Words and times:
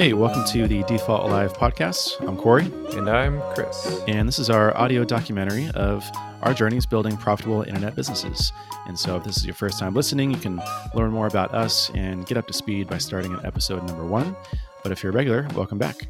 Hey, 0.00 0.14
welcome 0.14 0.46
to 0.46 0.66
the 0.66 0.82
Default 0.84 1.24
Alive 1.24 1.52
podcast. 1.52 2.26
I'm 2.26 2.34
Corey, 2.34 2.72
And 2.96 3.06
I'm 3.06 3.38
Chris. 3.52 4.00
and 4.08 4.26
this 4.26 4.38
is 4.38 4.48
our 4.48 4.74
audio 4.74 5.04
documentary 5.04 5.68
of 5.74 6.10
our 6.40 6.54
journeys 6.54 6.86
building 6.86 7.18
profitable 7.18 7.64
internet 7.64 7.94
businesses. 7.96 8.50
And 8.86 8.98
so, 8.98 9.16
if 9.16 9.24
this 9.24 9.36
is 9.36 9.44
your 9.44 9.54
first 9.54 9.78
time 9.78 9.92
listening, 9.92 10.30
you 10.30 10.38
can 10.38 10.58
learn 10.94 11.10
more 11.10 11.26
about 11.26 11.52
us 11.52 11.90
and 11.94 12.24
get 12.24 12.38
up 12.38 12.46
to 12.46 12.54
speed 12.54 12.88
by 12.88 12.96
starting 12.96 13.34
at 13.34 13.44
episode 13.44 13.86
number 13.86 14.06
one. 14.06 14.34
But 14.82 14.90
if 14.90 15.02
you're 15.02 15.12
a 15.12 15.14
regular, 15.14 15.46
welcome 15.54 15.76
back. 15.76 16.08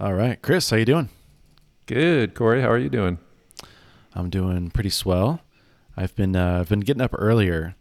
All 0.00 0.14
right, 0.14 0.40
Chris, 0.40 0.70
how 0.70 0.78
you 0.78 0.86
doing? 0.86 1.10
Good, 1.84 2.34
Corey. 2.34 2.62
How 2.62 2.70
are 2.70 2.78
you 2.78 2.88
doing? 2.88 3.18
I'm 4.14 4.30
doing 4.30 4.70
pretty 4.70 4.88
swell. 4.88 5.42
I've 5.94 6.16
been 6.16 6.34
uh, 6.34 6.60
I've 6.60 6.70
been 6.70 6.80
getting 6.80 7.02
up 7.02 7.14
earlier, 7.18 7.76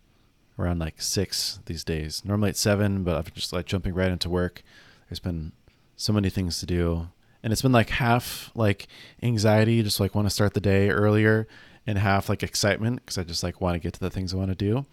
around 0.61 0.79
like 0.79 1.01
six 1.01 1.59
these 1.65 1.83
days. 1.83 2.23
Normally 2.25 2.49
at 2.49 2.57
seven, 2.57 3.03
but 3.03 3.15
I've 3.15 3.33
just 3.33 3.53
like 3.53 3.65
jumping 3.65 3.93
right 3.93 4.11
into 4.11 4.29
work. 4.29 4.63
There's 5.09 5.19
been 5.19 5.51
so 5.95 6.13
many 6.13 6.29
things 6.29 6.59
to 6.59 6.65
do, 6.65 7.09
and 7.43 7.51
it's 7.51 7.61
been 7.61 7.71
like 7.71 7.89
half 7.89 8.51
like 8.55 8.87
anxiety, 9.21 9.81
just 9.83 9.99
like 9.99 10.15
want 10.15 10.27
to 10.27 10.33
start 10.33 10.53
the 10.53 10.61
day 10.61 10.89
earlier, 10.89 11.47
and 11.87 11.97
half 11.97 12.29
like 12.29 12.43
excitement 12.43 12.97
because 12.97 13.17
I 13.17 13.23
just 13.23 13.43
like 13.43 13.61
want 13.61 13.75
to 13.75 13.79
get 13.79 13.93
to 13.93 13.99
the 13.99 14.09
things 14.09 14.33
I 14.33 14.37
want 14.37 14.49
to 14.49 14.55
do. 14.55 14.85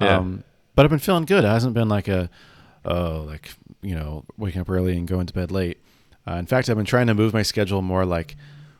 Yeah. 0.00 0.18
Um, 0.18 0.44
but 0.74 0.84
I've 0.84 0.90
been 0.90 0.98
feeling 0.98 1.24
good. 1.24 1.44
It 1.44 1.48
hasn't 1.48 1.74
been 1.74 1.88
like 1.88 2.08
a 2.08 2.30
oh 2.84 3.24
like 3.26 3.52
you 3.82 3.94
know 3.94 4.24
waking 4.38 4.60
up 4.60 4.70
early 4.70 4.96
and 4.96 5.06
going 5.06 5.26
to 5.26 5.34
bed 5.34 5.50
late. 5.50 5.78
Uh, 6.26 6.34
in 6.34 6.46
fact, 6.46 6.68
I've 6.68 6.76
been 6.76 6.86
trying 6.86 7.06
to 7.08 7.14
move 7.14 7.32
my 7.32 7.42
schedule 7.42 7.82
more 7.82 8.04
like 8.04 8.36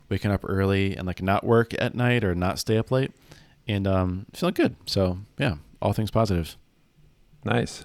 waking 0.08 0.30
up 0.30 0.44
early 0.44 0.96
and 0.96 1.06
like 1.06 1.22
not 1.22 1.44
work 1.44 1.72
at 1.78 1.94
night 1.94 2.24
or 2.24 2.34
not 2.34 2.58
stay 2.58 2.76
up 2.76 2.90
late, 2.90 3.12
and 3.66 3.86
um, 3.86 4.26
feeling 4.32 4.54
good. 4.54 4.76
So 4.86 5.18
yeah, 5.38 5.56
all 5.82 5.92
things 5.92 6.10
positive. 6.10 6.56
Nice. 7.44 7.84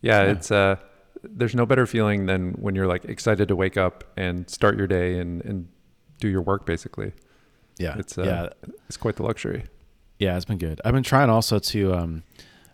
Yeah, 0.00 0.22
Yeah. 0.22 0.30
it's 0.32 0.50
uh 0.50 0.76
there's 1.22 1.54
no 1.54 1.66
better 1.66 1.84
feeling 1.86 2.26
than 2.26 2.52
when 2.52 2.74
you're 2.76 2.86
like 2.86 3.04
excited 3.04 3.48
to 3.48 3.56
wake 3.56 3.76
up 3.76 4.04
and 4.16 4.48
start 4.48 4.78
your 4.78 4.86
day 4.86 5.18
and, 5.18 5.44
and 5.44 5.68
do 6.20 6.28
your 6.28 6.42
work 6.42 6.64
basically. 6.64 7.12
Yeah, 7.78 7.96
It's 7.98 8.16
uh, 8.18 8.22
yeah, 8.22 8.70
it's 8.88 8.96
quite 8.96 9.16
the 9.16 9.22
luxury. 9.24 9.64
yeah. 10.18 10.36
It's 10.36 10.44
been 10.44 10.58
good. 10.58 10.80
I've 10.84 10.94
been 10.94 11.02
trying 11.02 11.28
also 11.30 11.58
to 11.58 11.94
um, 11.94 12.22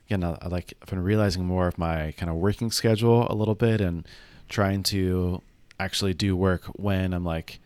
again, 0.07 0.23
I, 0.25 0.37
I 0.43 0.49
like 0.49 0.75
I've 0.83 0.89
been 0.89 1.03
realizing 1.03 1.45
more 1.47 1.67
of 1.67 1.79
my 1.79 2.13
kind 2.17 2.31
of 2.31 2.37
working 2.37 2.71
schedule 2.71 3.27
a 3.31 3.35
little 3.35 3.55
bit 3.55 3.81
and 3.81 4.07
trying 4.49 4.83
to 4.85 5.43
actually 5.81 6.15
do 6.15 6.37
work 6.37 6.65
when 6.77 7.13
I'm 7.15 7.25
like 7.25 7.61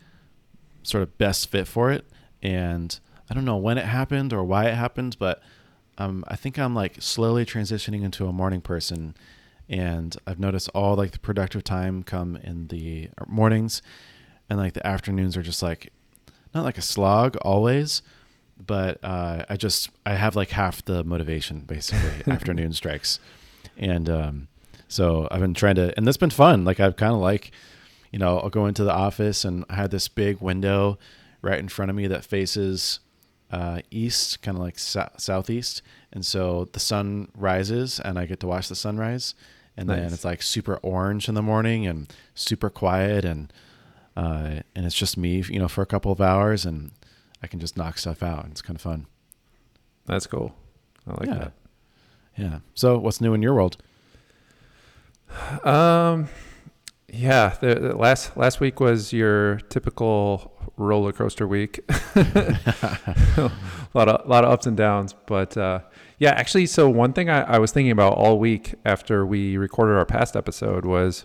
sort 0.84 1.02
of 1.02 1.18
best 1.18 1.50
fit 1.50 1.66
for 1.68 1.90
it. 1.92 2.04
And 2.42 2.98
I 3.28 3.34
don't 3.34 3.44
know 3.44 3.56
when 3.56 3.78
it 3.78 3.84
happened 3.84 4.32
or 4.32 4.42
why 4.44 4.66
it 4.66 4.74
happened, 4.74 5.16
but 5.18 5.42
um, 5.98 6.24
I 6.28 6.36
think 6.36 6.58
I'm 6.58 6.74
like 6.74 6.96
slowly 7.00 7.44
transitioning 7.44 8.02
into 8.02 8.26
a 8.26 8.32
morning 8.32 8.60
person. 8.60 9.14
And 9.68 10.16
I've 10.26 10.38
noticed 10.38 10.70
all 10.74 10.94
like 10.94 11.10
the 11.10 11.18
productive 11.18 11.62
time 11.62 12.02
come 12.02 12.36
in 12.36 12.68
the 12.68 13.10
mornings, 13.26 13.82
and 14.48 14.58
like 14.58 14.72
the 14.72 14.86
afternoons 14.86 15.36
are 15.36 15.42
just 15.42 15.62
like 15.62 15.92
not 16.54 16.64
like 16.64 16.78
a 16.78 16.82
slog 16.82 17.36
always, 17.42 18.00
but 18.58 18.98
uh, 19.04 19.44
I 19.46 19.58
just 19.58 19.90
I 20.06 20.14
have 20.14 20.34
like 20.36 20.50
half 20.50 20.82
the 20.82 21.04
motivation 21.04 21.60
basically 21.60 22.22
afternoon 22.32 22.72
strikes, 22.72 23.20
and 23.76 24.08
um, 24.08 24.48
so 24.88 25.28
I've 25.30 25.40
been 25.40 25.52
trying 25.52 25.74
to, 25.74 25.92
and 25.96 26.06
that's 26.06 26.16
been 26.16 26.30
fun. 26.30 26.64
Like 26.64 26.80
I've 26.80 26.96
kind 26.96 27.12
of 27.12 27.20
like, 27.20 27.52
you 28.10 28.18
know, 28.18 28.38
I'll 28.40 28.48
go 28.48 28.64
into 28.64 28.84
the 28.84 28.92
office 28.92 29.44
and 29.44 29.66
I 29.68 29.74
had 29.74 29.90
this 29.90 30.08
big 30.08 30.40
window 30.40 30.98
right 31.42 31.58
in 31.58 31.68
front 31.68 31.90
of 31.90 31.96
me 31.96 32.06
that 32.06 32.24
faces 32.24 33.00
uh, 33.50 33.80
east, 33.90 34.42
kind 34.42 34.56
of 34.56 34.62
like 34.62 34.78
sou- 34.78 35.08
southeast, 35.16 35.82
and 36.12 36.24
so 36.24 36.68
the 36.72 36.80
sun 36.80 37.28
rises 37.34 37.98
and 38.00 38.18
I 38.18 38.26
get 38.26 38.40
to 38.40 38.46
watch 38.46 38.68
the 38.68 38.74
sunrise, 38.74 39.34
and 39.76 39.88
then 39.88 40.12
it's 40.12 40.24
like 40.24 40.42
super 40.42 40.76
orange 40.82 41.28
in 41.28 41.34
the 41.34 41.42
morning 41.42 41.86
and 41.86 42.12
super 42.34 42.68
quiet 42.70 43.24
and 43.24 43.52
uh, 44.16 44.60
and 44.74 44.84
it's 44.84 44.96
just 44.96 45.16
me, 45.16 45.42
you 45.48 45.58
know, 45.60 45.68
for 45.68 45.80
a 45.82 45.86
couple 45.86 46.10
of 46.10 46.20
hours, 46.20 46.66
and 46.66 46.90
I 47.42 47.46
can 47.46 47.60
just 47.60 47.76
knock 47.76 47.98
stuff 47.98 48.20
out. 48.22 48.42
and 48.42 48.50
It's 48.52 48.62
kind 48.62 48.74
of 48.76 48.82
fun. 48.82 49.06
That's 50.06 50.26
cool. 50.26 50.54
I 51.06 51.10
like 51.20 51.28
yeah, 51.28 51.48
yeah. 52.36 52.58
So, 52.74 52.98
what's 52.98 53.20
new 53.20 53.32
in 53.34 53.42
your 53.42 53.54
world? 53.54 53.76
Um 55.64 56.28
yeah, 57.12 57.54
the, 57.60 57.74
the 57.74 57.96
last 57.96 58.36
last 58.36 58.60
week 58.60 58.80
was 58.80 59.12
your 59.12 59.56
typical 59.70 60.52
roller 60.76 61.12
coaster 61.12 61.46
week. 61.46 61.80
a 62.14 63.50
lot 63.94 64.08
of 64.08 64.28
lot 64.28 64.44
of 64.44 64.50
ups 64.50 64.66
and 64.66 64.76
downs, 64.76 65.14
but 65.26 65.56
uh, 65.56 65.80
yeah, 66.18 66.30
actually, 66.30 66.66
so 66.66 66.88
one 66.88 67.12
thing 67.12 67.30
I, 67.30 67.42
I 67.42 67.58
was 67.58 67.72
thinking 67.72 67.92
about 67.92 68.14
all 68.14 68.38
week 68.38 68.74
after 68.84 69.24
we 69.24 69.56
recorded 69.56 69.94
our 69.96 70.04
past 70.04 70.36
episode 70.36 70.84
was 70.84 71.24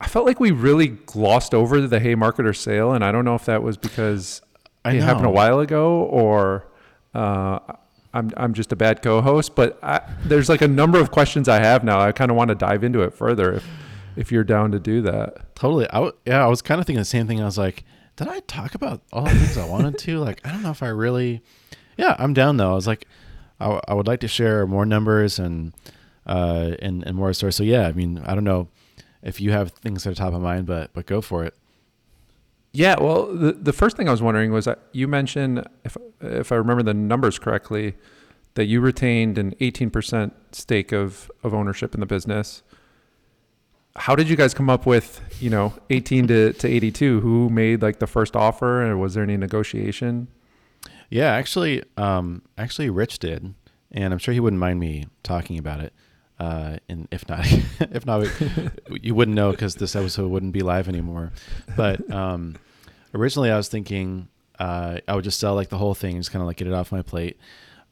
I 0.00 0.06
felt 0.06 0.26
like 0.26 0.38
we 0.38 0.52
really 0.52 0.88
glossed 0.88 1.54
over 1.54 1.80
the 1.80 1.98
Hey 1.98 2.14
Marketers 2.14 2.60
sale, 2.60 2.92
and 2.92 3.04
I 3.04 3.10
don't 3.10 3.24
know 3.24 3.34
if 3.34 3.46
that 3.46 3.62
was 3.62 3.76
because 3.76 4.42
I 4.84 4.92
it 4.92 5.02
happened 5.02 5.26
a 5.26 5.30
while 5.30 5.58
ago 5.58 6.02
or 6.02 6.68
uh, 7.14 7.58
I'm 8.14 8.30
I'm 8.36 8.54
just 8.54 8.70
a 8.70 8.76
bad 8.76 9.02
co-host. 9.02 9.56
But 9.56 9.78
I, 9.82 10.02
there's 10.24 10.48
like 10.48 10.62
a 10.62 10.68
number 10.68 11.00
of 11.00 11.10
questions 11.10 11.48
I 11.48 11.60
have 11.60 11.82
now. 11.82 12.00
I 12.00 12.12
kind 12.12 12.30
of 12.30 12.36
want 12.36 12.48
to 12.48 12.54
dive 12.54 12.84
into 12.84 13.02
it 13.02 13.12
further 13.12 13.54
if 13.54 13.66
if 14.16 14.32
you're 14.32 14.44
down 14.44 14.72
to 14.72 14.78
do 14.80 15.02
that. 15.02 15.54
Totally. 15.54 15.88
I 15.90 15.94
w- 15.94 16.12
yeah, 16.26 16.44
I 16.44 16.48
was 16.48 16.62
kind 16.62 16.80
of 16.80 16.86
thinking 16.86 17.00
the 17.00 17.04
same 17.04 17.26
thing. 17.26 17.40
I 17.40 17.44
was 17.44 17.58
like, 17.58 17.84
did 18.16 18.28
I 18.28 18.40
talk 18.40 18.74
about 18.74 19.02
all 19.12 19.24
the 19.24 19.30
things 19.34 19.56
I 19.58 19.66
wanted 19.68 19.98
to? 19.98 20.18
Like, 20.24 20.40
I 20.46 20.50
don't 20.52 20.62
know 20.62 20.70
if 20.70 20.82
I 20.82 20.88
really. 20.88 21.42
Yeah, 21.96 22.14
I'm 22.18 22.32
down 22.34 22.56
though. 22.56 22.70
I 22.72 22.74
was 22.74 22.86
like, 22.86 23.06
I, 23.60 23.64
w- 23.64 23.80
I 23.88 23.94
would 23.94 24.06
like 24.06 24.20
to 24.20 24.28
share 24.28 24.66
more 24.66 24.84
numbers 24.86 25.38
and 25.38 25.72
uh 26.26 26.72
and 26.82 27.04
and 27.06 27.16
more 27.16 27.32
stories. 27.32 27.56
So 27.56 27.62
yeah, 27.62 27.86
I 27.86 27.92
mean, 27.92 28.18
I 28.26 28.34
don't 28.34 28.44
know 28.44 28.68
if 29.22 29.40
you 29.40 29.52
have 29.52 29.70
things 29.72 30.04
that 30.04 30.10
are 30.10 30.14
top 30.14 30.34
of 30.34 30.42
mind, 30.42 30.66
but 30.66 30.92
but 30.92 31.06
go 31.06 31.20
for 31.20 31.44
it. 31.44 31.54
Yeah, 32.72 32.96
well, 33.00 33.26
the 33.34 33.52
the 33.52 33.72
first 33.72 33.96
thing 33.96 34.08
I 34.08 34.10
was 34.10 34.20
wondering 34.20 34.52
was 34.52 34.66
that 34.66 34.80
you 34.92 35.08
mentioned, 35.08 35.66
if 35.84 35.96
if 36.20 36.52
I 36.52 36.56
remember 36.56 36.82
the 36.82 36.92
numbers 36.94 37.38
correctly, 37.38 37.94
that 38.54 38.66
you 38.66 38.80
retained 38.80 39.38
an 39.38 39.54
18% 39.60 40.32
stake 40.52 40.92
of 40.92 41.30
of 41.42 41.54
ownership 41.54 41.94
in 41.94 42.00
the 42.00 42.06
business. 42.06 42.62
How 43.96 44.14
did 44.14 44.28
you 44.28 44.36
guys 44.36 44.54
come 44.54 44.68
up 44.70 44.86
with, 44.86 45.20
you 45.40 45.50
know, 45.50 45.72
18 45.90 46.26
to, 46.28 46.52
to 46.52 46.68
82? 46.68 47.20
Who 47.20 47.48
made 47.48 47.82
like 47.82 47.98
the 47.98 48.06
first 48.06 48.36
offer, 48.36 48.82
and 48.82 49.00
was 49.00 49.14
there 49.14 49.22
any 49.22 49.36
negotiation? 49.36 50.28
Yeah, 51.10 51.32
actually, 51.32 51.82
um, 51.96 52.42
actually, 52.58 52.90
Rich 52.90 53.20
did, 53.20 53.54
and 53.92 54.12
I'm 54.12 54.18
sure 54.18 54.34
he 54.34 54.40
wouldn't 54.40 54.60
mind 54.60 54.80
me 54.80 55.06
talking 55.22 55.58
about 55.58 55.80
it. 55.80 55.92
Uh, 56.38 56.76
and 56.88 57.08
if 57.10 57.28
not, 57.28 57.46
if 57.80 58.04
not, 58.04 58.28
you 58.90 59.14
wouldn't 59.14 59.34
know 59.34 59.50
because 59.50 59.76
this 59.76 59.96
episode 59.96 60.30
wouldn't 60.30 60.52
be 60.52 60.60
live 60.60 60.88
anymore. 60.88 61.32
But 61.76 62.10
um, 62.10 62.56
originally, 63.14 63.50
I 63.50 63.56
was 63.56 63.68
thinking 63.68 64.28
uh, 64.58 64.98
I 65.06 65.14
would 65.14 65.24
just 65.24 65.40
sell 65.40 65.54
like 65.54 65.68
the 65.68 65.78
whole 65.78 65.94
thing, 65.94 66.16
just 66.16 66.32
kind 66.32 66.42
of 66.42 66.46
like 66.46 66.56
get 66.56 66.66
it 66.66 66.74
off 66.74 66.92
my 66.92 67.02
plate. 67.02 67.38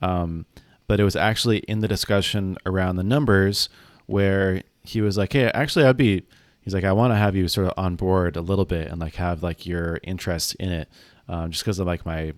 Um, 0.03 0.47
but 0.87 1.01
it 1.01 1.05
was 1.05 1.17
actually 1.17 1.59
in 1.59 1.81
the 1.81 1.89
discussion 1.89 2.59
around 2.67 2.97
the 2.97 3.05
numbers 3.05 3.69
where 4.07 4.63
he 4.85 5.01
was 5.01 5.17
like, 5.17 5.33
"Hey, 5.33 5.51
actually, 5.53 5.85
I'd 5.85 5.97
be." 5.97 6.27
He's 6.61 6.75
like, 6.75 6.85
"I 6.85 6.93
want 6.93 7.13
to 7.13 7.17
have 7.17 7.37
you 7.37 7.49
sort 7.49 7.67
of 7.67 7.75
on 7.77 7.97
board 7.97 8.37
a 8.37 8.41
little 8.41 8.65
bit 8.65 8.89
and 8.89 9.01
like 9.01 9.17
have 9.17 9.43
like 9.43 9.67
your 9.67 9.99
interest 10.03 10.55
in 10.57 10.71
it, 10.71 10.89
um, 11.29 11.51
just 11.51 11.65
because 11.65 11.79
of 11.79 11.87
like 11.87 12.07
my, 12.07 12.33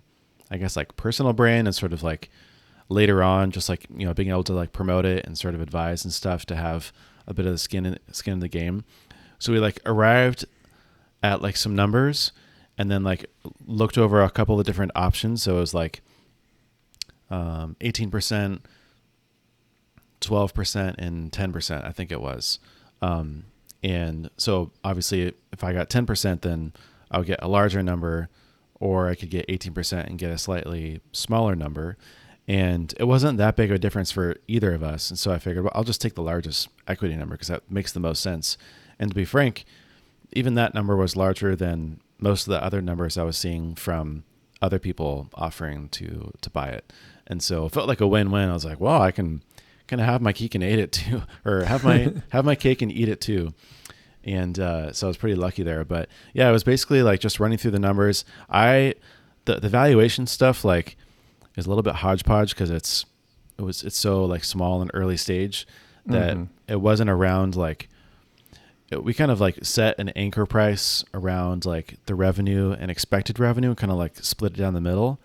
I 0.51 0.57
guess 0.57 0.77
like 0.77 0.97
personal 0.97 1.33
brand 1.33 1.69
and 1.69 1.75
sort 1.75 1.93
of 1.93 2.03
like 2.03 2.31
later 2.89 3.23
on, 3.23 3.51
just 3.51 3.69
like 3.69 3.87
you 3.95 4.07
know 4.07 4.15
being 4.15 4.31
able 4.31 4.45
to 4.45 4.53
like 4.53 4.73
promote 4.73 5.05
it 5.05 5.27
and 5.27 5.37
sort 5.37 5.55
of 5.55 5.61
advise 5.61 6.05
and 6.05 6.13
stuff 6.13 6.47
to 6.47 6.57
have 6.57 6.93
a 7.27 7.35
bit 7.35 7.47
of 7.47 7.53
the 7.53 7.59
skin 7.59 7.87
in, 7.87 7.99
skin 8.13 8.35
in 8.35 8.41
the 8.41 8.49
game." 8.49 8.85
So 9.39 9.53
we 9.53 9.59
like 9.59 9.81
arrived 9.85 10.47
at 11.23 11.43
like 11.43 11.57
some 11.57 11.75
numbers 11.75 12.33
and 12.79 12.91
then 12.91 13.03
like 13.03 13.27
looked 13.67 13.99
over 13.99 14.23
a 14.23 14.31
couple 14.31 14.59
of 14.59 14.67
different 14.67 14.93
options. 14.95 15.43
So 15.43 15.57
it 15.57 15.61
was 15.61 15.75
like 15.75 16.03
um, 17.31 17.77
18%, 17.81 18.61
12%, 20.21 20.95
and 20.99 21.31
10%, 21.33 21.85
I 21.85 21.93
think 21.93 22.13
it 22.13 22.21
was. 22.21 22.59
Um, 23.03 23.45
and 23.83 24.31
so 24.37 24.73
obviously, 24.83 25.35
if 25.53 25.63
I 25.63 25.73
got 25.73 25.91
10%, 25.91 26.41
then 26.41 26.73
I 27.11 27.19
would 27.19 27.27
get 27.27 27.43
a 27.43 27.49
larger 27.49 27.83
number, 27.83 28.29
or 28.81 29.09
I 29.09 29.15
could 29.15 29.31
get 29.31 29.47
18% 29.49 30.07
and 30.07 30.19
get 30.19 30.31
a 30.31 30.39
slightly 30.39 31.01
smaller 31.13 31.55
number. 31.55 31.97
And 32.49 32.95
it 32.99 33.05
wasn't 33.05 33.39
that 33.39 33.57
big 33.57 33.71
of 33.71 33.77
a 33.77 33.79
difference 33.79 34.13
for 34.13 34.37
either 34.47 34.73
of 34.73 34.83
us. 34.83 35.11
And 35.11 35.19
so 35.19 35.33
I 35.33 35.39
figured, 35.39 35.65
well, 35.65 35.73
I'll 35.75 35.85
just 35.85 36.01
take 36.01 36.15
the 36.15 36.23
largest 36.23 36.69
equity 36.87 37.17
number 37.17 37.35
because 37.35 37.49
that 37.49 37.71
makes 37.71 37.93
the 37.93 38.01
most 38.01 38.23
sense. 38.23 38.57
And 38.99 39.11
to 39.11 39.15
be 39.15 39.25
frank, 39.25 39.65
even 40.33 40.55
that 40.55 40.75
number 40.75 40.97
was 40.97 41.17
larger 41.17 41.57
than 41.57 42.01
most 42.19 42.47
of 42.47 42.53
the 42.53 42.63
other 42.63 42.81
numbers 42.81 43.19
I 43.19 43.25
was 43.25 43.37
seeing 43.37 43.75
from 43.75 44.25
other 44.63 44.79
people 44.79 45.29
offering 45.35 45.89
to 45.91 46.33
to 46.41 46.51
buy 46.51 46.69
it. 46.69 46.93
And 47.27 47.43
so 47.43 47.67
it 47.67 47.73
felt 47.73 47.89
like 47.89 48.01
a 48.01 48.07
win-win. 48.07 48.49
I 48.49 48.55
was 48.55 48.65
like, 48.65 48.81
well, 48.81 49.03
I 49.03 49.11
can 49.11 49.43
kind 49.89 50.01
of 50.01 50.07
have 50.07 50.21
my 50.23 50.33
cake 50.33 50.55
and 50.55 50.65
eat 50.65 50.79
it 50.79 50.93
too, 50.93 51.23
or 51.45 51.65
have 51.65 51.85
my 51.85 52.13
have 52.31 52.45
my 52.45 52.55
cake 52.55 52.83
and 52.83 52.91
eat 52.93 53.09
it 53.09 53.21
too. 53.21 53.55
And 54.25 54.59
uh, 54.59 54.93
so 54.93 55.07
I 55.07 55.09
was 55.09 55.17
pretty 55.17 55.37
lucky 55.37 55.63
there. 55.63 55.85
But 55.85 56.09
yeah, 56.35 56.49
it 56.49 56.53
was 56.53 56.65
basically 56.65 57.03
like 57.03 57.21
just 57.21 57.39
running 57.39 57.59
through 57.59 57.71
the 57.73 57.79
numbers. 57.79 58.25
I 58.51 58.95
the 59.45 59.61
the 59.61 59.69
valuation 59.69 60.27
stuff 60.27 60.65
like 60.65 60.97
is 61.57 61.67
a 61.67 61.69
little 61.69 61.83
bit 61.85 61.95
hodgepodge 61.97 62.51
because 62.51 62.71
it's 62.71 63.07
it 63.59 63.63
was 63.63 63.83
it's 63.85 63.97
so 63.97 64.25
like 64.25 64.43
small 64.45 64.83
and 64.83 64.91
early 64.95 65.17
stage 65.17 65.67
that 66.07 66.37
Mhm. 66.37 66.49
it 66.69 66.81
wasn't 66.81 67.09
around 67.11 67.57
like 67.57 67.89
it- 68.91 69.03
we 69.03 69.15
kind 69.15 69.31
of 69.31 69.41
like 69.41 69.59
set 69.65 69.99
an 69.99 70.09
anchor 70.11 70.45
price 70.47 71.05
around 71.15 71.65
like 71.65 71.95
the 72.07 72.15
revenue 72.15 72.73
and 72.79 72.91
expected 72.91 73.39
revenue 73.41 73.69
and 73.71 73.77
kind 73.79 73.91
of 73.93 73.99
like 73.99 74.17
split 74.23 74.53
it 74.53 74.57
down 74.59 74.75
the 74.75 74.81
middle 74.81 75.19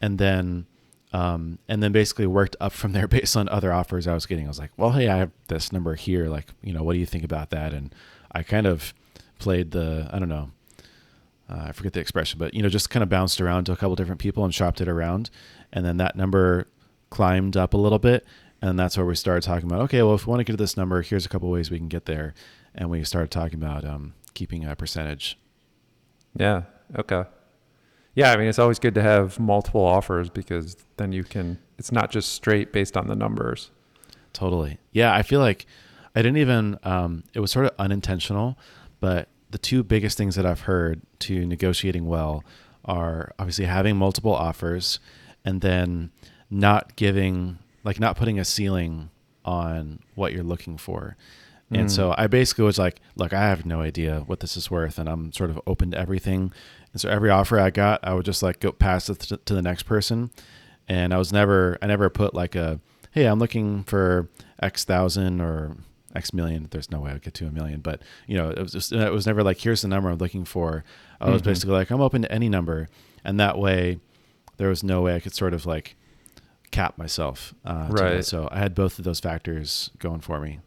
and 0.00 0.18
then 0.18 0.66
um 1.16 1.58
and 1.66 1.82
then 1.82 1.92
basically 1.92 2.26
worked 2.26 2.56
up 2.60 2.72
from 2.72 2.92
there 2.92 3.08
based 3.16 3.36
on 3.36 3.48
other 3.48 3.72
offers 3.72 4.06
i 4.06 4.14
was 4.14 4.26
getting. 4.26 4.44
I 4.44 4.48
was 4.48 4.58
like 4.58 4.70
well 4.76 4.92
hey 4.92 5.08
i 5.08 5.16
have 5.16 5.30
this 5.48 5.72
number 5.72 5.94
here. 5.94 6.28
Like 6.28 6.46
you 6.62 6.72
know 6.72 6.82
what 6.82 6.92
do 6.92 6.98
you 6.98 7.06
think 7.06 7.24
about 7.24 7.50
that? 7.50 7.72
And 7.72 7.94
i 8.32 8.42
kind 8.42 8.66
of 8.66 8.92
played 9.38 9.70
the 9.70 10.08
i 10.12 10.18
don't 10.18 10.28
know 10.28 10.50
uh, 11.50 11.66
i 11.68 11.72
forget 11.72 11.92
the 11.92 12.00
expression 12.00 12.38
but 12.38 12.54
you 12.54 12.62
know 12.62 12.70
just 12.70 12.88
kind 12.88 13.02
of 13.02 13.08
bounced 13.08 13.38
around 13.40 13.64
to 13.64 13.72
a 13.72 13.76
couple 13.76 13.94
different 13.94 14.20
people 14.20 14.44
and 14.44 14.54
shopped 14.54 14.80
it 14.80 14.88
around. 14.88 15.30
And 15.72 15.84
then 15.84 15.96
that 15.96 16.16
number 16.16 16.68
climbed 17.10 17.56
up 17.56 17.74
a 17.74 17.78
little 17.78 17.98
bit. 17.98 18.24
And 18.62 18.78
that's 18.78 18.96
where 18.96 19.06
we 19.06 19.14
started 19.14 19.42
talking 19.42 19.70
about 19.70 19.80
okay 19.82 20.02
well 20.02 20.14
if 20.14 20.26
we 20.26 20.30
want 20.30 20.40
to 20.40 20.44
get 20.44 20.52
to 20.52 20.62
this 20.62 20.76
number 20.76 21.02
here's 21.02 21.26
a 21.26 21.28
couple 21.28 21.50
ways 21.50 21.70
we 21.70 21.78
can 21.78 21.88
get 21.88 22.04
there. 22.06 22.34
And 22.74 22.90
we 22.90 23.02
started 23.04 23.30
talking 23.30 23.62
about 23.62 23.84
um, 23.84 24.12
keeping 24.34 24.64
a 24.64 24.76
percentage. 24.76 25.38
Yeah. 26.34 26.62
Okay. 26.94 27.24
Yeah, 28.16 28.32
I 28.32 28.36
mean 28.36 28.48
it's 28.48 28.58
always 28.58 28.80
good 28.80 28.94
to 28.94 29.02
have 29.02 29.38
multiple 29.38 29.84
offers 29.84 30.28
because 30.30 30.76
then 30.96 31.12
you 31.12 31.22
can 31.22 31.58
it's 31.78 31.92
not 31.92 32.10
just 32.10 32.32
straight 32.32 32.72
based 32.72 32.96
on 32.96 33.06
the 33.06 33.14
numbers. 33.14 33.70
totally 34.32 34.78
yeah 34.92 35.14
i 35.14 35.22
feel 35.22 35.40
like 35.40 35.66
i 36.14 36.20
didn't 36.22 36.36
even 36.38 36.78
um, 36.82 37.22
it 37.34 37.40
was 37.40 37.50
sort 37.52 37.64
of 37.66 37.72
unintentional 37.78 38.58
but 39.00 39.28
the 39.50 39.58
two 39.58 39.82
biggest 39.82 40.16
things 40.18 40.34
that 40.36 40.44
i've 40.46 40.60
heard 40.62 41.00
to 41.20 41.46
negotiating 41.46 42.06
well 42.06 42.42
are 42.84 43.32
obviously 43.38 43.64
having 43.66 43.96
multiple 43.96 44.34
offers 44.34 44.98
and 45.44 45.60
then 45.60 46.10
not 46.50 46.96
giving 46.96 47.58
like 47.84 47.98
not 48.00 48.16
putting 48.16 48.38
a 48.38 48.44
ceiling 48.44 49.08
on 49.44 50.00
what 50.14 50.32
you're 50.32 50.42
looking 50.54 50.76
for 50.78 51.16
And 51.70 51.88
Mm. 51.88 51.90
so 51.90 52.14
I 52.16 52.28
basically 52.28 52.64
was 52.64 52.78
like, 52.78 53.00
look, 53.16 53.32
I 53.32 53.40
have 53.48 53.66
no 53.66 53.80
idea 53.80 54.22
what 54.28 54.38
this 54.38 54.56
is 54.56 54.70
worth, 54.70 55.00
and 55.00 55.08
I'm 55.08 55.32
sort 55.32 55.50
of 55.50 55.58
open 55.66 55.90
to 55.90 55.98
everything. 55.98 56.52
And 56.96 57.00
so 57.02 57.10
every 57.10 57.28
offer 57.28 57.60
I 57.60 57.68
got, 57.68 58.00
I 58.02 58.14
would 58.14 58.24
just 58.24 58.42
like 58.42 58.58
go 58.58 58.72
pass 58.72 59.10
it 59.10 59.18
to, 59.44 59.52
the 59.54 59.60
next 59.60 59.82
person. 59.82 60.30
And 60.88 61.12
I 61.12 61.18
was 61.18 61.30
never, 61.30 61.76
I 61.82 61.86
never 61.86 62.08
put 62.08 62.32
like 62.32 62.54
a, 62.54 62.80
hey, 63.10 63.26
I'm 63.26 63.38
looking 63.38 63.84
for 63.84 64.30
X 64.62 64.84
thousand 64.84 65.42
or 65.42 65.76
X 66.14 66.32
million. 66.32 66.68
There's 66.70 66.90
no 66.90 67.00
way 67.00 67.10
I'd 67.10 67.20
get 67.20 67.34
to 67.34 67.46
a 67.46 67.50
million, 67.50 67.80
but 67.80 68.00
you 68.26 68.34
know, 68.38 68.48
it 68.48 68.58
was 68.62 68.72
just, 68.72 68.92
it 68.92 69.12
was 69.12 69.26
never 69.26 69.42
like, 69.42 69.58
here's 69.58 69.82
the 69.82 69.88
number 69.88 70.08
I'm 70.08 70.16
looking 70.16 70.46
for. 70.46 70.84
I 71.20 71.28
was 71.28 71.42
Mhm. 71.42 71.44
basically 71.44 71.74
like, 71.74 71.90
I'm 71.90 72.00
open 72.00 72.22
to 72.22 72.32
any 72.32 72.48
number. 72.48 72.88
And 73.22 73.38
that 73.40 73.58
way 73.58 73.98
there 74.56 74.70
was 74.70 74.82
no 74.82 75.02
way 75.02 75.14
I 75.16 75.20
could 75.20 75.34
sort 75.34 75.52
of 75.52 75.66
like 75.66 75.96
cap 76.70 76.96
myself. 76.96 77.52
Uh. 77.62 77.88
Right. 77.90 78.24
So 78.24 78.48
I 78.50 78.58
had 78.58 78.74
both 78.74 78.98
of 78.98 79.04
those 79.04 79.20
factors 79.20 79.90
going 79.98 80.20
for 80.20 80.40
me. 80.40 80.60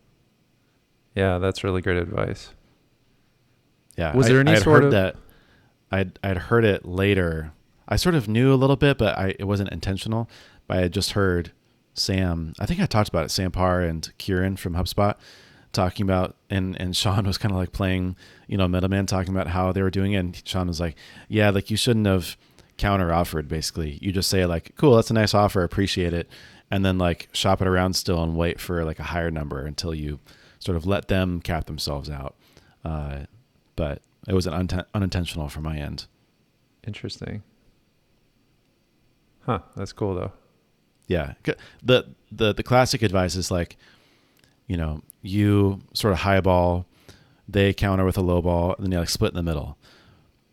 Yeah, 1.16 1.40
that's 1.40 1.64
really 1.64 1.82
great 1.82 1.98
advice. 1.98 2.52
Yeah. 3.98 4.16
Was 4.16 4.28
I- 4.28 4.30
there 4.30 4.40
any 4.42 4.52
I 4.52 4.56
sort 4.60 4.84
heard 4.84 4.86
of- 4.86 4.92
that? 4.92 5.16
I'd 5.92 6.20
I'd 6.24 6.38
heard 6.38 6.66
it 6.66 6.86
later. 6.86 7.52
I 7.88 7.96
sort 7.96 8.16
of 8.16 8.28
knew 8.28 8.54
a 8.54 8.56
little 8.56 8.76
bit, 8.76 8.98
but 8.98 9.18
I 9.18 9.36
it 9.40 9.46
wasn't 9.46 9.72
intentional. 9.72 10.30
But 10.68 10.78
I 10.78 10.82
had 10.82 10.94
just 10.94 11.12
heard 11.14 11.52
Sam. 11.94 12.54
I 12.60 12.66
think 12.66 12.80
I 12.80 12.86
talked 12.86 13.10
about 13.10 13.26
it. 13.26 13.32
Sam 13.32 13.52
Parr 13.52 13.82
and 13.82 14.12
Kieran 14.18 14.58
from 14.58 14.74
HubSpot 14.74 15.16
talking 15.72 16.04
about, 16.04 16.36
and 16.50 16.80
and 16.80 16.94
Shaan 16.94 17.26
was 17.28 17.38
kind 17.38 17.52
of 17.52 17.58
like 17.58 17.72
playing, 17.72 18.16
you 18.48 18.58
know, 18.58 18.68
middleman, 18.68 19.06
talking 19.06 19.34
about 19.34 19.48
how 19.48 19.72
they 19.72 19.82
were 19.82 19.90
doing 19.90 20.14
it. 20.14 20.18
And 20.18 20.34
Shaan 20.34 20.68
was 20.68 20.80
like, 20.80 20.96
"Yeah, 21.28 21.50
like 21.50 21.70
you 21.70 21.78
shouldn't 21.78 22.08
have 22.08 22.38
counter 22.78 23.14
offered. 23.14 23.48
Basically, 23.48 23.98
you 24.02 24.12
just 24.12 24.30
say 24.30 24.46
like, 24.46 24.74
cool, 24.78 24.96
that's 24.96 25.12
a 25.12 25.14
nice 25.14 25.34
offer, 25.34 25.64
appreciate 25.64 26.14
it, 26.14 26.30
and 26.72 26.86
then 26.86 26.98
like 26.98 27.30
shop 27.32 27.62
it 27.62 27.68
around 27.68 27.94
still 27.94 28.24
and 28.24 28.36
wait 28.36 28.60
for 28.60 28.86
like 28.86 29.00
a 29.00 29.04
higher 29.04 29.32
number 29.32 29.66
until 29.66 29.94
you 29.94 30.20
sort 30.60 30.76
of 30.76 30.86
let 30.86 31.08
them 31.08 31.42
cap 31.42 31.66
themselves 31.66 32.10
out." 32.10 32.36
Uh, 32.84 33.26
but 33.76 34.02
it 34.30 34.34
was 34.34 34.46
an 34.46 34.54
unten- 34.54 34.86
unintentional 34.94 35.50
from 35.50 35.64
my 35.64 35.78
end. 35.78 36.06
Interesting. 36.86 37.42
Huh, 39.42 39.60
that's 39.76 39.92
cool 39.92 40.14
though. 40.14 40.32
Yeah. 41.08 41.34
The 41.84 42.06
the 42.32 42.54
the 42.54 42.64
classic 42.64 43.02
advice 43.02 43.36
is 43.36 43.50
like, 43.50 43.76
you 44.68 44.78
know, 44.78 45.02
you 45.24 45.82
sort 45.94 46.14
of 46.14 46.20
highball, 46.20 46.86
they 47.48 47.74
counter 47.74 48.06
with 48.06 48.18
a 48.18 48.22
low 48.22 48.42
ball, 48.42 48.76
and 48.76 48.86
then 48.86 48.92
you 48.92 49.00
like 49.00 49.10
split 49.10 49.32
in 49.32 49.36
the 49.36 49.44
middle. 49.44 49.78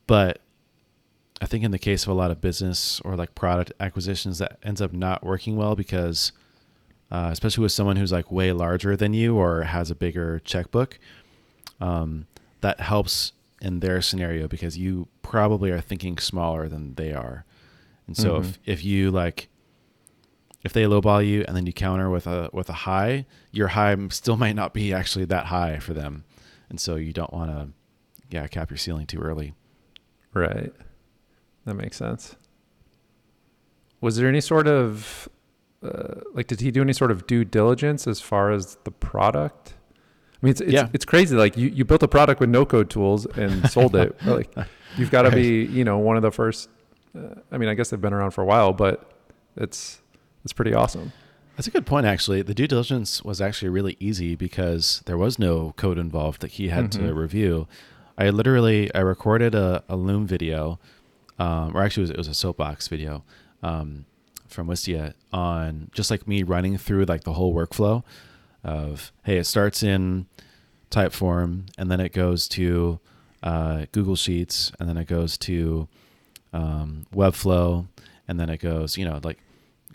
But 0.07 0.41
I 1.43 1.47
think 1.47 1.63
in 1.63 1.71
the 1.71 1.79
case 1.79 2.05
of 2.05 2.09
a 2.09 2.15
lot 2.15 2.31
of 2.31 2.41
business 2.41 2.99
or 3.01 3.15
like 3.15 3.35
product 3.35 3.73
acquisitions, 3.79 4.39
that 4.39 4.59
ends 4.63 4.81
up 4.81 4.95
not 4.95 5.23
working 5.23 5.57
well 5.57 5.77
because, 5.77 6.33
uh, 7.11 7.29
especially 7.31 7.63
with 7.63 7.73
someone 7.73 7.97
who's 7.97 8.13
like 8.13 8.33
way 8.33 8.53
larger 8.53 8.97
than 8.97 9.13
you 9.13 9.37
or 9.37 9.65
has 9.65 9.91
a 9.91 9.95
bigger 9.95 10.41
checkbook, 10.41 10.99
um, 11.79 12.27
that 12.63 12.81
helps 12.81 13.33
in 13.61 13.81
their 13.81 14.01
scenario 14.03 14.47
because 14.49 14.77
you 14.77 15.09
probably 15.23 15.71
are 15.71 15.81
thinking 15.81 16.19
smaller 16.19 16.69
than 16.69 16.95
they 16.95 17.13
are. 17.13 17.45
And 18.07 18.17
so 18.17 18.35
Mhm. 18.37 18.41
if, 18.41 18.59
if 18.67 18.85
you 18.85 19.11
like, 19.11 19.49
if 20.63 20.73
they 20.73 20.85
lowball 20.85 21.27
you 21.27 21.45
and 21.49 21.57
then 21.57 21.67
you 21.67 21.73
counter 21.73 22.11
with 22.11 22.27
a 22.27 22.51
with 22.53 22.69
a 22.69 22.73
high, 22.89 23.27
your 23.53 23.69
high 23.69 23.97
still 24.09 24.37
might 24.37 24.55
not 24.57 24.75
be 24.75 24.93
actually 24.93 25.25
that 25.27 25.47
high 25.47 25.79
for 25.79 25.95
them, 25.95 26.25
and 26.69 26.79
so 26.81 26.97
you 26.97 27.13
don't 27.13 27.33
want 27.33 27.51
to, 27.51 27.69
yeah, 28.31 28.47
cap 28.49 28.71
your 28.71 28.77
ceiling 28.77 29.07
too 29.07 29.21
early. 29.21 29.55
Right. 30.35 30.73
That 31.65 31.75
makes 31.75 31.97
sense. 31.97 32.37
Was 34.01 34.17
there 34.17 34.29
any 34.29 34.41
sort 34.41 34.67
of 34.69 35.29
uh, 35.83 36.21
like 36.35 36.47
did 36.47 36.61
he 36.61 36.71
do 36.71 36.83
any 36.83 36.93
sort 36.93 37.11
of 37.11 37.27
due 37.27 37.45
diligence 37.45 38.07
as 38.07 38.21
far 38.21 38.51
as 38.51 38.77
the 38.85 38.91
product? 38.91 39.75
I 40.43 40.47
mean, 40.47 40.51
it's 40.51 40.61
it's, 40.61 40.73
Yeah. 40.73 40.89
it's 40.93 41.05
crazy. 41.05 41.35
Like 41.37 41.57
you, 41.57 41.69
you 41.69 41.85
built 41.85 42.03
a 42.03 42.09
product 42.09 42.41
with 42.41 42.51
no 42.51 42.65
code 42.67 42.91
tools 42.91 43.27
and 43.27 43.69
sold 43.71 43.97
it. 43.97 44.17
Like 44.25 44.51
you've 44.99 45.11
got 45.11 45.23
to 45.23 45.29
Right. 45.29 45.35
be, 45.37 45.65
you 45.65 45.85
know, 45.85 45.99
one 45.99 46.17
of 46.17 46.23
the 46.23 46.31
first. 46.31 46.69
Uh, 47.17 47.37
I 47.51 47.57
mean, 47.59 47.69
I 47.69 47.75
guess 47.75 47.91
they've 47.91 48.01
been 48.01 48.13
around 48.13 48.33
for 48.33 48.43
a 48.43 48.47
while, 48.47 48.73
but 48.73 49.11
it's 49.57 50.03
it's 50.45 50.53
pretty 50.53 50.75
awesome. 50.75 51.13
That's 51.57 51.67
a 51.67 51.71
good 51.71 51.87
point, 51.87 52.05
actually. 52.05 52.43
The 52.43 52.53
due 52.53 52.67
diligence 52.67 53.23
was 53.25 53.41
actually 53.41 53.71
really 53.71 53.97
easy 53.99 54.37
because 54.37 55.03
there 55.07 55.17
was 55.17 55.39
no 55.39 55.73
code 55.79 55.97
involved 55.99 56.43
that 56.43 56.53
he 56.53 56.69
had 56.69 56.93
to 56.93 56.99
Mhm. 56.99 57.15
review. 57.17 57.67
I 58.19 58.29
literally 58.29 58.95
I 58.95 59.01
recorded 59.01 59.55
a, 59.55 59.83
a 59.89 59.97
Loom 59.97 60.27
video, 60.27 60.79
um, 61.39 61.75
or 61.75 61.83
actually 61.83 62.03
it 62.03 62.09
was, 62.09 62.11
it 62.11 62.19
was 62.19 62.29
a 62.29 62.35
soapbox 62.35 62.89
video 62.89 63.25
um, 63.63 64.05
from 64.49 64.67
Wistia 64.69 65.15
on 65.33 65.91
just 65.95 66.11
like 66.11 66.29
me 66.29 66.43
running 66.43 66.77
through 66.77 67.05
like 67.07 67.25
the 67.25 67.33
whole 67.33 67.55
workflow 67.55 68.03
of 68.67 69.13
hey, 69.25 69.39
it 69.39 69.45
starts 69.45 69.83
in 69.83 70.27
Typeform 70.91 71.69
and 71.79 71.91
then 71.91 72.01
it 72.01 72.13
goes 72.13 72.49
to 72.49 72.99
uh, 73.43 73.87
Google 73.93 74.17
Sheets 74.17 74.73
and 74.79 74.89
then 74.89 74.97
it 74.97 75.07
goes 75.07 75.39
to 75.39 75.89
um, 76.53 77.07
Webflow 77.15 77.87
and 78.29 78.41
then 78.41 78.51
it 78.51 78.59
goes 78.59 78.99
you 78.99 79.05
know 79.05 79.21
like 79.23 79.39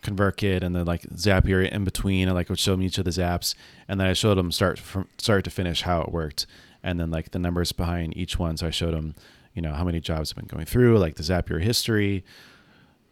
ConvertKit 0.02 0.64
and 0.64 0.76
then 0.76 0.86
like 0.86 1.04
Zapier 1.10 1.70
in 1.70 1.84
between 1.84 2.28
and 2.28 2.36
like 2.36 2.50
would 2.50 2.60
show 2.60 2.76
me 2.76 2.86
each 2.86 2.98
of 2.98 3.06
the 3.06 3.12
zaps 3.12 3.54
and 3.88 4.00
then 4.00 4.08
I 4.08 4.14
showed 4.14 4.36
them 4.36 4.52
start 4.52 4.80
from 4.80 5.08
start 5.18 5.44
to 5.44 5.52
finish 5.52 5.84
how 5.84 6.02
it 6.02 6.12
worked. 6.12 6.48
And 6.84 7.00
then 7.00 7.12
like 7.12 7.30
the 7.30 7.38
numbers 7.38 7.72
behind 7.72 8.18
each 8.18 8.40
one. 8.40 8.58
So 8.58 8.66
I 8.66 8.72
showed 8.72 8.96
them 8.96 9.14
you 9.54 9.62
know 9.62 9.74
how 9.74 9.84
many 9.84 10.00
jobs 10.00 10.32
have 10.32 10.38
been 10.38 10.48
going 10.48 10.66
through 10.66 10.98
like 10.98 11.16
the 11.16 11.24
Zapier 11.24 11.62
history 11.62 12.24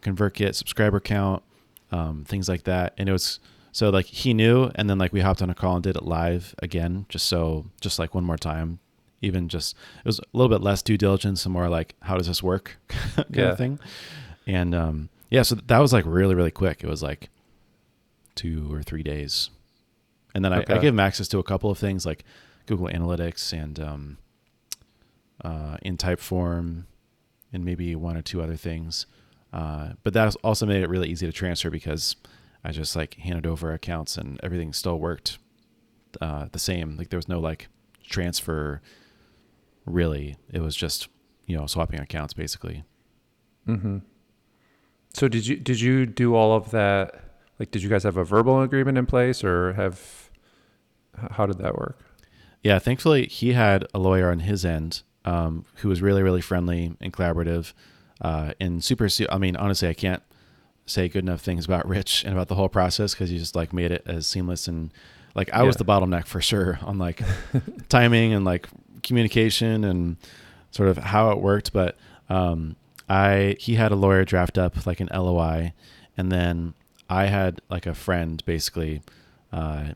ConvertKit 0.01 0.55
subscriber 0.55 0.99
count 0.99 1.43
um, 1.91 2.23
things 2.25 2.47
like 2.47 2.63
that. 2.63 2.93
And 2.97 3.09
it 3.09 3.11
was 3.11 3.39
so 3.71 3.89
like 3.89 4.05
he 4.05 4.33
knew 4.33 4.71
and 4.75 4.89
then 4.89 4.97
like 4.97 5.13
we 5.13 5.21
hopped 5.21 5.41
on 5.41 5.49
a 5.49 5.55
call 5.55 5.75
and 5.75 5.83
did 5.83 5.95
it 5.95 6.03
live 6.03 6.55
again 6.59 7.05
just 7.09 7.27
so 7.27 7.65
just 7.81 7.99
like 7.99 8.13
one 8.15 8.23
more 8.23 8.37
time. 8.37 8.79
Even 9.21 9.49
just 9.49 9.75
it 9.99 10.05
was 10.05 10.19
a 10.19 10.23
little 10.33 10.49
bit 10.49 10.63
less 10.63 10.81
due 10.81 10.97
diligence 10.97 11.45
and 11.45 11.51
more 11.53 11.67
like 11.69 11.95
how 12.01 12.17
does 12.17 12.27
this 12.27 12.41
work? 12.41 12.77
Kind 13.15 13.27
Yeah. 13.35 13.51
of 13.51 13.57
thing. 13.57 13.79
And 14.47 14.73
um 14.73 15.09
yeah 15.29 15.41
so 15.43 15.55
that 15.55 15.79
was 15.79 15.91
like 15.93 16.05
really 16.07 16.35
really 16.35 16.51
quick. 16.51 16.83
It 16.83 16.87
was 16.87 17.03
like 17.03 17.29
two 18.35 18.73
or 18.73 18.81
three 18.81 19.03
days. 19.03 19.49
And 20.33 20.45
then 20.45 20.53
I, 20.53 20.59
I 20.59 20.77
gave 20.77 20.83
him 20.93 20.99
access 20.99 21.27
to 21.29 21.39
a 21.39 21.43
couple 21.43 21.69
of 21.69 21.77
things 21.77 22.05
like 22.05 22.23
google 22.65 22.87
analytics 22.87 23.51
and 23.51 23.79
um 23.79 24.17
uh 25.43 25.77
in 25.81 25.97
typeform 25.97 26.83
and 27.51 27.65
maybe 27.65 27.95
one 27.95 28.15
or 28.17 28.21
two 28.21 28.41
other 28.41 28.55
things. 28.55 29.05
Uh 29.51 29.89
but 30.03 30.13
that 30.13 30.35
also 30.43 30.65
made 30.65 30.81
it 30.81 30.89
really 30.89 31.09
easy 31.09 31.25
to 31.25 31.33
transfer 31.33 31.69
because 31.69 32.15
i 32.63 32.71
just 32.71 32.95
like 32.95 33.15
handed 33.15 33.45
over 33.45 33.73
accounts 33.73 34.17
and 34.17 34.39
everything 34.43 34.73
still 34.73 34.99
worked 34.99 35.37
uh 36.21 36.47
the 36.51 36.59
same 36.59 36.97
like 36.97 37.09
there 37.09 37.17
was 37.17 37.27
no 37.27 37.39
like 37.39 37.67
transfer 38.03 38.81
really 39.85 40.37
it 40.51 40.61
was 40.61 40.75
just 40.75 41.07
you 41.45 41.57
know 41.57 41.65
swapping 41.65 41.99
accounts 41.99 42.33
basically 42.33 42.83
Mm-hmm. 43.69 43.97
So 45.13 45.27
did 45.27 45.47
you 45.47 45.57
did 45.57 45.79
you 45.79 46.05
do 46.05 46.35
all 46.35 46.55
of 46.55 46.71
that? 46.71 47.23
Like, 47.59 47.71
did 47.71 47.83
you 47.83 47.89
guys 47.89 48.03
have 48.03 48.17
a 48.17 48.23
verbal 48.23 48.61
agreement 48.61 48.97
in 48.97 49.05
place, 49.05 49.43
or 49.43 49.73
have 49.73 50.29
how 51.31 51.45
did 51.45 51.57
that 51.59 51.75
work? 51.75 51.99
Yeah, 52.63 52.79
thankfully 52.79 53.27
he 53.27 53.53
had 53.53 53.85
a 53.93 53.99
lawyer 53.99 54.31
on 54.31 54.39
his 54.39 54.65
end 54.65 55.01
um, 55.25 55.65
who 55.75 55.89
was 55.89 56.01
really, 56.01 56.23
really 56.23 56.41
friendly 56.41 56.95
and 56.99 57.13
collaborative, 57.13 57.73
uh, 58.21 58.53
and 58.59 58.83
super. 58.83 59.07
I 59.29 59.37
mean, 59.37 59.55
honestly, 59.55 59.87
I 59.87 59.93
can't 59.93 60.23
say 60.89 61.07
good 61.07 61.23
enough 61.23 61.41
things 61.41 61.65
about 61.65 61.87
Rich 61.87 62.23
and 62.23 62.33
about 62.33 62.47
the 62.47 62.55
whole 62.55 62.69
process 62.69 63.13
because 63.13 63.31
you 63.31 63.39
just 63.39 63.55
like 63.55 63.73
made 63.73 63.91
it 63.91 64.03
as 64.05 64.27
seamless 64.27 64.67
and 64.67 64.91
like 65.35 65.51
I 65.53 65.63
was 65.63 65.75
the 65.77 65.85
bottleneck 65.85 66.25
for 66.25 66.41
sure 66.41 66.79
on 66.81 66.97
like 66.97 67.21
timing 67.89 68.33
and 68.33 68.43
like 68.43 68.67
communication 69.03 69.83
and 69.83 70.17
sort 70.71 70.89
of 70.89 70.97
how 70.97 71.31
it 71.31 71.39
worked. 71.39 71.71
But 71.71 71.97
um, 72.29 72.75
I 73.07 73.55
he 73.59 73.75
had 73.75 73.91
a 73.91 73.95
lawyer 73.95 74.25
draft 74.25 74.57
up 74.57 74.85
like 74.85 74.99
an 74.99 75.09
LOI, 75.13 75.73
and 76.17 76.31
then 76.31 76.73
I 77.09 77.25
had 77.25 77.61
like 77.69 77.85
a 77.85 77.93
friend 77.93 78.43
basically. 78.45 79.01
Uh, 79.51 79.93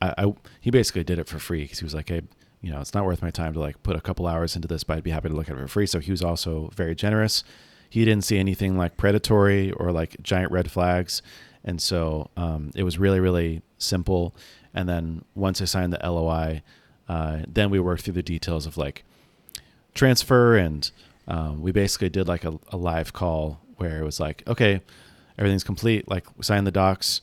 I, 0.00 0.14
I 0.16 0.34
he 0.60 0.70
basically 0.70 1.04
did 1.04 1.18
it 1.18 1.28
for 1.28 1.38
free 1.38 1.62
because 1.62 1.80
he 1.80 1.84
was 1.84 1.94
like, 1.94 2.08
hey, 2.08 2.22
you 2.60 2.70
know, 2.70 2.80
it's 2.80 2.94
not 2.94 3.04
worth 3.04 3.22
my 3.22 3.30
time 3.30 3.52
to 3.54 3.60
like 3.60 3.82
put 3.82 3.96
a 3.96 4.00
couple 4.00 4.26
hours 4.26 4.56
into 4.56 4.68
this, 4.68 4.84
but 4.84 4.96
I'd 4.96 5.04
be 5.04 5.10
happy 5.10 5.28
to 5.28 5.34
look 5.34 5.48
at 5.48 5.56
it 5.56 5.60
for 5.60 5.68
free. 5.68 5.86
So 5.86 6.00
he 6.00 6.10
was 6.10 6.22
also 6.22 6.70
very 6.74 6.94
generous. 6.94 7.44
He 7.88 8.04
didn't 8.04 8.24
see 8.24 8.38
anything 8.38 8.76
like 8.76 8.96
predatory 8.96 9.72
or 9.72 9.92
like 9.92 10.16
giant 10.22 10.52
red 10.52 10.70
flags, 10.70 11.22
and 11.64 11.80
so 11.80 12.30
um, 12.36 12.70
it 12.74 12.82
was 12.82 12.98
really 12.98 13.20
really 13.20 13.62
simple. 13.78 14.34
And 14.74 14.88
then 14.88 15.24
once 15.34 15.60
I 15.62 15.64
signed 15.64 15.92
the 15.92 16.00
LOI, 16.10 16.62
uh, 17.08 17.38
then 17.48 17.70
we 17.70 17.80
worked 17.80 18.02
through 18.02 18.14
the 18.14 18.22
details 18.22 18.66
of 18.66 18.76
like 18.76 19.04
transfer 19.94 20.56
and 20.56 20.90
um, 21.26 21.62
we 21.62 21.72
basically 21.72 22.08
did 22.08 22.28
like 22.28 22.44
a, 22.44 22.58
a 22.70 22.76
live 22.76 23.12
call 23.12 23.60
where 23.76 24.00
it 24.00 24.04
was 24.04 24.20
like 24.20 24.42
okay 24.46 24.80
everything's 25.38 25.64
complete 25.64 26.08
like 26.08 26.24
we 26.36 26.42
signed 26.44 26.66
the 26.66 26.70
docs 26.70 27.20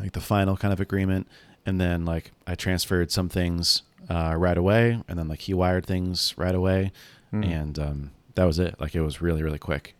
like 0.00 0.12
the 0.12 0.20
final 0.20 0.56
kind 0.56 0.72
of 0.72 0.80
agreement 0.80 1.26
and 1.66 1.80
then 1.80 2.04
like 2.04 2.30
i 2.46 2.54
transferred 2.54 3.10
some 3.10 3.28
things 3.28 3.82
uh, 4.08 4.34
right 4.36 4.56
away 4.58 5.02
and 5.08 5.18
then 5.18 5.28
like 5.28 5.40
he 5.40 5.54
wired 5.54 5.84
things 5.86 6.34
right 6.36 6.54
away 6.54 6.92
Hmm. 7.30 7.44
and 7.44 7.78
um, 7.78 8.10
that 8.34 8.44
was 8.44 8.58
it. 8.58 8.80
Like 8.80 8.94
it 8.94 9.00
was 9.02 9.20
really 9.20 9.42
really 9.42 9.58
quick. 9.58 9.94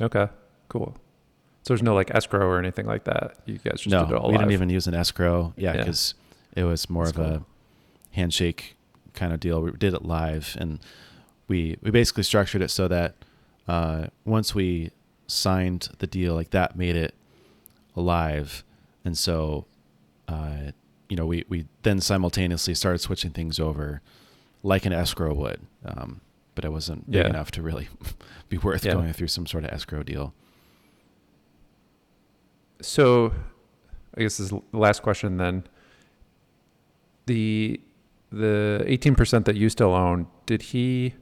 Okay, 0.00 0.28
cool. 0.68 0.96
So 1.62 1.74
there's 1.74 1.82
no 1.82 1.94
like 1.94 2.10
escrow 2.14 2.46
or 2.46 2.58
anything 2.58 2.86
like 2.86 3.04
that. 3.04 3.36
You 3.44 3.58
guys 3.58 3.80
just 3.80 3.88
no 3.88 4.06
did 4.06 4.14
it 4.14 4.16
all 4.16 4.30
we 4.30 4.38
didn't 4.38 4.52
even 4.52 4.70
use 4.70 4.86
an 4.86 4.94
escrow. 4.94 5.52
Yeah 5.56 5.72
Yeah. 5.74 5.78
because 5.78 6.14
it 6.56 6.64
was 6.64 6.88
more 6.88 7.04
That's 7.06 7.18
of 7.18 7.24
a 7.24 7.44
handshake 8.12 8.76
kind 9.14 9.32
of 9.32 9.40
deal. 9.40 9.60
We 9.60 9.70
did 9.72 9.94
it 9.94 10.04
live 10.04 10.56
and 10.58 10.78
we 11.48 11.76
we 11.82 11.90
basically 11.90 12.22
structured 12.22 12.62
it 12.62 12.70
so 12.70 12.88
that 12.88 13.14
uh, 13.68 14.06
once 14.24 14.54
we 14.54 14.90
signed 15.26 15.88
the 15.98 16.06
deal 16.06 16.34
like 16.34 16.50
that 16.50 16.76
made 16.76 16.96
it 16.96 17.14
live. 17.94 18.64
And 19.04 19.16
so 19.16 19.66
uh, 20.28 20.72
you 21.08 21.16
know 21.16 21.26
we 21.26 21.44
we 21.48 21.66
then 21.82 22.00
simultaneously 22.00 22.74
started 22.74 22.98
switching 23.00 23.30
things 23.32 23.58
over 23.60 24.00
like 24.62 24.86
an 24.86 24.92
escrow 24.92 25.34
would. 25.34 25.60
Um, 25.84 26.20
but 26.60 26.66
it 26.66 26.72
wasn't 26.72 27.10
big 27.10 27.22
Yeah. 27.22 27.30
enough 27.30 27.50
to 27.52 27.62
really 27.62 27.88
be 28.50 28.58
worth 28.58 28.84
Yeah. 28.84 28.92
going 28.92 29.12
through 29.14 29.28
some 29.28 29.46
sort 29.46 29.64
of 29.64 29.70
escrow 29.70 30.02
deal 30.02 30.34
So, 32.82 33.32
I 34.16 34.20
guess 34.22 34.38
this 34.38 34.40
is 34.40 34.50
the 34.50 34.62
last 34.72 35.02
question 35.02 35.36
then. 35.36 35.64
The 37.26 37.80
the 38.32 38.82
eighteen 38.86 39.14
percent 39.14 39.44
that 39.46 39.56
you 39.56 39.68
still 39.68 39.94
own, 39.94 40.26
did 40.46 40.62
he 40.62 41.14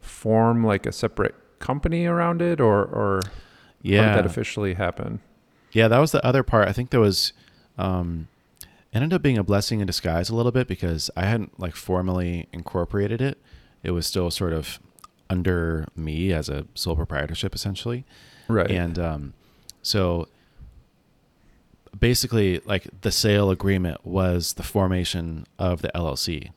form 0.00 0.64
like 0.64 0.86
a 0.86 0.92
separate 0.92 1.34
company 1.58 2.06
around 2.06 2.40
it, 2.42 2.60
or 2.60 2.84
or 2.84 3.20
how 3.24 3.30
yeah 3.82 4.06
did 4.08 4.18
that 4.18 4.26
officially 4.26 4.74
happen? 4.74 5.20
Yeah, 5.72 5.88
that 5.88 5.98
was 5.98 6.12
the 6.12 6.24
other 6.24 6.42
part. 6.42 6.68
I 6.68 6.72
think 6.72 6.90
there 6.90 7.00
was 7.00 7.32
um 7.78 8.28
ended 8.92 9.12
up 9.12 9.20
being 9.22 9.36
a 9.38 9.44
blessing 9.44 9.80
in 9.80 9.86
disguise 9.86 10.30
a 10.30 10.36
little 10.36 10.52
bit 10.52 10.68
because 10.68 11.10
I 11.16 11.24
hadn't 11.26 11.58
like 11.60 11.74
formally 11.74 12.48
incorporated 12.52 13.20
it. 13.20 13.38
It 13.86 13.92
was 13.92 14.06
still 14.06 14.30
sort 14.30 14.52
of 14.52 14.80
under 15.30 15.86
me 15.94 16.32
as 16.32 16.48
a 16.48 16.66
sole 16.74 16.96
proprietorship 16.96 17.54
essentially. 17.54 18.04
Right. 18.48 18.70
And 18.70 18.98
um 18.98 19.32
so 19.82 20.28
basically 21.98 22.60
like 22.64 22.88
the 23.02 23.12
sale 23.12 23.50
agreement 23.50 24.04
was 24.04 24.54
the 24.54 24.62
formation 24.62 25.46
of 25.58 25.82
the 25.82 25.90
LLC. 25.94 26.50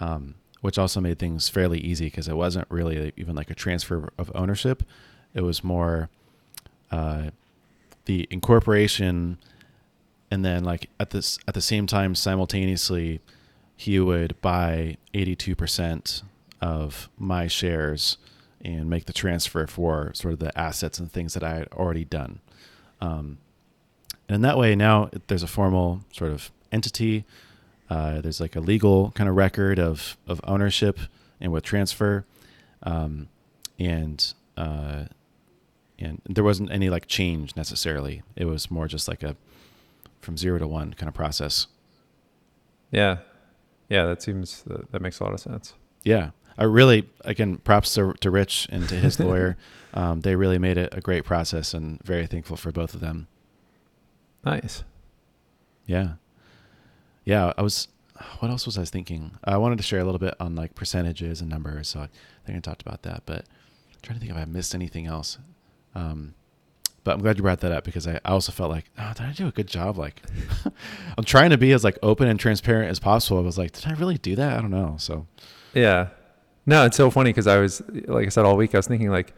Um 0.00 0.36
which 0.60 0.78
also 0.78 0.98
made 0.98 1.18
things 1.18 1.50
fairly 1.50 1.78
easy 1.78 2.06
because 2.06 2.26
it 2.26 2.36
wasn't 2.36 2.66
really 2.70 3.12
even 3.18 3.36
like 3.36 3.50
a 3.50 3.54
transfer 3.54 4.10
of 4.16 4.32
ownership. 4.34 4.82
It 5.34 5.42
was 5.42 5.62
more 5.62 6.08
uh, 6.90 7.30
the 8.06 8.26
incorporation 8.30 9.36
and 10.30 10.42
then 10.42 10.64
like 10.64 10.88
at 10.98 11.10
this 11.10 11.38
at 11.46 11.54
the 11.54 11.60
same 11.60 11.86
time 11.86 12.14
simultaneously 12.14 13.20
he 13.76 13.98
would 14.00 14.40
buy 14.40 14.96
82% 15.12 16.22
of 16.64 17.10
my 17.18 17.46
shares 17.46 18.16
and 18.64 18.88
make 18.88 19.04
the 19.04 19.12
transfer 19.12 19.66
for 19.66 20.10
sort 20.14 20.32
of 20.32 20.40
the 20.40 20.58
assets 20.58 20.98
and 20.98 21.12
things 21.12 21.34
that 21.34 21.44
I 21.44 21.54
had 21.56 21.68
already 21.72 22.06
done. 22.06 22.40
Um, 23.02 23.36
and 24.26 24.36
in 24.36 24.40
that 24.40 24.56
way, 24.56 24.74
now 24.74 25.10
there's 25.26 25.42
a 25.42 25.46
formal 25.46 26.00
sort 26.10 26.30
of 26.30 26.50
entity. 26.72 27.24
Uh, 27.90 28.22
there's 28.22 28.40
like 28.40 28.56
a 28.56 28.60
legal 28.60 29.10
kind 29.10 29.28
of 29.28 29.36
record 29.36 29.78
of, 29.78 30.16
of 30.26 30.40
ownership 30.44 30.98
and 31.38 31.52
with 31.52 31.64
transfer. 31.64 32.24
Um, 32.82 33.28
and 33.78 34.34
uh, 34.56 35.04
and 35.98 36.22
there 36.24 36.44
wasn't 36.44 36.70
any 36.70 36.88
like 36.88 37.06
change 37.06 37.56
necessarily. 37.56 38.22
It 38.36 38.46
was 38.46 38.70
more 38.70 38.88
just 38.88 39.06
like 39.06 39.22
a 39.22 39.36
from 40.20 40.36
zero 40.38 40.58
to 40.58 40.66
one 40.66 40.94
kind 40.94 41.08
of 41.08 41.14
process. 41.14 41.66
yeah. 42.90 43.18
Yeah, 43.90 44.06
that 44.06 44.22
seems 44.22 44.62
that, 44.62 44.90
that 44.92 45.02
makes 45.02 45.20
a 45.20 45.24
lot 45.24 45.34
of 45.34 45.40
sense. 45.40 45.74
Yeah, 46.04 46.30
I 46.56 46.64
really 46.64 47.08
again 47.24 47.58
props 47.58 47.94
to, 47.94 48.12
to 48.20 48.30
Rich 48.30 48.68
and 48.70 48.88
to 48.88 48.94
his 48.96 49.18
lawyer. 49.20 49.56
Um, 49.92 50.20
they 50.22 50.36
really 50.36 50.58
made 50.58 50.76
it 50.76 50.92
a 50.92 51.00
great 51.00 51.24
process, 51.24 51.74
and 51.74 52.02
very 52.02 52.26
thankful 52.26 52.56
for 52.56 52.72
both 52.72 52.94
of 52.94 53.00
them. 53.00 53.28
Nice. 54.44 54.84
Yeah, 55.86 56.14
yeah. 57.24 57.52
I 57.56 57.62
was. 57.62 57.88
What 58.38 58.50
else 58.50 58.64
was 58.64 58.78
I 58.78 58.84
thinking? 58.84 59.38
I 59.42 59.56
wanted 59.56 59.76
to 59.78 59.82
share 59.82 59.98
a 59.98 60.04
little 60.04 60.20
bit 60.20 60.34
on 60.38 60.54
like 60.54 60.74
percentages 60.76 61.40
and 61.40 61.50
numbers. 61.50 61.88
So 61.88 62.00
I 62.00 62.08
think 62.46 62.56
I 62.56 62.60
talked 62.60 62.82
about 62.82 63.02
that, 63.02 63.22
but 63.26 63.38
I'm 63.38 64.00
trying 64.02 64.18
to 64.18 64.20
think 64.20 64.30
if 64.30 64.38
I 64.40 64.44
missed 64.44 64.72
anything 64.74 65.06
else. 65.06 65.38
Um, 65.96 66.34
but 67.02 67.14
I'm 67.14 67.20
glad 67.20 67.36
you 67.36 67.42
brought 67.42 67.60
that 67.60 67.72
up 67.72 67.84
because 67.84 68.06
I, 68.06 68.20
I 68.24 68.30
also 68.30 68.52
felt 68.52 68.70
like, 68.70 68.86
oh, 68.98 69.12
did 69.16 69.26
I 69.26 69.32
do 69.32 69.46
a 69.48 69.50
good 69.50 69.66
job? 69.66 69.98
Like, 69.98 70.22
I'm 71.18 71.24
trying 71.24 71.50
to 71.50 71.58
be 71.58 71.72
as 71.72 71.82
like 71.84 71.98
open 72.02 72.28
and 72.28 72.38
transparent 72.38 72.88
as 72.90 72.98
possible. 72.98 73.38
I 73.38 73.42
was 73.42 73.58
like, 73.58 73.72
did 73.72 73.86
I 73.86 73.92
really 73.94 74.16
do 74.16 74.36
that? 74.36 74.56
I 74.56 74.60
don't 74.60 74.70
know. 74.70 74.94
So 74.98 75.26
Yeah. 75.74 76.08
No, 76.66 76.84
it's 76.86 76.96
so 76.96 77.10
funny 77.10 77.30
because 77.30 77.46
I 77.46 77.58
was, 77.58 77.82
like 78.06 78.26
I 78.26 78.30
said, 78.30 78.44
all 78.44 78.56
week 78.56 78.74
I 78.74 78.78
was 78.78 78.86
thinking 78.86 79.10
like, 79.10 79.34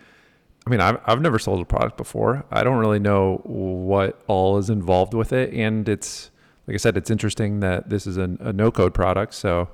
I 0.67 0.71
mean, 0.71 0.81
I've 0.81 0.99
I've 1.05 1.21
never 1.21 1.39
sold 1.39 1.61
a 1.61 1.65
product 1.65 1.97
before. 1.97 2.45
I 2.51 2.65
don't 2.65 2.79
really 2.79 2.99
know 2.99 3.41
what 3.45 4.21
all 4.27 4.59
is 4.59 4.69
involved 4.69 5.15
with 5.15 5.33
it, 5.33 5.53
and 5.53 5.89
it's 5.89 6.31
like 6.67 6.75
I 6.75 6.79
said, 6.79 6.97
it's 6.97 7.11
interesting 7.11 7.61
that 7.61 7.89
this 7.89 8.07
is 8.07 8.17
a, 8.17 8.37
a 8.41 8.53
no 8.53 8.73
code 8.73 8.93
product. 8.93 9.35
So, 9.35 9.69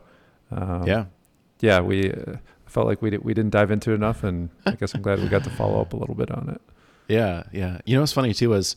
um, 0.50 0.86
yeah, 0.86 1.06
yeah, 1.60 1.80
we 1.80 2.12
uh, 2.12 2.36
felt 2.66 2.86
like 2.86 3.00
we 3.00 3.10
did, 3.10 3.24
we 3.24 3.32
didn't 3.32 3.52
dive 3.52 3.70
into 3.70 3.92
it 3.92 3.94
enough, 3.94 4.22
and 4.22 4.50
I 4.66 4.72
guess 4.72 4.94
I'm 4.94 5.00
glad 5.00 5.20
we 5.20 5.28
got 5.28 5.44
to 5.44 5.50
follow 5.50 5.80
up 5.80 5.94
a 5.94 5.96
little 5.96 6.14
bit 6.14 6.30
on 6.30 6.48
it. 6.50 6.60
Yeah, 7.08 7.42
yeah. 7.52 7.78
You 7.84 7.96
know 7.96 8.02
what's 8.02 8.12
funny 8.12 8.32
too 8.32 8.50
was 8.50 8.74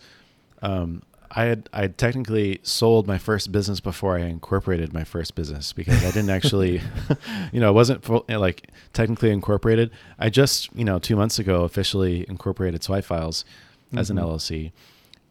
um, 0.62 1.04
I 1.32 1.44
had 1.46 1.70
I 1.74 1.82
had 1.82 1.98
technically 1.98 2.60
sold 2.64 3.08
my 3.08 3.18
first 3.18 3.52
business 3.52 3.80
before 3.80 4.18
I 4.18 4.22
incorporated 4.22 4.94
my 4.94 5.04
first 5.04 5.36
business 5.36 5.74
because 5.74 6.04
I 6.04 6.12
didn't 6.12 6.30
actually, 6.30 6.82
you 7.52 7.60
know, 7.60 7.68
I 7.68 7.72
wasn't 7.72 8.04
full, 8.04 8.26
like 8.30 8.70
technically 8.94 9.32
incorporated. 9.32 9.92
I 10.20 10.30
just 10.30 10.70
you 10.76 10.86
know 10.86 11.00
two 11.00 11.16
months 11.16 11.40
ago 11.40 11.64
officially 11.64 12.26
incorporated 12.30 12.84
Swipe 12.84 13.06
Files 13.06 13.46
as 13.96 14.10
an 14.10 14.18
Mhm. 14.18 14.24
LLC, 14.24 14.72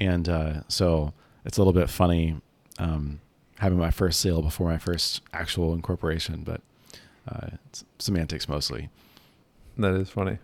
and 0.00 0.28
uh, 0.28 0.52
so 0.68 1.12
it's 1.44 1.58
a 1.58 1.60
little 1.60 1.72
bit 1.72 1.90
funny 1.90 2.40
um, 2.78 3.20
having 3.58 3.78
my 3.78 3.90
first 3.90 4.20
sale 4.20 4.42
before 4.42 4.68
my 4.68 4.78
first 4.78 5.20
actual 5.32 5.72
incorporation, 5.74 6.42
but 6.44 6.60
uh, 7.28 7.48
it's 7.66 7.84
semantics 7.98 8.48
mostly. 8.48 8.88
That 9.78 9.94
is 9.94 10.08
funny. 10.10 10.38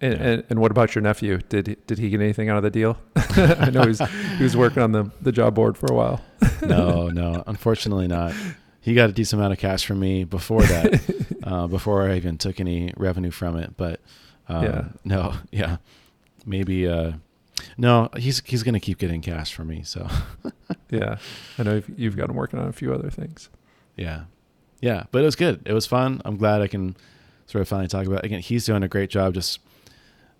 And, 0.00 0.12
Yeah. 0.14 0.26
and, 0.26 0.44
and 0.50 0.58
what 0.60 0.70
about 0.70 0.94
your 0.94 1.02
nephew? 1.02 1.38
Did 1.48 1.76
did 1.86 1.98
he 1.98 2.10
get 2.10 2.20
anything 2.20 2.48
out 2.48 2.56
of 2.56 2.62
the 2.62 2.70
deal? 2.70 2.98
I 3.60 3.70
know 3.70 3.82
he's 3.86 4.00
he 4.38 4.42
was 4.42 4.56
working 4.56 4.82
on 4.82 4.92
the, 4.92 5.10
the 5.20 5.32
job 5.32 5.54
board 5.54 5.76
for 5.76 5.86
a 5.90 5.94
while. 5.94 6.20
no, 6.62 7.08
no, 7.12 7.42
unfortunately 7.46 8.06
not. 8.08 8.34
He 8.80 8.94
got 8.94 9.08
a 9.10 9.12
decent 9.12 9.40
amount 9.40 9.52
of 9.54 9.58
cash 9.58 9.86
from 9.86 10.00
me 10.00 10.24
before 10.24 10.62
that, 10.62 11.36
uh, 11.42 11.66
before 11.66 12.08
I 12.08 12.16
even 12.16 12.36
took 12.38 12.60
any 12.60 12.92
revenue 12.96 13.30
from 13.30 13.56
it. 13.56 13.76
But 13.76 14.00
um, 14.48 14.64
Yeah. 14.64 14.84
no, 15.04 15.34
yeah, 15.50 15.76
maybe. 16.44 16.86
Uh, 16.86 17.12
no, 17.78 18.10
he's 18.16 18.42
he's 18.44 18.62
gonna 18.62 18.80
keep 18.80 18.98
getting 18.98 19.20
cash 19.22 19.54
from 19.54 19.68
me. 19.68 19.82
So 19.84 20.06
Yeah, 20.90 21.16
I 21.58 21.62
know 21.62 21.74
you've, 21.76 21.90
you've 21.98 22.16
got 22.16 22.28
him 22.28 22.36
working 22.36 22.58
on 22.58 22.68
a 22.68 22.72
few 22.72 22.92
other 22.92 23.10
things. 23.10 23.48
yeah, 23.96 24.24
yeah. 24.80 25.04
But 25.12 25.22
it 25.22 25.24
was 25.24 25.36
good. 25.36 25.62
It 25.64 25.72
was 25.72 25.86
fun. 25.86 26.20
I'm 26.24 26.36
glad 26.36 26.60
I 26.62 26.66
can 26.68 26.94
sort 27.46 27.62
of 27.62 27.68
finally 27.68 27.88
talk 27.88 28.06
about. 28.06 28.18
It. 28.20 28.26
Again, 28.26 28.40
he's 28.40 28.66
doing 28.66 28.82
a 28.82 28.88
great 28.88 29.08
job 29.10 29.34
just 29.34 29.60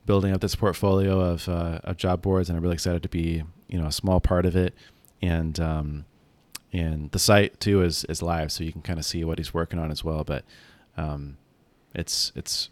building 0.06 0.32
up 0.32 0.40
this 0.40 0.54
portfolio 0.54 1.20
of 1.20 1.48
uh, 1.48 1.80
of 1.84 1.96
job 1.96 2.22
boards, 2.22 2.48
and 2.48 2.56
I'm 2.56 2.62
really 2.62 2.74
excited 2.74 3.02
to 3.02 3.08
be 3.08 3.42
you 3.68 3.80
know 3.80 3.86
a 3.86 3.92
small 3.92 4.20
part 4.20 4.46
of 4.46 4.56
it. 4.56 4.74
And 5.22 5.58
um, 5.60 6.04
and 6.72 7.10
the 7.12 7.18
site 7.18 7.60
too 7.60 7.82
is 7.82 8.04
is 8.04 8.22
live, 8.22 8.52
so 8.52 8.64
you 8.64 8.72
can 8.72 8.82
kind 8.82 8.98
of 8.98 9.04
see 9.04 9.24
what 9.24 9.38
he's 9.38 9.54
working 9.54 9.78
on 9.78 9.90
as 9.90 10.04
well. 10.04 10.24
But 10.24 10.44
um, 10.96 11.36
it's 11.94 12.32
it's, 12.34 12.68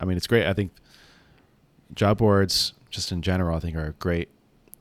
I 0.00 0.04
mean, 0.04 0.16
it's 0.16 0.26
great. 0.26 0.46
I 0.46 0.52
think 0.52 0.72
job 1.94 2.18
boards 2.18 2.72
just 2.90 3.12
in 3.12 3.22
general, 3.22 3.56
I 3.56 3.60
think 3.60 3.76
are 3.76 3.86
a 3.86 3.92
great 3.92 4.28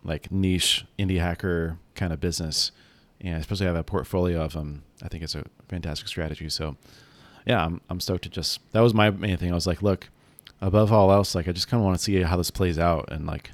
like 0.04 0.32
niche 0.32 0.86
indie 0.98 1.20
hacker 1.20 1.78
kind 1.96 2.14
of 2.14 2.20
business, 2.20 2.72
and 3.20 3.36
especially 3.36 3.66
have 3.66 3.76
a 3.76 3.84
portfolio 3.84 4.42
of 4.42 4.54
them. 4.54 4.84
I 5.04 5.08
think 5.08 5.24
it's 5.24 5.36
a 5.36 5.44
fantastic 5.68 6.08
strategy. 6.08 6.50
So, 6.50 6.78
yeah, 7.46 7.64
I'm 7.66 7.82
I'm 7.90 8.00
stoked 8.00 8.24
to 8.24 8.30
just 8.30 8.60
that 8.72 8.82
was 8.82 8.94
my 8.94 9.10
main 9.10 9.38
thing. 9.38 9.52
I 9.52 9.56
was 9.56 9.68
like, 9.68 9.82
look, 9.82 10.10
above 10.62 10.94
all 10.94 11.12
else, 11.12 11.34
like 11.34 11.48
I 11.48 11.52
just 11.52 11.68
kind 11.68 11.82
of 11.82 11.86
want 11.86 11.98
to 11.98 12.04
see 12.04 12.22
how 12.22 12.38
this 12.38 12.52
plays 12.52 12.78
out 12.78 13.12
and 13.12 13.26
like 13.26 13.52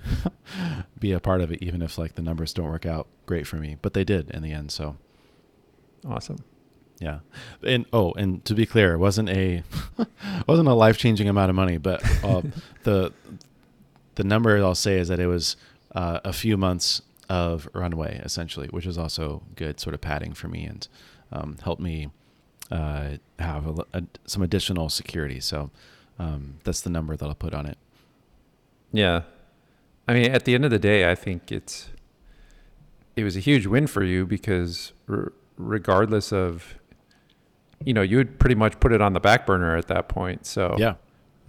be 1.00 1.14
a 1.14 1.20
part 1.20 1.42
of 1.42 1.52
it, 1.52 1.64
even 1.64 1.82
if 1.82 1.98
like 1.98 2.16
the 2.16 2.22
numbers 2.22 2.54
don't 2.54 2.70
work 2.70 2.86
out 2.86 3.08
great 3.26 3.48
for 3.48 3.56
me. 3.56 3.78
But 3.82 3.94
they 3.94 4.04
did 4.04 4.30
in 4.32 4.44
the 4.44 4.52
end. 4.52 4.72
So, 4.72 4.98
awesome. 6.08 6.44
Yeah, 7.00 7.20
and 7.64 7.86
oh, 7.94 8.12
and 8.14 8.44
to 8.46 8.56
be 8.56 8.66
clear, 8.66 8.94
it 8.94 8.98
wasn't 8.98 9.30
a 9.30 9.64
wasn't 10.48 10.68
a 10.68 10.74
life 10.74 10.98
changing 10.98 11.30
amount 11.30 11.50
of 11.50 11.56
money, 11.56 11.78
but 11.78 12.04
uh, 12.24 12.42
the 12.84 13.14
the 14.16 14.24
number 14.24 14.58
I'll 14.58 14.76
say 14.76 14.98
is 14.98 15.08
that 15.08 15.20
it 15.20 15.28
was 15.28 15.56
uh, 15.94 16.20
a 16.26 16.34
few 16.34 16.58
months 16.58 17.02
of 17.30 17.70
runway 17.74 18.20
essentially, 18.24 18.68
which 18.70 18.86
is 18.86 18.98
also 18.98 19.44
good 19.56 19.80
sort 19.80 19.94
of 19.94 20.02
padding 20.02 20.34
for 20.34 20.48
me 20.48 20.66
and 20.66 20.88
um, 21.32 21.58
helped 21.62 21.82
me 21.82 22.10
uh, 22.72 23.12
have 23.38 23.68
a, 23.68 23.86
a, 23.94 24.04
some 24.26 24.42
additional 24.42 24.90
security. 24.90 25.40
So 25.40 25.70
um, 26.20 26.56
that's 26.64 26.82
the 26.82 26.90
number 26.90 27.16
that 27.16 27.26
I'll 27.26 27.36
put 27.36 27.54
on 27.54 27.66
it. 27.66 27.78
Yeah, 28.92 29.24
I 30.08 30.14
mean, 30.14 30.32
at 30.32 30.46
the 30.46 30.56
end 30.56 30.66
of 30.66 30.72
the 30.72 30.80
day, 30.80 31.10
I 31.10 31.16
think 31.16 31.52
it's 31.52 31.90
it 33.16 33.24
was 33.24 33.36
a 33.36 33.40
huge 33.40 33.66
win 33.66 33.88
for 33.88 34.04
you 34.04 34.26
because 34.26 34.94
r- 35.10 35.34
regardless 35.58 36.32
of 36.32 36.78
you 37.84 37.94
know, 37.94 38.02
you 38.02 38.18
would 38.18 38.40
pretty 38.40 38.56
much 38.56 38.80
put 38.80 38.92
it 38.92 39.02
on 39.02 39.14
the 39.14 39.20
back 39.20 39.46
burner 39.46 39.76
at 39.76 39.88
that 39.88 40.08
point. 40.08 40.46
So 40.46 40.76
yeah, 40.78 40.96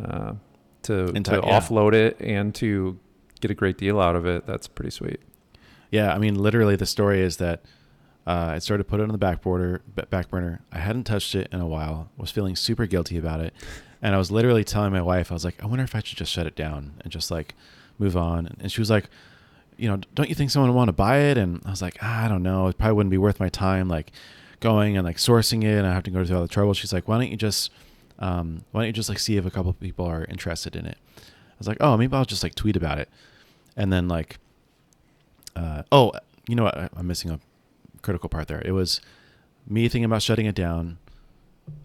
uh, 0.03 0.35
to, 0.83 1.07
to 1.07 1.13
yeah. 1.13 1.61
offload 1.61 1.95
it 1.95 2.21
and 2.21 2.55
to 2.57 2.99
get 3.41 3.51
a 3.51 3.55
great 3.55 3.79
deal 3.79 4.01
out 4.01 4.17
of 4.17 4.27
it, 4.27 4.47
that's 4.47 4.69
pretty 4.69 4.91
sweet. 4.91 5.21
Yeah, 5.91 6.13
I 6.13 6.19
mean, 6.19 6.35
literally, 6.35 6.77
the 6.77 6.87
story 6.87 7.23
is 7.23 7.39
that 7.39 7.63
uh, 8.27 8.53
I 8.53 8.59
started 8.59 8.85
to 8.85 8.89
put 8.89 9.01
it 9.01 9.05
on 9.05 9.09
the 9.09 9.19
back 9.19 9.41
border, 9.41 9.81
back 10.11 10.29
burner. 10.29 10.61
I 10.71 10.79
hadn't 10.79 11.05
touched 11.05 11.35
it 11.35 11.49
in 11.51 11.61
a 11.61 11.67
while. 11.67 12.11
Was 12.19 12.31
feeling 12.31 12.57
super 12.57 12.87
guilty 12.87 13.17
about 13.17 13.41
it, 13.41 13.55
and 14.02 14.14
I 14.14 14.19
was 14.19 14.31
literally 14.31 14.64
telling 14.64 14.93
my 14.93 15.02
wife, 15.02 15.31
I 15.31 15.35
was 15.35 15.45
like, 15.45 15.62
I 15.62 15.67
wonder 15.67 15.85
if 15.85 15.95
I 15.95 16.00
should 16.02 16.19
just 16.19 16.33
shut 16.33 16.47
it 16.47 16.55
down 16.55 16.95
and 17.00 17.12
just 17.12 17.31
like 17.31 17.55
move 17.99 18.17
on. 18.17 18.57
And 18.61 18.71
she 18.71 18.81
was 18.81 18.90
like, 18.90 19.09
you 19.76 19.88
know, 19.88 20.00
don't 20.14 20.28
you 20.28 20.35
think 20.35 20.50
someone 20.50 20.71
would 20.71 20.76
want 20.76 20.88
to 20.88 20.93
buy 20.93 21.19
it? 21.19 21.38
And 21.38 21.62
I 21.64 21.71
was 21.71 21.83
like, 21.83 21.99
ah, 22.02 22.25
I 22.25 22.28
don't 22.28 22.43
know. 22.43 22.69
It 22.69 22.78
probably 22.78 22.95
wouldn't 22.95 23.11
be 23.11 23.19
worth 23.19 23.40
my 23.40 23.49
time. 23.49 23.88
Like 23.88 24.12
going 24.61 24.97
and 24.97 25.05
like 25.05 25.17
sourcing 25.17 25.62
it 25.62 25.78
and 25.78 25.87
I 25.87 25.93
have 25.93 26.02
to 26.05 26.11
go 26.11 26.25
through 26.25 26.37
all 26.37 26.43
the 26.43 26.49
trouble. 26.49 26.75
She's 26.75 26.93
like, 26.93 27.09
why 27.09 27.19
don't 27.19 27.31
you 27.31 27.37
just, 27.37 27.71
um, 28.19 28.64
why 28.73 28.81
don't 28.81 28.88
you 28.88 28.93
just 28.93 29.09
like 29.09 29.19
see 29.19 29.37
if 29.37 29.47
a 29.47 29.50
couple 29.50 29.73
people 29.73 30.05
are 30.05 30.25
interested 30.25 30.76
in 30.76 30.87
it? 30.87 30.99
I 31.17 31.59
was 31.59 31.69
like, 31.69 31.78
oh, 31.81 31.97
maybe 31.97 32.14
I'll 32.14 32.25
just 32.25 32.43
like 32.43 32.55
tweet 32.55 32.76
about 32.76 32.99
it. 32.99 33.09
And 33.76 33.93
then 33.93 34.09
like, 34.09 34.38
uh, 35.57 35.83
oh, 35.90 36.12
you 36.47 36.55
know 36.55 36.64
what? 36.64 36.78
I, 36.78 36.88
I'm 36.97 37.07
missing 37.07 37.31
a 37.31 37.40
critical 38.02 38.28
part 38.28 38.49
there. 38.49 38.62
It 38.64 38.73
was 38.73 39.00
me 39.67 39.88
thinking 39.88 40.05
about 40.05 40.23
shutting 40.23 40.47
it 40.47 40.55
down. 40.55 40.99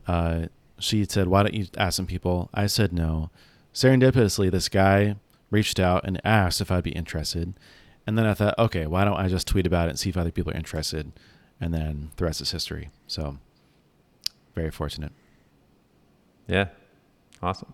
Uh, 0.08 0.48
she 0.84 1.06
said, 1.06 1.28
why 1.28 1.44
don't 1.44 1.54
you 1.54 1.68
ask 1.78 1.96
some 1.96 2.06
people? 2.06 2.50
I 2.54 2.68
said 2.68 2.94
no. 2.94 3.30
Serendipitously, 3.74 4.52
this 4.52 4.70
guy 4.70 5.16
reached 5.50 5.80
out 5.80 6.06
and 6.06 6.22
asked 6.25 6.62
if 6.62 6.72
I'd 6.72 6.84
be 6.84 6.92
interested. 6.92 7.54
And 8.06 8.18
then 8.18 8.25
I 8.25 8.34
thought, 8.34 8.58
okay, 8.60 8.86
why 8.86 9.06
don't 9.06 9.18
I 9.18 9.28
just 9.28 9.48
tweet 9.48 9.66
about 9.66 9.88
it 9.88 9.92
and 9.92 10.00
see 10.00 10.10
if 10.10 10.18
other 10.18 10.32
people 10.32 10.52
are 10.52 10.58
interested? 10.58 11.13
and 11.63 11.74
then 11.74 12.12
the 12.18 12.25
rest 12.25 12.42
is 12.42 12.52
history. 12.52 12.90
So 13.08 13.38
very 14.54 14.70
fortunate. 14.70 15.13
Yeah. 16.48 16.68
Awesome. 17.42 17.74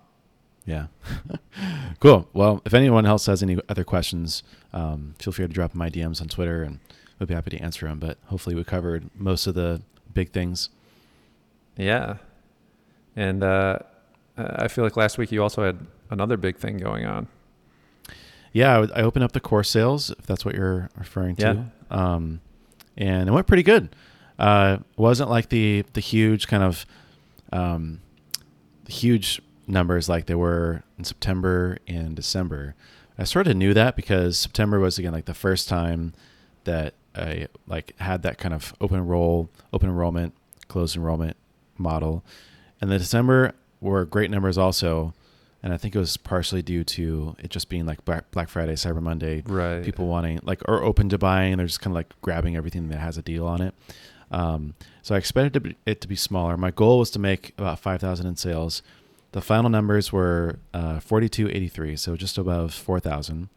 Yeah. 0.66 0.88
cool. 2.00 2.30
Well, 2.32 2.62
if 2.66 2.74
anyone 2.76 3.08
else 3.08 3.26
has 3.26 3.42
any 3.42 3.58
other 3.68 3.84
questions, 3.84 4.44
um, 4.74 5.16
feel 5.18 5.34
free 5.34 5.48
to 5.48 5.54
drop 5.54 5.74
my 5.74 5.90
DMs 5.90 6.22
on 6.22 6.28
Twitter 6.28 6.62
and 6.62 6.80
we'll 7.18 7.26
be 7.26 7.34
happy 7.34 7.50
to 7.52 7.58
answer 7.58 7.88
them. 7.88 7.98
But 8.00 8.20
hopefully 8.26 8.56
we 8.56 8.64
covered 8.64 9.10
most 9.16 9.48
of 9.48 9.56
the 9.56 9.82
big 10.14 10.32
things. 10.32 10.70
Yeah. 11.76 12.18
And 13.16 13.44
uh, 13.44 13.80
I 14.38 14.68
feel 14.68 14.84
like 14.84 14.98
last 14.98 15.18
week 15.18 15.32
you 15.32 15.42
also 15.44 15.64
had 15.64 15.80
another 16.10 16.38
big 16.38 16.58
thing 16.58 16.78
going 16.78 17.06
on. 17.06 17.28
Yeah, 18.52 18.88
I, 18.96 19.02
opened 19.02 19.24
up 19.24 19.34
the 19.34 19.40
course 19.40 19.70
sales, 19.70 20.10
if 20.12 20.26
that's 20.26 20.44
what 20.44 20.56
you're 20.56 20.90
referring 20.98 21.36
to. 21.38 21.66
Yeah. 21.92 21.96
Um, 21.96 22.42
and 22.98 23.30
it 23.30 23.32
went 23.32 23.48
pretty 23.48 23.64
good. 23.64 23.96
Uh, 24.40 24.78
it 24.80 25.00
wasn't 25.00 25.30
like 25.30 25.50
the 25.50 25.84
the 25.94 26.00
huge 26.00 26.48
kind 26.48 26.64
of 26.64 26.86
um, 27.52 28.02
huge 28.88 29.42
numbers 29.68 30.10
like 30.10 30.26
they 30.26 30.36
were 30.36 30.84
in 30.98 31.04
September 31.04 31.78
and 31.88 32.16
December. 32.16 32.76
I 33.18 33.26
sort 33.26 33.48
of 33.48 33.58
knew 33.58 33.74
that 33.74 33.96
because 33.96 34.38
September 34.38 34.80
was 34.80 34.98
again 34.98 35.12
like 35.12 35.26
the 35.26 35.34
first 35.34 35.68
time 35.68 36.14
that 36.64 36.94
I 37.16 37.48
like 37.68 37.94
had 38.00 38.24
that 38.24 38.38
kind 38.38 38.54
of 38.54 38.74
open 38.80 38.98
enroll, 38.98 39.50
open 39.74 39.90
enrollment, 39.90 40.34
closed 40.68 40.96
enrollment 40.96 41.36
model, 41.78 42.24
and 42.82 42.92
the 42.92 42.98
December 42.98 43.54
were 43.82 44.06
great 44.06 44.32
numbers 44.32 44.58
also 44.58 45.14
and 45.62 45.74
I 45.74 45.78
think 45.78 45.96
it 45.96 46.00
was 46.00 46.18
partially 46.18 46.62
due 46.62 46.84
to 46.86 47.36
it 47.40 47.50
just 47.50 47.70
being 47.70 47.86
like 47.86 48.06
Black, 48.06 48.32
Black 48.32 48.50
Friday, 48.50 48.74
Cyber 48.74 49.02
Monday, 49.02 49.44
right? 49.46 49.84
People 49.84 50.08
wanting 50.08 50.40
like 50.44 50.62
are 50.70 50.84
open 50.84 51.10
to 51.10 51.18
buying, 51.18 51.58
they're 51.58 51.68
just 51.68 51.82
kind 51.82 51.92
of 51.92 51.96
like 51.96 52.14
grabbing 52.22 52.56
everything 52.56 52.90
that 52.90 53.00
has 53.00 53.18
a 53.18 53.22
deal 53.22 53.46
on 53.46 53.62
it. 53.62 53.74
Um, 54.32 54.76
so 55.02 55.16
I 55.16 55.18
expected 55.18 55.76
it 55.86 56.02
to 56.02 56.08
be 56.08 56.16
smaller. 56.16 56.56
My 56.56 56.72
goal 56.72 57.00
was 57.00 57.10
to 57.12 57.20
make 57.20 57.54
about 57.58 57.80
five 57.80 58.00
thousand 58.00 58.28
in 58.28 58.36
sales. 58.36 58.82
The 59.32 59.42
final 59.42 59.70
numbers 59.70 60.14
were 60.14 60.60
uh, 60.74 61.00
forty 61.00 61.28
two 61.28 61.50
eighty 61.50 61.68
three, 61.68 61.96
so 61.96 62.16
just 62.16 62.38
above 62.38 62.74
four 62.74 63.00
thousand, 63.00 63.50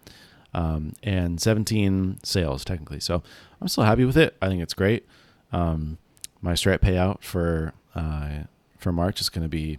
um, 0.55 0.95
and 1.03 1.41
seventeen 1.41 2.19
sales 2.23 2.65
technically. 2.65 3.01
So 3.01 3.23
I'm 3.61 3.69
still 3.69 3.85
happy 3.85 4.05
with 4.05 4.17
it. 4.17 4.37
I 4.43 4.49
think 4.49 4.63
it's 4.63 4.75
great. 4.75 5.07
Um, 5.53 5.99
my 6.41 6.55
Stripe 6.55 6.81
payout 6.81 7.23
for 7.23 7.75
uh, 7.95 8.45
for 8.83 8.93
March 8.93 9.21
is 9.21 9.29
going 9.29 9.43
to 9.43 9.49
be 9.49 9.79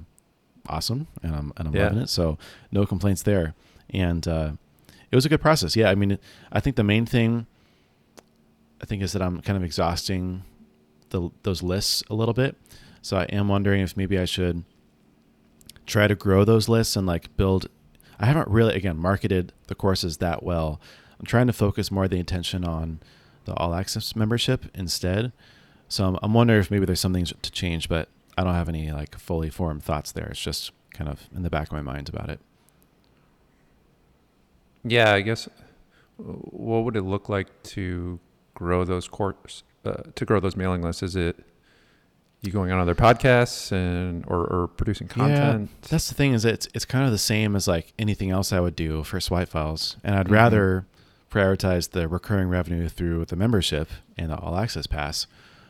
awesome, 0.68 1.08
and 1.22 1.36
I'm 1.36 1.54
and 1.58 1.68
I'm 1.68 1.76
yeah. 1.76 1.84
loving 1.86 2.00
it. 2.00 2.10
So 2.10 2.38
no 2.72 2.86
complaints 2.86 3.24
there. 3.24 3.54
And 3.90 4.28
uh, 4.28 4.52
it 5.12 5.16
was 5.16 5.26
a 5.26 5.30
good 5.30 5.42
process. 5.42 5.76
Yeah, 5.76 5.90
I 5.90 5.96
mean, 5.96 6.18
I 6.52 6.60
think 6.60 6.76
the 6.76 6.84
main 6.84 7.06
thing 7.06 7.46
I 8.82 8.86
think 8.86 9.02
is 9.02 9.14
that 9.14 9.22
I'm 9.22 9.42
kind 9.42 9.58
of 9.58 9.64
exhausting 9.64 10.44
the 11.10 11.30
those 11.44 11.64
lists 11.64 12.04
a 12.10 12.16
little 12.16 12.34
bit. 12.34 12.58
So 13.02 13.18
I 13.18 13.24
am 13.26 13.48
wondering 13.48 13.82
if 13.82 13.96
maybe 13.96 14.18
I 14.18 14.26
should 14.26 14.64
try 15.86 16.08
to 16.08 16.16
grow 16.16 16.44
those 16.44 16.68
lists 16.68 16.96
and 16.96 17.08
like 17.08 17.36
build. 17.38 17.68
I 18.20 18.26
haven't 18.26 18.48
really 18.48 18.76
again 18.76 18.98
marketed 18.98 19.54
the 19.68 19.76
courses 19.76 20.18
that 20.18 20.44
well. 20.44 20.82
I'm 21.20 21.26
trying 21.26 21.48
to 21.48 21.54
focus 21.54 21.92
more 21.92 22.06
of 22.06 22.10
the 22.10 22.20
attention 22.20 22.66
on 22.66 23.00
the 23.46 23.54
all 23.56 23.74
access 23.74 24.16
membership 24.16 24.66
instead. 24.74 25.32
So 25.88 26.06
I'm, 26.06 26.20
I'm 26.24 26.34
wondering 26.34 26.60
if 26.60 26.72
maybe 26.72 26.86
there's 26.86 27.00
something 27.00 27.26
to 27.26 27.52
change, 27.52 27.88
but 27.88 28.10
I 28.38 28.44
don't 28.44 28.54
have 28.54 28.70
any 28.70 28.92
like 28.92 29.18
fully 29.18 29.50
formed 29.50 29.84
thoughts 29.84 30.12
there. 30.12 30.28
It's 30.28 30.42
just 30.42 30.72
kind 30.94 31.10
of 31.10 31.28
in 31.36 31.44
the 31.44 31.50
back 31.50 31.68
of 31.68 31.74
my 31.74 31.82
mind 31.82 32.10
about 32.10 32.30
it. 32.30 32.40
Yeah, 34.84 35.14
I 35.14 35.22
guess. 35.22 35.48
What 36.18 36.84
would 36.84 36.96
it 36.96 37.04
look 37.04 37.30
like 37.30 37.48
to 37.64 38.20
grow 38.54 38.86
those 38.86 39.08
course 39.08 39.64
uh, 39.86 40.04
to 40.16 40.26
grow 40.26 40.40
those 40.40 40.56
mailing 40.56 40.82
lists? 40.82 41.04
Is 41.04 41.16
it 41.16 41.38
you 42.42 42.52
going 42.52 42.72
on 42.72 42.80
other 42.80 42.96
podcasts 42.96 43.72
and 43.72 44.26
or, 44.28 44.46
or 44.46 44.68
producing 44.68 45.08
content? 45.08 45.70
Yeah, 45.72 45.88
that's 45.90 46.10
the 46.10 46.16
thing 46.16 46.34
is 46.34 46.46
it's 46.46 46.68
it's 46.74 46.86
kind 46.86 47.06
of 47.06 47.12
the 47.12 47.18
same 47.18 47.56
as 47.56 47.68
like 47.68 47.94
anything 47.98 48.30
else 48.30 48.52
I 48.52 48.60
would 48.60 48.76
do 48.76 49.04
for 49.04 49.20
Swipe 49.20 49.50
Files, 49.50 49.98
and 50.04 50.16
I'd 50.16 50.26
mm-hmm. 50.26 50.34
rather 50.34 50.86
prioritize 51.32 51.92
the 51.92 52.08
recurring 52.08 52.48
revenue 52.50 52.88
through 52.88 53.26
the 53.26 53.36
membership 53.36 53.90
and 54.18 54.30
the 54.30 54.38
All 54.38 54.56
Access 54.56 54.86
Pass. 54.86 55.26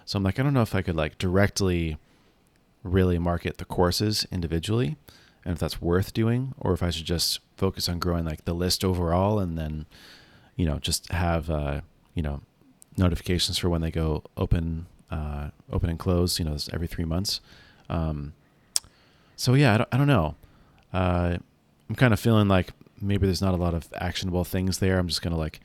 So 0.06 0.17
I'm 0.17 0.23
like, 0.23 0.38
I 0.39 0.43
don't 0.43 0.54
know 0.54 0.62
if 0.62 0.76
I 0.76 0.82
could 0.82 0.95
like 0.95 1.17
directly 1.17 1.97
really 2.84 3.17
market 3.17 3.58
the 3.58 3.65
courses 3.65 4.28
individually 4.32 4.98
and 5.46 5.54
if 5.54 5.60
that's 5.60 5.82
worth 5.82 6.13
doing 6.13 6.54
or 6.58 6.74
if 6.74 6.84
I 6.84 6.89
should 6.89 7.06
just 7.06 7.39
focus 7.58 7.88
on 7.89 8.00
growing 8.00 8.26
like 8.26 8.46
the 8.46 8.54
list 8.54 8.84
overall 8.84 9.39
and 9.39 9.58
then 9.58 9.86
you 10.56 10.65
know 10.65 10.80
just 10.80 11.12
have 11.12 11.50
uh, 11.50 11.82
you 12.13 12.22
know 12.22 12.41
notifications 12.98 13.58
for 13.58 13.69
when 13.69 13.82
they 13.82 13.91
go 13.91 14.24
open 14.38 14.88
uh, 15.12 15.50
open 15.72 15.89
and 15.89 16.00
close 16.00 16.39
you 16.39 16.46
know 16.46 16.58
every 16.72 16.88
three 16.88 17.06
months. 17.06 17.39
Um, 17.89 18.34
so 19.36 19.54
yeah 19.54 19.74
I 19.74 19.78
don't, 19.78 19.89
I 19.91 19.98
don't 19.98 20.08
know. 20.08 20.36
Uh, 20.91 21.38
I'm 21.89 21.96
kind 21.96 22.13
of 22.13 22.19
feeling 22.19 22.48
like 22.48 22.72
maybe 23.02 23.26
there's 23.26 23.41
not 23.41 23.54
a 23.54 23.58
lot 23.58 23.74
of 23.74 23.88
actionable 23.96 24.43
things 24.43 24.80
there. 24.80 24.98
I'm 25.00 25.08
just 25.08 25.22
gonna 25.22 25.38
like 25.38 25.60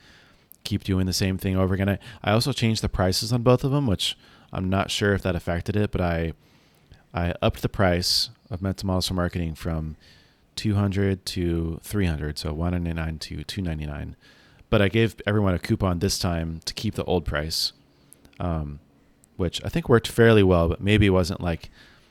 keep 0.65 0.85
doing 0.85 1.07
the 1.07 1.13
same 1.13 1.39
thing 1.39 1.57
over 1.57 1.75
again. 1.75 1.89
I, 1.89 1.99
I 2.23 2.33
also 2.33 2.53
changed 2.53 2.83
the 2.83 2.89
prices 2.89 3.33
on 3.33 3.43
both 3.43 3.65
of 3.65 3.71
them 3.71 3.87
which 3.87 4.17
I'm 4.53 4.69
not 4.69 4.91
sure 4.91 5.15
if 5.15 5.23
that 5.23 5.37
affected 5.37 5.77
it 5.77 5.93
but 5.93 6.01
I 6.01 6.33
I 7.19 7.35
upped 7.43 7.63
the 7.63 7.69
price 7.69 8.31
of 8.49 8.63
mental 8.63 8.87
models 8.87 9.09
for 9.09 9.15
marketing 9.15 9.57
from 9.57 9.97
200 10.55 11.27
to 11.27 11.81
300, 11.83 12.39
so 12.39 12.53
199 12.53 13.19
to 13.19 13.43
299. 13.43 14.17
But 14.71 14.83
I 14.83 14.89
gave 14.89 15.17
everyone 15.27 15.55
a 15.55 15.59
coupon 15.59 15.99
this 15.99 16.19
time 16.19 16.61
to 16.65 16.75
keep 16.75 16.95
the 16.95 17.05
old 17.05 17.25
price, 17.25 17.73
um, 18.39 18.79
which 19.37 19.65
I 19.65 19.69
think 19.69 19.89
worked 19.89 20.07
fairly 20.07 20.45
well, 20.45 20.69
but 20.69 20.81
maybe 20.81 21.07
it 21.07 21.11
wasn't 21.11 21.41
like 21.41 21.71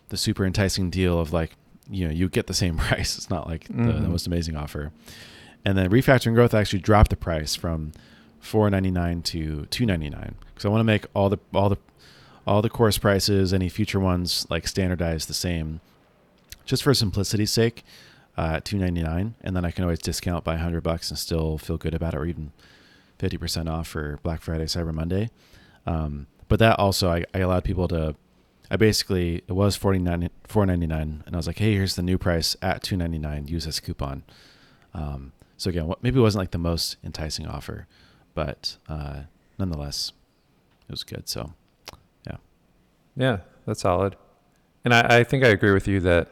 the 0.09 0.17
super 0.17 0.45
enticing 0.45 0.89
deal 0.89 1.19
of 1.19 1.31
like, 1.31 1.55
you 1.89 2.05
know, 2.05 2.13
you 2.13 2.27
get 2.27 2.47
the 2.47 2.53
same 2.53 2.77
price. 2.87 3.17
It's 3.17 3.29
not 3.29 3.47
like 3.47 3.65
mm-hmm. 3.65 3.87
the, 3.87 3.93
the, 3.93 4.09
most 4.09 4.27
amazing 4.27 4.57
offer. 4.57 4.91
and 5.63 5.77
then 5.77 5.89
refactoring 5.89 6.33
growth 6.33 6.53
actually 6.53 6.79
dropped 6.79 7.11
the 7.11 7.15
price 7.15 7.55
from 7.55 7.93
4.99 8.43 9.23
to 9.23 9.67
2.99 9.69 10.33
because 10.53 10.65
I 10.65 10.69
want 10.69 10.81
to 10.81 10.85
make 10.85 11.05
all 11.13 11.29
the 11.29 11.39
all 11.53 11.69
the 11.69 11.77
all 12.47 12.61
the 12.61 12.69
course 12.69 12.97
prices, 12.97 13.53
any 13.53 13.69
future 13.69 13.99
ones 13.99 14.47
like 14.49 14.67
standardized 14.67 15.27
the 15.27 15.33
same, 15.33 15.81
just 16.65 16.81
for 16.81 16.93
simplicity's 16.93 17.51
sake, 17.51 17.83
uh, 18.37 18.53
at 18.55 18.65
2.99, 18.65 19.33
and 19.41 19.55
then 19.55 19.65
I 19.65 19.71
can 19.71 19.83
always 19.83 19.99
discount 19.99 20.43
by 20.43 20.53
100 20.53 20.81
bucks 20.81 21.09
and 21.09 21.19
still 21.19 21.57
feel 21.57 21.77
good 21.77 21.93
about 21.93 22.13
it, 22.13 22.17
or 22.17 22.25
even 22.25 22.51
50% 23.19 23.69
off 23.69 23.87
for 23.87 24.19
Black 24.23 24.41
Friday, 24.41 24.65
Cyber 24.65 24.93
Monday. 24.93 25.29
Um, 25.85 26.27
but 26.47 26.59
that 26.59 26.79
also 26.79 27.09
I, 27.09 27.25
I 27.33 27.39
allowed 27.39 27.63
people 27.63 27.87
to 27.89 28.15
I 28.69 28.75
basically 28.75 29.43
it 29.47 29.53
was 29.53 29.75
49 29.75 30.29
4.99 30.47 31.01
and 31.01 31.23
I 31.31 31.37
was 31.37 31.47
like, 31.47 31.57
"Hey, 31.57 31.73
here's 31.73 31.95
the 31.95 32.03
new 32.03 32.17
price 32.17 32.55
at 32.61 32.83
2.99. 32.83 33.49
Use 33.49 33.65
this 33.65 33.79
coupon." 33.79 34.23
Um, 34.93 35.31
so 35.57 35.69
again, 35.69 35.87
what, 35.87 36.03
maybe 36.03 36.19
wasn't 36.19 36.41
like 36.41 36.51
the 36.51 36.57
most 36.57 36.97
enticing 37.03 37.47
offer, 37.47 37.87
but 38.33 38.77
uh, 38.87 39.21
nonetheless, 39.57 40.11
it 40.87 40.91
was 40.91 41.03
good. 41.03 41.27
So, 41.29 41.53
yeah, 43.17 43.39
that's 43.65 43.81
solid. 43.81 44.15
And 44.85 44.93
I, 44.93 45.19
I 45.19 45.23
think 45.23 45.43
I 45.43 45.49
agree 45.49 45.73
with 45.73 45.87
you 45.87 45.99
that 46.01 46.29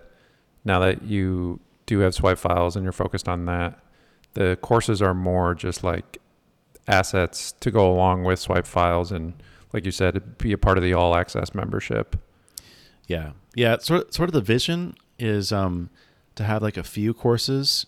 now 0.64 0.80
that 0.80 1.04
you 1.04 1.60
do 1.86 2.00
have 2.00 2.16
swipe 2.16 2.38
files 2.38 2.76
and 2.76 2.84
you're 2.84 2.94
focused 2.94 3.28
on 3.28 3.46
that, 3.46 3.80
the 4.34 4.58
courses 4.62 5.02
are 5.02 5.14
more 5.14 5.56
just 5.56 5.84
like 5.84 6.20
assets 6.88 7.54
to 7.60 7.72
go 7.72 7.92
along 7.92 8.24
with 8.24 8.40
swipe 8.40 8.68
files 8.68 9.12
and 9.12 9.34
like 9.74 9.86
you 9.86 9.92
said 9.92 10.38
be 10.38 10.52
a 10.52 10.58
part 10.58 10.78
of 10.78 10.84
the 10.84 10.94
all 10.94 11.16
access 11.16 11.56
membership 11.56 12.16
yeah 13.08 13.32
yeah 13.56 13.76
sort 13.80 14.06
of, 14.06 14.14
sort 14.14 14.30
of 14.30 14.34
the 14.34 14.42
vision 14.42 14.94
is 15.18 15.52
um 15.52 15.90
to 16.36 16.44
have 16.44 16.62
like 16.62 16.78
a 16.78 16.84
few 16.84 17.12
courses 17.12 17.88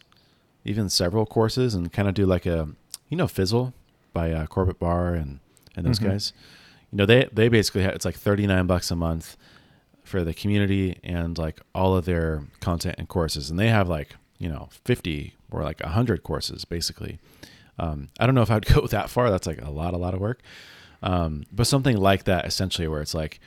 even 0.65 0.89
several 0.89 1.27
courses 1.27 1.75
and 1.75 1.93
kind 1.93 2.07
of 2.07 2.15
do 2.15 2.25
like 2.25 2.47
a 2.47 2.67
you 3.07 3.15
know 3.15 3.27
fizzle 3.27 3.71
by 4.13 4.31
uh, 4.31 4.47
corbett 4.47 4.79
barr 4.79 5.13
and 5.13 5.39
and 5.75 5.86
those 5.86 5.99
mm-hmm. 5.99 6.10
guys 6.10 6.33
you 6.91 6.97
know 6.97 7.06
they 7.06 7.28
they 7.32 7.50
basically 7.50 7.84
have, 7.84 7.93
it's 7.93 8.06
like 8.06 8.15
39 8.15 8.67
bucks 8.67 8.91
a 8.91 8.95
month 8.95 9.38
for 10.04 10.23
the 10.23 10.34
community 10.34 11.00
and 11.04 11.38
like 11.38 11.60
all 11.76 11.97
of 11.97 12.06
their 12.06 12.43
content 12.62 12.95
and 12.97 13.08
courses 13.10 13.50
and 13.50 13.60
they 13.60 13.67
have 13.67 13.89
like 13.89 14.15
you 14.38 14.47
know 14.47 14.69
50 14.86 15.36
or 15.52 15.63
like 15.63 15.82
100 15.82 16.23
courses 16.23 16.63
basically 16.63 17.19
um, 17.80 18.10
I 18.19 18.26
don't 18.26 18.36
know 18.36 18.41
if 18.41 18.52
I'd 18.52 18.65
go 18.73 18.86
that 18.88 19.10
far. 19.10 19.30
That's 19.30 19.47
like 19.47 19.62
a 19.62 19.71
lot, 19.71 19.93
a 19.93 19.97
lot 19.97 20.13
of 20.13 20.19
work. 20.19 20.41
Um, 21.02 21.43
but 21.52 21.67
something 21.67 21.97
like 21.97 22.23
that, 22.23 22.45
essentially, 22.45 22.88
where 22.88 23.02
it's 23.02 23.13
like, 23.13 23.39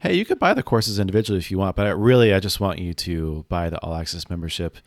hey, 0.00 0.14
you 0.14 0.24
could 0.24 0.38
buy 0.38 0.54
the 0.54 0.62
courses 0.62 0.98
individually 0.98 1.38
if 1.38 1.50
you 1.50 1.58
want, 1.58 1.76
but 1.76 1.86
I, 1.86 1.90
really, 1.90 2.32
I 2.32 2.40
just 2.40 2.60
want 2.60 2.78
you 2.78 2.94
to 2.94 3.44
buy 3.48 3.68
the 3.68 3.78
all 3.80 3.94
access 3.94 4.30
membership, 4.30 4.78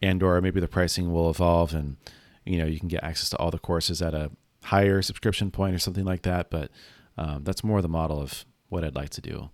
and 0.00 0.22
or 0.22 0.40
maybe 0.40 0.60
the 0.60 0.68
pricing 0.68 1.12
will 1.12 1.28
evolve, 1.28 1.74
and 1.74 1.96
you 2.46 2.58
know, 2.58 2.64
you 2.64 2.78
can 2.78 2.88
get 2.88 3.04
access 3.04 3.28
to 3.30 3.36
all 3.36 3.50
the 3.50 3.58
courses 3.58 4.00
at 4.00 4.14
a 4.14 4.30
higher 4.64 5.02
subscription 5.02 5.50
point 5.50 5.74
or 5.74 5.78
something 5.78 6.04
like 6.04 6.22
that. 6.22 6.50
But 6.50 6.70
um, 7.20 7.44
that's 7.44 7.62
more 7.62 7.82
the 7.82 7.88
model 7.88 8.18
of 8.18 8.46
what 8.70 8.82
I'd 8.82 8.96
like 8.96 9.10
to 9.10 9.20
do. 9.20 9.50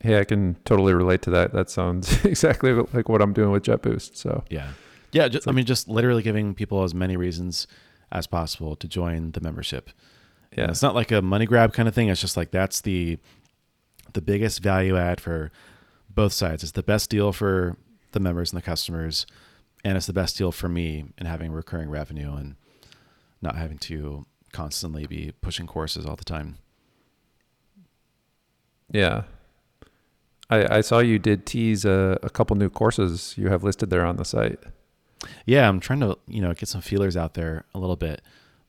Hey, 0.00 0.20
I 0.20 0.24
can 0.24 0.56
totally 0.64 0.92
relate 0.92 1.22
to 1.22 1.30
that. 1.30 1.54
That 1.54 1.70
sounds 1.70 2.24
exactly 2.24 2.72
like 2.74 3.08
what 3.08 3.22
I'm 3.22 3.32
doing 3.32 3.50
with 3.50 3.62
JetBoost. 3.64 4.16
So 4.16 4.44
yeah, 4.50 4.72
yeah, 5.12 5.28
just, 5.28 5.46
like, 5.46 5.54
I 5.54 5.56
mean, 5.56 5.64
just 5.64 5.88
literally 5.88 6.22
giving 6.22 6.54
people 6.54 6.82
as 6.82 6.94
many 6.94 7.16
reasons 7.16 7.66
as 8.10 8.26
possible 8.26 8.76
to 8.76 8.86
join 8.86 9.32
the 9.32 9.40
membership. 9.40 9.88
Yeah, 10.52 10.64
and 10.64 10.70
it's 10.70 10.82
not 10.82 10.94
like 10.94 11.10
a 11.10 11.22
money 11.22 11.46
grab 11.46 11.72
kind 11.72 11.88
of 11.88 11.94
thing. 11.94 12.08
It's 12.08 12.20
just 12.20 12.36
like 12.36 12.50
that's 12.50 12.82
the 12.82 13.18
the 14.12 14.20
biggest 14.20 14.62
value 14.62 14.98
add 14.98 15.18
for 15.18 15.50
both 16.10 16.34
sides. 16.34 16.62
It's 16.62 16.72
the 16.72 16.82
best 16.82 17.08
deal 17.08 17.32
for 17.32 17.78
the 18.10 18.20
members 18.20 18.52
and 18.52 18.60
the 18.60 18.66
customers, 18.66 19.24
and 19.82 19.96
it's 19.96 20.06
the 20.06 20.12
best 20.12 20.36
deal 20.36 20.52
for 20.52 20.68
me 20.68 21.06
in 21.16 21.24
having 21.24 21.52
recurring 21.52 21.88
revenue 21.88 22.34
and 22.34 22.56
not 23.40 23.56
having 23.56 23.78
to 23.78 24.26
constantly 24.52 25.06
be 25.06 25.32
pushing 25.40 25.66
courses 25.66 26.06
all 26.06 26.16
the 26.16 26.24
time. 26.24 26.56
Yeah. 28.90 29.24
I, 30.50 30.78
I 30.78 30.80
saw 30.82 30.98
you 30.98 31.18
did 31.18 31.46
tease 31.46 31.84
a, 31.84 32.18
a 32.22 32.28
couple 32.28 32.56
new 32.56 32.68
courses 32.68 33.34
you 33.38 33.48
have 33.48 33.64
listed 33.64 33.90
there 33.90 34.04
on 34.04 34.16
the 34.16 34.24
site 34.24 34.60
yeah, 35.46 35.68
I'm 35.68 35.80
trying 35.80 36.00
to 36.00 36.18
you 36.26 36.40
know 36.40 36.52
get 36.54 36.68
some 36.68 36.80
feelers 36.80 37.16
out 37.16 37.34
there 37.34 37.64
a 37.74 37.78
little 37.78 37.96
bit, 37.96 38.22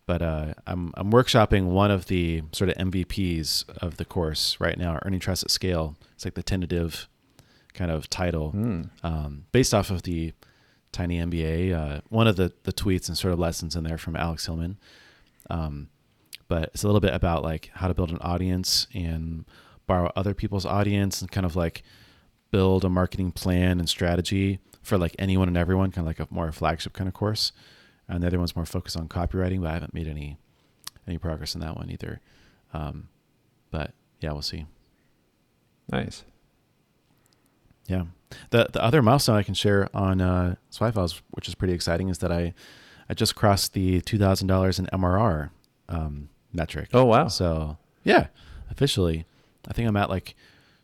but 0.06 0.22
uh, 0.22 0.54
I'm 0.68 0.94
I'm 0.96 1.12
workshopping 1.12 1.66
one 1.68 1.92
of 1.92 2.08
the 2.08 2.44
sort 2.52 2.70
of 2.70 2.78
MVPs 2.78 3.66
of 3.78 3.98
the 3.98 4.06
course 4.06 4.58
right 4.60 4.78
now, 4.78 5.00
earning 5.04 5.20
trust 5.20 5.44
at 5.44 5.52
scale. 5.52 5.96
It's 6.14 6.26
like 6.26 6.36
the 6.36 6.44
tentative 6.44 7.08
kind 7.74 7.92
of 7.92 8.10
title, 8.10 8.52
mm. 8.52 8.90
um, 9.04 9.46
based 9.52 9.74
off 9.74 9.90
of 9.90 10.04
the 10.04 10.34
Tiny 10.92 11.18
MBA. 11.18 11.74
Uh, 11.74 12.02
one 12.10 12.28
of 12.28 12.36
the 12.36 12.54
the 12.64 12.74
tweets 12.74 13.08
and 13.08 13.18
sort 13.18 13.34
of 13.34 13.40
lessons 13.40 13.76
in 13.76 13.84
there 13.84 13.98
from 13.98 14.16
Alex 14.16 14.46
Hillman. 14.46 14.78
Um, 15.50 15.90
but 16.48 16.72
it's 16.74 16.84
a 16.84 16.88
little 16.88 17.02
bit 17.02 17.14
about 17.14 17.44
like 17.44 17.72
how 17.74 17.88
to 17.88 17.94
build 17.94 18.12
an 18.12 18.20
audience 18.22 18.88
and 18.94 19.46
borrow 19.88 20.12
other 20.16 20.34
people's 20.34 20.66
audience 20.66 21.22
and 21.22 21.32
kind 21.32 21.46
of 21.46 21.56
like 21.56 21.84
build 22.52 22.86
a 22.86 22.90
marketing 22.90 23.32
plan 23.32 23.80
and 23.80 23.90
strategy 23.90 24.60
for 24.82 24.98
like 24.98 25.16
anyone 25.18 25.48
and 25.48 25.58
everyone, 25.58 25.92
kind 25.92 26.08
of 26.08 26.10
like 26.10 26.20
a 26.20 26.32
more 26.34 26.52
flagship 26.52 26.94
kind 26.94 27.08
of 27.08 27.14
course. 27.14 27.52
And 28.08 28.22
the 28.22 28.28
other 28.28 28.38
one's 28.38 28.56
more 28.56 28.66
focused 28.66 28.98
on 28.98 29.08
copywriting, 29.08 29.62
but 29.62 29.70
I 29.70 29.74
haven't 29.74 29.94
made 29.94 30.08
any 30.08 30.38
any 31.08 31.18
progress 31.18 31.56
in 31.56 31.62
that 31.62 31.76
one 31.76 31.90
either. 31.90 32.22
Um, 32.74 33.10
but 33.72 33.94
yeah, 34.20 34.32
we'll 34.32 34.42
see. 34.42 34.66
Nice. 35.92 36.24
Yeah. 37.88 38.06
The 38.50 38.70
the 38.72 38.84
other 38.84 39.02
milestone 39.02 39.36
I 39.36 39.44
can 39.44 39.54
share 39.54 39.90
on 39.94 40.22
uh, 40.22 40.56
Swipe 40.70 40.96
Files, 40.96 41.22
which 41.32 41.48
is 41.48 41.56
pretty 41.56 41.74
exciting, 41.74 42.10
is 42.10 42.20
that 42.20 42.32
I 42.32 42.54
I 43.14 43.16
just 43.16 43.36
crossed 43.36 43.74
the 43.74 44.02
two 44.02 44.18
thousand 44.18 44.48
dollars 44.48 44.80
in 44.80 44.88
MRR 44.88 45.52
um, 45.88 46.30
metric. 46.52 46.90
Oh 46.96 47.06
wow! 47.06 47.28
So 47.28 47.78
yeah, 48.04 48.30
officially, 48.72 49.28
I 49.68 49.74
think 49.74 49.88
I'm 49.88 49.96
at 49.96 50.10
like 50.10 50.34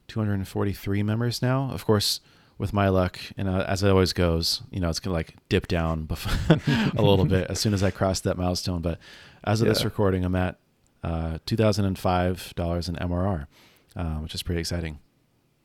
243 0.09 1.01
members 1.01 1.41
now. 1.41 1.71
Of 1.71 1.87
course, 1.87 2.21
with 2.59 2.71
my 2.71 2.87
luck, 2.89 3.19
and 3.35 3.49
uh, 3.49 3.65
as 3.67 3.81
it 3.81 3.89
always 3.89 4.13
goes, 4.13 4.61
you 4.69 4.79
know, 4.79 4.89
it's 4.89 4.99
gonna 4.99 5.15
like 5.15 5.37
dip 5.49 5.67
down 5.67 6.07
a 6.95 7.01
little 7.01 7.25
bit 7.25 7.49
as 7.49 7.59
soon 7.59 7.73
as 7.73 7.81
I 7.81 7.89
cross 7.89 8.19
that 8.19 8.37
milestone. 8.37 8.83
But 8.83 8.99
as 9.43 9.61
of 9.61 9.65
yeah. 9.65 9.73
this 9.73 9.83
recording, 9.83 10.23
I'm 10.23 10.35
at 10.35 10.59
uh, 11.03 11.39
two 11.47 11.55
thousand 11.55 11.85
and 11.85 11.97
five 11.97 12.53
dollars 12.55 12.87
in 12.87 12.95
MRR, 12.97 13.47
uh, 13.95 14.15
which 14.17 14.35
is 14.35 14.43
pretty 14.43 14.61
exciting. 14.61 14.99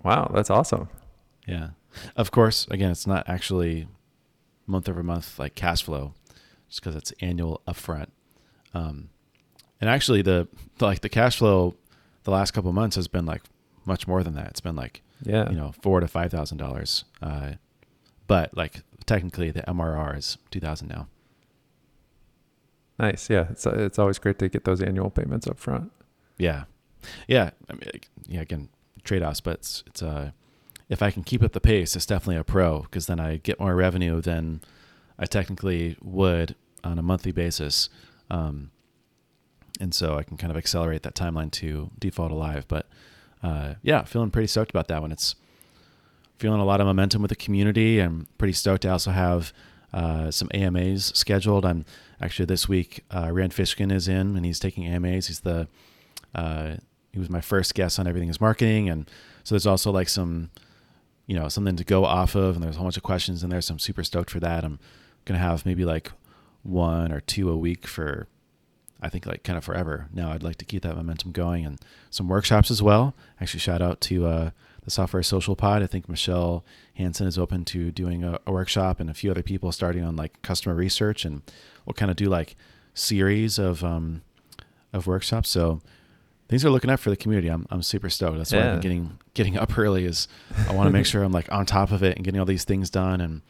Wow, 0.03 0.31
that's 0.35 0.49
awesome. 0.49 0.89
Yeah, 1.47 1.73
of 2.17 2.31
course. 2.31 2.67
Again, 2.71 2.91
it's 2.91 3.07
not 3.07 3.29
actually 3.29 3.87
month 4.67 4.89
over 4.89 5.03
month 5.03 5.39
like 5.39 5.55
cash 5.55 5.83
flow, 5.83 6.15
just 6.75 6.83
because 6.83 6.97
it's 6.97 7.13
annual 7.21 7.63
upfront. 7.69 8.09
Um, 8.75 9.11
and 9.81 9.89
actually, 9.89 10.23
the, 10.23 10.49
the 10.79 10.85
like 10.87 11.03
the 11.03 11.09
cash 11.09 11.39
flow 11.39 11.77
the 12.25 12.33
last 12.33 12.51
couple 12.51 12.73
months 12.73 12.97
has 12.97 13.07
been 13.07 13.27
like 13.27 13.43
much 13.85 14.09
more 14.09 14.25
than 14.25 14.35
that. 14.35 14.49
It's 14.49 14.61
been 14.61 14.75
like 14.75 15.03
yeah, 15.23 15.49
you 15.49 15.57
know, 15.57 15.73
four 15.83 16.01
to 16.01 16.09
five 16.09 16.33
thousand 16.33 16.61
uh, 16.61 16.67
dollars. 16.67 17.05
But 18.27 18.57
like 18.57 18.83
technically, 19.07 19.53
the 19.53 19.63
MRR 19.63 20.19
is 20.19 20.37
two 20.51 20.59
thousand 20.59 20.89
now. 20.89 21.07
Nice. 22.99 23.31
Yeah, 23.31 23.47
it's 23.51 23.67
it's 23.67 23.99
always 24.01 24.19
great 24.19 24.41
to 24.41 24.49
get 24.49 24.65
those 24.65 24.83
annual 24.83 25.11
payments 25.11 25.47
up 25.47 25.61
front. 25.61 25.93
Yeah, 26.39 26.65
yeah. 27.29 27.51
I 27.71 27.75
mean, 27.75 27.91
yeah. 28.27 28.41
Again, 28.41 28.69
trade 29.05 29.23
offs, 29.23 29.41
but 29.41 29.59
it's 29.59 29.85
it's 29.87 30.03
uh, 30.03 30.33
if 30.89 31.03
I 31.03 31.13
can 31.13 31.23
keep 31.23 31.41
up 31.45 31.53
the 31.53 31.61
pace, 31.61 31.95
it's 31.95 32.07
definitely 32.07 32.39
a 32.39 32.45
pro 32.45 32.81
because 32.81 33.07
then 33.07 33.21
I 33.21 33.37
get 33.37 33.61
more 33.61 33.77
revenue 33.77 34.21
than 34.21 34.61
I 35.19 35.27
technically 35.27 35.97
would 36.03 36.57
on 36.85 36.99
a 36.99 37.03
monthly 37.03 37.33
basis. 37.33 37.89
Um, 38.31 38.71
and 39.81 39.93
so 39.95 40.17
I 40.17 40.23
can 40.23 40.37
kind 40.37 40.51
of 40.51 40.57
accelerate 40.57 41.03
that 41.03 41.15
timeline 41.15 41.51
to 41.53 41.91
default 41.99 42.31
alive. 42.31 42.67
But 42.69 42.87
uh, 43.43 43.75
yeah, 43.83 44.05
feeling 44.05 44.31
pretty 44.31 44.47
stoked 44.47 44.71
about 44.71 44.89
that 44.89 45.01
one. 45.01 45.11
It's 45.11 45.35
feeling 46.39 46.61
a 46.61 46.65
lot 46.65 46.81
of 46.81 46.87
momentum 46.87 47.23
with 47.23 47.31
the 47.31 47.37
community. 47.37 47.99
I'm 48.01 48.27
pretty 48.39 48.53
stoked 48.53 48.83
to 48.83 48.89
also 48.93 49.11
have 49.11 49.53
uh, 49.93 50.31
some 50.31 50.49
AMAs 50.55 51.13
scheduled. 51.15 51.65
I'm 51.65 51.85
actually 52.21 52.47
this 52.47 52.69
week. 52.69 53.05
Uh, 53.15 53.31
Rand 53.33 53.53
Fishkin 53.53 53.93
is 53.93 54.09
in, 54.09 54.37
and 54.37 54.45
he's 54.45 54.59
taking 54.59 54.87
AMAs. 54.87 55.27
He's 55.27 55.41
the 55.41 55.69
uh, 56.35 56.77
he 57.13 57.19
was 57.19 57.31
my 57.31 57.41
first 57.41 57.75
guest 57.75 57.99
on 57.99 58.07
everything 58.07 58.29
is 58.29 58.41
marketing, 58.41 58.89
and 58.89 59.09
so 59.45 59.55
there's 59.55 59.67
also 59.67 59.93
like 59.93 60.09
some 60.09 60.51
you 61.27 61.39
know 61.39 61.49
something 61.49 61.77
to 61.77 61.85
go 61.85 62.05
off 62.05 62.35
of, 62.35 62.57
and 62.57 62.65
there's 62.65 62.75
a 62.75 62.79
whole 62.79 62.87
bunch 62.87 62.97
of 62.97 63.03
questions 63.05 63.45
in 63.45 63.51
there. 63.51 63.61
So 63.61 63.75
I'm 63.75 63.79
super 63.79 64.03
stoked 64.03 64.31
for 64.31 64.41
that. 64.41 64.65
I'm 64.65 64.81
gonna 65.25 65.39
have 65.39 65.65
maybe 65.65 65.85
like 65.85 66.11
one 66.65 67.13
or 67.13 67.21
two 67.21 67.51
a 67.51 67.57
week 67.57 67.87
for 67.87 68.27
I 69.01 69.11
think 69.11 69.27
like 69.27 69.45
kind 69.45 69.59
of 69.59 69.65
forever. 69.65 70.09
Now 70.13 70.33
I'd 70.33 70.43
like 70.43 70.57
to 70.57 70.65
keep 70.65 70.83
that 70.83 70.97
momentum 70.97 71.33
going 71.33 71.65
and 71.67 71.79
some 72.11 72.27
workshops 72.27 72.71
as 72.71 72.83
well. 72.83 73.15
Actually, 73.41 73.61
shout 73.61 73.83
out 73.83 74.01
to 74.03 74.27
uh, 74.27 74.51
the 74.83 74.91
Software 74.91 75.23
Social 75.23 75.55
Pod. 75.55 75.83
I 75.83 75.87
think 75.87 76.09
Michele 76.09 76.65
Hansen 76.95 77.27
is 77.27 77.39
open 77.39 77.67
to 77.67 77.91
doing 77.91 78.25
a, 78.25 78.41
a, 78.47 78.53
workshop 78.53 79.01
and 79.01 79.11
a 79.11 79.15
few 79.15 79.31
other 79.31 79.43
people 79.43 79.73
starting 79.73 80.03
on 80.03 80.17
like 80.17 80.41
customer 80.41 80.75
research 80.75 81.27
and 81.27 81.43
we'll 81.85 81.95
kind 81.95 82.11
of 82.11 82.17
do 82.17 82.27
like 82.27 82.57
series 82.95 83.59
of 83.59 83.85
um, 83.85 84.23
of 84.95 85.07
workshops. 85.07 85.51
So 85.51 85.83
things 86.49 86.65
are 86.65 86.71
looking 86.71 86.91
up 86.91 87.01
for 87.01 87.11
the 87.11 87.17
community. 87.17 87.49
I'm, 87.49 87.67
I'm 87.71 87.83
super 87.83 88.09
stoked. 88.09 88.39
That's 88.39 88.53
why 88.53 88.61
yeah. 88.61 88.73
I'm 88.75 88.81
getting 88.81 89.19
getting 89.35 89.59
up 89.59 89.77
early. 89.77 90.07
Is 90.07 90.29
I 90.69 90.73
want 90.73 90.87
to 90.87 90.93
make 90.93 91.05
sure 91.05 91.23
I'm 91.23 91.33
like 91.33 91.53
on 91.53 91.67
top 91.67 91.91
of 91.91 92.03
it 92.03 92.17
and 92.17 92.25
getting 92.25 92.41
all 92.41 92.47
these 92.47 92.65
things 92.65 92.89
done 92.89 93.21
and 93.21 93.43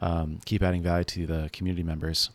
um, 0.00 0.40
keep 0.46 0.62
adding 0.62 0.82
value 0.82 1.04
to 1.04 1.26
the 1.26 1.50
community 1.52 1.84
members. 1.84 2.30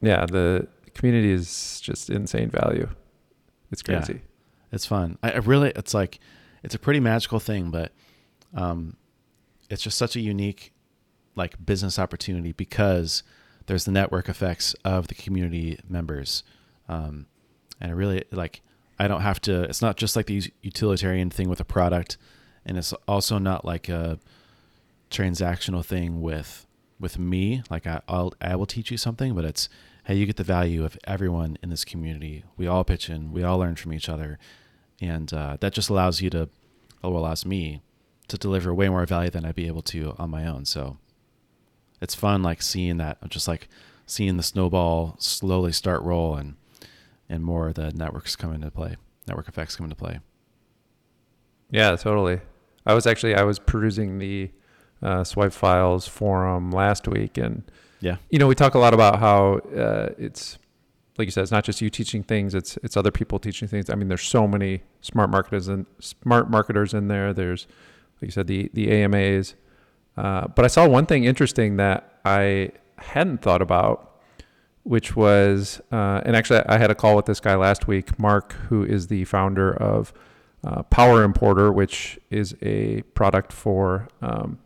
Yeah, 0.00 0.26
the 0.26 0.68
community 0.94 1.30
is 1.30 1.80
just 1.80 2.10
insane 2.10 2.50
value. 2.50 2.88
It's 3.70 3.82
Yeah. 3.88 4.02
crazy. 4.02 4.22
It's 4.72 4.86
fun. 4.86 5.18
I, 5.22 5.32
I 5.32 5.36
really, 5.38 5.72
it's 5.76 5.94
like, 5.94 6.18
it's 6.62 6.74
a 6.74 6.78
pretty 6.78 7.00
magical 7.00 7.38
thing, 7.40 7.70
but 7.70 7.92
um, 8.54 8.96
it's 9.70 9.82
just 9.82 9.96
such 9.98 10.16
a 10.16 10.20
unique 10.20 10.72
like 11.36 11.64
business 11.64 11.98
opportunity 11.98 12.52
because 12.52 13.22
there's 13.66 13.84
the 13.84 13.90
network 13.92 14.28
effects 14.28 14.74
of 14.84 15.08
the 15.08 15.14
community 15.14 15.78
members. 15.88 16.44
Um, 16.88 17.26
and 17.80 17.90
it 17.90 17.94
really 17.94 18.24
like, 18.30 18.62
I 18.98 19.08
don't 19.08 19.22
have 19.22 19.40
to, 19.42 19.62
it's 19.62 19.82
not 19.82 19.96
just 19.96 20.14
like 20.16 20.26
the 20.26 20.42
utilitarian 20.62 21.30
thing 21.30 21.48
with 21.48 21.60
a 21.60 21.64
product. 21.64 22.16
And 22.66 22.78
it's 22.78 22.92
also 23.08 23.38
not 23.38 23.64
like 23.64 23.88
a 23.88 24.18
transactional 25.10 25.84
thing 25.84 26.20
with, 26.20 26.66
with 27.04 27.18
me. 27.18 27.62
Like 27.70 27.86
I, 27.86 28.00
I'll, 28.08 28.32
I 28.40 28.56
will 28.56 28.66
teach 28.66 28.90
you 28.90 28.96
something, 28.96 29.34
but 29.34 29.44
it's, 29.44 29.68
Hey, 30.06 30.16
you 30.16 30.26
get 30.26 30.36
the 30.36 30.44
value 30.44 30.84
of 30.84 30.98
everyone 31.04 31.56
in 31.62 31.70
this 31.70 31.84
community. 31.84 32.44
We 32.56 32.66
all 32.66 32.84
pitch 32.84 33.08
in, 33.08 33.32
we 33.32 33.42
all 33.42 33.58
learn 33.58 33.76
from 33.76 33.92
each 33.92 34.08
other. 34.08 34.38
And, 35.00 35.32
uh, 35.32 35.56
that 35.60 35.72
just 35.72 35.88
allows 35.88 36.20
you 36.20 36.30
to, 36.30 36.48
or 37.02 37.12
allows 37.12 37.46
me 37.46 37.80
to 38.28 38.36
deliver 38.36 38.74
way 38.74 38.88
more 38.88 39.06
value 39.06 39.30
than 39.30 39.44
I'd 39.44 39.54
be 39.54 39.66
able 39.66 39.82
to 39.82 40.14
on 40.18 40.30
my 40.30 40.46
own. 40.46 40.64
So 40.64 40.98
it's 42.00 42.14
fun, 42.14 42.42
like 42.42 42.60
seeing 42.60 42.96
that, 42.98 43.18
just 43.28 43.48
like 43.48 43.68
seeing 44.06 44.36
the 44.36 44.42
snowball 44.42 45.16
slowly 45.18 45.72
start 45.72 46.02
roll 46.02 46.36
and 46.36 46.56
and 47.26 47.42
more 47.42 47.72
the 47.72 47.90
networks 47.92 48.36
come 48.36 48.52
into 48.52 48.70
play, 48.70 48.96
network 49.26 49.48
effects 49.48 49.76
come 49.76 49.84
into 49.84 49.96
play. 49.96 50.20
Yeah, 51.70 51.96
totally. 51.96 52.40
I 52.84 52.92
was 52.92 53.06
actually 53.06 53.34
I 53.34 53.44
was 53.44 53.58
perusing 53.58 54.18
the 54.18 54.50
uh, 55.04 55.22
Swipe 55.22 55.52
Files 55.52 56.08
forum 56.08 56.70
last 56.70 57.06
week, 57.06 57.36
and 57.38 57.62
Yeah, 58.00 58.16
you 58.30 58.38
know 58.38 58.48
we 58.48 58.54
talk 58.54 58.74
a 58.74 58.78
lot 58.78 58.94
about 58.94 59.20
how 59.20 59.60
uh, 59.76 60.10
it's 60.18 60.58
like 61.16 61.26
you 61.26 61.30
said, 61.30 61.42
it's 61.42 61.52
not 61.52 61.64
just 61.64 61.80
you 61.80 61.90
teaching 61.90 62.22
things; 62.22 62.54
it's 62.54 62.76
it's 62.82 62.96
other 62.96 63.10
people 63.10 63.38
teaching 63.38 63.68
things. 63.68 63.90
I 63.90 63.94
mean, 63.94 64.08
there's 64.08 64.22
so 64.22 64.48
many 64.48 64.82
smart 65.00 65.30
marketers 65.30 65.68
and 65.68 65.86
smart 66.00 66.50
marketers 66.50 66.94
in 66.94 67.08
there. 67.08 67.32
There's 67.32 67.66
like 68.20 68.28
you 68.28 68.32
said, 68.32 68.46
the 68.46 68.70
the 68.72 68.90
AMAs. 68.90 69.54
Uh, 70.16 70.46
but 70.48 70.64
I 70.64 70.68
saw 70.68 70.88
one 70.88 71.06
thing 71.06 71.24
interesting 71.24 71.76
that 71.76 72.20
I 72.24 72.70
hadn't 72.98 73.42
thought 73.42 73.60
about, 73.60 74.20
which 74.84 75.16
was, 75.16 75.80
uh, 75.90 76.20
and 76.24 76.36
actually 76.36 76.60
I 76.66 76.78
had 76.78 76.90
a 76.90 76.94
call 76.94 77.16
with 77.16 77.26
this 77.26 77.40
guy 77.40 77.56
last 77.56 77.88
week, 77.88 78.18
Mark, 78.18 78.52
who 78.68 78.84
is 78.84 79.08
the 79.08 79.24
founder 79.24 79.74
of 79.74 80.12
uh, 80.62 80.82
Power 80.84 81.24
Importer, 81.24 81.72
which 81.72 82.18
is 82.30 82.54
a 82.62 83.02
product 83.14 83.52
for 83.52 84.08
um, 84.22 84.58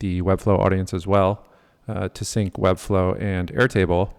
the 0.00 0.20
Webflow 0.22 0.58
audience 0.58 0.92
as 0.92 1.06
well, 1.06 1.46
uh, 1.88 2.08
to 2.08 2.24
sync 2.24 2.54
Webflow 2.54 3.20
and 3.20 3.52
Airtable. 3.52 4.12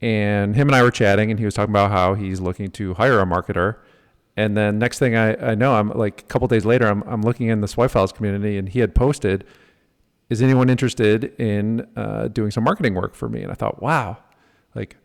And 0.00 0.54
him 0.54 0.68
and 0.68 0.76
I 0.76 0.82
were 0.82 0.90
chatting, 0.90 1.30
and 1.30 1.38
he 1.38 1.44
was 1.44 1.54
talking 1.54 1.72
about 1.72 1.90
how 1.90 2.14
he's 2.14 2.40
looking 2.40 2.70
to 2.72 2.94
hire 2.94 3.20
a 3.20 3.24
marketer. 3.24 3.76
And 4.36 4.56
then 4.56 4.78
next 4.78 4.98
thing 4.98 5.14
I, 5.16 5.52
I 5.52 5.54
know, 5.54 5.76
I'm 5.76 5.90
like 5.90 6.22
a 6.22 6.24
couple 6.24 6.48
days 6.48 6.64
later, 6.64 6.88
I'm, 6.88 7.02
I'm 7.04 7.22
looking 7.22 7.48
in 7.48 7.60
the 7.60 7.68
Swipe 7.68 7.92
Files 7.92 8.12
community, 8.12 8.58
and 8.58 8.68
he 8.68 8.80
had 8.80 8.94
posted, 8.94 9.44
"Is 10.28 10.42
anyone 10.42 10.68
interested 10.68 11.32
in 11.40 11.86
uh, 11.96 12.28
doing 12.28 12.50
some 12.50 12.64
marketing 12.64 12.94
work 12.94 13.14
for 13.14 13.28
me?" 13.28 13.42
And 13.42 13.52
I 13.52 13.54
thought, 13.54 13.80
wow, 13.80 14.18
like 14.74 14.96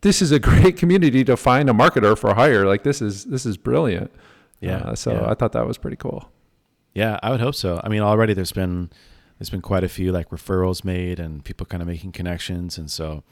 this 0.00 0.22
is 0.22 0.32
a 0.32 0.38
great 0.50 0.76
community 0.78 1.24
to 1.24 1.36
find 1.36 1.68
a 1.68 1.72
marketer 1.72 2.16
for 2.16 2.34
hire. 2.34 2.66
Like 2.66 2.84
this 2.84 3.02
is 3.02 3.26
this 3.26 3.44
is 3.44 3.56
brilliant. 3.56 4.10
yeah. 4.60 4.78
Uh, 4.78 4.94
so 4.94 5.12
yeah. 5.12 5.30
I 5.30 5.34
thought 5.34 5.52
that 5.52 5.66
was 5.66 5.76
pretty 5.76 5.96
cool. 5.96 6.30
Yeah, 6.94 7.18
I 7.22 7.30
would 7.30 7.40
hope 7.40 7.56
so. 7.56 7.80
I 7.84 7.88
mean, 7.88 8.02
already 8.02 8.34
there's 8.34 8.52
been 8.52 8.90
there's 9.38 9.50
been 9.50 9.62
quite 9.62 9.84
a 9.84 9.88
few 9.88 10.12
like 10.12 10.30
referrals 10.30 10.84
made 10.84 11.18
and 11.18 11.44
people 11.44 11.66
kind 11.66 11.82
of 11.82 11.88
making 11.88 12.12
connections, 12.12 12.78
and 12.78 12.90
so 12.90 13.22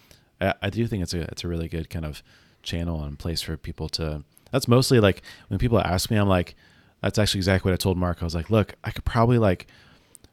I, 0.40 0.54
I 0.62 0.70
do 0.70 0.86
think 0.86 1.02
it's 1.02 1.14
a 1.14 1.22
it's 1.22 1.44
a 1.44 1.48
really 1.48 1.68
good 1.68 1.90
kind 1.90 2.04
of 2.04 2.22
channel 2.62 3.02
and 3.02 3.18
place 3.18 3.42
for 3.42 3.56
people 3.56 3.88
to. 3.90 4.24
That's 4.50 4.68
mostly 4.68 5.00
like 5.00 5.22
when 5.48 5.58
people 5.58 5.80
ask 5.80 6.10
me, 6.10 6.16
I'm 6.16 6.28
like, 6.28 6.54
that's 7.00 7.18
actually 7.18 7.38
exactly 7.38 7.70
what 7.70 7.74
I 7.74 7.82
told 7.82 7.96
Mark. 7.96 8.18
I 8.20 8.24
was 8.24 8.34
like, 8.34 8.50
look, 8.50 8.74
I 8.84 8.90
could 8.90 9.04
probably 9.04 9.38
like 9.38 9.66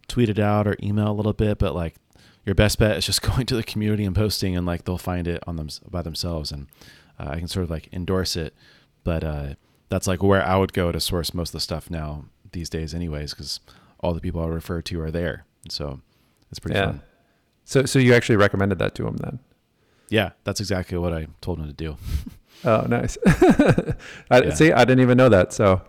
tweet 0.07 0.29
it 0.29 0.39
out 0.39 0.67
or 0.67 0.75
email 0.83 1.11
a 1.11 1.13
little 1.13 1.33
bit, 1.33 1.57
but 1.57 1.73
like 1.73 1.95
your 2.45 2.55
best 2.55 2.79
bet 2.79 2.97
is 2.97 3.05
just 3.05 3.21
going 3.35 3.45
to 3.45 3.55
the 3.55 3.63
community 3.63 4.05
and 4.05 4.15
posting, 4.15 4.57
and 4.57 4.65
like 4.65 4.85
they'll 4.85 4.97
find 4.97 5.27
it 5.27 5.43
on 5.47 5.55
them 5.55 5.69
by 5.89 6.01
themselves, 6.01 6.51
and 6.51 6.67
uh, 7.19 7.29
I 7.29 7.39
can 7.39 7.47
sort 7.47 7.63
of 7.63 7.69
like 7.69 7.89
endorse 7.93 8.35
it, 8.35 8.53
but 9.03 9.23
uh, 9.23 9.53
that's 9.89 10.07
like 10.07 10.23
where 10.23 10.43
I 10.43 10.57
would 10.57 10.73
go 10.73 10.91
to 10.91 10.99
source 10.99 11.33
most 11.33 11.49
of 11.49 11.53
the 11.53 11.59
stuff 11.59 11.89
now 11.89 12.25
these 12.51 12.69
days, 12.69 12.93
anyways, 12.93 13.33
because 13.33 13.59
all 13.99 14.13
the 14.13 14.21
people 14.21 14.41
I 14.41 14.47
refer 14.47 14.81
to 14.81 15.01
are 15.01 15.11
there. 15.11 15.45
So 15.69 15.99
it's 16.49 16.59
pretty 16.59 16.77
Yeah. 16.77 16.85
fun. 16.85 17.01
So 17.65 17.85
so 17.85 17.99
you 17.99 18.13
actually 18.13 18.37
recommended 18.37 18.79
that 18.79 18.95
to 18.95 19.07
him 19.07 19.17
then? 19.17 19.39
Yeah, 20.09 20.31
that's 20.43 20.59
exactly 20.59 20.97
what 20.97 21.13
I 21.13 21.27
told 21.41 21.59
him 21.59 21.67
to 21.67 21.73
do. 21.73 21.97
Oh, 22.65 22.81
nice. 22.89 23.17
I 23.25 24.41
Yeah. 24.43 24.53
see. 24.53 24.73
I 24.73 24.83
didn't 24.83 24.99
even 24.99 25.17
know 25.17 25.29
that. 25.29 25.53
So 25.53 25.81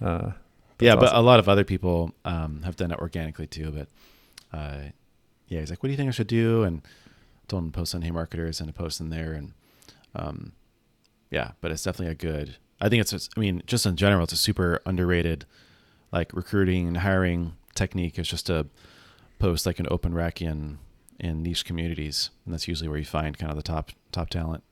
uh, 0.00 0.30
yeah, 0.78 0.94
that's 0.94 1.10
but 1.10 1.14
a 1.16 1.20
lot 1.20 1.40
of 1.40 1.48
other 1.48 1.64
people 1.64 2.12
um, 2.24 2.62
have 2.62 2.76
done 2.76 2.92
it 2.92 2.98
organically 3.00 3.48
too. 3.48 3.72
But 3.72 3.88
uh, 4.56 4.82
yeah, 5.48 5.58
he's 5.58 5.70
like, 5.70 5.82
"What 5.82 5.88
do 5.88 5.90
you 5.90 5.96
think 5.96 6.08
I 6.08 6.12
should 6.12 6.28
do?" 6.28 6.62
And 6.62 6.82
I 6.84 7.44
told 7.48 7.64
him 7.64 7.72
to 7.72 7.76
post 7.76 7.92
on 7.96 8.02
Hey 8.02 8.12
Marketers 8.12 8.60
and 8.60 8.68
to 8.68 8.72
post 8.72 9.00
in 9.00 9.10
there. 9.10 9.32
And 9.32 9.52
um, 10.14 10.52
yeah, 11.32 11.52
but 11.60 11.72
it's 11.72 11.82
definitely 11.82 12.12
a 12.12 12.14
good. 12.14 12.56
I 12.80 12.88
think 12.88 13.00
it's. 13.00 13.28
I 13.36 13.40
mean, 13.40 13.62
just 13.66 13.84
in 13.84 13.96
general, 13.96 14.22
it's 14.22 14.32
a 14.32 14.36
super 14.36 14.80
underrated 14.86 15.44
like 16.12 16.32
recruiting 16.32 16.86
and 16.86 16.98
hiring 16.98 17.54
technique. 17.74 18.16
It's 18.16 18.28
just 18.28 18.46
to 18.46 18.66
post 19.42 19.66
like 19.66 19.80
an 19.80 19.88
open 19.90 20.14
rec 20.14 20.40
in 20.40 20.78
in 21.18 21.42
niche 21.42 21.64
communities, 21.64 22.30
and 22.44 22.54
that's 22.54 22.68
usually 22.68 22.88
where 22.88 22.98
you 22.98 23.04
find 23.04 23.36
kind 23.36 23.50
of 23.50 23.56
the 23.56 23.62
top 23.62 23.90
top 24.12 24.30
talent. 24.30 24.62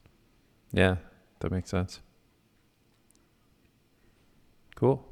yeah, 0.73 0.97
that 1.41 1.51
makes 1.51 1.71
sense. 1.71 2.01
Cool. 4.77 5.05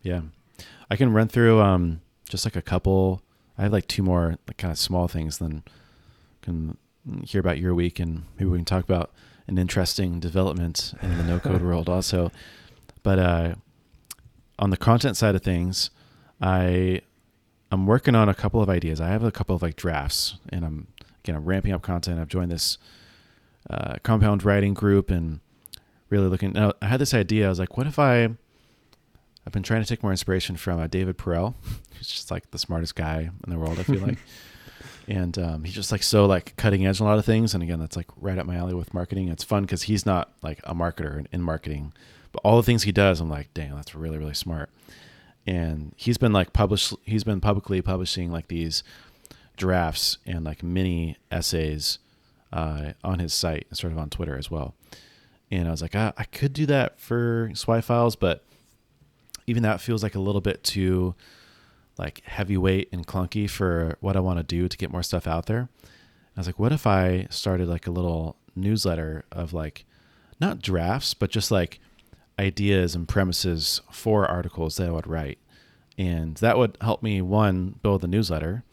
Yeah. 0.00 0.22
I 0.90 0.96
can 0.96 1.12
run 1.12 1.28
through 1.28 1.60
um 1.60 2.00
just 2.28 2.46
like 2.46 2.56
a 2.56 2.62
couple 2.62 3.22
I 3.58 3.62
have 3.64 3.72
like 3.72 3.86
two 3.86 4.02
more 4.02 4.36
like 4.48 4.56
kind 4.56 4.72
of 4.72 4.78
small 4.78 5.08
things 5.08 5.38
then 5.38 5.62
can 6.40 6.76
hear 7.22 7.40
about 7.40 7.58
your 7.58 7.74
week 7.74 8.00
and 8.00 8.24
maybe 8.38 8.50
we 8.50 8.58
can 8.58 8.64
talk 8.64 8.82
about 8.84 9.12
an 9.46 9.58
interesting 9.58 10.20
development 10.20 10.94
in 11.02 11.18
the 11.18 11.24
no 11.24 11.38
code 11.38 11.62
world 11.68 11.88
also. 11.88 12.32
But 13.02 13.18
uh 13.18 13.54
on 14.58 14.70
the 14.70 14.76
content 14.76 15.16
side 15.16 15.34
of 15.34 15.42
things, 15.42 15.90
I 16.40 17.02
I'm 17.72 17.86
working 17.86 18.14
on 18.14 18.28
a 18.28 18.34
couple 18.34 18.60
of 18.60 18.68
ideas. 18.68 19.00
I 19.00 19.08
have 19.08 19.24
a 19.24 19.32
couple 19.32 19.56
of 19.56 19.62
like 19.62 19.76
drafts 19.76 20.34
and 20.50 20.62
I'm 20.64 20.86
again 21.24 21.36
I'm 21.36 21.44
ramping 21.46 21.72
up 21.72 21.80
content. 21.80 22.20
I've 22.20 22.28
joined 22.28 22.52
this 22.52 22.76
uh, 23.70 23.94
compound 24.02 24.44
writing 24.44 24.74
group 24.74 25.10
and 25.10 25.40
really 26.10 26.28
looking 26.28 26.52
now 26.52 26.74
I 26.82 26.86
had 26.88 27.00
this 27.00 27.14
idea. 27.14 27.46
I 27.46 27.48
was 27.48 27.58
like, 27.58 27.78
what 27.78 27.86
if 27.86 27.98
I 27.98 28.28
I've 29.46 29.52
been 29.52 29.62
trying 29.62 29.82
to 29.82 29.88
take 29.88 30.02
more 30.02 30.12
inspiration 30.12 30.56
from 30.56 30.80
uh, 30.80 30.86
David 30.86 31.16
Perell, 31.16 31.54
who's 31.96 32.08
just 32.08 32.30
like 32.30 32.50
the 32.50 32.58
smartest 32.58 32.94
guy 32.94 33.30
in 33.44 33.50
the 33.50 33.58
world. 33.58 33.78
I 33.78 33.82
feel 33.84 34.00
like, 34.00 34.18
and 35.08 35.36
um, 35.38 35.64
he's 35.64 35.74
just 35.74 35.90
like 35.90 36.02
so 36.02 36.26
like 36.26 36.54
cutting 36.56 36.86
edge 36.86 37.00
on 37.00 37.06
a 37.06 37.10
lot 37.10 37.18
of 37.18 37.24
things. 37.24 37.54
And 37.54 37.62
again, 37.62 37.80
that's 37.80 37.96
like 37.96 38.06
right 38.16 38.38
up 38.38 38.46
my 38.46 38.56
alley 38.56 38.74
with 38.74 38.92
marketing. 38.92 39.28
It's 39.28 39.42
fun 39.42 39.62
because 39.62 39.84
he's 39.84 40.04
not 40.04 40.30
like 40.42 40.60
a 40.64 40.74
marketer 40.74 41.18
in, 41.18 41.28
in 41.32 41.42
marketing, 41.42 41.94
but 42.32 42.40
all 42.44 42.58
the 42.58 42.62
things 42.62 42.82
he 42.82 42.92
does, 42.92 43.18
I'm 43.18 43.30
like, 43.30 43.52
dang, 43.54 43.74
that's 43.74 43.94
really 43.94 44.18
really 44.18 44.34
smart. 44.34 44.68
And 45.46 45.92
he's 45.96 46.18
been 46.18 46.32
like 46.32 46.52
published. 46.52 46.94
He's 47.04 47.24
been 47.24 47.40
publicly 47.40 47.82
publishing 47.82 48.30
like 48.30 48.48
these 48.48 48.82
drafts 49.56 50.18
and 50.24 50.44
like 50.44 50.62
mini 50.62 51.16
essays 51.30 51.98
uh, 52.52 52.92
on 53.02 53.18
his 53.18 53.34
site 53.34 53.66
and 53.68 53.78
sort 53.78 53.92
of 53.92 53.98
on 53.98 54.10
Twitter 54.10 54.36
as 54.36 54.50
well. 54.50 54.74
And 55.50 55.68
I 55.68 55.70
was 55.70 55.82
like, 55.82 55.94
ah, 55.94 56.12
I 56.16 56.24
could 56.24 56.52
do 56.52 56.64
that 56.66 56.98
for 57.00 57.50
Swipe 57.54 57.84
Files, 57.84 58.16
but 58.16 58.44
even 59.46 59.62
that 59.64 59.80
feels 59.80 60.02
like 60.02 60.14
a 60.14 60.20
little 60.20 60.40
bit 60.40 60.62
too 60.64 61.14
like 61.98 62.22
heavyweight 62.24 62.88
and 62.92 63.06
clunky 63.06 63.48
for 63.48 63.96
what 64.00 64.16
I 64.16 64.20
want 64.20 64.38
to 64.38 64.42
do 64.42 64.68
to 64.68 64.76
get 64.76 64.90
more 64.90 65.02
stuff 65.02 65.26
out 65.26 65.46
there. 65.46 65.68
I 66.36 66.40
was 66.40 66.46
like, 66.46 66.58
what 66.58 66.72
if 66.72 66.86
I 66.86 67.26
started 67.30 67.68
like 67.68 67.86
a 67.86 67.90
little 67.90 68.36
newsletter 68.56 69.24
of 69.30 69.52
like 69.52 69.84
not 70.40 70.60
drafts, 70.60 71.14
but 71.14 71.30
just 71.30 71.50
like 71.50 71.80
ideas 72.38 72.94
and 72.94 73.08
premises 73.08 73.80
for 73.90 74.26
articles 74.26 74.76
that 74.76 74.88
I 74.88 74.92
would 74.92 75.06
write. 75.06 75.38
And 75.98 76.36
that 76.38 76.58
would 76.58 76.78
help 76.80 77.02
me 77.02 77.20
one 77.20 77.78
build 77.82 78.00
the 78.00 78.08
newsletter 78.08 78.64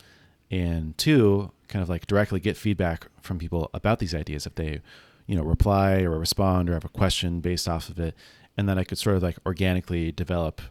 and 0.50 0.98
two 0.98 1.52
kind 1.68 1.84
of 1.84 1.90
like 1.90 2.08
directly 2.08 2.40
get 2.40 2.58
feedback 2.58 3.08
from 3.22 3.38
people 3.38 3.70
about 3.74 4.00
these 4.00 4.16
ideas 4.16 4.46
if 4.46 4.56
they, 4.56 4.82
you 5.28 5.36
know, 5.36 5.44
reply 5.44 6.02
or 6.02 6.18
respond 6.18 6.70
or 6.70 6.74
have 6.74 6.86
a 6.86 6.90
question 6.90 7.40
based 7.42 7.68
off 7.68 7.90
of 7.90 8.00
it 8.00 8.16
and 8.60 8.68
then 8.68 8.78
I 8.78 8.84
could 8.84 8.98
sort 8.98 9.16
of 9.16 9.24
like 9.24 9.38
organically 9.46 10.12
develop 10.12 10.62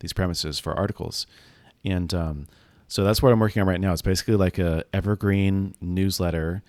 these 0.00 0.12
premises 0.12 0.58
for 0.58 0.74
articles. 0.74 1.28
And 1.84 2.12
um, 2.12 2.48
so 2.88 3.04
that's 3.04 3.22
what 3.22 3.32
I'm 3.32 3.38
working 3.38 3.62
on 3.62 3.68
right 3.68 3.80
now. 3.80 3.92
It's 3.92 4.02
basically 4.02 4.34
like 4.34 4.58
a 4.58 4.82
evergreen 4.92 5.76
newsletter 5.80 6.64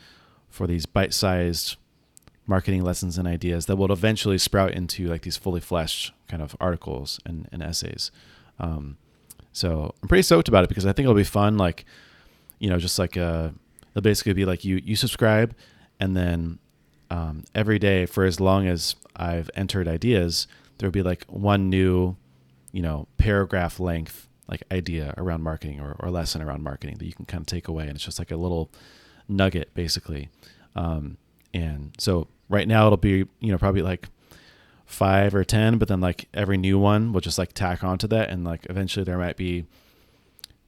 for 0.52 0.68
these 0.68 0.86
bite-sized 0.86 1.78
marketing 2.52 2.84
lessons 2.84 3.18
and 3.18 3.28
ideas 3.28 3.66
that 3.66 3.78
will 3.78 3.92
eventually 3.92 4.38
sprout 4.38 4.72
into 4.72 5.08
like 5.08 5.24
these 5.24 5.38
fully 5.38 5.60
fleshed 5.60 6.14
kind 6.28 6.44
of 6.44 6.56
articles 6.60 7.20
and, 7.26 7.50
and 7.52 7.64
essays. 7.64 8.12
Um, 8.60 8.98
so 9.52 9.96
I'm 10.04 10.08
pretty 10.08 10.22
stoked 10.22 10.48
about 10.48 10.64
it 10.64 10.70
because 10.70 10.86
I 10.86 10.94
think 10.94 11.06
it'll 11.06 11.16
be 11.16 11.24
fun. 11.24 11.58
Like 11.58 11.86
you 12.60 12.70
know, 12.70 12.78
just 12.78 13.00
like 13.00 13.18
a, 13.18 13.54
it'll 13.92 14.04
basically 14.04 14.34
be 14.34 14.46
like 14.46 14.64
you 14.64 14.80
you 14.84 14.96
subscribe, 14.96 15.56
and 16.00 16.16
then 16.16 16.60
um, 17.10 17.44
every 17.56 17.80
day 17.80 18.06
for 18.06 18.24
as 18.24 18.40
long 18.40 18.68
as 18.68 18.96
I've 19.16 19.50
entered 19.56 19.88
ideas, 19.88 20.48
there'll 20.78 20.92
be 20.92 21.02
like 21.02 21.26
one 21.26 21.70
new, 21.70 22.16
you 22.72 22.84
know, 22.84 23.08
paragraph 23.18 23.80
length 23.80 24.28
like 24.48 24.64
idea 24.72 25.14
around 25.18 25.42
marketing 25.42 25.80
or, 25.80 25.96
or 26.00 26.12
lesson 26.12 26.42
around 26.42 26.62
marketing 26.62 26.98
that 26.98 27.06
you 27.06 27.14
can 27.14 27.26
kind 27.26 27.42
of 27.42 27.48
take 27.48 27.68
away, 27.68 27.88
and 27.88 27.96
it's 27.96 28.06
just 28.06 28.20
like 28.20 28.32
a 28.32 28.38
little 28.38 28.70
nugget 29.28 29.74
basically. 29.74 30.30
Um, 30.76 31.18
and 31.54 31.94
so 31.98 32.28
right 32.52 32.68
now 32.68 32.86
it'll 32.86 32.98
be 32.98 33.26
you 33.40 33.52
know 33.52 33.58
probably 33.58 33.82
like 33.82 34.08
five 34.86 35.34
or 35.34 35.44
ten, 35.44 35.78
but 35.78 35.88
then 35.88 36.02
like 36.02 36.28
every 36.34 36.58
new 36.58 36.78
one 36.78 37.14
will 37.14 37.22
just 37.22 37.38
like 37.38 37.54
tack 37.54 37.84
onto 37.84 38.08
that, 38.08 38.30
and 38.30 38.44
like 38.44 38.68
eventually 38.70 39.04
there 39.04 39.18
might 39.18 39.38
be 39.38 39.66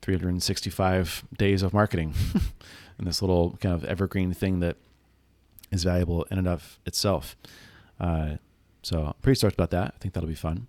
365 0.03 1.23
days 1.37 1.63
of 1.63 1.73
marketing 1.73 2.13
and 2.97 3.07
this 3.07 3.21
little 3.21 3.57
kind 3.61 3.73
of 3.73 3.85
evergreen 3.85 4.33
thing 4.33 4.59
that 4.59 4.75
is 5.71 5.85
valuable 5.85 6.23
in 6.29 6.37
and 6.37 6.47
of 6.47 6.77
itself. 6.85 7.37
Uh, 7.99 8.35
so 8.81 9.05
I'm 9.05 9.13
pretty 9.21 9.37
stoked 9.37 9.53
about 9.53 9.71
that. 9.71 9.93
I 9.95 9.97
think 9.99 10.13
that'll 10.13 10.27
be 10.27 10.35
fun. 10.35 10.67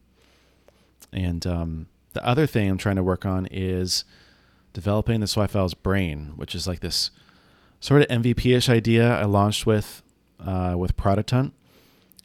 And 1.12 1.44
um, 1.46 1.86
the 2.12 2.24
other 2.24 2.46
thing 2.46 2.70
I'm 2.70 2.78
trying 2.78 2.96
to 2.96 3.02
work 3.02 3.26
on 3.26 3.46
is 3.46 4.04
developing 4.72 5.18
the 5.18 5.26
Swipe 5.26 5.50
Files 5.50 5.74
brain, 5.74 6.32
which 6.36 6.54
is 6.54 6.68
like 6.68 6.78
this 6.78 7.10
sort 7.80 8.02
of 8.02 8.08
MVP-ish 8.08 8.68
idea 8.68 9.18
I 9.18 9.24
launched 9.24 9.66
with 9.66 10.03
uh, 10.44 10.74
with 10.76 10.96
Product 10.96 11.32
and 11.32 11.52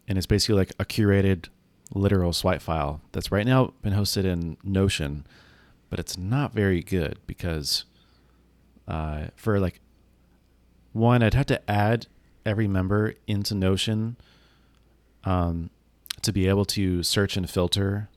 it's 0.08 0.26
basically 0.26 0.56
like 0.56 0.72
a 0.80 0.86
curated 0.86 1.48
literal 1.94 2.34
swipe 2.34 2.62
file 2.62 3.02
that's 3.12 3.32
right 3.32 3.46
now 3.46 3.74
been 3.82 3.94
hosted 3.94 4.26
in 4.26 4.58
Notion, 4.64 5.26
but 5.90 6.00
it's 6.00 6.18
not 6.18 6.54
very 6.54 6.82
good 6.82 7.20
because 7.26 7.86
uh, 8.88 9.28
for 9.36 9.60
like 9.60 9.80
one, 10.94 11.22
I'd 11.22 11.36
have 11.36 11.46
to 11.48 11.70
add 11.70 12.08
every 12.46 12.68
member 12.68 13.14
into 13.28 13.54
Notion 13.54 14.18
um, 15.24 15.70
to 16.22 16.32
be 16.32 16.48
able 16.48 16.66
to 16.66 17.04
search 17.04 17.38
and 17.38 17.50
filter 17.50 18.10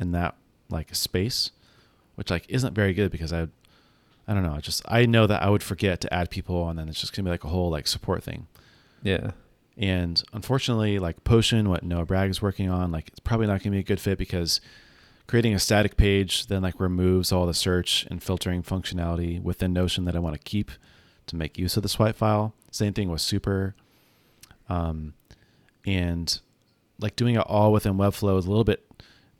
in 0.00 0.12
that 0.12 0.34
like 0.70 0.94
space, 0.94 1.50
which 2.14 2.30
like 2.30 2.46
isn't 2.48 2.74
very 2.74 2.94
good 2.94 3.10
because 3.10 3.32
I, 3.32 3.48
I 4.26 4.34
don't 4.34 4.42
know, 4.42 4.54
I 4.54 4.60
just 4.60 4.82
I 4.88 5.06
know 5.06 5.26
that 5.26 5.42
I 5.42 5.50
would 5.50 5.62
forget 5.62 6.00
to 6.02 6.12
add 6.12 6.30
people 6.30 6.68
and 6.68 6.78
then 6.78 6.88
it's 6.88 7.00
just 7.00 7.14
gonna 7.14 7.26
be 7.26 7.30
like 7.30 7.44
a 7.44 7.48
whole 7.48 7.70
like 7.70 7.86
support 7.86 8.22
thing. 8.22 8.46
Yeah. 9.02 9.32
And 9.76 10.22
unfortunately, 10.32 10.98
like 10.98 11.22
Potion, 11.24 11.68
what 11.68 11.84
Noah 11.84 12.04
Bragg 12.04 12.30
is 12.30 12.42
working 12.42 12.68
on, 12.68 12.90
like 12.90 13.08
it's 13.08 13.20
probably 13.20 13.46
not 13.46 13.62
gonna 13.62 13.74
be 13.74 13.80
a 13.80 13.84
good 13.84 14.00
fit 14.00 14.18
because 14.18 14.60
creating 15.28 15.54
a 15.54 15.58
static 15.58 15.96
page 15.96 16.46
then 16.46 16.62
like 16.62 16.80
removes 16.80 17.30
all 17.30 17.46
the 17.46 17.54
search 17.54 18.06
and 18.10 18.22
filtering 18.22 18.62
functionality 18.62 19.40
within 19.40 19.72
Notion 19.72 20.04
that 20.06 20.16
I 20.16 20.18
want 20.18 20.34
to 20.34 20.42
keep 20.42 20.72
to 21.26 21.36
make 21.36 21.58
use 21.58 21.76
of 21.76 21.82
the 21.82 21.88
swipe 21.88 22.16
file. 22.16 22.54
Same 22.70 22.92
thing 22.92 23.10
with 23.10 23.20
Super. 23.20 23.74
Um, 24.68 25.14
and 25.86 26.40
like 26.98 27.14
doing 27.14 27.36
it 27.36 27.40
all 27.40 27.72
within 27.72 27.94
Webflow 27.94 28.38
is 28.38 28.46
a 28.46 28.48
little 28.48 28.64
bit 28.64 28.84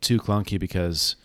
too 0.00 0.18
clunky 0.18 0.60
because 0.60 1.16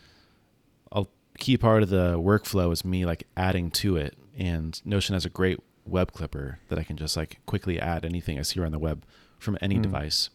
a 0.91 1.05
key 1.37 1.57
part 1.57 1.83
of 1.83 1.89
the 1.89 2.17
workflow 2.17 2.71
is 2.71 2.83
me 2.83 3.05
like 3.05 3.27
adding 3.37 3.69
to 3.71 3.97
it. 3.97 4.17
And 4.37 4.81
Notion 4.83 5.13
has 5.13 5.25
a 5.25 5.29
great 5.29 5.59
web 5.85 6.11
clipper 6.13 6.59
that 6.69 6.79
I 6.79 6.83
can 6.83 6.95
just 6.97 7.15
like 7.17 7.39
quickly 7.45 7.79
add 7.79 8.05
anything 8.05 8.39
I 8.39 8.41
see 8.43 8.59
around 8.59 8.71
the 8.71 8.79
web 8.79 9.03
from 9.39 9.57
any 9.61 9.77
Mm. 9.77 9.83
device. 9.83 10.29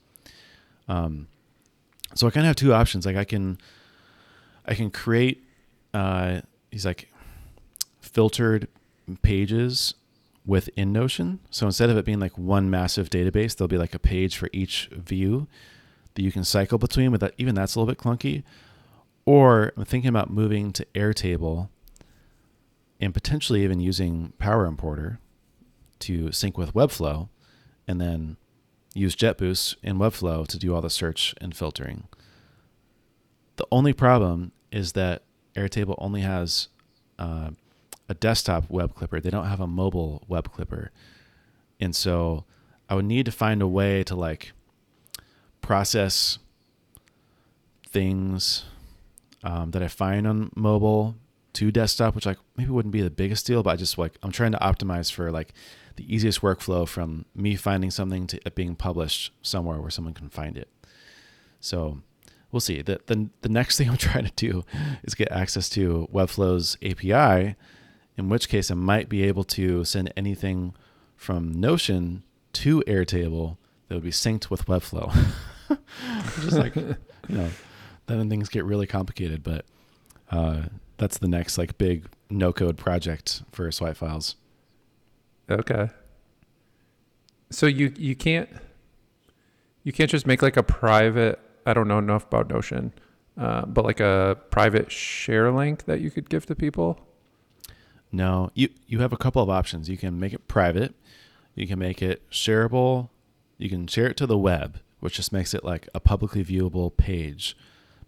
Um, 0.89 1.29
so 2.15 2.27
I 2.27 2.31
kind 2.31 2.45
of 2.45 2.49
have 2.49 2.57
two 2.57 2.73
options. 2.75 3.07
Like 3.07 3.17
I 3.17 3.25
can, 3.25 3.59
I 4.67 4.75
can 4.75 4.91
create 4.91 5.45
uh, 5.95 6.41
these 6.71 6.85
like 6.87 7.11
filtered 8.01 8.69
pages 9.23 9.95
within 10.47 10.93
Notion. 10.93 11.41
So 11.51 11.67
instead 11.67 11.91
of 11.91 11.97
it 11.97 12.05
being 12.05 12.21
like 12.21 12.37
one 12.39 12.71
massive 12.71 13.11
database, 13.11 13.57
there'll 13.57 13.69
be 13.69 13.79
like 13.79 13.95
a 13.95 13.99
page 13.99 14.37
for 14.37 14.49
each 14.53 14.89
view 14.93 15.47
that 16.15 16.23
you 16.23 16.33
can 16.33 16.45
cycle 16.45 16.79
between. 16.79 17.11
But 17.11 17.21
that 17.21 17.35
even 17.39 17.55
that's 17.55 17.75
a 17.75 17.81
little 17.81 17.93
bit 17.93 17.99
clunky. 18.03 18.43
Or 19.25 19.73
I'm 19.77 19.85
thinking 19.85 20.09
about 20.09 20.31
moving 20.31 20.73
to 20.73 20.87
Airtable 20.95 21.69
and 23.01 23.13
potentially 23.13 23.63
even 23.63 23.79
using 23.81 24.33
Power 24.39 24.65
Importer 24.67 25.21
to 26.01 26.33
sync 26.33 26.57
with 26.57 26.75
Webflow, 26.75 27.29
and 27.87 28.01
then 28.01 28.37
use 28.95 29.17
JetBoost 29.17 29.77
in 29.83 29.99
Webflow 29.99 30.47
to 30.47 30.59
do 30.59 30.75
all 30.75 30.81
the 30.81 30.91
search 30.91 31.35
and 31.41 31.57
filtering. 31.57 32.09
The 33.57 33.67
only 33.71 33.93
problem 33.93 34.53
is 34.71 34.93
that 34.93 35.23
Airtable 35.55 35.97
only 35.99 36.21
has 36.21 36.69
uh, 37.19 37.51
a 38.09 38.15
desktop 38.15 38.71
web 38.71 38.95
clipper. 38.95 39.21
They 39.21 39.31
don't 39.31 39.47
have 39.47 39.61
a 39.61 39.67
mobile 39.67 40.23
web 40.29 40.53
clipper. 40.53 40.91
And 41.81 41.95
so 41.95 42.45
I 42.89 42.95
would 42.95 43.05
need 43.05 43.27
to 43.27 43.33
find 43.33 43.61
a 43.61 43.67
way 43.67 44.05
to 44.05 44.15
like 44.15 44.53
process 45.61 46.39
things 47.87 48.65
um, 49.43 49.71
that 49.73 49.83
I 49.83 49.89
find 49.89 50.27
on 50.27 50.51
mobile 50.55 51.17
to 51.55 51.71
desktop, 51.71 52.15
which 52.15 52.27
like 52.27 52.39
maybe 52.57 52.71
wouldn't 52.71 52.93
be 52.93 53.03
the 53.03 53.11
biggest 53.11 53.47
deal, 53.47 53.63
but 53.63 53.71
I 53.71 53.77
just 53.77 53.99
like 53.99 54.15
I'm 54.23 54.33
trying 54.33 54.53
to 54.53 54.59
optimize 54.59 55.11
for 55.13 55.31
like 55.31 55.53
the 55.99 56.15
easiest 56.15 56.43
workflow 56.43 56.87
from 56.87 57.25
me 57.35 57.57
finding 57.57 57.91
something 57.91 58.29
to 58.29 58.41
it 58.47 58.55
being 58.55 58.77
published 58.77 59.33
somewhere 59.43 59.81
where 59.81 59.91
someone 59.91 60.15
can 60.15 60.29
find 60.29 60.57
it. 60.57 60.69
So 61.59 62.03
we'll 62.53 62.61
see. 62.61 62.83
The, 62.83 63.01
the, 63.07 63.29
the 63.41 63.49
next 63.49 63.77
thing 63.79 63.91
I'm 63.91 63.97
trying 63.97 64.25
to 64.27 64.33
do 64.37 64.65
is 65.03 65.17
get 65.17 65.33
access 65.33 65.69
to 65.71 66.09
Webflow's 66.13 66.77
API, 66.85 67.57
in 68.17 68.29
which 68.29 68.49
case 68.49 68.71
I 68.71 68.75
might 68.75 69.09
be 69.09 69.25
able 69.25 69.43
to 69.45 69.85
send 69.85 70.13
anything 70.17 70.73
from 71.17 71.53
Notion 71.53 72.23
to 72.55 72.81
Airtable 72.87 73.57
that 73.89 73.97
would 73.97 74.05
be 74.05 74.11
synced 74.11 74.51
with 74.51 74.67
Webflow. 74.67 75.13
Just 76.43 76.57
like, 76.57 76.77
you 76.77 76.97
know, 77.29 77.51
then 78.07 78.31
things 78.31 78.49
get 78.49 78.65
really 78.65 78.87
complicated, 78.87 79.43
but 79.43 79.65
uh, 80.31 80.63
that's 80.97 81.19
the 81.19 81.29
next 81.29 81.59
like 81.59 81.77
big 81.77 82.07
no 82.31 82.53
code 82.53 82.77
project 82.77 83.43
for 83.51 83.71
swipe 83.73 83.97
files. 83.97 84.37
Okay. 85.51 85.91
So 87.51 87.67
you 87.67 87.93
you 87.97 88.15
can't 88.15 88.49
you 89.83 89.93
can't 89.93 90.11
just 90.11 90.27
make 90.27 90.43
like 90.43 90.57
a 90.57 90.63
private. 90.63 91.41
I 91.65 91.75
don't 91.75 91.89
know 91.89 91.99
enough 91.99 92.27
about 92.27 92.49
Notion, 92.51 92.93
uh, 93.39 93.65
but 93.67 93.85
like 93.85 94.01
a 94.01 94.37
private 94.51 94.93
share 94.93 95.51
link 95.51 95.85
that 95.87 96.01
you 96.01 96.11
could 96.11 96.29
give 96.29 96.47
to 96.47 96.55
people. 96.55 97.01
No, 98.13 98.51
you 98.55 98.69
you 98.87 99.01
have 99.01 99.13
a 99.13 99.17
couple 99.17 99.43
of 99.43 99.49
options. 99.49 99.89
You 99.89 99.97
can 99.97 100.21
make 100.21 100.33
it 100.33 100.47
private. 100.49 100.95
You 101.55 101.67
can 101.67 101.79
make 101.79 102.03
it 102.03 102.29
shareable. 102.31 103.09
You 103.57 103.69
can 103.69 103.87
share 103.87 104.07
it 104.07 104.17
to 104.19 104.27
the 104.27 104.39
web, 104.39 104.81
which 105.01 105.15
just 105.15 105.33
makes 105.33 105.55
it 105.55 105.65
like 105.65 105.89
a 105.95 106.01
publicly 106.01 106.45
viewable 106.45 106.95
page, 106.97 107.57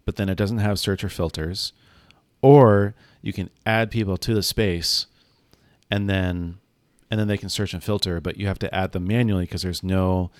but 0.05 0.15
then 0.15 0.29
it 0.29 0.35
doesn't 0.35 0.59
have 0.59 0.79
search 0.79 1.03
or 1.03 1.09
filters. 1.09 1.73
Or 2.41 2.95
you 3.21 3.33
can 3.33 3.49
add 3.65 3.91
people 3.91 4.17
to 4.17 4.33
the 4.33 4.41
space, 4.41 5.07
and 5.89 6.09
then 6.09 6.59
and 7.11 7.19
then 7.19 7.27
they 7.27 7.37
can 7.37 7.49
search 7.49 7.73
and 7.75 7.83
filter, 7.83 8.19
but 8.19 8.37
you 8.37 8.47
have 8.47 8.57
to 8.59 8.73
add 8.73 8.93
them 8.93 9.05
manually 9.05 9.43
because 9.43 9.61
there's 9.61 9.83
no 9.83 10.31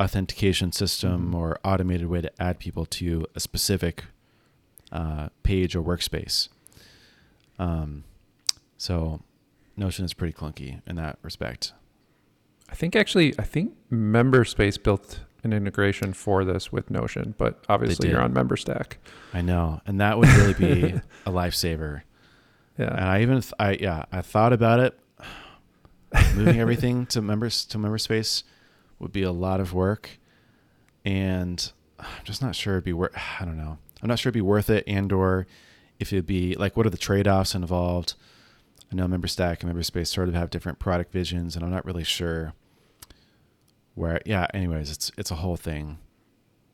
authentication 0.00 0.72
system 0.72 1.32
Mhm. 1.32 1.34
or 1.34 1.58
automated 1.64 2.06
way 2.06 2.20
to 2.22 2.30
add 2.42 2.58
people 2.58 2.86
to 2.86 3.26
a 3.34 3.40
specific 3.40 4.04
uh, 4.92 5.28
page 5.42 5.74
or 5.74 5.82
workspace. 5.82 6.48
Um, 7.58 8.04
so 8.76 9.20
Notion 9.76 10.04
is 10.04 10.12
pretty 10.14 10.32
clunky 10.34 10.80
in 10.86 10.96
that 10.96 11.18
respect. 11.22 11.72
I 12.68 12.74
think 12.74 12.94
actually, 12.96 13.34
I 13.38 13.42
think 13.42 13.74
MemberSpace 13.90 14.82
built 14.82 15.20
an 15.44 15.52
integration 15.52 16.12
for 16.12 16.44
this 16.44 16.70
with 16.70 16.90
Notion, 16.90 17.34
but 17.38 17.64
obviously 17.68 18.10
you're 18.10 18.20
on 18.20 18.32
MemberStack. 18.32 18.94
I 19.34 19.40
know, 19.40 19.80
and 19.86 20.00
that 20.00 20.18
would 20.18 20.28
really 20.28 20.54
be 20.54 20.82
a 21.26 21.30
lifesaver. 21.30 22.02
Yeah, 22.78 22.90
and 22.90 23.00
I 23.04 23.22
even, 23.22 23.40
th- 23.40 23.52
I 23.58 23.72
yeah, 23.80 24.04
I 24.12 24.20
thought 24.22 24.52
about 24.52 24.78
it. 24.80 24.98
Moving 26.36 26.60
everything 26.60 27.06
to 27.06 27.22
members 27.22 27.64
to 27.66 27.78
member 27.78 27.98
space 27.98 28.44
would 28.98 29.12
be 29.12 29.22
a 29.22 29.32
lot 29.32 29.60
of 29.60 29.72
work, 29.72 30.10
and 31.04 31.72
I'm 31.98 32.06
just 32.24 32.42
not 32.42 32.54
sure 32.54 32.74
it'd 32.74 32.84
be 32.84 32.92
worth. 32.92 33.12
I 33.40 33.44
don't 33.44 33.56
know. 33.56 33.78
I'm 34.02 34.08
not 34.08 34.18
sure 34.18 34.28
it'd 34.30 34.34
be 34.34 34.40
worth 34.40 34.70
it, 34.70 34.84
and 34.86 35.12
or 35.12 35.46
if 36.00 36.12
it'd 36.12 36.26
be 36.26 36.54
like, 36.56 36.76
what 36.76 36.86
are 36.86 36.90
the 36.90 36.96
trade 36.98 37.28
offs 37.28 37.54
involved? 37.54 38.14
I 38.90 38.94
know 38.96 39.06
member 39.08 39.28
stack 39.28 39.62
and 39.62 39.68
member 39.68 39.82
space 39.82 40.10
sort 40.10 40.28
of 40.28 40.34
have 40.34 40.50
different 40.50 40.78
product 40.78 41.12
visions, 41.12 41.56
and 41.56 41.64
I'm 41.64 41.70
not 41.70 41.84
really 41.84 42.04
sure 42.04 42.52
where. 43.94 44.20
Yeah. 44.26 44.46
Anyways, 44.54 44.90
it's 44.90 45.10
it's 45.16 45.30
a 45.30 45.36
whole 45.36 45.56
thing. 45.56 45.98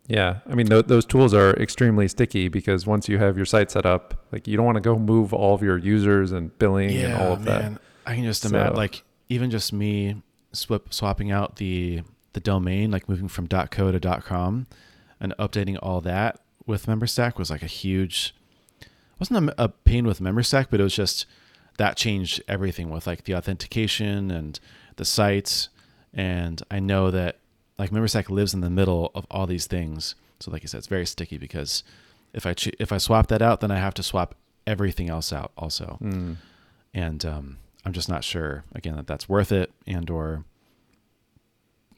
Yeah, 0.09 0.39
I 0.49 0.55
mean 0.55 0.67
th- 0.69 0.87
those 0.87 1.05
tools 1.05 1.35
are 1.35 1.51
extremely 1.57 2.09
sticky 2.09 2.49
because 2.49 2.87
once 2.87 3.11
you 3.11 3.19
have 3.19 3.37
your 3.37 3.45
site 3.45 3.71
set 3.71 3.85
up, 3.85 4.25
like 4.33 4.49
you 4.49 4.57
don't 4.57 4.65
want 4.65 4.77
to 4.77 4.81
go 4.81 4.99
move 4.99 5.35
all 5.35 5.55
of 5.55 5.63
your 5.63 5.77
users 5.77 6.33
and 6.33 6.57
billing 6.59 6.97
and 6.97 7.13
all 7.15 7.33
of 7.35 7.45
that. 7.45 7.73
I 8.07 8.15
can 8.15 8.25
just 8.25 8.41
So- 8.43 8.49
imagine, 8.49 8.75
like 8.75 9.03
even 9.29 9.51
just 9.51 9.73
me 9.73 10.23
swip, 10.53 10.93
swapping 10.93 11.31
out 11.31 11.57
the 11.57 12.03
the 12.35 12.41
domain, 12.41 12.91
like 12.91 13.09
moving 13.09 13.29
from 13.29 13.49
.co 13.49 13.91
to 13.91 14.21
.com, 14.21 14.67
and 15.21 15.35
updating 15.39 15.79
all 15.83 16.01
that 16.03 16.41
with 16.67 16.87
MemberStack 16.87 17.37
was 17.39 17.51
like 17.51 17.63
a 17.63 17.67
huge. 17.67 18.35
wasn't 19.19 19.49
a, 19.49 19.65
a 19.65 19.69
pain 19.69 20.07
with 20.07 20.21
MemberStack, 20.21 20.67
but 20.71 20.81
it 20.81 20.85
was 20.85 20.95
just 20.95 21.27
that 21.79 21.97
changed 21.97 22.43
everything 22.47 22.91
with 22.91 23.07
like 23.07 23.25
the 23.25 23.35
authentication 23.35 24.31
and 24.31 24.61
the 24.97 25.05
sites. 25.05 25.69
And 26.13 26.63
I 26.71 26.81
know 26.81 27.11
that 27.11 27.39
like 27.79 27.91
MemberStack 27.91 28.29
lives 28.29 28.55
in 28.55 28.61
the 28.61 28.71
middle 28.71 29.11
of 29.15 29.27
all 29.31 29.47
these 29.47 29.67
things. 29.67 30.15
So 30.41 30.51
like 30.51 30.63
I 30.63 30.67
said, 30.67 30.79
it's 30.79 30.87
very 30.87 31.07
sticky 31.07 31.39
because 31.39 31.83
if 32.33 32.47
I 32.47 32.55
ch- 32.55 32.75
if 32.79 32.93
I 32.93 32.99
swap 32.99 33.29
that 33.29 33.43
out, 33.43 33.61
then 33.61 33.71
I 33.71 33.77
have 33.79 33.95
to 33.95 34.03
swap 34.03 34.35
everything 34.67 35.09
else 35.09 35.33
out 35.33 35.53
also. 35.57 35.99
Mm. 36.03 36.37
And 36.93 37.25
um, 37.25 37.59
I'm 37.85 37.93
just 37.93 38.09
not 38.09 38.25
sure 38.25 38.65
again 38.75 38.97
that 38.97 39.07
that's 39.07 39.29
worth 39.29 39.53
it 39.53 39.73
and 39.87 40.09
or 40.11 40.45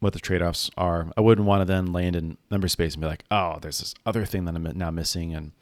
what 0.01 0.13
the 0.15 0.19
trade-offs 0.19 0.71
are. 0.77 1.09
I 1.17 1.21
wouldn't 1.21 1.47
want 1.47 1.61
to 1.61 1.65
then 1.67 1.93
land 1.93 2.17
in 2.17 2.39
MemberSpace 2.51 2.95
and 2.95 3.01
be 3.03 3.07
like, 3.07 3.25
oh, 3.31 3.59
there's 3.61 3.81
this 3.81 3.95
other 4.07 4.25
thing 4.25 4.45
that 4.47 4.55
I'm 4.55 4.63
now 4.79 4.91
missing, 4.91 5.35
and 5.35 5.53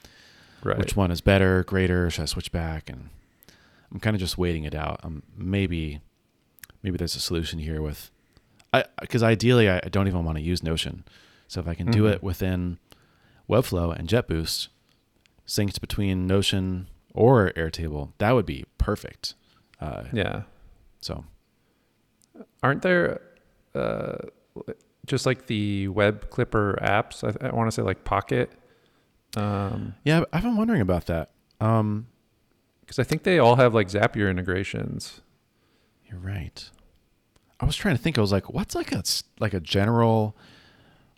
Right. 0.62 0.79
which 0.79 0.95
one 0.97 1.11
is 1.11 1.21
better, 1.21 1.64
greater? 1.64 2.09
Should 2.11 2.23
I 2.23 2.27
switch 2.27 2.53
back? 2.53 2.89
And 2.91 3.09
I'm 3.93 3.99
kind 4.01 4.14
of 4.14 4.21
just 4.21 4.39
waiting 4.39 4.64
it 4.64 4.75
out. 4.75 5.01
Um, 5.03 5.23
maybe, 5.37 6.01
maybe 6.83 6.97
there's 6.99 7.16
a 7.16 7.21
solution 7.21 7.59
here 7.59 7.81
with, 7.83 8.11
I 8.73 8.85
because 9.01 9.23
ideally 9.23 9.69
I, 9.69 9.79
I 9.79 9.89
don't 9.89 10.07
even 10.09 10.25
want 10.25 10.37
to 10.39 10.43
use 10.45 10.62
Notion. 10.62 11.05
So 11.49 11.61
if 11.61 11.66
I 11.69 11.75
can 11.75 11.91
do 11.91 12.03
Mhm. 12.05 12.12
it 12.14 12.23
within 12.23 12.79
Webflow 13.49 13.97
and 13.99 14.09
JetBoost, 14.09 14.69
synced 15.47 15.81
between 15.81 16.27
Notion 16.27 16.87
or 17.14 17.51
Airtable, 17.57 18.12
that 18.19 18.33
would 18.33 18.47
be 18.47 18.66
perfect. 18.79 19.35
Uh, 19.81 20.05
Yeah. 20.12 20.43
So 21.01 21.24
Aren't 22.62 22.83
there 22.83 23.20
uh, 23.74 24.16
just 25.07 25.26
like 25.26 25.47
the 25.47 25.89
web 25.89 26.31
clipper 26.31 26.79
apps? 26.83 27.24
I, 27.24 27.49
I 27.49 27.55
want 27.55 27.68
to 27.68 27.72
say 27.72 27.83
like 27.83 28.05
Pocket. 28.05 28.51
Um, 29.37 29.95
yeah, 30.05 30.24
I've 30.33 30.43
been 30.43 30.57
wondering 30.57 30.81
about 30.81 31.07
that. 31.07 31.31
Um, 31.61 32.07
because 32.81 32.99
I 32.99 33.05
think 33.05 33.22
they 33.24 33.39
all 33.39 33.57
have 33.57 33.74
like 33.74 33.89
Zapier 33.89 34.31
integrations. 34.31 35.20
You're 36.07 36.18
right. 36.20 36.70
I 37.61 37.66
was 37.66 37.76
trying 37.76 37.97
to 37.97 38.03
think. 38.03 38.16
I 38.16 38.20
was 38.20 38.33
like, 38.33 38.53
what's 38.53 38.74
like 38.74 38.93
a 38.93 39.03
like 39.41 39.53
a 39.53 39.61
general 39.61 40.37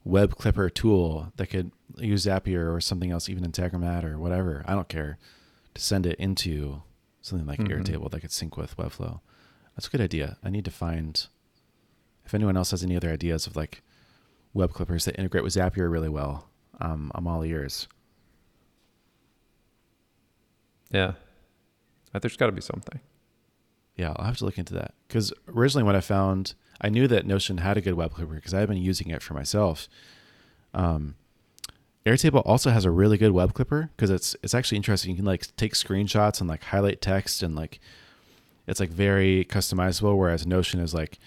web 0.05 0.35
clipper 0.37 0.69
tool 0.71 1.33
that 1.37 1.47
could 1.49 1.71
use 1.99 2.27
Zapier 2.27 2.75
or 2.75 2.81
something 2.81 3.11
else, 3.11 3.29
even 3.29 3.45
Integromat 3.45 4.05
or 4.05 4.19
whatever. 4.19 4.65
I 4.67 4.75
don't 4.75 4.89
care 4.89 5.19
to 5.75 5.81
send 5.81 6.07
it 6.07 6.19
into 6.19 6.83
something 7.23 7.47
like 7.47 7.61
Mhm. 7.61 7.68
Airtable 7.83 8.11
that 8.11 8.21
could 8.21 8.33
sync 8.33 8.57
with 8.57 8.77
Webflow. 8.77 9.21
That's 9.77 9.87
a 9.87 9.91
good 9.91 10.01
idea. 10.01 10.37
I 10.43 10.51
need 10.51 10.64
to 10.64 10.71
find 10.71 11.27
if 12.25 12.35
anyone 12.35 12.57
else 12.57 12.71
has 12.73 12.83
any 12.83 12.97
other 12.97 13.11
ideas 13.11 13.47
of 13.47 13.57
like 13.57 13.83
web 14.53 14.73
clippers 14.73 15.05
that 15.05 15.18
integrate 15.18 15.45
with 15.45 15.55
Zapier 15.55 15.91
really 15.91 16.09
well. 16.09 16.49
Um, 16.81 17.11
I'm 17.14 17.27
all 17.27 17.45
ears. 17.45 17.89
Yeah. 20.91 21.12
Uh, 22.12 22.18
There's 22.18 22.37
got 22.37 22.47
to 22.47 22.53
be 22.53 22.61
something. 22.61 23.01
Yeah, 23.97 24.12
I'll 24.16 24.25
have 24.25 24.39
to 24.39 24.45
look 24.45 24.59
into 24.59 24.75
that. 24.75 24.95
Because 25.07 25.33
originally, 25.49 25.85
when 25.85 25.95
I 25.97 26.01
found, 26.01 26.55
I 26.81 26.89
knew 26.89 27.07
that 27.09 27.27
Notion 27.27 27.59
had 27.59 27.77
a 27.77 27.81
good 27.81 27.95
web 27.95 28.12
clipper 28.14 28.35
because 28.35 28.55
I've 28.55 28.68
been 28.68 28.79
using 28.79 29.11
it 29.11 29.23
for 29.23 29.35
myself. 29.35 29.89
Um, 30.73 31.16
Airtable 32.07 32.43
also 32.47 32.71
has 32.71 32.85
a 32.85 32.91
really 32.91 33.19
good 33.19 33.33
web 33.33 33.53
clipper 33.53 33.91
because 33.95 34.09
it's 34.09 34.35
it's 34.43 34.55
actually 34.55 34.77
interesting. 34.77 35.11
You 35.11 35.17
can 35.17 35.27
like 35.27 35.55
take 35.57 35.75
screenshots 35.75 36.41
and 36.41 36.49
like 36.49 36.65
highlight 36.65 37.01
text 37.03 37.43
and 37.43 37.55
like 37.55 37.79
it's 38.67 38.81
like 38.81 38.91
very 38.91 39.45
customizable. 39.45 40.17
Whereas 40.17 40.47
Notion 40.47 40.81
is 40.81 40.95
like 40.95 41.19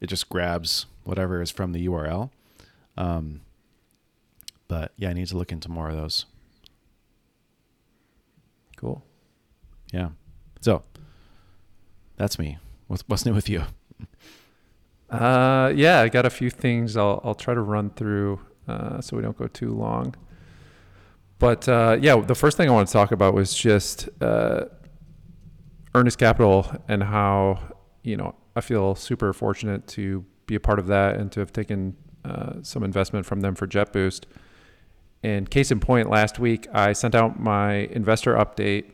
it 0.00 0.08
just 0.08 0.28
grabs 0.28 0.86
whatever 1.04 1.40
is 1.40 1.50
from 1.50 1.72
the 1.72 1.86
URL. 1.86 2.30
Um, 2.96 3.42
but 4.66 4.92
yeah, 4.96 5.10
I 5.10 5.12
need 5.12 5.28
to 5.28 5.36
look 5.36 5.52
into 5.52 5.70
more 5.70 5.88
of 5.88 5.96
those. 5.96 6.26
Cool. 8.76 9.04
Yeah. 9.92 10.10
So 10.60 10.82
that's 12.16 12.36
me. 12.38 12.58
What's 12.88 13.04
what's 13.06 13.24
new 13.24 13.34
with 13.34 13.48
you? 13.48 13.62
Uh, 15.10 15.72
yeah, 15.76 16.00
I 16.00 16.08
got 16.08 16.26
a 16.26 16.30
few 16.30 16.50
things 16.50 16.96
I'll 16.96 17.20
I'll 17.22 17.36
try 17.36 17.54
to 17.54 17.60
run 17.60 17.90
through 17.90 18.40
uh, 18.68 19.00
so 19.00 19.16
we 19.16 19.22
don't 19.22 19.36
go 19.36 19.46
too 19.46 19.74
long. 19.74 20.14
But 21.38 21.68
uh, 21.68 21.98
yeah, 22.00 22.20
the 22.20 22.34
first 22.34 22.56
thing 22.56 22.68
I 22.68 22.72
want 22.72 22.88
to 22.88 22.92
talk 22.92 23.12
about 23.12 23.34
was 23.34 23.54
just 23.54 24.08
uh, 24.20 24.66
Earnest 25.94 26.18
Capital 26.18 26.70
and 26.88 27.02
how 27.02 27.58
you 28.02 28.16
know 28.16 28.34
I 28.56 28.60
feel 28.60 28.94
super 28.94 29.32
fortunate 29.32 29.86
to 29.88 30.24
be 30.46 30.54
a 30.54 30.60
part 30.60 30.78
of 30.78 30.86
that 30.86 31.16
and 31.16 31.30
to 31.32 31.40
have 31.40 31.52
taken 31.52 31.96
uh, 32.24 32.54
some 32.62 32.82
investment 32.82 33.26
from 33.26 33.40
them 33.40 33.54
for 33.54 33.66
JetBoost. 33.66 34.24
And 35.22 35.50
case 35.50 35.70
in 35.70 35.80
point, 35.80 36.10
last 36.10 36.38
week 36.38 36.66
I 36.72 36.92
sent 36.92 37.14
out 37.14 37.40
my 37.40 37.72
investor 37.72 38.34
update 38.34 38.93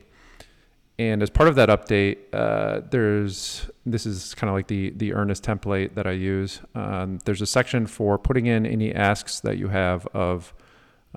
and 1.01 1.23
as 1.23 1.31
part 1.31 1.49
of 1.49 1.55
that 1.55 1.71
update, 1.71 2.19
uh, 2.35 2.83
there's 2.91 3.71
this 3.87 4.05
is 4.05 4.35
kind 4.35 4.51
of 4.51 4.55
like 4.55 4.67
the 4.67 4.91
the 4.91 5.15
earnest 5.15 5.43
template 5.43 5.95
that 5.95 6.07
I 6.07 6.11
use. 6.11 6.61
Um, 6.75 7.21
there's 7.25 7.41
a 7.41 7.47
section 7.47 7.87
for 7.87 8.19
putting 8.19 8.45
in 8.45 8.67
any 8.67 8.95
asks 8.95 9.41
that 9.41 9.57
you 9.57 9.69
have 9.69 10.07
of, 10.09 10.53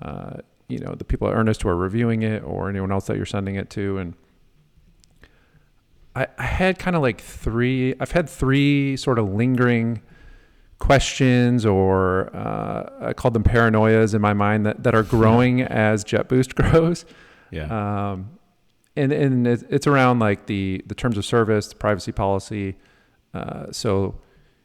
uh, 0.00 0.38
you 0.68 0.78
know, 0.78 0.94
the 0.94 1.04
people 1.04 1.28
at 1.28 1.34
Earnest 1.34 1.62
who 1.62 1.68
are 1.68 1.76
reviewing 1.76 2.22
it 2.22 2.42
or 2.42 2.70
anyone 2.70 2.90
else 2.90 3.08
that 3.08 3.18
you're 3.18 3.26
sending 3.26 3.56
it 3.56 3.68
to. 3.70 3.98
And 3.98 4.14
I, 6.16 6.28
I 6.38 6.44
had 6.44 6.78
kind 6.78 6.96
of 6.96 7.02
like 7.02 7.20
three. 7.20 7.94
I've 8.00 8.12
had 8.12 8.26
three 8.26 8.96
sort 8.96 9.18
of 9.18 9.34
lingering 9.34 10.00
questions 10.78 11.66
or 11.66 12.34
uh, 12.34 13.08
I 13.08 13.12
called 13.12 13.34
them 13.34 13.44
paranoias 13.44 14.14
in 14.14 14.22
my 14.22 14.32
mind 14.32 14.64
that, 14.64 14.82
that 14.84 14.94
are 14.94 15.02
growing 15.02 15.60
as 15.62 16.04
JetBoost 16.04 16.54
grows. 16.72 17.04
Yeah. 17.50 18.12
Um, 18.12 18.30
and 18.96 19.12
and 19.12 19.46
it's 19.46 19.86
around 19.86 20.18
like 20.18 20.46
the 20.46 20.82
the 20.86 20.94
terms 20.94 21.18
of 21.18 21.24
service, 21.24 21.68
the 21.68 21.76
privacy 21.76 22.12
policy. 22.12 22.76
Uh, 23.32 23.66
so, 23.72 24.20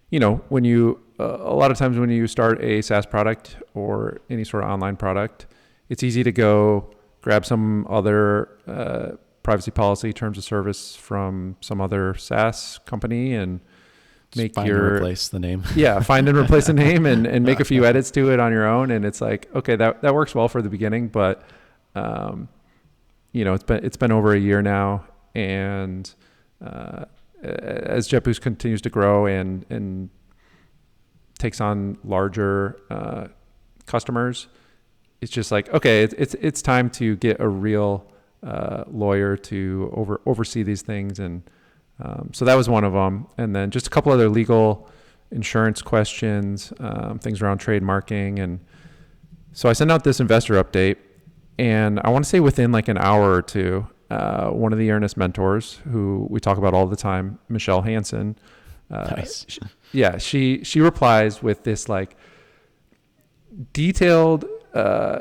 you 0.09 0.19
know, 0.19 0.41
when 0.49 0.63
you 0.63 0.99
uh, 1.19 1.37
a 1.39 1.55
lot 1.55 1.71
of 1.71 1.77
times 1.77 1.97
when 1.97 2.09
you 2.09 2.27
start 2.27 2.63
a 2.63 2.81
SaaS 2.81 3.05
product 3.05 3.57
or 3.73 4.21
any 4.29 4.43
sort 4.43 4.63
of 4.63 4.69
online 4.69 4.95
product, 4.95 5.47
it's 5.89 6.03
easy 6.03 6.23
to 6.23 6.31
go 6.31 6.91
grab 7.21 7.45
some 7.45 7.85
other 7.89 8.49
uh, 8.67 9.11
privacy 9.43 9.71
policy 9.71 10.13
terms 10.13 10.37
of 10.37 10.43
service 10.43 10.95
from 10.95 11.55
some 11.61 11.81
other 11.81 12.13
SaaS 12.15 12.79
company 12.85 13.33
and 13.33 13.59
make 14.35 14.53
find 14.53 14.69
and 14.69 14.77
your- 14.77 14.95
replace 14.97 15.27
the 15.27 15.39
name. 15.39 15.63
yeah, 15.75 15.99
find 16.01 16.29
and 16.29 16.37
replace 16.37 16.69
a 16.69 16.73
name 16.73 17.05
and, 17.05 17.25
and 17.25 17.43
make 17.45 17.59
a 17.59 17.65
few 17.71 17.85
edits 17.85 18.11
to 18.11 18.31
it 18.31 18.39
on 18.39 18.51
your 18.51 18.67
own. 18.67 18.91
And 18.91 19.05
it's 19.05 19.21
like, 19.21 19.49
okay, 19.55 19.75
that, 19.75 20.01
that 20.01 20.13
works 20.13 20.35
well 20.35 20.47
for 20.47 20.61
the 20.61 20.69
beginning, 20.69 21.07
but, 21.07 21.43
um, 21.95 22.47
you 23.31 23.45
know, 23.45 23.53
it's 23.53 23.63
been, 23.63 23.83
it's 23.83 23.97
been 23.97 24.11
over 24.11 24.33
a 24.33 24.39
year 24.39 24.61
now. 24.61 25.05
And, 25.35 26.13
uh, 26.65 27.05
as 27.41 28.09
JetBoost 28.09 28.41
continues 28.41 28.81
to 28.81 28.89
grow 28.89 29.25
and, 29.25 29.65
and 29.69 30.09
takes 31.37 31.61
on 31.61 31.97
larger, 32.03 32.79
uh, 32.89 33.27
customers, 33.85 34.47
it's 35.21 35.31
just 35.31 35.51
like, 35.51 35.73
okay, 35.73 36.03
it's, 36.03 36.13
it's, 36.17 36.33
it's 36.35 36.61
time 36.61 36.89
to 36.91 37.15
get 37.17 37.39
a 37.39 37.47
real, 37.47 38.11
uh, 38.43 38.83
lawyer 38.87 39.37
to 39.37 39.91
over, 39.93 40.21
oversee 40.25 40.63
these 40.63 40.81
things. 40.81 41.19
And, 41.19 41.43
um, 42.01 42.31
so 42.33 42.45
that 42.45 42.55
was 42.55 42.69
one 42.69 42.83
of 42.83 42.93
them. 42.93 43.27
And 43.37 43.55
then 43.55 43.71
just 43.71 43.87
a 43.87 43.89
couple 43.89 44.11
other 44.11 44.29
legal, 44.29 44.89
insurance 45.31 45.81
questions, 45.81 46.73
um, 46.79 47.19
things 47.19 47.41
around 47.41 47.59
trademarking. 47.59 48.39
And 48.39 48.59
so 49.53 49.69
I 49.69 49.73
sent 49.73 49.91
out 49.91 50.03
this 50.03 50.19
investor 50.19 50.61
update. 50.61 50.97
And 51.59 51.99
I 52.05 52.09
want 52.09 52.23
to 52.23 52.29
say 52.29 52.39
within 52.39 52.71
like 52.71 52.87
an 52.87 52.97
hour 52.97 53.33
or 53.33 53.41
two, 53.41 53.85
uh, 54.09 54.49
one 54.49 54.71
of 54.71 54.79
the 54.79 54.89
earnest 54.91 55.17
mentors 55.17 55.79
who 55.91 56.25
we 56.29 56.39
talk 56.39 56.57
about 56.57 56.73
all 56.73 56.87
the 56.87 56.95
time, 56.95 57.37
Michele 57.49 57.81
Hansen, 57.81 58.37
uh, 58.89 59.13
Nice. 59.17 59.45
sh- 59.47 59.59
yeah, 59.91 60.17
she 60.17 60.63
she 60.63 60.79
replies 60.81 61.43
with 61.43 61.63
this 61.65 61.89
like 61.89 62.15
detailed, 63.73 64.45
uh, 64.73 65.19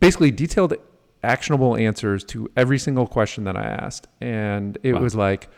basically 0.00 0.30
detailed, 0.30 0.74
actionable 1.22 1.76
answers 1.76 2.24
to 2.24 2.50
every 2.56 2.78
single 2.78 3.06
question 3.06 3.44
that 3.44 3.56
I 3.56 3.62
asked, 3.64 4.06
and 4.20 4.76
it 4.82 4.94
Wow. 4.94 5.00
was 5.00 5.14
like, 5.14 5.48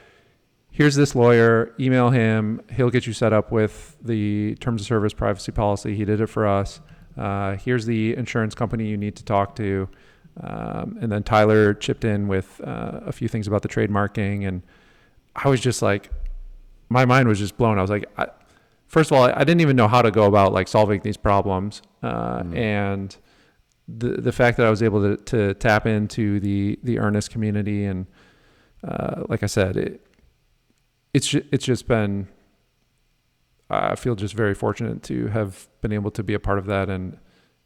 here's 0.70 0.94
this 0.94 1.14
lawyer, 1.14 1.74
email 1.78 2.10
him, 2.10 2.60
he'll 2.74 2.90
get 2.90 3.06
you 3.06 3.12
set 3.12 3.32
up 3.32 3.52
with 3.52 3.96
the 4.02 4.54
terms 4.60 4.82
of 4.82 4.86
service 4.86 5.12
privacy 5.12 5.52
policy. 5.52 5.94
He 5.96 6.04
did 6.04 6.20
it 6.20 6.28
for 6.28 6.46
us. 6.46 6.80
Uh, 7.16 7.56
here's 7.56 7.84
the 7.86 8.16
insurance 8.16 8.54
company 8.54 8.86
you 8.86 8.96
need 8.96 9.16
to 9.16 9.24
talk 9.24 9.54
to. 9.56 9.88
Um, 10.41 10.99
and 11.01 11.12
then 11.12 11.22
Tyler 11.22 11.74
chipped 11.74 12.05
in 12.05 12.26
with 12.28 12.61
uh, 12.64 13.01
a 13.07 13.12
few 13.12 13.28
things 13.28 13.47
about 13.47 13.62
the 13.62 13.68
trademarking, 13.68 14.47
and 14.49 14.62
I 15.37 15.49
was 15.49 15.61
just 15.61 15.83
like, 15.83 16.11
my 16.89 17.05
mind 17.05 17.28
was 17.28 17.39
just 17.39 17.57
blown. 17.57 17.78
I 17.78 17.83
was 17.83 17.91
like, 17.91 18.05
I, 18.16 18.28
first 18.87 19.11
of 19.11 19.16
all, 19.16 19.24
I, 19.24 19.33
I 19.37 19.45
didn't 19.45 19.61
even 19.61 19.76
know 19.76 19.89
how 19.89 20.01
to 20.03 20.11
go 20.11 20.24
about 20.24 20.53
like 20.53 20.68
solving 20.68 21.01
these 21.03 21.16
problems, 21.16 21.83
uh, 22.03 22.43
Mm. 22.43 22.57
and 22.57 23.16
the 23.89 24.09
the 24.20 24.33
fact 24.33 24.57
that 24.57 24.66
I 24.66 24.70
was 24.70 24.83
able 24.83 25.03
to 25.03 25.22
to 25.24 25.55
tap 25.55 25.87
into 25.87 26.41
the 26.41 26.78
the 26.83 26.99
earnest 26.99 27.30
community, 27.30 27.85
and 27.85 28.07
uh, 28.87 29.24
like 29.28 29.43
I 29.43 29.47
said, 29.47 29.76
it 29.76 30.07
it's 31.12 31.35
it's 31.35 31.64
just 31.64 31.87
been. 31.87 32.28
I 33.70 33.95
feel 33.97 34.14
just 34.14 34.35
very 34.35 34.55
fortunate 34.55 35.03
to 35.05 35.28
have 35.28 35.66
been 35.80 35.93
able 35.93 36.11
to 36.12 36.22
be 36.22 36.35
a 36.35 36.39
part 36.41 36.59
of 36.59 36.66
that, 36.66 36.89
and 36.91 37.16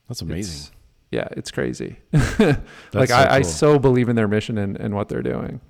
That's 0.08 0.22
amazing. 0.22 0.72
Yeah, 1.10 1.28
it's 1.32 1.50
crazy. 1.50 1.98
Like 2.92 3.10
so 3.10 3.14
I, 3.14 3.36
I 3.36 3.42
so 3.42 3.78
believe 3.78 4.08
in 4.08 4.16
their 4.16 4.28
mission 4.28 4.56
and, 4.58 4.76
and 4.76 4.94
what 4.94 5.08
they're 5.08 5.22
doing. 5.22 5.60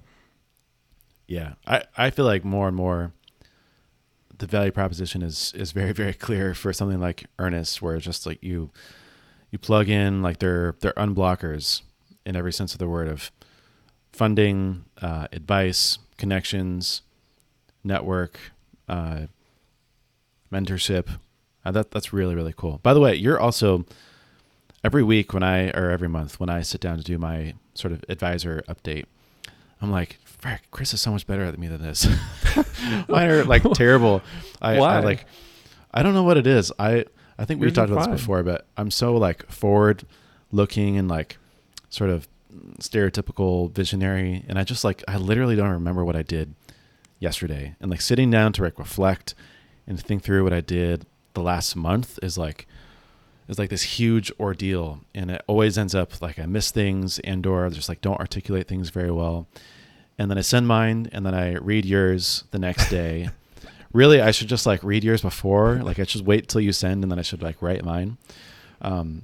Yeah, 1.26 1.54
I 1.66 1.82
I 1.96 2.10
feel 2.10 2.24
like 2.24 2.44
more 2.44 2.68
and 2.68 2.76
more 2.76 3.12
the 4.38 4.46
value 4.46 4.70
proposition 4.70 5.22
is 5.22 5.52
is 5.56 5.72
very 5.72 5.92
very 5.92 6.14
clear 6.14 6.54
for 6.54 6.72
something 6.72 7.00
like 7.00 7.24
Earnest, 7.38 7.82
where 7.82 7.96
it's 7.96 8.04
just 8.04 8.26
like 8.26 8.42
you 8.42 8.70
you 9.50 9.58
plug 9.58 9.88
in 9.88 10.22
like 10.22 10.38
they're 10.38 10.76
they're 10.80 10.92
unblockers 10.92 11.82
in 12.24 12.36
every 12.36 12.52
sense 12.52 12.72
of 12.72 12.78
the 12.78 12.88
word 12.88 13.08
of 13.08 13.30
funding, 14.12 14.84
uh, 15.02 15.26
advice, 15.32 15.98
connections, 16.16 17.02
network, 17.84 18.38
uh, 18.88 19.22
mentorship. 20.52 21.08
Uh, 21.64 21.72
that 21.72 21.90
that's 21.90 22.12
really 22.12 22.34
really 22.34 22.54
cool. 22.56 22.78
By 22.82 22.94
the 22.94 23.00
way, 23.00 23.16
you're 23.16 23.40
also 23.40 23.84
every 24.86 25.02
week 25.02 25.34
when 25.34 25.42
I 25.42 25.70
or 25.70 25.90
every 25.90 26.08
month 26.08 26.38
when 26.38 26.48
I 26.48 26.62
sit 26.62 26.80
down 26.80 26.96
to 26.96 27.02
do 27.02 27.18
my 27.18 27.54
sort 27.74 27.92
of 27.92 28.04
advisor 28.08 28.62
update, 28.68 29.06
I'm 29.82 29.90
like, 29.90 30.18
frick, 30.24 30.62
Chris 30.70 30.94
is 30.94 31.00
so 31.00 31.10
much 31.10 31.26
better 31.26 31.42
at 31.42 31.58
me 31.58 31.66
than 31.66 31.82
this. 31.82 32.06
Mine 33.08 33.28
are 33.28 33.44
like 33.44 33.64
terrible. 33.74 34.22
I, 34.62 34.78
Why? 34.78 34.98
I 34.98 35.00
like 35.00 35.26
I 35.92 36.04
don't 36.04 36.14
know 36.14 36.22
what 36.22 36.36
it 36.36 36.46
is. 36.46 36.70
I 36.78 37.04
I 37.36 37.44
think 37.44 37.60
we've 37.60 37.74
talked 37.74 37.90
about 37.90 38.04
fine. 38.04 38.12
this 38.12 38.20
before, 38.20 38.44
but 38.44 38.64
I'm 38.76 38.92
so 38.92 39.16
like 39.16 39.50
forward 39.50 40.04
looking 40.52 40.96
and 40.96 41.08
like 41.08 41.36
sort 41.90 42.10
of 42.10 42.28
stereotypical 42.78 43.72
visionary 43.72 44.44
and 44.48 44.56
I 44.56 44.62
just 44.62 44.84
like 44.84 45.02
I 45.08 45.16
literally 45.16 45.56
don't 45.56 45.70
remember 45.70 46.04
what 46.04 46.14
I 46.14 46.22
did 46.22 46.54
yesterday. 47.18 47.74
And 47.80 47.90
like 47.90 48.00
sitting 48.00 48.30
down 48.30 48.52
to 48.52 48.62
like 48.62 48.78
reflect 48.78 49.34
and 49.84 50.00
think 50.00 50.22
through 50.22 50.44
what 50.44 50.52
I 50.52 50.60
did 50.60 51.06
the 51.34 51.42
last 51.42 51.74
month 51.74 52.20
is 52.22 52.38
like 52.38 52.68
is 53.48 53.58
like 53.58 53.70
this 53.70 53.82
huge 53.82 54.32
ordeal 54.40 55.00
and 55.14 55.30
it 55.30 55.42
always 55.46 55.78
ends 55.78 55.94
up 55.94 56.20
like 56.20 56.38
I 56.38 56.46
miss 56.46 56.70
things 56.70 57.18
and 57.20 57.46
or 57.46 57.68
just 57.70 57.88
like 57.88 58.00
don't 58.00 58.18
articulate 58.18 58.68
things 58.68 58.90
very 58.90 59.10
well. 59.10 59.46
And 60.18 60.30
then 60.30 60.38
I 60.38 60.40
send 60.40 60.66
mine 60.66 61.08
and 61.12 61.24
then 61.24 61.34
I 61.34 61.54
read 61.54 61.84
yours 61.84 62.44
the 62.50 62.58
next 62.58 62.88
day. 62.88 63.30
really 63.92 64.20
I 64.20 64.30
should 64.30 64.48
just 64.48 64.66
like 64.66 64.82
read 64.82 65.04
yours 65.04 65.22
before. 65.22 65.76
Like 65.76 65.98
I 65.98 66.04
should 66.04 66.26
wait 66.26 66.48
till 66.48 66.60
you 66.60 66.72
send 66.72 67.02
and 67.02 67.10
then 67.10 67.18
I 67.18 67.22
should 67.22 67.42
like 67.42 67.62
write 67.62 67.84
mine. 67.84 68.18
Um 68.80 69.22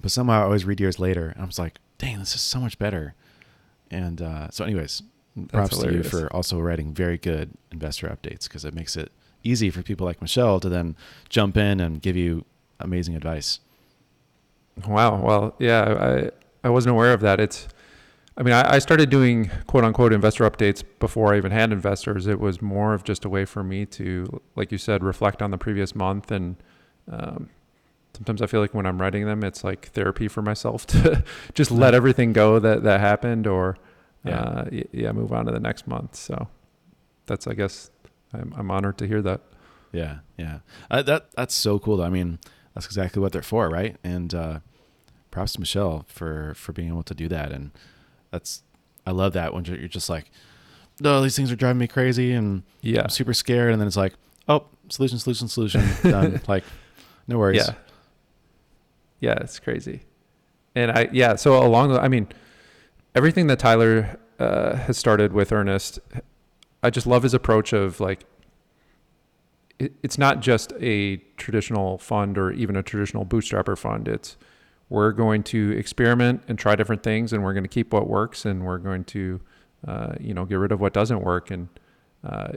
but 0.00 0.10
somehow 0.10 0.40
I 0.40 0.44
always 0.44 0.64
read 0.64 0.80
yours 0.80 0.98
later. 0.98 1.28
And 1.28 1.42
I 1.42 1.46
was 1.46 1.58
like, 1.58 1.78
dang, 1.98 2.18
this 2.18 2.34
is 2.34 2.40
so 2.40 2.60
much 2.60 2.78
better. 2.78 3.14
And 3.90 4.20
uh, 4.20 4.50
so 4.50 4.64
anyways, 4.64 5.02
props 5.48 5.78
to 5.78 5.92
you 5.92 6.02
for 6.02 6.32
also 6.32 6.60
writing 6.60 6.92
very 6.92 7.18
good 7.18 7.50
investor 7.72 8.08
updates 8.08 8.44
because 8.44 8.64
it 8.64 8.74
makes 8.74 8.96
it 8.96 9.12
easy 9.44 9.70
for 9.70 9.82
people 9.82 10.06
like 10.06 10.20
Michele 10.20 10.60
to 10.60 10.68
then 10.68 10.96
jump 11.28 11.56
in 11.56 11.80
and 11.80 12.02
give 12.02 12.16
you 12.16 12.44
amazing 12.80 13.14
advice. 13.16 13.60
Wow. 14.86 15.20
Well, 15.20 15.54
yeah, 15.58 16.30
I 16.62 16.66
I 16.66 16.70
wasn't 16.70 16.92
aware 16.92 17.12
of 17.12 17.20
that. 17.20 17.40
It's, 17.40 17.68
I 18.36 18.42
mean, 18.42 18.54
I, 18.54 18.74
I 18.74 18.78
started 18.78 19.10
doing 19.10 19.50
quote 19.66 19.84
unquote 19.84 20.12
investor 20.12 20.48
updates 20.48 20.82
before 21.00 21.34
I 21.34 21.36
even 21.36 21.50
had 21.52 21.72
investors. 21.72 22.26
It 22.26 22.38
was 22.40 22.62
more 22.62 22.94
of 22.94 23.02
just 23.04 23.24
a 23.24 23.28
way 23.28 23.44
for 23.44 23.64
me 23.64 23.86
to, 23.86 24.40
like 24.54 24.70
you 24.70 24.78
said, 24.78 25.02
reflect 25.02 25.42
on 25.42 25.50
the 25.50 25.58
previous 25.58 25.94
month. 25.94 26.30
And 26.30 26.56
um, 27.10 27.48
sometimes 28.14 28.40
I 28.42 28.46
feel 28.46 28.60
like 28.60 28.74
when 28.74 28.86
I'm 28.86 29.00
writing 29.00 29.24
them, 29.26 29.42
it's 29.42 29.64
like 29.64 29.88
therapy 29.88 30.28
for 30.28 30.42
myself 30.42 30.86
to 30.88 31.24
just 31.54 31.70
let 31.70 31.94
everything 31.94 32.32
go 32.32 32.58
that 32.60 32.82
that 32.84 33.00
happened, 33.00 33.46
or 33.48 33.76
Yeah. 34.24 34.40
uh, 34.40 34.68
yeah, 34.92 35.10
move 35.12 35.32
on 35.32 35.46
to 35.46 35.52
the 35.52 35.60
next 35.60 35.86
month. 35.88 36.14
So 36.14 36.48
that's, 37.26 37.46
I 37.48 37.54
guess, 37.54 37.90
I'm, 38.32 38.52
I'm 38.56 38.70
honored 38.70 38.98
to 38.98 39.06
hear 39.08 39.22
that. 39.22 39.40
Yeah, 39.92 40.18
yeah. 40.36 40.58
Uh, 40.90 41.02
that 41.02 41.32
that's 41.32 41.54
so 41.54 41.78
cool. 41.78 42.02
I 42.02 42.10
mean, 42.10 42.38
that's 42.78 42.86
exactly 42.86 43.20
what 43.20 43.32
they're 43.32 43.42
for, 43.42 43.68
right? 43.68 43.96
And 44.04 44.32
uh, 44.32 44.60
props 45.32 45.54
to 45.54 45.60
Michele 45.60 46.04
for 46.06 46.54
for 46.54 46.72
being 46.72 46.86
able 46.90 47.02
to 47.02 47.12
do 47.14 47.26
that. 47.26 47.50
And 47.50 47.72
that's 48.30 48.62
I 49.04 49.10
love 49.10 49.32
that 49.32 49.52
when 49.52 49.64
you're 49.64 49.88
just 49.88 50.08
like, 50.08 50.30
no, 51.00 51.20
these 51.20 51.34
things 51.34 51.50
are 51.50 51.56
driving 51.56 51.78
me 51.80 51.88
crazy, 51.88 52.32
and 52.32 52.62
Yeah. 52.80 53.02
I'm 53.02 53.08
super 53.08 53.34
scared. 53.34 53.72
And 53.72 53.80
then 53.80 53.88
it's 53.88 53.96
like, 53.96 54.14
oh, 54.46 54.66
solution, 54.90 55.18
solution, 55.18 55.48
solution, 55.48 55.82
done. 56.04 56.40
like, 56.48 56.62
no 57.26 57.36
worries. 57.36 57.66
Yeah. 57.66 57.74
Yeah, 59.18 59.38
it's 59.40 59.58
crazy. 59.58 60.02
And 60.76 60.92
I 60.92 61.08
yeah, 61.10 61.34
so 61.34 61.60
along 61.60 61.88
the 61.92 62.00
I 62.00 62.06
mean 62.06 62.28
everything 63.12 63.48
that 63.48 63.58
Tyler 63.58 64.20
uh, 64.38 64.76
has 64.76 64.96
started 64.96 65.32
with 65.32 65.50
Earnest, 65.50 65.98
I 66.84 66.90
just 66.90 67.08
love 67.08 67.24
his 67.24 67.34
approach 67.34 67.72
of 67.72 67.98
like 67.98 68.24
it, 69.78 69.92
it's 70.02 70.18
not 70.18 70.40
just 70.40 70.72
a 70.80 71.16
traditional 71.36 71.98
fund 71.98 72.36
or 72.38 72.50
even 72.52 72.76
a 72.76 72.82
traditional 72.82 73.24
bootstrapper 73.24 73.76
fund. 73.78 74.08
It's 74.08 74.36
we're 74.88 75.12
going 75.12 75.42
to 75.44 75.72
experiment 75.72 76.42
and 76.48 76.58
try 76.58 76.74
different 76.74 77.02
things, 77.02 77.32
and 77.32 77.44
we're 77.44 77.52
going 77.52 77.64
to 77.64 77.68
keep 77.68 77.92
what 77.92 78.08
works, 78.08 78.44
and 78.46 78.64
we're 78.64 78.78
going 78.78 79.04
to, 79.04 79.40
uh, 79.86 80.14
you 80.18 80.32
know, 80.32 80.44
get 80.46 80.54
rid 80.56 80.72
of 80.72 80.80
what 80.80 80.92
doesn't 80.94 81.20
work. 81.20 81.50
And 81.50 81.68
uh, 82.24 82.52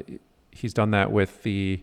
he's 0.51 0.73
done 0.73 0.91
that 0.91 1.11
with 1.11 1.43
the 1.43 1.81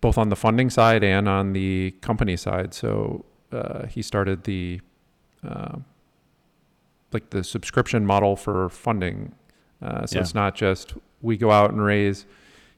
both 0.00 0.18
on 0.18 0.30
the 0.30 0.36
funding 0.36 0.68
side 0.70 1.04
and 1.04 1.28
on 1.28 1.52
the 1.52 1.92
company 2.00 2.36
side. 2.36 2.74
So 2.74 3.24
uh, 3.52 3.86
he 3.86 4.02
started 4.02 4.44
the 4.44 4.80
uh, 5.46 5.76
like 7.12 7.30
the 7.30 7.44
subscription 7.44 8.06
model 8.06 8.36
for 8.36 8.68
funding. 8.68 9.34
Uh, 9.82 10.06
so 10.06 10.16
Yeah. 10.16 10.22
it's 10.22 10.34
not 10.34 10.54
just 10.54 10.94
we 11.20 11.36
go 11.36 11.50
out 11.50 11.70
and 11.70 11.82
raise 11.84 12.24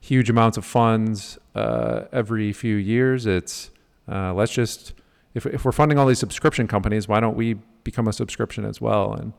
huge 0.04 0.28
amounts 0.28 0.58
of 0.58 0.66
funds 0.66 1.38
uh, 1.54 2.02
every 2.12 2.52
few 2.52 2.76
years. 2.76 3.24
It's 3.24 3.70
uh, 4.06 4.34
let's 4.34 4.52
just 4.52 4.92
if 5.34 5.46
if 5.46 5.64
we're 5.64 5.72
funding 5.72 5.98
all 5.98 6.06
these 6.06 6.18
subscription 6.18 6.68
companies, 6.68 7.08
why 7.08 7.20
don't 7.20 7.36
we 7.36 7.54
become 7.84 8.06
a 8.06 8.12
subscription 8.12 8.64
as 8.66 8.80
well? 8.80 9.14
And 9.14 9.32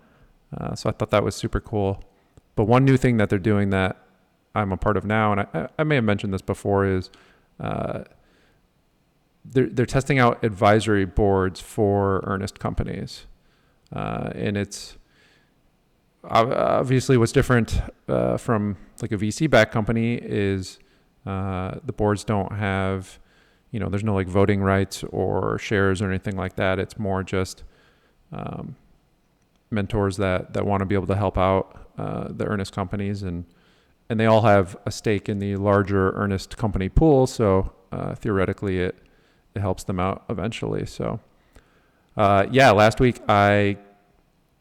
uh, 0.58 0.76
so 0.76 0.90
I 0.90 0.94
thought 0.94 1.12
that 1.12 1.24
was 1.24 1.36
super 1.36 1.60
cool. 1.60 2.04
But 2.56 2.66
one 2.66 2.84
new 2.84 2.98
thing 2.98 3.18
that 3.18 3.30
they're 3.30 3.38
doing 3.38 3.70
that 3.70 3.98
I'm 4.56 4.72
a 4.72 4.78
part 4.78 4.98
of 4.98 5.06
now, 5.06 5.34
and 5.34 5.42
I, 5.42 5.68
I 5.78 5.84
may 5.84 5.96
have 5.96 6.04
mentioned 6.04 6.34
this 6.34 6.42
before, 6.42 6.86
is 6.86 7.12
uh, 7.60 8.06
they're 9.44 9.70
they're 9.70 9.86
testing 9.86 10.18
out 10.18 10.44
advisory 10.44 11.06
boards 11.06 11.60
for 11.60 12.24
earnest 12.26 12.58
companies, 12.58 13.28
uh, 13.94 14.32
and 14.34 14.58
it's 14.58 14.98
obviously 16.30 17.18
what's 17.18 17.32
different 17.32 17.82
uh, 18.08 18.38
from 18.38 18.78
like 19.02 19.12
a 19.12 19.18
VC 19.18 19.50
backed 19.50 19.72
company 19.72 20.16
is 20.16 20.80
uh, 21.26 21.76
the 21.84 21.94
boards 21.94 22.24
don't 22.24 22.54
have, 22.54 23.20
you 23.72 23.80
know, 23.80 23.90
there's 23.90 24.04
no 24.04 24.14
like 24.14 24.28
voting 24.28 24.62
rights 24.62 25.04
or 25.10 25.58
shares 25.58 26.02
or 26.02 26.10
anything 26.10 26.36
like 26.36 26.56
that. 26.56 26.80
It's 26.80 26.98
more 26.98 27.24
just 27.24 27.64
um, 28.32 28.76
mentors 29.72 30.18
that 30.18 30.54
that 30.54 30.66
want 30.66 30.82
to 30.82 30.86
be 30.86 30.96
able 30.96 31.08
to 31.08 31.16
help 31.16 31.38
out 31.38 31.90
uh, 31.98 32.28
the 32.30 32.46
earnest 32.46 32.74
companies 32.74 33.24
and 33.24 33.46
and 34.10 34.20
they 34.20 34.28
all 34.28 34.44
have 34.44 34.78
a 34.86 34.92
stake 34.92 35.28
in 35.30 35.40
the 35.40 35.56
larger 35.56 36.12
earnest 36.12 36.58
company 36.58 36.90
pool. 36.90 37.26
So 37.26 37.74
uh, 37.92 38.16
theoretically, 38.16 38.80
it 38.80 38.96
it 39.56 39.62
helps 39.62 39.84
them 39.84 40.00
out 40.00 40.24
eventually. 40.30 40.86
So 40.86 41.20
uh, 42.18 42.46
yeah, 42.52 42.72
last 42.72 43.00
week 43.00 43.20
I 43.28 43.78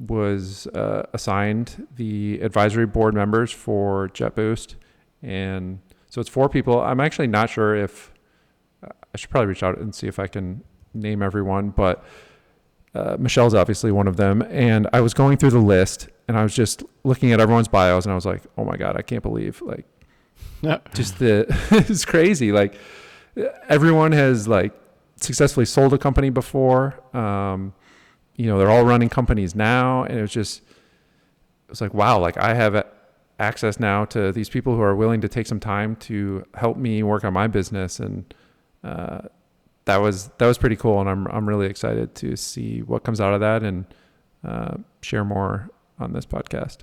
was 0.00 0.66
uh, 0.68 1.06
assigned 1.12 1.86
the 1.96 2.40
advisory 2.40 2.86
board 2.86 3.14
members 3.14 3.52
for 3.52 4.08
JetBoost, 4.08 4.74
and 5.22 5.80
so 6.08 6.20
it's 6.20 6.30
four 6.30 6.48
people. 6.48 6.80
I'm 6.80 7.00
actually 7.00 7.28
not 7.28 7.50
sure 7.50 7.74
if 7.74 8.12
I 8.82 9.16
should 9.16 9.30
probably 9.30 9.48
reach 9.48 9.62
out 9.62 9.78
and 9.78 9.94
see 9.94 10.06
if 10.06 10.18
I 10.18 10.26
can 10.26 10.62
name 10.92 11.22
everyone, 11.22 11.70
but 11.70 12.04
uh, 12.94 13.16
Michele's 13.18 13.54
obviously 13.54 13.92
one 13.92 14.08
of 14.08 14.16
them. 14.16 14.42
And 14.50 14.88
I 14.92 15.00
was 15.00 15.14
going 15.14 15.38
through 15.38 15.50
the 15.50 15.58
list, 15.58 16.08
and 16.28 16.36
I 16.36 16.42
was 16.42 16.54
just 16.54 16.82
looking 17.04 17.32
at 17.32 17.40
everyone's 17.40 17.68
bios, 17.68 18.04
and 18.04 18.12
I 18.12 18.14
was 18.14 18.26
like, 18.26 18.42
"Oh 18.58 18.64
my 18.64 18.76
god, 18.76 18.96
I 18.96 19.02
can't 19.02 19.22
believe 19.22 19.62
like 19.62 19.86
just 20.94 21.18
the 21.18 21.46
it's 21.70 22.04
crazy. 22.04 22.52
Like 22.52 22.74
everyone 23.68 24.12
has 24.12 24.48
like 24.48 24.72
successfully 25.16 25.66
sold 25.66 25.92
a 25.92 25.98
company 25.98 26.30
before. 26.30 26.98
Um, 27.16 27.74
you 28.36 28.46
know, 28.46 28.58
they're 28.58 28.70
all 28.70 28.84
running 28.84 29.08
companies 29.08 29.54
now, 29.54 30.04
and 30.04 30.18
it 30.18 30.22
was 30.22 30.32
just 30.32 30.58
it 30.60 31.70
was 31.70 31.80
like, 31.80 31.94
wow, 31.94 32.18
like 32.18 32.36
I 32.36 32.54
have 32.54 32.86
access 33.38 33.80
now 33.80 34.04
to 34.06 34.32
these 34.32 34.48
people 34.48 34.74
who 34.76 34.82
are 34.82 34.94
willing 34.94 35.20
to 35.20 35.28
take 35.28 35.46
some 35.46 35.60
time 35.60 35.96
to 35.96 36.44
help 36.54 36.76
me 36.76 37.02
work 37.02 37.24
on 37.24 37.32
my 37.32 37.46
business, 37.46 38.00
and 38.00 38.32
uh, 38.82 39.22
that 39.84 39.98
was 39.98 40.28
that 40.38 40.46
was 40.46 40.58
pretty 40.58 40.76
cool, 40.76 41.00
and 41.00 41.08
I'm 41.08 41.26
I'm 41.28 41.48
really 41.48 41.66
excited 41.66 42.14
to 42.16 42.36
see 42.36 42.80
what 42.80 43.04
comes 43.04 43.20
out 43.20 43.34
of 43.34 43.40
that 43.40 43.62
and 43.62 43.86
uh, 44.44 44.76
share 45.00 45.24
more 45.24 45.70
on 45.98 46.12
this 46.12 46.26
podcast. 46.26 46.78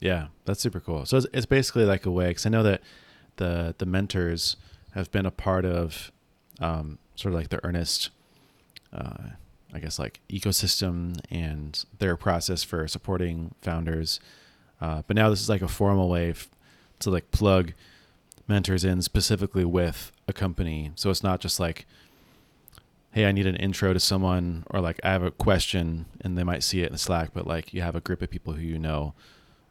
Yeah, 0.00 0.28
that's 0.44 0.60
super 0.60 0.80
cool. 0.80 1.06
So 1.06 1.16
it's, 1.16 1.26
it's 1.32 1.46
basically 1.46 1.84
like 1.84 2.06
a 2.06 2.10
way 2.10 2.28
because 2.28 2.46
I 2.46 2.50
know 2.50 2.62
that 2.62 2.82
the 3.36 3.74
the 3.78 3.86
mentors 3.86 4.56
have 4.92 5.10
been 5.10 5.26
a 5.26 5.30
part 5.30 5.64
of 5.64 6.12
um, 6.60 6.98
sort 7.16 7.34
of 7.34 7.40
like 7.40 7.48
the 7.48 7.64
earnest, 7.64 8.10
uh, 8.92 9.30
I 9.74 9.80
guess 9.80 9.98
like 9.98 10.20
ecosystem 10.30 11.18
and 11.30 11.84
their 11.98 12.16
process 12.16 12.62
for 12.62 12.86
supporting 12.86 13.54
founders. 13.60 14.20
Uh, 14.80 15.02
but 15.06 15.16
now 15.16 15.28
this 15.30 15.40
is 15.40 15.48
like 15.48 15.62
a 15.62 15.68
formal 15.68 16.08
way 16.08 16.30
f- 16.30 16.48
to 17.00 17.10
like 17.10 17.30
plug 17.32 17.72
mentors 18.46 18.84
in 18.84 19.02
specifically 19.02 19.64
with 19.64 20.12
a 20.28 20.32
company. 20.32 20.92
So 20.94 21.10
it's 21.10 21.22
not 21.22 21.40
just 21.40 21.58
like, 21.58 21.86
hey, 23.12 23.26
I 23.26 23.32
need 23.32 23.46
an 23.46 23.56
intro 23.56 23.92
to 23.92 24.00
someone, 24.00 24.64
or 24.70 24.80
like 24.80 25.00
I 25.02 25.10
have 25.10 25.22
a 25.22 25.30
question 25.30 26.06
and 26.20 26.36
they 26.38 26.44
might 26.44 26.62
see 26.62 26.82
it 26.82 26.90
in 26.92 26.98
Slack, 26.98 27.30
but 27.32 27.46
like 27.46 27.72
you 27.74 27.82
have 27.82 27.96
a 27.96 28.00
group 28.00 28.22
of 28.22 28.30
people 28.30 28.52
who 28.52 28.62
you 28.62 28.78
know 28.78 29.14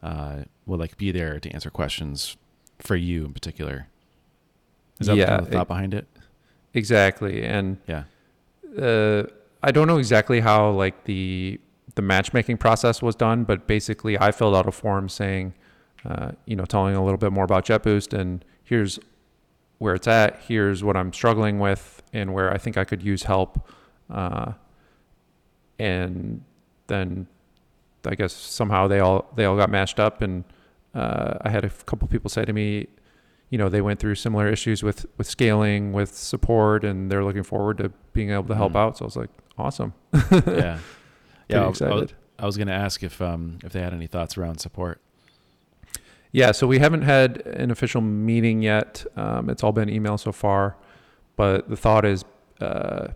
uh, 0.01 0.43
will 0.65 0.77
like 0.79 0.97
be 0.97 1.11
there 1.11 1.39
to 1.39 1.49
answer 1.51 1.69
questions 1.69 2.35
for 2.79 2.95
you 2.97 3.23
in 3.25 3.33
particular. 3.33 3.87
Is 4.99 5.07
that 5.07 5.15
Yeah, 5.15 5.27
kind 5.27 5.41
of 5.41 5.45
the 5.47 5.51
it- 5.53 5.57
thought 5.57 5.67
behind 5.67 5.93
it? 5.93 6.07
Exactly. 6.73 7.45
And 7.45 7.77
Yeah. 7.87 8.03
uh, 8.81 9.23
I 9.63 9.71
don't 9.71 9.87
know 9.87 9.97
exactly 9.97 10.41
how 10.41 10.71
like 10.71 11.05
the 11.05 11.59
the 11.95 12.01
matchmaking 12.01 12.57
process 12.57 13.01
was 13.01 13.15
done, 13.15 13.43
but 13.43 13.67
basically 13.67 14.19
I 14.19 14.31
filled 14.31 14.55
out 14.55 14.67
a 14.67 14.71
form 14.71 15.09
saying, 15.09 15.53
uh, 16.05 16.31
you 16.45 16.55
know, 16.55 16.65
telling 16.65 16.95
a 16.95 17.03
little 17.03 17.19
bit 17.19 17.31
more 17.31 17.43
about 17.43 17.65
JetBoost 17.65 18.17
and 18.17 18.43
here's 18.63 18.99
where 19.77 19.93
it's 19.93 20.07
at. 20.07 20.39
Here's 20.47 20.83
what 20.83 20.97
I'm 20.97 21.13
struggling 21.13 21.59
with 21.59 22.01
and 22.13 22.33
where 22.33 22.51
I 22.51 22.57
think 22.57 22.77
I 22.77 22.83
could 22.83 23.03
use 23.03 23.23
help. 23.23 23.69
Uh, 24.09 24.53
and 25.79 26.43
then 26.87 27.27
I 28.05 28.15
guess 28.15 28.33
somehow 28.33 28.87
they 28.87 28.99
all 28.99 29.31
they 29.35 29.45
all 29.45 29.55
got 29.55 29.69
matched 29.69 29.99
up, 29.99 30.21
and 30.21 30.43
uh, 30.93 31.35
I 31.41 31.49
had 31.49 31.63
a 31.63 31.69
couple 31.69 32.07
people 32.07 32.29
say 32.29 32.45
to 32.45 32.53
me, 32.53 32.87
you 33.53 33.57
know, 33.59 33.69
they 33.69 33.81
went 33.81 33.99
through 33.99 34.15
similar 34.15 34.47
issues 34.55 34.81
with 34.87 35.05
with 35.17 35.27
scaling, 35.27 35.93
with 35.93 36.11
support, 36.15 36.83
and 36.83 37.11
they're 37.11 37.23
looking 37.23 37.43
forward 37.53 37.77
to 37.77 37.87
being 38.13 38.31
able 38.31 38.45
to 38.53 38.55
help 38.55 38.73
Mhm. 38.73 38.83
out. 38.83 38.97
So 38.97 39.05
I 39.05 39.07
was 39.11 39.15
like, 39.23 39.29
awesome. 39.57 39.93
yeah. 40.31 40.79
Yeah. 41.49 41.59
I, 41.59 41.63
I 41.63 41.67
was. 41.93 42.13
I 42.39 42.45
was 42.47 42.57
going 42.57 42.67
to 42.75 42.79
ask 42.87 43.03
if 43.03 43.21
um 43.21 43.59
if 43.63 43.71
they 43.73 43.81
had 43.81 43.93
any 43.93 44.07
thoughts 44.07 44.37
around 44.39 44.57
support. 44.59 44.99
Yeah, 46.31 46.51
so 46.51 46.65
we 46.65 46.79
haven't 46.79 47.03
had 47.03 47.45
an 47.45 47.69
official 47.69 48.01
meeting 48.01 48.63
yet. 48.63 49.05
Um, 49.15 49.49
it's 49.51 49.63
all 49.63 49.71
been 49.71 49.87
email 49.89 50.17
so 50.17 50.31
far, 50.31 50.75
but 51.35 51.69
the 51.69 51.77
thought 51.77 52.05
is 52.05 52.25
uh, 52.59 53.09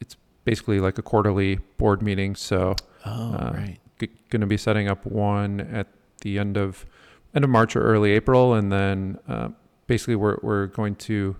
it's 0.00 0.16
basically 0.44 0.80
like 0.80 0.96
a 0.96 1.02
quarterly 1.02 1.56
board 1.76 2.00
meeting. 2.02 2.34
So 2.34 2.74
Oh, 3.04 3.10
Uh, 3.34 3.50
right. 3.54 3.78
g- 4.00 4.08
going 4.30 4.40
to 4.40 4.46
be 4.46 4.56
setting 4.56 4.88
up 4.88 5.04
one 5.04 5.60
at 5.60 5.88
the 6.22 6.38
end 6.38 6.56
of 6.56 6.86
end 7.34 7.44
of 7.44 7.50
March 7.50 7.76
or 7.76 7.82
early 7.82 8.12
April, 8.12 8.54
and 8.54 8.72
then 8.72 9.18
uh, 9.28 9.48
basically 9.92 10.16
we're 10.16 10.38
we're 10.42 10.66
going 10.80 10.94
to 10.96 11.36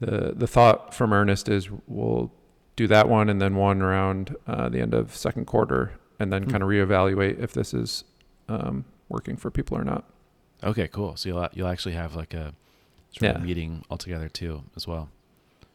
the 0.00 0.32
the 0.34 0.46
thought 0.46 0.94
from 0.94 1.12
Earnest 1.12 1.48
is 1.48 1.68
we'll 1.86 2.32
do 2.76 2.86
that 2.88 3.08
one 3.08 3.28
and 3.28 3.40
then 3.40 3.54
one 3.54 3.80
around 3.82 4.34
uh, 4.46 4.68
the 4.68 4.80
end 4.80 4.94
of 4.94 5.14
second 5.14 5.44
quarter, 5.46 5.92
and 6.18 6.32
then 6.32 6.42
Hmm. 6.44 6.50
kind 6.50 6.62
of 6.62 6.68
reevaluate 6.68 7.38
if 7.46 7.52
this 7.52 7.72
is 7.74 8.04
um, 8.48 8.84
working 9.08 9.36
for 9.36 9.50
people 9.50 9.76
or 9.78 9.84
not. 9.84 10.04
Okay, 10.62 10.88
cool. 10.88 11.16
So 11.16 11.28
you'll 11.28 11.48
you'll 11.52 11.68
actually 11.68 11.94
have 11.94 12.16
like 12.16 12.32
a 12.34 12.54
sort 13.12 13.30
of 13.34 13.40
Yeah. 13.40 13.46
meeting 13.46 13.84
altogether 13.90 14.28
too 14.28 14.62
as 14.76 14.86
well. 14.88 15.08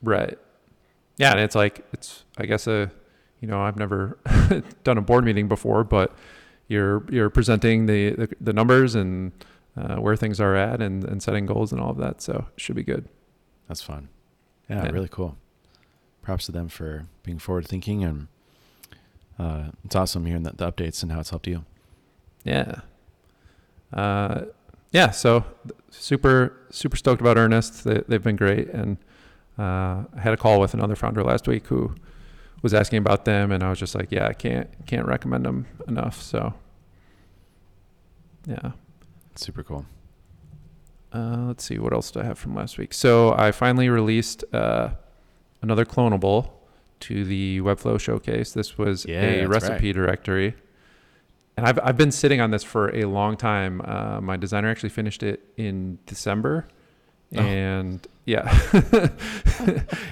Right. 0.01 0.38
Yeah, 1.17 1.32
and 1.32 1.39
it's 1.39 1.55
like 1.55 1.86
it's 1.93 2.24
I 2.38 2.45
guess 2.45 2.67
a 2.67 2.91
you 3.41 3.47
know 3.47 3.61
I've 3.61 3.78
never 3.78 4.17
done 4.84 4.97
a 4.97 5.01
board 5.01 5.24
meeting 5.24 5.47
before, 5.47 5.84
but 5.84 6.09
you're 6.67 7.03
you're 7.09 7.30
presenting 7.30 7.86
the 7.86 8.01
the, 8.22 8.28
the 8.41 8.53
numbers 8.53 8.95
and 8.95 9.32
uh, 9.78 9.95
where 9.97 10.15
things 10.15 10.39
are 10.41 10.55
at 10.55 10.82
and, 10.82 11.03
and 11.03 11.22
setting 11.24 11.45
goals 11.45 11.72
and 11.72 11.80
all 11.82 11.91
of 11.91 11.97
that. 11.97 12.22
So 12.22 12.45
it 12.55 12.59
should 12.61 12.76
be 12.76 12.84
good. 12.84 13.07
That's 13.67 13.82
fun. 13.82 14.09
Yeah, 14.70 14.84
Yeah. 14.86 14.91
really 14.91 15.07
cool. 15.09 15.38
Props 16.22 16.45
to 16.47 16.51
them 16.51 16.67
for 16.70 17.05
being 17.24 17.39
forward 17.39 17.67
thinking 17.67 18.03
and 18.03 18.28
uh, 19.39 19.70
it's 19.86 19.95
awesome 19.95 20.26
hearing 20.26 20.43
the, 20.43 20.51
the 20.51 20.72
updates 20.72 21.01
and 21.01 21.11
how 21.11 21.20
it's 21.20 21.30
helped 21.30 21.47
you. 21.47 21.63
Yeah. 22.43 22.82
Uh, 23.93 24.45
yeah. 24.91 25.11
So 25.11 25.45
super 25.91 26.55
super 26.72 26.97
stoked 26.97 27.22
about 27.22 27.38
Earnest. 27.38 27.84
They, 27.86 28.01
they've 28.07 28.22
been 28.22 28.36
great, 28.36 28.67
and 28.70 28.97
uh, 29.57 30.03
I 30.15 30.20
had 30.20 30.34
a 30.34 30.38
call 30.38 30.59
with 30.59 30.74
another 30.74 30.95
founder 30.95 31.24
last 31.24 31.47
week 31.47 31.67
who 31.67 31.95
was 32.61 32.74
asking 32.74 32.97
about 32.99 33.24
them, 33.26 33.51
and 33.51 33.63
I 33.63 33.70
was 33.70 33.80
just 33.80 33.95
like, 33.95 34.11
yeah, 34.11 34.28
I 34.28 34.34
can't 34.34 34.70
can't 34.86 35.05
recommend 35.07 35.45
them 35.45 35.65
enough. 35.88 36.22
So 36.22 36.53
yeah. 38.45 38.72
Super 39.36 39.64
cool. 39.64 39.86
Uh, 41.14 41.46
let's 41.48 41.64
see, 41.64 41.80
what 41.80 41.92
else 41.94 42.12
do 42.12 42.20
I 42.20 42.24
have 42.24 42.38
from 42.38 42.54
last 42.56 42.78
week? 42.78 42.94
So 42.94 43.34
I 43.34 43.52
finally 43.52 43.90
released 43.90 44.44
uh, 44.54 44.90
another 45.62 45.86
clonable 45.86 46.52
to 47.02 47.24
the 47.26 47.62
Webflow 47.62 48.00
showcase. 48.00 48.52
This 48.52 48.78
was 48.78 49.06
Yeah, 49.06 49.22
a 49.22 49.48
recipe 49.48 49.92
directory. 49.94 50.56
And 51.58 51.66
I've, 51.68 51.80
I've 51.82 51.98
been 51.98 52.12
sitting 52.12 52.40
on 52.42 52.52
this 52.52 52.64
for 52.64 52.96
a 52.96 53.06
long 53.06 53.38
time. 53.38 53.82
Uh, 53.84 54.22
my 54.22 54.38
designer 54.38 54.70
actually 54.70 54.90
finished 54.90 55.24
it 55.24 55.42
in 55.58 55.98
December. 56.06 56.68
Oh. 57.36 57.40
And 57.42 58.06
yeah. 58.26 58.44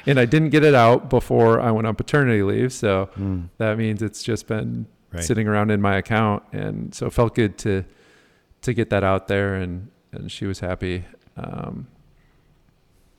and 0.05 0.19
I 0.19 0.25
didn't 0.25 0.49
get 0.49 0.63
it 0.63 0.73
out 0.75 1.09
before 1.09 1.59
I 1.61 1.71
went 1.71 1.87
on 1.87 1.95
paternity 1.95 2.41
leave. 2.43 2.73
So 2.73 3.09
Mm, 3.17 3.49
that 3.57 3.77
means 3.77 4.01
it's 4.01 4.23
just 4.23 4.47
been 4.47 4.87
right. 5.11 5.23
sitting 5.23 5.47
around 5.47 5.71
in 5.71 5.81
my 5.81 5.95
account 5.97 6.43
and 6.51 6.93
so 6.93 7.05
it 7.07 7.13
felt 7.13 7.35
good 7.35 7.57
to 7.59 7.85
to 8.67 8.73
get 8.73 8.89
that 8.91 9.03
out 9.03 9.27
there 9.27 9.55
and 9.55 9.89
and 10.11 10.31
she 10.31 10.45
was 10.45 10.59
happy 10.59 11.03
um 11.35 11.87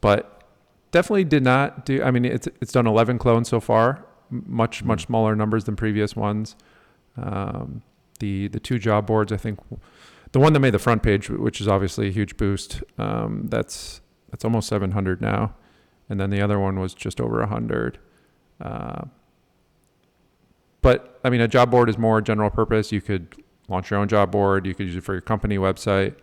but 0.01 0.45
definitely 0.93 1.25
did 1.25 1.43
not 1.43 1.85
do 1.85 2.03
i 2.03 2.11
mean 2.11 2.25
it's 2.25 2.47
it's 2.61 2.73
done 2.73 2.87
11 2.87 3.19
clones 3.19 3.49
so 3.49 3.59
far 3.61 4.05
much 4.31 4.85
much 4.85 5.03
Mm. 5.03 5.07
smaller 5.07 5.35
numbers 5.37 5.65
than 5.65 5.75
previous 5.75 6.15
ones 6.15 6.55
um 7.17 7.83
the 8.21 8.49
the 8.49 8.61
two 8.61 8.79
job 8.79 9.07
boards 9.07 9.33
i 9.33 9.37
think 9.37 9.59
the 10.33 10.39
one 10.39 10.53
that 10.53 10.61
made 10.61 10.75
the 10.75 10.79
front 10.79 11.03
page 11.03 11.29
which 11.31 11.61
is 11.61 11.67
obviously 11.69 12.09
a 12.09 12.13
huge 12.13 12.37
boost 12.37 12.83
um 12.99 13.47
that's 13.49 14.01
that's 14.31 14.45
almost 14.45 14.69
700 14.69 15.21
now 15.21 15.55
and 16.11 16.21
then 16.21 16.31
the 16.31 16.41
other 16.41 16.59
one 16.59 16.79
was 16.79 16.95
just 16.95 17.21
over 17.21 17.39
100 17.41 17.99
uh, 18.61 19.05
but 20.81 21.21
I 21.25 21.31
mean, 21.31 21.41
a 21.41 21.49
job 21.49 21.71
board 21.71 21.89
is 21.89 21.99
more 21.99 22.21
general 22.21 22.51
purpose. 22.51 22.93
You 22.93 23.01
could 23.01 23.35
launch 23.69 23.91
your 23.91 24.01
own 24.01 24.09
job 24.09 24.31
board. 24.31 24.67
You 24.67 24.75
could 24.75 24.87
use 24.87 24.97
it 24.97 25.03
for 25.05 25.13
your 25.15 25.21
company 25.21 25.59
website. 25.59 26.15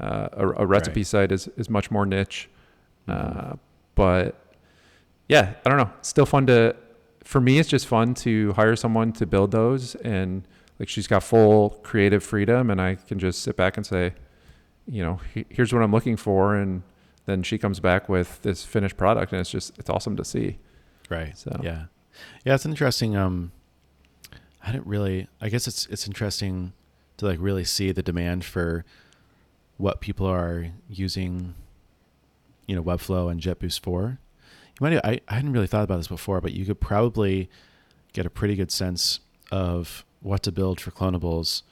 Uh, 0.00 0.28
a, 0.32 0.48
a 0.62 0.66
recipe 0.66 1.00
Right. 1.00 1.06
site 1.06 1.32
is, 1.32 1.48
is 1.56 1.70
much 1.70 1.90
more 1.90 2.04
niche. 2.06 2.48
Mhm. 3.08 3.52
Uh, 3.52 3.56
but 3.94 4.34
yeah, 5.28 5.54
I 5.64 5.68
don't 5.68 5.78
know. 5.78 5.90
It's 5.98 6.08
still 6.08 6.26
fun 6.26 6.46
to, 6.48 6.76
for 7.24 7.40
me, 7.40 7.58
it's 7.58 7.68
just 7.68 7.86
fun 7.86 8.14
to 8.14 8.52
hire 8.54 8.76
someone 8.76 9.12
to 9.14 9.26
build 9.26 9.50
those. 9.52 9.94
And 9.96 10.46
like 10.78 10.88
she's 10.88 11.06
got 11.06 11.22
full 11.22 11.70
creative 11.82 12.22
freedom 12.22 12.70
and 12.70 12.80
I 12.80 12.96
can 12.96 13.18
just 13.18 13.42
sit 13.42 13.56
back 13.56 13.76
and 13.76 13.86
say, 13.86 14.12
you 14.86 15.02
know, 15.02 15.20
"He- 15.34 15.46
here's 15.48 15.72
what 15.72 15.82
I'm 15.82 15.90
looking 15.92 16.16
for. 16.16 16.54
And 16.54 16.82
then 17.24 17.42
she 17.42 17.56
comes 17.58 17.80
back 17.80 18.08
with 18.08 18.40
this 18.42 18.64
finished 18.64 18.96
product 18.96 19.32
and 19.32 19.40
it's 19.40 19.50
just, 19.50 19.76
it's 19.78 19.88
awesome 19.90 20.16
to 20.16 20.24
see. 20.24 20.58
Right. 21.08 21.36
So 21.36 21.58
Yeah. 21.62 21.84
Yeah, 22.44 22.54
it's 22.54 22.66
interesting. 22.66 23.16
Um, 23.16 23.52
I 24.62 24.72
didn't 24.72 24.86
really. 24.86 25.28
I 25.40 25.48
guess 25.48 25.66
it's 25.68 25.86
it's 25.86 26.06
interesting 26.06 26.72
to 27.18 27.26
like 27.26 27.38
really 27.40 27.64
see 27.64 27.92
the 27.92 28.02
demand 28.02 28.44
for 28.44 28.84
what 29.76 30.00
people 30.00 30.26
are 30.26 30.68
using, 30.88 31.54
you 32.66 32.74
know, 32.74 32.82
Webflow 32.82 33.30
and 33.30 33.40
JetBoost 33.40 33.80
for. 33.80 34.18
You 34.80 34.90
might. 34.90 35.04
I 35.04 35.20
I 35.28 35.34
hadn't 35.34 35.52
really 35.52 35.66
thought 35.66 35.84
about 35.84 35.96
this 35.96 36.08
before, 36.08 36.40
but 36.40 36.52
you 36.52 36.64
could 36.64 36.80
probably 36.80 37.48
get 38.12 38.26
a 38.26 38.30
pretty 38.30 38.56
good 38.56 38.70
sense 38.70 39.20
of 39.50 40.04
what 40.20 40.42
to 40.42 40.52
build 40.52 40.80
for 40.80 40.90
clonables. 40.90 41.62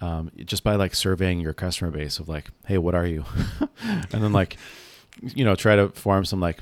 Um, 0.00 0.30
just 0.36 0.64
by 0.64 0.74
like 0.74 0.94
surveying 0.94 1.40
your 1.40 1.54
customer 1.54 1.90
base 1.90 2.18
of 2.18 2.28
like, 2.28 2.50
hey, 2.66 2.76
what 2.78 2.94
are 2.94 3.06
you? 3.06 3.24
and 3.82 4.10
then 4.10 4.32
like, 4.32 4.58
you 5.22 5.44
know, 5.44 5.54
try 5.54 5.76
to 5.76 5.88
form 5.90 6.24
some 6.24 6.40
like 6.40 6.60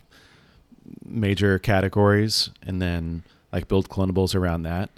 major 1.05 1.59
categories 1.59 2.51
and 2.65 2.81
then 2.81 3.25
like 3.53 3.69
build 3.69 3.89
clonables 3.89 4.35
around 4.35 4.63
that. 4.63 4.91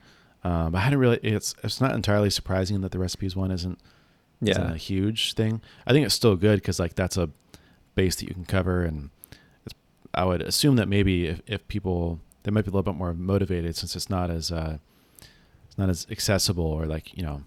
Um, 0.44 0.74
I 0.74 0.80
hadn't 0.80 0.98
really. 0.98 1.18
It's 1.22 1.54
it's 1.64 1.80
not 1.80 1.94
entirely 1.94 2.30
surprising 2.30 2.82
that 2.82 2.92
the 2.92 2.98
recipes 2.98 3.34
one 3.34 3.50
isn't, 3.50 3.78
isn't 4.42 4.72
a 4.74 4.76
huge 4.76 5.32
thing. 5.32 5.62
I 5.86 5.92
think 5.92 6.04
it's 6.04 6.14
still 6.14 6.36
good 6.36 6.56
because 6.60 6.78
like 6.78 6.94
that's 6.94 7.16
a 7.16 7.30
base 7.94 8.16
that 8.16 8.28
you 8.28 8.34
can 8.34 8.44
cover, 8.44 8.82
and 8.82 9.10
it's, 9.64 9.74
I 10.12 10.24
would 10.24 10.42
assume 10.42 10.76
that 10.76 10.86
maybe 10.88 11.26
if, 11.26 11.40
if 11.46 11.66
people 11.68 12.20
they 12.44 12.50
might 12.50 12.64
be 12.64 12.68
a 12.68 12.72
little 12.72 12.82
bit 12.82 12.98
more 12.98 13.12
motivated 13.12 13.74
since 13.74 13.96
it's 13.96 14.08
not 14.08 14.30
as 14.30 14.52
uh, 14.52 14.78
it's 15.66 15.76
not 15.76 15.88
as 15.88 16.06
accessible 16.10 16.66
or 16.66 16.86
like 16.86 17.16
you 17.16 17.22
know 17.22 17.42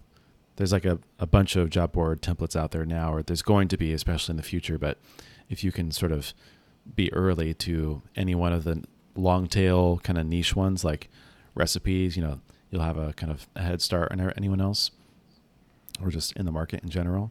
there's 0.56 0.72
like 0.72 0.84
a, 0.84 0.98
a 1.18 1.26
bunch 1.26 1.56
of 1.56 1.70
job 1.70 1.92
board 1.92 2.20
templates 2.20 2.56
out 2.56 2.72
there 2.72 2.84
now 2.84 3.14
or 3.14 3.22
there's 3.22 3.42
going 3.42 3.68
to 3.68 3.76
be 3.76 3.92
especially 3.92 4.32
in 4.32 4.36
the 4.36 4.42
future 4.42 4.76
but 4.76 4.98
if 5.48 5.64
you 5.64 5.72
can 5.72 5.90
sort 5.90 6.12
of 6.12 6.34
be 6.94 7.12
early 7.12 7.54
to 7.54 8.02
any 8.16 8.34
one 8.34 8.52
of 8.52 8.64
the 8.64 8.82
long 9.14 9.46
tail 9.46 9.98
kind 10.02 10.18
of 10.18 10.26
niche 10.26 10.54
ones 10.54 10.84
like 10.84 11.08
recipes 11.54 12.16
you 12.16 12.22
know 12.22 12.40
you'll 12.70 12.82
have 12.82 12.96
a 12.98 13.12
kind 13.14 13.32
of 13.32 13.48
a 13.56 13.62
head 13.62 13.80
start 13.82 14.10
on 14.12 14.20
anyone 14.36 14.60
else 14.60 14.90
or 16.02 16.10
just 16.10 16.32
in 16.36 16.44
the 16.46 16.52
market 16.52 16.82
in 16.82 16.88
general 16.90 17.30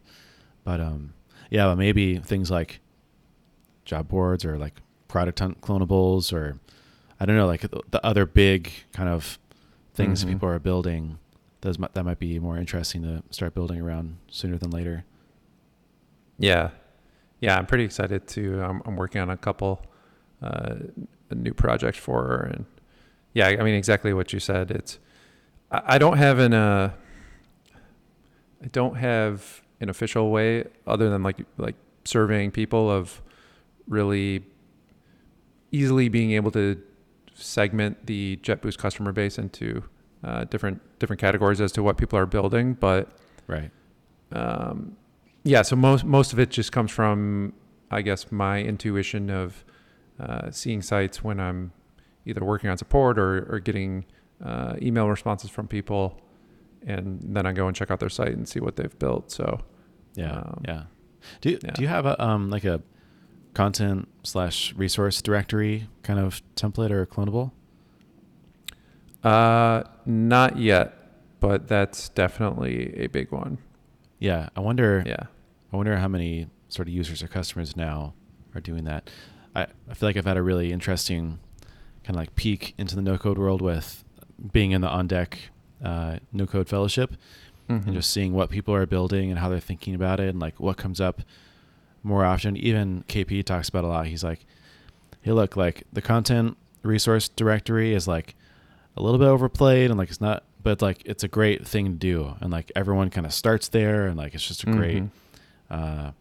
but 0.64 0.80
um 0.82 1.14
yeah 1.50 1.66
but 1.68 1.76
maybe 1.78 2.18
things 2.18 2.50
like 2.52 2.80
job 3.86 4.08
boards 4.08 4.44
or 4.44 4.58
like 4.58 4.82
product 5.08 5.40
clonables 5.62 6.34
or 6.34 6.60
i 7.20 7.26
don't 7.26 7.38
know 7.38 7.48
like 7.48 7.62
the, 7.62 7.82
the 7.92 8.06
other 8.06 8.26
big 8.26 8.72
kind 8.94 9.08
of 9.10 9.40
things 9.94 10.24
Mhm. 10.24 10.28
people 10.30 10.50
are 10.50 10.60
building 10.60 11.18
those 11.62 11.78
that 11.78 12.04
might 12.04 12.20
be 12.20 12.38
more 12.40 12.58
interesting 12.58 13.02
to 13.04 13.24
start 13.32 13.54
building 13.54 13.80
around 13.82 14.18
sooner 14.30 14.58
than 14.58 14.70
later 14.72 15.06
Yeah, 16.40 16.70
yeah, 17.40 17.58
I'm 17.58 17.66
pretty 17.66 17.84
excited 17.84 18.28
to. 18.28 18.62
I'm, 18.62 18.82
I'm 18.86 18.96
working 18.96 19.22
on 19.22 19.30
a 19.32 19.38
couple 19.38 19.82
uh, 20.42 20.76
a 21.32 21.36
new 21.36 21.54
project 21.54 21.98
for 21.98 22.24
her, 22.28 22.52
and 22.54 22.66
yeah, 23.34 23.48
I 23.48 23.64
mean 23.64 23.74
exactly 23.74 24.14
what 24.14 24.34
you 24.34 24.40
said. 24.40 24.70
It's 24.70 25.00
I, 25.72 25.96
I 25.96 25.98
don't 25.98 26.18
have 26.18 26.40
an 26.40 26.54
uh, 26.54 26.92
I 28.64 28.68
don't 28.68 28.96
have 28.96 29.62
an 29.80 29.90
official 29.90 30.32
way 30.32 30.66
other 30.86 31.10
than 31.10 31.24
like 31.24 31.38
like 31.58 31.76
surveying 32.06 32.52
people 32.52 32.90
of 32.90 33.22
really 33.88 34.44
easily 35.72 36.10
being 36.10 36.32
able 36.32 36.52
to 36.52 36.82
segment 37.34 38.06
the 38.08 38.40
JetBoost 38.42 38.78
customer 38.78 39.12
base 39.12 39.38
into 39.38 39.84
uh, 40.24 40.46
different 40.46 40.82
different 41.00 41.20
categories 41.20 41.62
as 41.62 41.72
to 41.74 41.84
what 41.84 41.98
people 41.98 42.18
are 42.18 42.26
building. 42.26 42.74
But 42.74 43.10
Right. 43.46 43.72
um, 44.34 44.98
yeah, 45.44 45.62
so 45.62 45.76
most 45.76 46.04
most 46.04 46.34
of 46.34 46.40
it 46.40 46.50
just 46.50 46.72
comes 46.72 46.92
from 46.92 47.54
I 47.92 48.02
guess 48.02 48.32
my 48.32 48.62
intuition 48.62 49.30
of 49.30 49.64
uh, 50.20 50.52
seeing 50.52 50.82
sites 50.82 51.24
when 51.24 51.40
I'm 51.40 51.72
either 52.26 52.44
working 52.44 52.70
on 52.70 52.78
support 52.78 53.18
or, 53.18 53.48
or 53.50 53.60
getting 53.60 54.06
uh, 54.44 54.76
email 54.82 55.08
responses 55.10 55.50
from 55.50 55.68
people, 55.68 56.20
and 56.86 57.20
then 57.24 57.46
I 57.46 57.54
go 57.54 57.68
and 57.68 57.76
check 57.76 57.90
out 57.92 58.00
their 58.00 58.10
site 58.10 58.34
and 58.34 58.48
see 58.48 58.60
what 58.60 58.76
they've 58.76 58.98
built. 59.00 59.32
So 59.32 59.62
Yeah. 60.16 60.40
Um, 60.40 60.62
yeah. 60.68 60.84
Do 61.42 61.50
you, 61.50 61.60
yeah. 61.64 61.72
do 61.72 61.82
you 61.82 61.88
have 61.88 62.06
a 62.06 62.22
um 62.24 62.50
like 62.50 62.64
a 62.64 62.82
content 63.54 64.08
slash 64.24 64.74
resource 64.76 65.22
directory 65.22 65.88
kind 66.04 66.20
of 66.20 66.42
template 66.56 66.92
or 66.92 67.06
clonable? 67.06 67.52
uh, 69.24 69.84
not 70.06 70.58
yet, 70.58 70.94
but 71.40 71.68
that's 71.68 72.10
definitely 72.10 72.94
a 72.98 73.08
big 73.08 73.32
one. 73.32 73.58
Yeah. 74.20 74.50
I 74.56 74.60
wonder. 74.60 75.04
Yeah. 75.06 75.26
I 75.74 75.76
wonder 75.76 75.98
how 75.98 76.08
many 76.08 76.48
sort 76.70 76.88
of 76.88 76.94
users 76.94 77.22
or 77.22 77.28
customers 77.28 77.76
now 77.76 78.14
are 78.56 78.62
doing 78.62 78.86
that. 78.86 79.10
I, 79.56 79.68
I 79.90 79.94
feel 79.94 80.08
like 80.08 80.18
I've 80.18 80.26
had 80.26 80.38
a 80.38 80.42
really 80.42 80.72
interesting 80.72 81.40
kind 82.04 82.16
of 82.16 82.16
like 82.16 82.36
peek 82.36 82.74
into 82.78 82.96
the 82.96 83.02
no 83.02 83.18
code 83.18 83.38
world 83.38 83.62
with 83.62 84.04
being 84.54 84.72
in 84.72 84.82
the 84.82 84.88
on 84.90 85.08
deck 85.08 85.40
uh, 85.84 86.18
no 86.34 86.46
code 86.48 86.68
fellowship 86.68 87.14
Mhm. 87.70 87.86
and 87.88 87.94
just 87.94 88.10
seeing 88.12 88.34
what 88.34 88.50
people 88.50 88.74
are 88.74 88.86
building 88.86 89.30
and 89.30 89.40
how 89.40 89.50
they're 89.50 89.60
thinking 89.60 89.94
about 89.94 90.20
it 90.20 90.30
and 90.30 90.40
like 90.40 90.60
what 90.60 90.78
comes 90.78 91.02
up 91.02 91.22
more 92.04 92.24
often. 92.24 92.56
Even 92.56 93.04
KP 93.08 93.44
talks 93.44 93.68
about 93.70 93.84
a 93.84 93.88
lot. 93.88 94.08
He's 94.08 94.24
like, 94.24 94.46
hey, 95.22 95.32
look, 95.34 95.56
like 95.58 95.84
the 95.92 96.02
content 96.02 96.56
resource 96.84 97.28
directory 97.28 97.94
is 97.94 98.08
like 98.08 98.36
a 98.96 99.02
little 99.04 99.20
bit 99.20 99.28
overplayed 99.28 99.90
and 99.90 99.98
like 100.00 100.10
it's 100.10 100.22
not, 100.22 100.44
but 100.64 100.82
like 100.82 101.02
it's 101.06 101.24
a 101.24 101.28
great 101.28 101.68
thing 101.68 101.86
to 101.88 101.92
do. 101.94 102.36
And 102.40 102.52
like 102.52 102.72
everyone 102.76 103.10
kind 103.10 103.26
of 103.26 103.34
starts 103.34 103.68
there 103.68 104.08
and 104.08 104.18
like 104.18 104.34
it's 104.34 104.48
just 104.48 104.64
a 104.64 104.68
great 104.68 105.04
Mhm. 105.04 105.10
uh, 105.70 106.12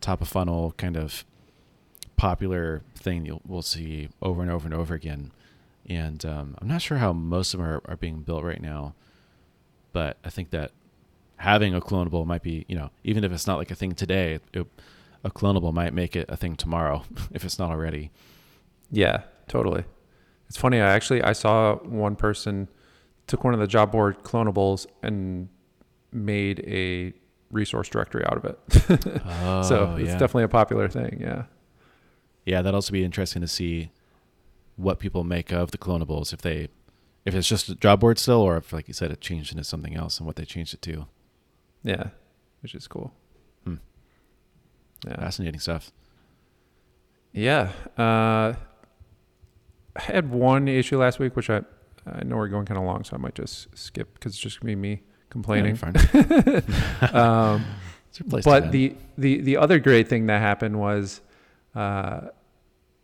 top 0.00 0.20
of 0.22 0.28
funnel 0.28 0.72
kind 0.78 0.96
of 0.96 1.24
popular 2.16 2.80
thing 2.94 3.26
you'll 3.26 3.42
we'll 3.46 3.60
see 3.62 4.08
over 4.22 4.40
and 4.42 4.50
over 4.50 4.66
and 4.66 4.74
over 4.74 4.94
again. 4.94 5.30
And 5.88 6.24
um, 6.24 6.56
I'm 6.60 6.68
not 6.68 6.82
sure 6.82 6.98
how 6.98 7.12
most 7.12 7.54
of 7.54 7.60
them 7.60 7.68
are, 7.68 7.82
are 7.86 7.96
being 7.96 8.22
built 8.22 8.42
right 8.44 8.60
now, 8.60 8.94
but 9.92 10.18
I 10.24 10.30
think 10.30 10.50
that 10.50 10.72
having 11.36 11.74
a 11.74 11.80
clonable 11.80 12.26
might 12.26 12.42
be, 12.42 12.64
you 12.68 12.76
know, 12.76 12.90
even 13.04 13.24
if 13.24 13.32
it's 13.32 13.46
not 13.46 13.58
like 13.58 13.70
a 13.70 13.74
thing 13.74 13.92
today, 13.92 14.40
it, 14.52 14.66
a 15.24 15.30
clonable 15.30 15.72
might 15.72 15.92
make 15.92 16.16
it 16.16 16.26
a 16.28 16.36
thing 16.36 16.56
tomorrow 16.56 17.04
if 17.32 17.44
it's 17.44 17.58
not 17.58 17.70
already. 17.70 18.10
Yeah, 18.90 19.22
totally. 19.48 19.84
It's 20.48 20.56
funny. 20.56 20.80
I 20.80 20.92
actually 20.92 21.22
I 21.22 21.32
saw 21.32 21.76
one 21.76 22.16
person 22.16 22.68
took 23.26 23.42
one 23.42 23.54
of 23.54 23.60
the 23.60 23.66
job 23.66 23.90
board 23.90 24.22
clonables 24.22 24.86
and 25.02 25.48
made 26.12 26.60
a 26.60 27.12
resource 27.50 27.88
directory 27.88 28.24
out 28.26 28.36
of 28.36 28.44
it. 28.44 29.22
Oh, 29.28 29.62
so 29.62 29.96
it's 29.96 30.08
yeah. 30.08 30.18
definitely 30.18 30.44
a 30.44 30.48
popular 30.48 30.88
thing. 30.88 31.18
Yeah. 31.20 31.44
yeah, 32.44 32.62
that'd 32.62 32.74
also 32.74 32.92
be 32.92 33.04
interesting 33.04 33.42
to 33.42 33.48
see 33.48 33.90
what 34.76 34.98
people 34.98 35.24
make 35.24 35.52
of 35.52 35.70
the 35.70 35.78
clonables 35.78 36.32
if 36.32 36.42
they 36.42 36.68
if 37.24 37.34
it's 37.34 37.48
just 37.48 37.68
a 37.68 37.74
job 37.74 38.00
board 38.00 38.18
still 38.18 38.40
or 38.40 38.56
if 38.56 38.72
like 38.72 38.86
you 38.88 38.94
said 38.94 39.10
it 39.10 39.20
changed 39.20 39.52
into 39.52 39.64
something 39.64 39.96
else 39.96 40.18
and 40.18 40.26
what 40.26 40.36
they 40.36 40.44
changed 40.44 40.74
it 40.74 40.82
to. 40.82 41.06
Yeah. 41.82 42.08
Which 42.62 42.74
is 42.74 42.86
cool. 42.86 43.12
Hmm. 43.64 43.76
Yeah. 45.06 45.16
Fascinating 45.16 45.60
stuff. 45.60 45.90
Yeah. 47.32 47.72
Uh, 47.98 48.54
I 49.96 50.02
had 50.02 50.30
one 50.30 50.68
issue 50.68 50.98
last 50.98 51.18
week, 51.18 51.36
which 51.36 51.50
I 51.50 51.62
I 52.06 52.22
know 52.22 52.36
we're 52.36 52.48
going 52.48 52.66
kind 52.66 52.78
of 52.78 52.84
long, 52.84 53.02
so 53.04 53.16
I 53.16 53.18
might 53.18 53.34
just 53.34 53.76
skip 53.76 54.14
because 54.14 54.32
it's 54.32 54.40
just 54.40 54.60
gonna 54.60 54.70
be 54.70 54.76
me 54.76 55.02
complaining. 55.28 55.76
Yeah, 55.82 56.60
um, 57.12 57.64
It's 58.10 58.20
your 58.20 58.28
place 58.28 58.44
to 58.44 58.50
but 58.50 58.72
the, 58.72 58.94
the 59.18 59.40
the 59.40 59.56
other 59.56 59.78
great 59.78 60.08
thing 60.08 60.26
that 60.26 60.40
happened 60.40 60.78
was 60.78 61.20
uh, 61.74 62.28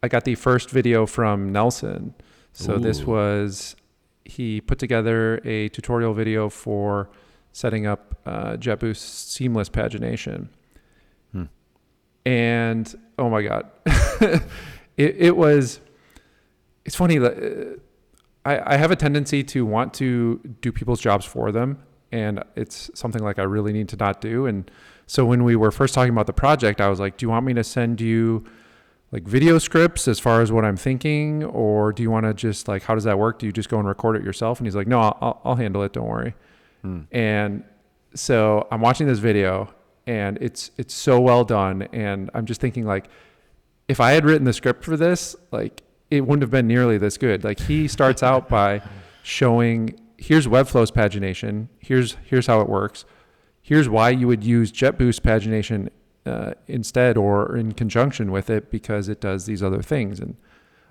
I 0.03 0.09
got 0.09 0.25
the 0.25 0.35
first 0.35 0.71
video 0.71 1.07
from 1.07 1.53
Nelson. 1.53 2.15
So 2.53 2.79
this 2.79 3.05
was 3.05 3.77
he 4.25 4.61
put 4.61 4.79
together 4.79 5.41
a 5.45 5.69
tutorial 5.71 6.15
video 6.15 6.49
for 6.49 7.11
setting 7.53 7.87
up 7.87 8.19
uh, 8.27 8.57
JetBoost 8.57 8.97
seamless 8.97 9.69
pagination. 9.69 10.49
Hmm. 11.33 11.45
And 12.27 12.95
oh 13.19 13.31
my 13.31 13.43
god, 13.43 13.71
it 13.87 14.43
it 14.97 15.37
was. 15.37 15.81
It's 16.85 16.97
funny. 16.97 17.19
that, 17.19 17.37
uh, 17.39 17.79
I 18.45 18.75
I 18.75 18.77
have 18.77 18.91
a 18.91 18.97
tendency 18.97 19.43
to 19.45 19.65
want 19.65 19.95
to 19.95 20.41
do 20.61 20.73
people's 20.73 21.01
jobs 21.01 21.25
for 21.25 21.53
them, 21.53 21.79
and 22.11 22.43
it's 22.57 22.91
something 22.95 23.23
like 23.23 23.39
I 23.39 23.45
really 23.45 23.73
need 23.73 23.89
to 23.91 23.97
not 23.97 24.21
do. 24.21 24.47
And 24.47 24.71
so 25.07 25.25
when 25.25 25.45
we 25.45 25.57
were 25.57 25.71
first 25.71 25.95
talking 25.95 26.13
about 26.13 26.27
the 26.27 26.33
project, 26.33 26.81
I 26.81 26.89
was 26.89 27.01
like, 27.01 27.17
"Do 27.17 27.25
you 27.25 27.31
want 27.31 27.47
me 27.47 27.55
to 27.55 27.65
send 27.65 28.01
you 28.01 28.45
like 29.13 29.25
video 29.25 29.59
scripts 29.59 30.09
as 30.09 30.19
far 30.19 30.41
as 30.41 30.51
what 30.51 30.65
I'm 30.65 30.77
thinking, 30.77 31.45
or 31.45 31.93
do 31.93 32.03
you 32.03 32.11
want 32.11 32.25
to 32.25 32.33
just 32.33 32.67
like 32.67 32.83
how 32.83 32.95
does 32.95 33.05
that 33.05 33.19
work? 33.19 33.39
Do 33.39 33.47
you 33.47 33.53
just 33.53 33.69
go 33.69 33.79
and 33.79 33.87
record 33.87 34.17
it 34.17 34.25
yourself?" 34.25 34.59
And 34.59 34.67
he's 34.67 34.75
like, 34.75 34.87
"No, 34.89 35.01
I'll, 35.01 35.41
I'll 35.45 35.57
handle 35.57 35.83
it. 35.83 35.93
Don't 35.93 36.09
worry." 36.09 36.35
Hmm. 36.81 37.03
And 37.13 37.65
so 38.15 38.67
I'm 38.71 38.81
watching 38.81 39.07
this 39.07 39.19
video, 39.19 39.73
and 40.07 40.39
it's 40.41 40.71
it's 40.79 40.95
so 40.95 41.21
well 41.21 41.45
done, 41.45 41.83
and 41.93 42.31
I'm 42.33 42.47
just 42.47 42.61
thinking 42.61 42.87
like, 42.87 43.09
if 43.87 44.01
I 44.01 44.13
had 44.13 44.25
written 44.25 44.45
the 44.45 44.53
script 44.55 44.83
for 44.83 44.97
this, 44.97 45.37
like 45.51 45.83
it 46.11 46.23
wouldn't 46.23 46.43
have 46.43 46.51
been 46.51 46.67
nearly 46.67 46.97
this 46.97 47.19
good. 47.19 47.45
Like 47.45 47.61
he 47.61 47.89
starts 47.89 48.23
out 48.23 48.49
by 48.49 48.83
showing 49.23 50.01
here's 50.17 50.49
Webflow's 50.49 50.91
pagination, 50.91 51.69
here's 51.81 52.17
here's 52.25 52.47
how 52.47 52.63
it 52.63 52.69
works, 52.69 53.05
here's 53.61 53.91
why 53.91 54.09
you 54.09 54.27
would 54.27 54.43
use 54.43 54.73
JetBoost 54.73 55.21
pagination 55.21 55.91
uh, 56.27 56.53
instead 56.69 57.17
or 57.17 57.57
in 57.57 57.73
conjunction 57.73 58.31
with 58.31 58.49
it 58.51 58.71
because 58.71 59.09
it 59.09 59.21
does 59.21 59.47
these 59.47 59.63
other 59.63 59.83
things. 59.83 60.21
And 60.21 60.37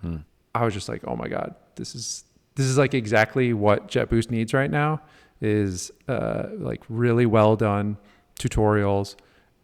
Hmm. 0.02 0.18
I 0.56 0.66
was 0.66 0.74
just 0.74 0.90
like, 0.90 1.02
oh 1.08 1.16
my 1.16 1.28
god, 1.28 1.56
this 1.76 1.94
is 1.96 2.24
this 2.56 2.66
is 2.66 2.78
like 2.78 2.94
exactly 2.94 3.54
what 3.54 3.88
JetBoost 3.88 4.30
needs 4.32 4.54
right 4.54 4.70
now 4.72 5.02
is 5.40 5.92
uh, 6.10 6.48
like 6.58 6.82
really 6.90 7.26
well 7.26 7.56
done 7.56 7.98
tutorials 8.40 9.16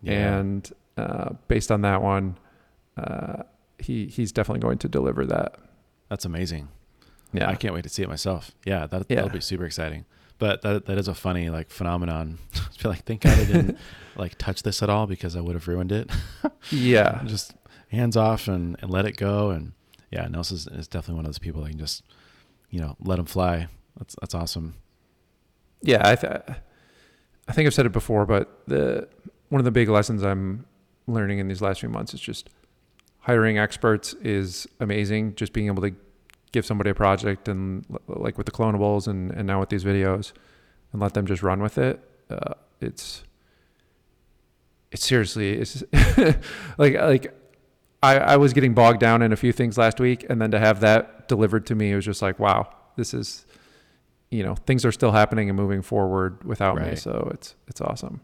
Yeah. 0.02 0.38
and 0.38 0.72
uh, 0.98 1.34
based 1.48 1.72
on 1.72 1.82
that 1.82 2.02
one, 2.02 2.38
uh, 2.98 3.44
he 3.80 4.06
he's 4.08 4.32
definitely 4.32 4.62
going 4.62 4.78
to 4.80 4.88
deliver 4.88 5.26
that. 5.26 5.56
That's 6.10 6.26
amazing. 6.26 6.70
Yeah, 7.34 7.50
I 7.50 7.56
can't 7.56 7.74
wait 7.74 7.84
to 7.84 7.90
see 7.90 8.04
it 8.04 8.10
myself. 8.10 8.52
Yeah, 8.66 8.88
that 8.88 9.06
Yeah. 9.10 9.16
that'll 9.18 9.30
be 9.32 9.42
super 9.42 9.66
exciting. 9.66 10.06
But 10.40 10.62
that 10.62 10.86
that 10.86 10.98
is 10.98 11.08
a 11.08 11.16
funny 11.16 11.50
like 11.50 11.70
phenomenon. 11.70 12.38
I 12.56 12.60
feel 12.78 12.92
like 12.92 13.06
thank 13.06 13.22
God 13.22 13.40
I 13.40 13.46
didn't 13.46 13.78
like 14.16 14.38
touch 14.38 14.64
this 14.64 14.84
at 14.84 14.90
all 14.90 15.08
because 15.08 15.36
I 15.36 15.42
would 15.42 15.56
have 15.56 15.68
ruined 15.68 15.92
it. 15.92 16.10
yeah, 16.72 17.22
just 17.26 17.54
hands 17.90 18.16
off 18.16 18.48
and, 18.48 18.78
and 18.82 18.92
let 18.92 19.06
it 19.06 19.18
go. 19.18 19.50
And 19.50 19.74
yeah, 20.12 20.28
Nelson 20.28 20.56
is, 20.58 20.68
is 20.68 20.88
definitely 20.88 21.16
one 21.16 21.26
of 21.26 21.30
those 21.30 21.40
people 21.40 21.64
that 21.64 21.70
can 21.70 21.80
just 21.80 22.04
you 22.70 22.80
know 22.80 22.96
let 23.00 23.18
him 23.20 23.26
fly. 23.26 23.68
That's 23.98 24.16
that's 24.22 24.36
awesome. 24.36 24.76
yeah. 25.82 26.08
I 26.08 26.16
th- 26.16 26.42
I 27.48 27.54
think 27.54 27.66
I've 27.66 27.74
said 27.74 27.86
it 27.86 27.92
before, 27.94 28.26
but 28.26 28.62
the 28.68 29.08
one 29.50 29.60
of 29.60 29.66
the 29.66 29.72
big 29.72 29.90
lessons 29.90 30.24
I'm 30.24 30.66
learning 31.08 31.40
in 31.40 31.48
these 31.48 31.62
last 31.62 31.80
few 31.80 31.90
months 31.90 32.14
is 32.14 32.20
just 32.20 32.50
hiring 33.20 33.58
experts 33.58 34.14
is 34.22 34.68
amazing. 34.80 35.36
Just 35.36 35.54
being 35.54 35.68
able 35.68 35.82
to 35.84 35.96
give 36.58 36.66
somebody 36.66 36.90
a 36.90 36.96
project 36.96 37.48
and 37.48 37.86
like 38.08 38.38
with 38.38 38.46
the 38.46 38.52
clonables 38.60 39.08
and 39.08 39.32
and 39.38 39.46
now 39.52 39.60
with 39.60 39.70
these 39.70 39.84
videos, 39.92 40.26
and 40.92 41.02
let 41.02 41.14
them 41.14 41.26
just 41.26 41.44
run 41.44 41.62
with 41.62 41.78
it. 41.78 41.96
Uh, 42.30 42.54
it's 42.82 43.24
it's 44.92 45.06
seriously 45.06 45.50
it's 45.62 45.84
like 46.84 46.94
like 47.14 47.24
I, 48.02 48.18
I 48.34 48.38
was 48.38 48.54
getting 48.54 48.74
bogged 48.74 49.00
down 49.00 49.22
in 49.22 49.32
a 49.34 49.36
few 49.36 49.52
things 49.52 49.78
last 49.78 50.00
week 50.00 50.26
and 50.30 50.42
then 50.42 50.52
to 50.52 50.60
have 50.60 50.80
that 50.82 51.28
delivered 51.28 51.66
to 51.68 51.76
me 51.76 51.92
it 51.92 51.96
was 51.96 52.06
just 52.06 52.22
like 52.22 52.40
wow 52.40 52.70
this 52.96 53.14
is 53.14 53.46
you 54.30 54.44
know 54.44 54.56
things 54.56 54.86
are 54.86 54.92
still 54.92 55.12
happening 55.12 55.50
and 55.50 55.58
moving 55.58 55.82
forward 55.82 56.44
without 56.44 56.76
me 56.92 56.96
so 56.96 57.30
it's 57.34 57.56
it's 57.68 57.82
awesome 57.82 58.22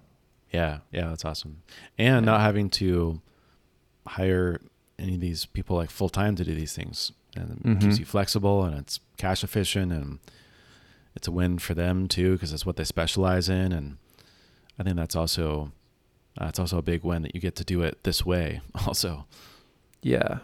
Yeah, 0.51 0.79
yeah, 0.91 1.07
that's 1.09 1.25
awesome. 1.25 1.63
And 1.97 2.25
not 2.27 2.41
having 2.41 2.69
to 2.81 3.21
hire 4.05 4.61
any 4.99 5.15
of 5.15 5.21
these 5.21 5.47
people 5.47 5.75
like 5.77 5.89
full 5.89 6.09
time 6.09 6.35
to 6.35 6.43
do 6.43 6.53
these 6.53 6.73
things, 6.75 7.11
and 7.35 7.51
it 7.65 7.79
keeps 7.81 7.95
Mhm. 7.95 7.99
you 7.99 8.05
flexible, 8.05 8.63
and 8.63 8.77
it's 8.77 8.99
cash 9.17 9.43
efficient, 9.43 9.91
and 9.91 10.19
it's 11.15 11.27
a 11.27 11.31
win 11.31 11.59
for 11.59 11.73
them 11.73 12.07
too 12.07 12.33
because 12.33 12.53
it's 12.53 12.65
what 12.65 12.75
they 12.75 12.83
specialize 12.83 13.49
in, 13.49 13.71
and 13.71 13.97
I 14.79 14.83
think 14.83 14.95
that's 14.95 15.15
also 15.15 15.71
uh, 16.41 16.45
it's 16.45 16.57
also 16.59 16.77
a 16.79 16.81
big 16.81 17.03
win 17.03 17.21
that 17.21 17.35
you 17.35 17.41
get 17.41 17.55
to 17.57 17.63
do 17.63 17.81
it 17.83 18.03
this 18.03 18.25
way. 18.25 18.61
Also, 18.87 19.25
yeah 20.01 20.39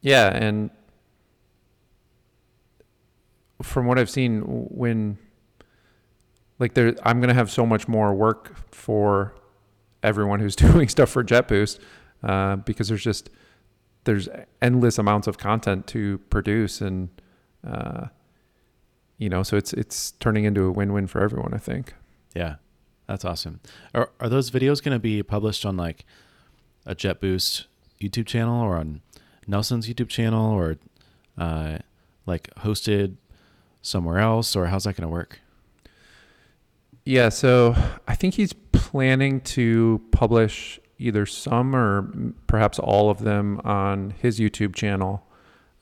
yeah 0.00 0.28
and 0.28 0.70
from 3.62 3.86
what 3.86 3.98
i've 3.98 4.10
seen 4.10 4.40
when 4.42 5.18
like 6.60 6.74
there 6.74 6.94
I'm 7.04 7.20
gonna 7.20 7.34
have 7.34 7.50
so 7.50 7.64
much 7.64 7.86
more 7.88 8.12
work 8.14 8.54
for 8.72 9.32
everyone 10.02 10.40
who's 10.40 10.56
doing 10.66 10.88
stuff 10.88 11.08
for 11.08 11.22
JetBoost 11.22 11.78
uh, 12.24 12.56
because 12.56 12.88
there's 12.88 13.02
just 13.04 13.30
there's 14.08 14.26
endless 14.62 14.96
amounts 14.96 15.26
of 15.26 15.36
content 15.36 15.86
to 15.86 16.16
produce 16.30 16.80
and 16.80 17.10
uh, 17.62 18.06
you 19.18 19.28
know 19.28 19.42
so 19.42 19.54
it's 19.54 19.74
it's 19.74 20.12
turning 20.12 20.44
into 20.44 20.62
a 20.62 20.70
win-win 20.70 21.06
for 21.06 21.20
everyone 21.20 21.52
I 21.52 21.58
think. 21.58 21.92
Yeah, 22.34 22.54
that's 23.06 23.26
awesome. 23.26 23.60
Are 23.94 24.10
are 24.18 24.30
those 24.30 24.50
videos 24.50 24.82
going 24.82 24.94
to 24.94 24.98
be 24.98 25.22
published 25.22 25.66
on 25.66 25.76
like 25.76 26.06
a 26.86 26.94
JetBoost 26.94 27.66
YouTube 28.00 28.24
channel 28.24 28.62
or 28.62 28.78
on 28.78 29.02
Nelson's 29.46 29.86
YouTube 29.86 30.08
channel 30.08 30.54
or 30.54 30.78
uh, 31.36 31.76
like 32.24 32.48
hosted 32.60 33.16
somewhere 33.82 34.20
else 34.20 34.56
or 34.56 34.66
how's 34.66 34.84
that 34.84 34.96
going 34.96 35.06
to 35.06 35.12
work? 35.12 35.40
Yeah, 37.04 37.28
so 37.28 37.76
I 38.06 38.14
think 38.14 38.34
he's 38.34 38.54
planning 38.72 39.42
to 39.42 40.00
publish 40.12 40.80
either 40.98 41.26
some 41.26 41.74
or 41.74 42.34
perhaps 42.46 42.78
all 42.78 43.10
of 43.10 43.20
them 43.20 43.60
on 43.64 44.10
his 44.10 44.38
YouTube 44.38 44.74
channel, 44.74 45.24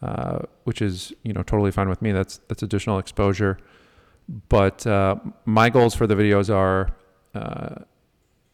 uh, 0.02 0.40
which 0.64 0.82
is 0.82 1.12
you 1.22 1.32
know 1.32 1.42
totally 1.42 1.70
fine 1.70 1.88
with 1.88 2.02
me. 2.02 2.12
That's 2.12 2.38
that's 2.48 2.62
additional 2.62 2.98
exposure. 2.98 3.58
But 4.48 4.86
uh, 4.86 5.16
my 5.44 5.70
goals 5.70 5.94
for 5.94 6.06
the 6.06 6.14
videos 6.14 6.52
are 6.54 6.94
uh, 7.34 7.76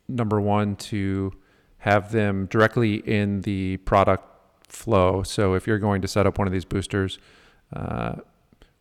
number 0.08 0.40
one 0.40 0.76
to 0.76 1.32
have 1.78 2.12
them 2.12 2.46
directly 2.46 2.96
in 2.96 3.40
the 3.40 3.78
product 3.78 4.24
flow. 4.68 5.22
So 5.22 5.54
if 5.54 5.66
you're 5.66 5.78
going 5.78 6.02
to 6.02 6.08
set 6.08 6.26
up 6.26 6.38
one 6.38 6.46
of 6.46 6.52
these 6.52 6.64
boosters, 6.64 7.18
uh, 7.72 8.16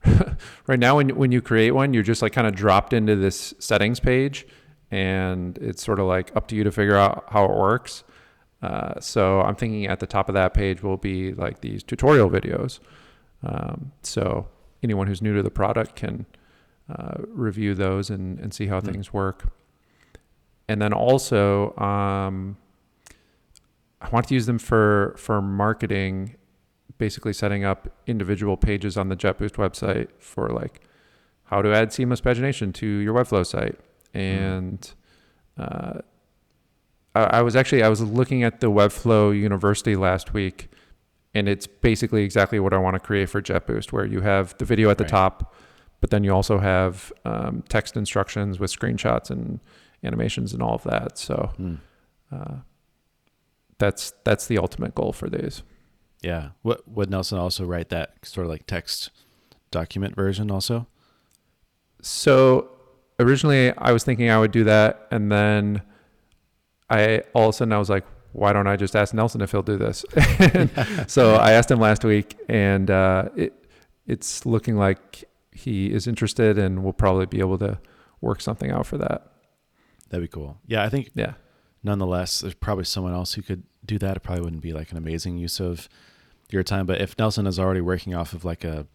right 0.68 0.80
now 0.80 0.98
when 0.98 1.10
when 1.16 1.32
you 1.32 1.42
create 1.42 1.72
one, 1.72 1.94
you're 1.94 2.04
just 2.04 2.22
like 2.22 2.34
kind 2.34 2.48
of 2.48 2.56
dropped 2.56 2.94
into 2.94 3.16
this 3.16 3.54
settings 3.60 4.00
page, 4.00 4.46
and 4.92 5.58
it's 5.60 5.84
sort 5.84 6.00
of 6.00 6.06
like 6.06 6.36
up 6.36 6.48
to 6.48 6.56
you 6.56 6.64
to 6.64 6.72
figure 6.72 6.98
out 6.98 7.26
how 7.30 7.46
it 7.46 7.52
works. 7.52 8.04
Uh, 8.62 9.00
so 9.00 9.42
I'm 9.42 9.56
thinking 9.56 9.88
at 9.88 10.00
the 10.00 10.06
top 10.06 10.30
of 10.30 10.36
that 10.36 10.54
page 10.54 10.84
will 10.84 10.98
be 10.98 11.34
like 11.34 11.62
these 11.62 11.82
tutorial 11.82 12.30
videos. 12.30 12.80
Um, 13.44 13.94
so 14.04 14.48
anyone 14.84 15.08
who's 15.08 15.22
new 15.22 15.34
to 15.36 15.42
the 15.42 15.50
product 15.50 15.96
can 15.96 16.26
uh, 16.90 17.16
review 17.28 17.74
those 17.74 18.10
and, 18.10 18.40
and 18.40 18.54
see 18.54 18.68
how 18.68 18.80
mm-hmm. 18.80 18.92
things 18.92 19.14
work. 19.14 19.52
And 20.68 20.82
then 20.82 20.94
also, 20.94 21.76
um, 21.78 22.58
I 24.00 24.10
want 24.10 24.28
to 24.28 24.34
use 24.34 24.46
them 24.46 24.60
for 24.60 25.16
for 25.18 25.42
marketing, 25.42 26.36
basically 26.98 27.34
setting 27.34 27.64
up 27.64 27.90
individual 28.08 28.58
pages 28.58 28.98
on 28.98 29.10
the 29.10 29.16
JetBoost 29.16 29.56
website 29.56 30.10
for 30.20 30.50
like 30.50 30.82
how 31.46 31.62
to 31.62 31.74
add 31.74 31.92
seamless 31.92 32.22
pagination 32.22 32.74
to 32.76 32.88
your 32.88 33.14
Webflow 33.14 33.46
site. 33.46 33.78
Hmm. 34.14 34.20
And 34.20 34.94
uh, 35.58 36.00
I, 37.16 37.24
I 37.24 37.42
was 37.42 37.56
actually 37.56 37.84
I 37.84 37.90
was 37.90 38.02
looking 38.02 38.44
at 38.44 38.60
the 38.60 38.68
Webflow 38.68 39.38
University 39.38 39.96
last 39.96 40.34
week, 40.34 40.70
and 41.34 41.48
it's 41.48 41.68
basically 41.68 42.24
exactly 42.24 42.60
what 42.60 42.74
I 42.74 42.78
want 42.78 42.96
to 42.96 43.00
create 43.00 43.30
for 43.30 43.42
JetBoost, 43.42 43.92
where 43.92 44.06
you 44.06 44.22
have 44.22 44.58
the 44.58 44.66
video 44.66 44.90
at 44.90 44.98
the 44.98 45.04
right. 45.06 45.12
top, 45.12 45.54
but 46.00 46.10
then 46.10 46.24
you 46.24 46.34
also 46.34 46.58
have 46.58 47.12
um, 47.26 47.64
text 47.70 47.96
instructions 47.96 48.60
with 48.60 48.72
screenshots 48.72 49.30
and 49.30 49.60
animations 50.04 50.54
and 50.54 50.62
all 50.62 50.76
of 50.76 50.84
that. 50.84 51.18
So. 51.18 51.52
Mm. 51.60 51.80
Uh, 52.32 52.56
that's 53.82 54.14
that's 54.24 54.46
the 54.46 54.60
ultimate 54.60 54.96
goal 54.96 55.12
for 55.12 55.30
these. 55.30 55.64
Yeah. 56.22 56.50
What 56.62 56.88
would 56.88 57.10
Nelson 57.10 57.40
also 57.40 57.66
write 57.66 57.90
that 57.90 58.14
sort 58.24 58.46
of 58.46 58.52
like 58.52 58.68
text 58.68 59.10
document 59.72 60.16
version 60.16 60.52
also? 60.52 60.88
So 62.02 62.70
originally 63.22 63.76
I 63.78 63.92
was 63.92 64.04
thinking 64.04 64.30
I 64.30 64.40
would 64.40 64.52
do 64.52 64.64
that 64.66 65.08
and 65.12 65.32
then 65.32 65.82
I 66.90 67.24
all 67.34 67.50
of 67.50 67.50
a 67.50 67.54
sudden 67.54 67.74
I 67.74 67.80
was 67.80 67.90
like, 67.90 68.06
why 68.34 68.54
don't 68.54 68.68
I 68.68 68.76
just 68.76 68.96
ask 68.96 69.14
Nelson 69.14 69.42
if 69.42 69.52
he'll 69.52 69.62
do 69.62 69.78
this? 69.78 70.06
so 71.08 71.36
I 71.36 71.54
asked 71.54 71.72
him 71.72 71.80
last 71.80 72.04
week 72.04 72.38
and 72.50 72.90
uh, 72.90 73.30
it 73.36 73.54
it's 74.08 74.46
looking 74.46 74.78
like 74.78 75.26
he 75.52 75.92
is 75.92 76.08
interested 76.08 76.58
and 76.58 76.84
we'll 76.84 76.94
probably 76.94 77.26
be 77.26 77.40
able 77.40 77.58
to 77.60 77.80
work 78.20 78.42
something 78.42 78.72
out 78.72 78.86
for 78.86 78.98
that. 78.98 79.32
That'd 80.10 80.24
be 80.24 80.28
cool. 80.28 80.58
Yeah, 80.68 80.84
I 80.84 80.90
think 80.90 81.12
yeah. 81.16 81.34
Nonetheless, 81.84 82.42
there's 82.42 82.54
probably 82.54 82.84
someone 82.84 83.14
else 83.14 83.34
who 83.34 83.42
could 83.42 83.64
do 83.84 83.98
that, 83.98 84.18
it 84.18 84.20
probably 84.22 84.44
wouldn't 84.44 84.62
be 84.62 84.74
like 84.74 84.92
an 84.92 84.98
amazing 84.98 85.38
use 85.38 85.60
of 85.60 85.90
your 86.52 86.64
time. 86.64 86.86
But 86.86 87.02
if 87.02 87.18
Nelson 87.18 87.48
is 87.48 87.60
already 87.60 87.82
working 87.82 88.14
off 88.14 88.34
of 88.34 88.46
like 88.46 88.64
a 88.64 88.86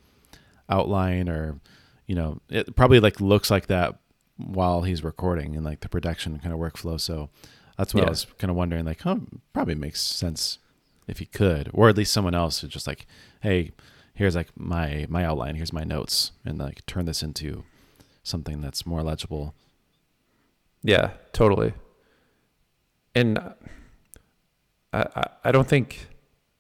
outline 0.69 1.29
or, 1.29 1.61
you 2.07 2.15
know, 2.15 2.41
it 2.49 2.77
probably 2.77 3.01
like 3.01 3.21
looks 3.21 3.51
like 3.51 3.67
that 3.67 3.99
while 4.37 4.83
he's 4.83 5.03
recording 5.03 5.57
and 5.57 5.65
like 5.65 5.81
the 5.81 5.89
production 5.89 6.39
kind 6.39 6.53
of 6.53 6.61
workflow. 6.61 7.01
So 7.01 7.31
that's 7.77 7.95
what 7.95 8.03
yeah. 8.03 8.07
I 8.07 8.11
was 8.11 8.27
kind 8.39 8.51
of 8.51 8.57
wondering. 8.57 8.85
Like, 8.85 9.03
huh, 9.03 9.17
probably 9.53 9.75
makes 9.75 10.01
sense 10.01 10.59
if 11.07 11.19
he 11.19 11.27
could, 11.27 11.71
or 11.73 11.89
at 11.89 11.97
least 11.97 12.13
someone 12.13 12.35
else 12.35 12.61
who's 12.61 12.71
just 12.71 12.87
like, 12.87 13.07
hey, 13.41 13.73
here's 14.15 14.35
like 14.35 14.49
my 14.57 15.07
my 15.09 15.25
outline, 15.25 15.55
here's 15.55 15.73
my 15.73 15.85
notes, 15.85 16.33
and 16.45 16.59
like 16.59 16.85
turn 16.87 17.07
this 17.07 17.23
into 17.23 17.65
something 18.23 18.61
that's 18.61 18.85
more 18.85 19.03
legible. 19.03 19.55
Yeah, 20.83 21.11
totally. 21.33 21.75
And 23.15 23.39
I, 24.93 25.27
I 25.45 25.53
don't 25.53 25.67
think 25.67 26.09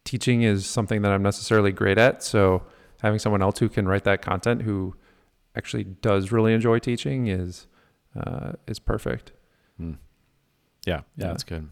teaching 0.04 0.42
is 0.42 0.66
something 0.66 1.02
that 1.02 1.12
I'm 1.12 1.22
necessarily 1.22 1.72
great 1.72 1.98
at. 1.98 2.22
So 2.22 2.62
having 3.02 3.18
someone 3.18 3.42
else 3.42 3.58
who 3.58 3.68
can 3.68 3.86
write 3.86 4.04
that 4.04 4.22
content 4.22 4.62
who 4.62 4.94
actually 5.56 5.84
does 5.84 6.30
really 6.32 6.52
enjoy 6.52 6.78
teaching 6.78 7.26
is 7.26 7.66
uh, 8.18 8.52
is 8.66 8.78
perfect. 8.78 9.32
Mm. 9.80 9.98
Yeah, 10.86 11.02
yeah, 11.16 11.28
that's 11.28 11.42
good. 11.42 11.70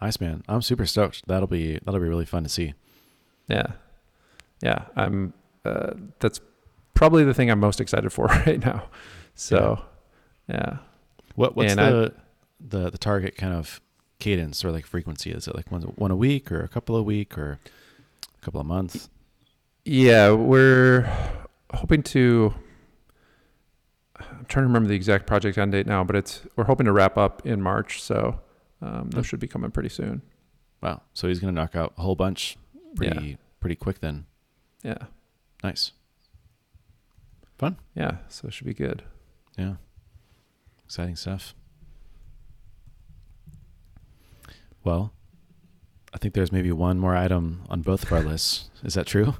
Nice 0.00 0.20
man. 0.20 0.42
I'm 0.48 0.62
super 0.62 0.86
stoked. 0.86 1.26
That'll 1.26 1.48
be 1.48 1.78
that'll 1.84 2.00
be 2.00 2.08
really 2.08 2.24
fun 2.24 2.42
to 2.42 2.48
see. 2.48 2.74
Yeah, 3.48 3.72
yeah. 4.62 4.86
I'm. 4.96 5.34
Uh, 5.64 5.94
that's 6.20 6.40
probably 6.92 7.24
the 7.24 7.34
thing 7.34 7.50
I'm 7.50 7.60
most 7.60 7.80
excited 7.80 8.10
for 8.12 8.26
right 8.46 8.64
now. 8.64 8.88
So, 9.34 9.82
yeah. 10.48 10.56
yeah. 10.56 10.76
What 11.34 11.56
what's 11.56 11.72
and 11.72 11.80
the 11.80 12.12
I, 12.14 12.20
the 12.60 12.90
the 12.90 12.98
target 12.98 13.36
kind 13.36 13.54
of 13.54 13.80
cadence 14.18 14.64
or 14.64 14.70
like 14.70 14.86
frequency? 14.86 15.30
Is 15.30 15.48
it 15.48 15.56
like 15.56 15.70
one 15.70 15.82
one 15.82 16.10
a 16.10 16.16
week 16.16 16.52
or 16.52 16.60
a 16.60 16.68
couple 16.68 16.96
a 16.96 17.02
week 17.02 17.36
or 17.36 17.58
a 18.36 18.44
couple 18.44 18.60
of 18.60 18.66
months? 18.66 19.08
Yeah, 19.84 20.32
we're 20.32 21.10
hoping 21.72 22.02
to. 22.04 22.54
I'm 24.44 24.48
trying 24.48 24.64
to 24.64 24.66
remember 24.66 24.90
the 24.90 24.94
exact 24.94 25.26
project 25.26 25.56
end 25.56 25.72
date 25.72 25.86
now, 25.86 26.04
but 26.04 26.16
it's 26.16 26.42
we're 26.54 26.64
hoping 26.64 26.84
to 26.84 26.92
wrap 26.92 27.16
up 27.16 27.46
in 27.46 27.62
March, 27.62 28.02
so 28.02 28.38
um, 28.82 29.08
those 29.08 29.24
hmm. 29.24 29.28
should 29.28 29.40
be 29.40 29.46
coming 29.46 29.70
pretty 29.70 29.88
soon. 29.88 30.20
Wow! 30.82 31.00
So 31.14 31.28
he's 31.28 31.40
going 31.40 31.54
to 31.54 31.58
knock 31.58 31.74
out 31.74 31.94
a 31.96 32.02
whole 32.02 32.14
bunch 32.14 32.58
pretty 32.94 33.26
yeah. 33.26 33.36
pretty 33.58 33.74
quick 33.74 34.00
then. 34.00 34.26
Yeah. 34.82 34.98
Nice. 35.62 35.92
Fun. 37.56 37.78
Yeah. 37.94 38.18
So 38.28 38.48
it 38.48 38.52
should 38.52 38.66
be 38.66 38.74
good. 38.74 39.02
Yeah. 39.56 39.76
Exciting 40.84 41.16
stuff. 41.16 41.54
Well, 44.84 45.14
I 46.12 46.18
think 46.18 46.34
there's 46.34 46.52
maybe 46.52 46.70
one 46.70 46.98
more 46.98 47.16
item 47.16 47.62
on 47.70 47.80
both 47.80 48.02
of 48.02 48.12
our 48.12 48.20
lists. 48.20 48.68
Is 48.82 48.92
that 48.92 49.06
true? 49.06 49.36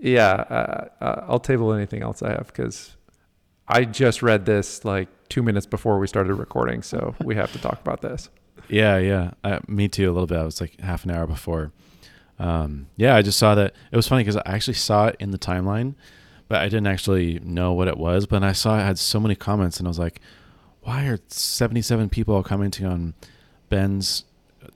Yeah, 0.00 0.32
uh, 0.32 0.88
uh 1.00 1.24
I'll 1.28 1.38
table 1.38 1.72
anything 1.72 2.02
else 2.02 2.22
I 2.22 2.30
have 2.30 2.48
because 2.48 2.96
I 3.68 3.84
just 3.84 4.22
read 4.22 4.44
this 4.44 4.84
like 4.84 5.08
two 5.28 5.42
minutes 5.42 5.66
before 5.66 5.98
we 5.98 6.06
started 6.06 6.34
recording, 6.34 6.82
so 6.82 7.14
we 7.24 7.34
have 7.36 7.52
to 7.52 7.58
talk 7.58 7.80
about 7.80 8.00
this. 8.02 8.28
Yeah, 8.68 8.98
yeah, 8.98 9.30
uh, 9.44 9.60
me 9.66 9.88
too. 9.88 10.10
A 10.10 10.12
little 10.12 10.26
bit. 10.26 10.38
I 10.38 10.44
was 10.44 10.60
like 10.60 10.80
half 10.80 11.04
an 11.04 11.10
hour 11.10 11.26
before. 11.26 11.72
Um, 12.38 12.86
yeah, 12.96 13.14
I 13.14 13.22
just 13.22 13.38
saw 13.38 13.54
that. 13.54 13.74
It 13.90 13.96
was 13.96 14.08
funny 14.08 14.22
because 14.22 14.36
I 14.36 14.42
actually 14.46 14.74
saw 14.74 15.06
it 15.06 15.16
in 15.18 15.30
the 15.30 15.38
timeline, 15.38 15.94
but 16.48 16.60
I 16.60 16.64
didn't 16.64 16.86
actually 16.86 17.40
know 17.40 17.72
what 17.72 17.88
it 17.88 17.98
was. 17.98 18.26
But 18.26 18.42
I 18.42 18.52
saw 18.52 18.78
it 18.78 18.82
had 18.82 18.98
so 18.98 19.20
many 19.20 19.34
comments, 19.34 19.78
and 19.78 19.86
I 19.86 19.90
was 19.90 19.98
like, 19.98 20.20
"Why 20.82 21.06
are 21.06 21.18
seventy-seven 21.28 22.08
people 22.10 22.42
commenting 22.42 22.86
on?" 22.86 23.14
Ben's 23.72 24.24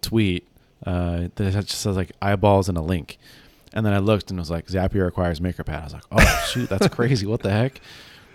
tweet 0.01 0.49
uh, 0.87 1.29
that 1.35 1.53
just 1.53 1.83
says 1.83 1.97
like 1.97 2.13
eyeballs 2.23 2.71
and 2.71 2.79
a 2.79 2.81
link. 2.81 3.19
And 3.75 3.85
then 3.85 3.93
I 3.93 3.99
looked 3.99 4.31
and 4.31 4.39
it 4.39 4.41
was 4.41 4.51
like 4.51 4.69
Zapier 4.69 5.05
requires 5.05 5.39
MakerPad. 5.39 5.81
I 5.81 5.85
was 5.85 5.93
like, 5.93 6.05
oh 6.11 6.45
shoot, 6.49 6.71
that's 6.71 6.89
crazy. 6.95 7.27
What 7.27 7.43
the 7.43 7.51
heck? 7.51 7.83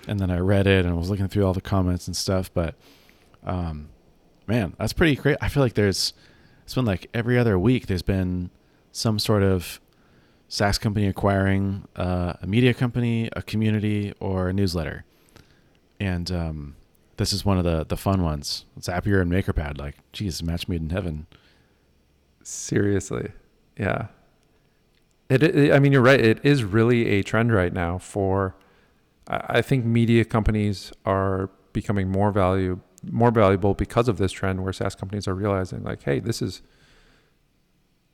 And 0.07 0.19
then 0.19 0.31
I 0.31 0.39
read 0.39 0.67
it 0.67 0.85
and 0.85 0.93
I 0.93 0.97
was 0.97 1.09
looking 1.09 1.27
through 1.27 1.45
all 1.45 1.53
the 1.53 1.61
comments 1.61 2.07
and 2.07 2.15
stuff. 2.15 2.51
But 2.53 2.75
um, 3.43 3.89
man, 4.47 4.73
that's 4.77 4.93
pretty 4.93 5.15
great. 5.15 5.37
I 5.41 5.47
feel 5.47 5.63
like 5.63 5.73
there's 5.73 6.13
it's 6.63 6.73
been 6.73 6.85
like 6.85 7.07
every 7.13 7.37
other 7.37 7.57
week 7.59 7.87
there's 7.87 8.01
been 8.01 8.49
some 8.91 9.19
sort 9.19 9.43
of 9.43 9.79
SaaS 10.47 10.77
company 10.77 11.07
acquiring 11.07 11.87
uh, 11.95 12.33
a 12.41 12.47
media 12.47 12.73
company, 12.73 13.29
a 13.35 13.41
community, 13.41 14.13
or 14.19 14.49
a 14.49 14.53
newsletter. 14.53 15.05
And 15.99 16.31
um, 16.31 16.75
this 17.17 17.31
is 17.31 17.45
one 17.45 17.57
of 17.57 17.63
the 17.63 17.85
the 17.85 17.97
fun 17.97 18.23
ones. 18.23 18.65
Zapier 18.79 19.21
and 19.21 19.31
MakerPad, 19.31 19.77
like, 19.77 19.95
geez, 20.11 20.41
match 20.41 20.67
made 20.67 20.81
in 20.81 20.89
heaven. 20.89 21.27
Seriously, 22.43 23.31
yeah. 23.77 24.07
It, 25.29 25.43
it, 25.43 25.71
I 25.71 25.79
mean, 25.79 25.93
you're 25.93 26.01
right. 26.01 26.19
It 26.19 26.39
is 26.43 26.63
really 26.63 27.07
a 27.07 27.23
trend 27.23 27.53
right 27.53 27.71
now 27.71 27.97
for. 27.97 28.55
I, 29.31 29.61
think 29.61 29.85
media 29.85 30.25
companies 30.25 30.91
are 31.05 31.49
becoming 31.71 32.09
more 32.09 32.31
value 32.31 32.81
more 33.09 33.31
valuable 33.31 33.73
because 33.73 34.07
of 34.07 34.17
this 34.17 34.31
trend 34.31 34.63
where 34.63 34.73
SaaS 34.73 34.93
companies 34.93 35.27
are 35.27 35.33
realizing 35.33 35.83
like, 35.83 36.03
hey, 36.03 36.19
this 36.19 36.41
is 36.41 36.61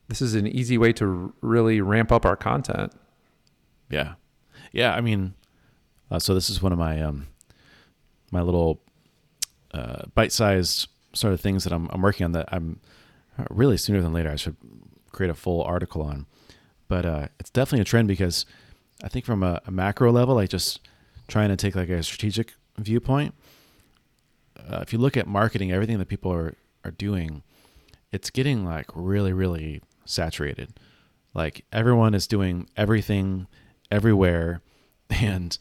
this 0.07 0.21
is 0.21 0.35
an 0.35 0.47
easy 0.47 0.77
way 0.77 0.93
to 0.93 1.33
really 1.41 1.81
ramp 1.81 2.11
up 2.11 2.25
our 2.25 2.37
content. 2.37 2.93
Yeah, 3.89 4.13
yeah. 4.71 4.93
I 4.93 5.01
mean, 5.01 5.33
uh, 6.09 6.19
so 6.19 6.33
this 6.33 6.49
is 6.49 6.61
one 6.61 6.71
of 6.71 6.79
my 6.79 7.01
um, 7.01 7.27
my 8.31 8.41
little 8.41 8.81
uh, 9.73 10.03
bite-sized 10.15 10.87
sort 11.13 11.33
of 11.33 11.41
things 11.41 11.63
that 11.63 11.73
I'm, 11.73 11.89
I'm 11.91 12.01
working 12.01 12.25
on 12.25 12.31
that 12.33 12.47
I'm 12.51 12.79
uh, 13.37 13.45
really 13.49 13.77
sooner 13.77 14.01
than 14.01 14.13
later 14.13 14.29
I 14.29 14.35
should 14.35 14.55
create 15.11 15.29
a 15.29 15.35
full 15.35 15.63
article 15.63 16.03
on. 16.03 16.25
But 16.87 17.05
uh, 17.05 17.27
it's 17.39 17.49
definitely 17.49 17.81
a 17.81 17.85
trend 17.85 18.07
because 18.07 18.45
I 19.03 19.09
think 19.09 19.25
from 19.25 19.43
a, 19.43 19.61
a 19.65 19.71
macro 19.71 20.11
level, 20.11 20.37
I 20.37 20.45
just 20.45 20.79
trying 21.27 21.49
to 21.49 21.55
take 21.55 21.75
like 21.75 21.89
a 21.89 22.03
strategic 22.03 22.53
viewpoint. 22.77 23.33
Uh, 24.57 24.79
if 24.81 24.91
you 24.91 24.99
look 24.99 25.17
at 25.17 25.27
marketing, 25.27 25.71
everything 25.71 25.99
that 25.99 26.07
people 26.07 26.31
are 26.31 26.55
are 26.83 26.91
doing, 26.91 27.43
it's 28.11 28.29
getting 28.29 28.65
like 28.65 28.87
really 28.93 29.33
really 29.33 29.81
saturated. 30.05 30.79
Like 31.33 31.65
everyone 31.71 32.13
is 32.13 32.27
doing 32.27 32.69
everything 32.75 33.47
everywhere, 33.91 34.61
and 35.09 35.57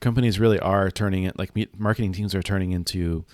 companies 0.00 0.38
really 0.38 0.60
are 0.60 0.90
turning 0.90 1.24
it 1.24 1.38
like 1.38 1.52
marketing 1.78 2.12
teams 2.12 2.34
are 2.34 2.42
turning 2.42 2.72
into 2.72 3.24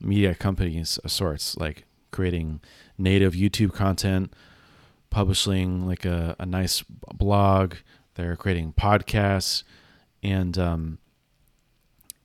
media 0.00 0.34
companies 0.34 0.98
of 0.98 1.10
sorts, 1.10 1.56
like 1.56 1.84
creating 2.10 2.60
native 2.98 3.34
YouTube 3.34 3.72
content, 3.72 4.32
publishing 5.10 5.86
like 5.86 6.04
a, 6.04 6.36
a 6.38 6.46
nice 6.46 6.82
blog. 7.14 7.74
They're 8.14 8.36
creating 8.36 8.74
podcasts, 8.74 9.62
and 10.22 10.58
um, 10.58 10.98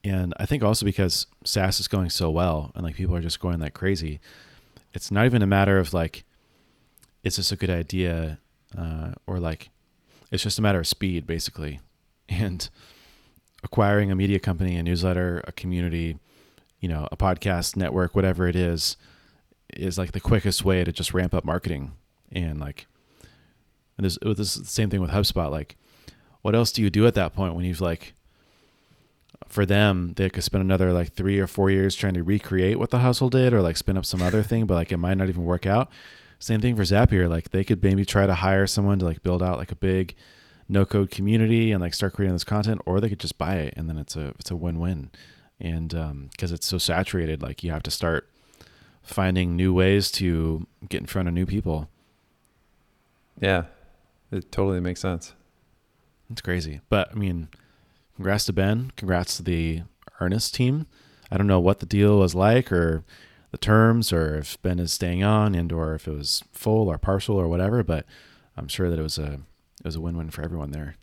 and 0.06 0.36
I 0.38 0.46
think 0.46 0.64
also 0.64 0.86
because 0.86 1.26
SaaS 1.44 1.80
is 1.80 1.88
going 1.88 2.12
so 2.12 2.30
well, 2.30 2.72
and 2.76 2.84
like 2.84 2.96
people 2.96 3.16
are 3.16 3.22
just 3.22 3.40
going 3.40 3.60
like 3.60 3.74
crazy. 3.74 4.20
It's 4.94 5.10
not 5.10 5.26
even 5.26 5.42
a 5.42 5.48
matter 5.48 5.80
of 5.80 5.94
like, 5.94 6.24
is 7.24 7.38
this 7.38 7.52
a 7.52 7.56
good 7.56 7.72
idea, 7.72 8.38
uh, 8.78 9.14
or 9.26 9.40
like, 9.40 9.72
it's 10.32 10.44
just 10.44 10.60
a 10.60 10.62
matter 10.62 10.80
of 10.80 10.88
speed, 10.88 11.26
basically, 11.26 11.80
and 12.30 12.70
acquiring 13.64 14.12
a 14.12 14.16
media 14.16 14.40
company, 14.40 14.76
a 14.76 14.84
newsletter, 14.84 15.44
a 15.48 15.52
community, 15.52 16.20
you 16.80 16.88
know, 16.88 17.08
a 17.12 17.18
podcast 17.18 17.76
network, 17.76 18.16
whatever 18.16 18.48
it 18.48 18.56
is, 18.56 18.98
is 19.74 19.98
like 19.98 20.12
the 20.12 20.20
quickest 20.20 20.64
way 20.64 20.84
to 20.84 20.92
just 20.92 21.16
ramp 21.16 21.34
up 21.34 21.44
marketing. 21.44 21.94
And 22.32 22.60
like, 22.60 22.86
and 23.98 24.06
this, 24.06 24.20
this 24.22 24.56
is 24.56 24.62
the 24.62 24.66
same 24.66 24.92
thing 24.92 25.02
with 25.02 25.10
HubSpot. 25.10 25.50
Like, 25.50 25.78
what 26.44 26.54
else 26.54 26.72
do 26.72 26.84
you 26.84 26.92
do 26.92 27.08
at 27.08 27.16
that 27.16 27.34
point 27.34 27.56
when 27.56 27.66
you've 27.66 27.82
like, 27.82 28.14
for 29.56 29.66
them, 29.66 30.14
they 30.18 30.30
could 30.30 30.44
spend 30.44 30.62
another 30.62 30.92
like 30.92 31.14
three 31.14 31.40
or 31.40 31.48
four 31.48 31.72
years 31.72 31.96
trying 31.96 32.14
to 32.14 32.24
recreate 32.24 32.78
what 32.78 32.92
the 32.92 33.00
hustle 33.00 33.30
did 33.30 33.54
or 33.54 33.62
like 33.62 33.78
spin 33.78 33.98
up 33.98 34.06
some 34.06 34.22
other 34.22 34.44
thing, 34.44 34.66
but 34.66 34.76
like 34.76 34.92
it 34.92 34.98
might 34.98 35.16
not 35.18 35.30
even 35.30 35.46
work 35.46 35.66
out. 35.66 35.90
Same 36.40 36.60
thing 36.60 36.76
for 36.76 36.84
Zapier. 36.84 37.30
Like 37.30 37.50
they 37.50 37.64
could 37.64 37.82
maybe 37.82 38.04
try 38.06 38.28
to 38.28 38.36
hire 38.36 38.68
someone 38.68 39.00
to 39.00 39.06
like 39.06 39.24
build 39.24 39.42
out 39.42 39.58
like 39.58 39.72
a 39.72 39.76
big 39.76 40.14
no 40.68 40.86
code 40.86 41.10
community 41.10 41.72
and 41.72 41.82
like 41.82 41.94
start 41.94 42.14
creating 42.14 42.36
this 42.36 42.44
content, 42.44 42.82
or 42.86 43.00
they 43.00 43.08
could 43.08 43.20
just 43.20 43.38
buy 43.38 43.56
it 43.56 43.74
and 43.78 43.90
then 43.90 43.98
it's 43.98 44.18
a 44.18 44.34
it's 44.40 44.52
a 44.52 44.56
win 44.58 44.78
win. 44.78 45.10
And 45.60 45.90
because 45.90 46.52
um, 46.52 46.56
it's 46.56 46.68
so 46.68 46.78
saturated, 46.78 47.42
like 47.42 47.64
you 47.64 47.72
have 47.72 47.84
to 47.84 47.92
start 47.92 48.30
finding 49.04 49.56
new 49.56 49.74
ways 49.74 50.12
to 50.12 50.68
get 50.90 51.00
in 51.00 51.08
front 51.08 51.30
of 51.30 51.34
new 51.34 51.46
people. 51.46 51.90
Yeah, 53.40 53.66
it 54.32 54.52
totally 54.52 54.82
makes 54.82 55.00
sense. 55.00 55.34
It's 56.30 56.42
crazy, 56.42 56.82
but 56.90 57.10
I 57.12 57.16
mean, 57.16 57.48
congrats 58.16 58.46
to 58.46 58.54
Ben. 58.54 58.92
Congrats 58.96 59.38
to 59.38 59.44
the 59.44 59.84
Earnest 60.20 60.56
team. 60.56 60.88
I 61.32 61.38
don't 61.38 61.48
know 61.48 61.60
what 61.60 61.80
the 61.80 61.86
deal 61.86 62.20
was 62.20 62.36
like 62.36 62.72
or 62.72 63.04
the 63.52 63.58
terms, 63.58 64.14
or 64.14 64.38
if 64.38 64.62
Ben 64.62 64.80
is 64.80 64.94
staying 64.94 65.24
on, 65.24 65.56
and 65.56 65.72
or 65.72 65.96
if 65.96 66.08
it 66.08 66.12
was 66.12 66.44
full 66.52 66.90
or 66.90 66.98
partial 66.98 67.36
or 67.36 67.48
whatever. 67.48 67.84
But 67.84 68.06
I'm 68.58 68.68
sure 68.68 68.90
that 68.90 69.00
it 69.00 69.04
was 69.04 69.18
a 69.18 69.34
it 69.34 69.86
was 69.86 69.96
a 69.96 70.02
win-win 70.02 70.30
for 70.30 70.42
everyone 70.42 70.72
there. 70.72 70.96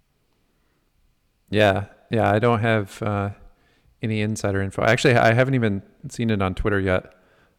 Yeah, 1.51 1.87
yeah. 2.11 2.31
I 2.31 2.39
don't 2.39 2.61
have 2.61 3.03
uh, 3.03 3.31
any 4.03 4.21
insider 4.21 4.63
info. 4.63 4.83
Actually, 4.83 5.17
I 5.17 5.35
haven't 5.35 5.55
even 5.55 5.83
seen 6.09 6.31
it 6.31 6.41
on 6.41 6.55
Twitter 6.55 6.81
yet 6.81 7.15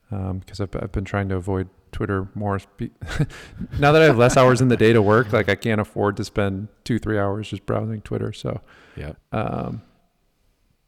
because 0.10 0.60
um, 0.60 0.70
I've, 0.74 0.84
I've 0.84 0.91
been 0.91 1.06
trying 1.06 1.30
to 1.30 1.36
avoid 1.36 1.70
Twitter 1.94 2.28
more. 2.36 2.60
now 3.80 3.91
that 3.91 4.02
I 4.02 4.06
have 4.06 4.18
less 4.18 4.36
hours 4.36 4.62
in 4.62 4.68
the 4.68 4.78
day 4.78 4.94
to 4.94 5.02
work, 5.02 5.32
like 5.32 5.48
I 5.50 5.56
can't 5.56 5.80
afford 5.80 6.18
to 6.18 6.26
spend 6.26 6.68
two, 6.84 7.00
three 7.00 7.18
hours 7.18 7.50
just 7.50 7.66
browsing 7.66 8.02
Twitter. 8.02 8.34
So, 8.34 8.62
yeah. 8.96 9.14
Um, 9.32 9.82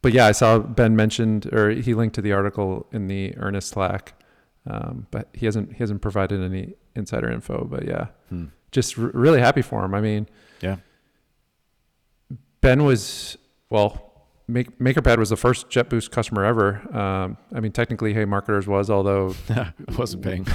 but 0.01 0.11
yeah, 0.13 0.25
I 0.25 0.33
saw 0.33 0.59
Ben 0.59 0.95
mentioned, 0.95 1.51
or 1.53 1.69
he 1.69 1.93
linked 1.93 2.15
to 2.15 2.21
the 2.21 2.33
article 2.33 2.87
in 2.91 3.07
the 3.07 3.35
Earnest 3.37 3.69
Slack, 3.69 4.21
um, 4.69 5.07
but 5.11 5.29
he 5.33 5.45
hasn't 5.45 5.71
he 5.71 5.77
hasn't 5.77 6.01
provided 6.01 6.41
any 6.41 6.73
insider 6.95 7.31
info. 7.31 7.65
But 7.65 7.85
yeah, 7.85 8.07
hmm 8.29 8.45
just 8.75 8.99
r- 8.99 9.09
really 9.13 9.39
happy 9.39 9.63
for 9.63 9.83
him. 9.83 9.95
I 9.95 10.01
mean, 10.01 10.27
yeah. 10.61 10.75
Ben 12.61 12.83
was 12.83 13.37
well. 13.69 14.04
Make, 14.47 14.77
MakerPad 14.77 15.17
was 15.17 15.31
the 15.31 15.37
first 15.37 15.69
JetBoost 15.69 16.11
customer 16.11 16.45
ever. 16.45 16.95
Um, 16.95 17.37
I 17.53 17.59
mean, 17.59 17.71
technically, 17.71 18.13
Hey 18.13 18.25
Marketers 18.25 18.67
was, 18.67 18.91
although 18.91 19.33
I 19.49 19.73
wasn't 19.97 20.23
paying. 20.23 20.45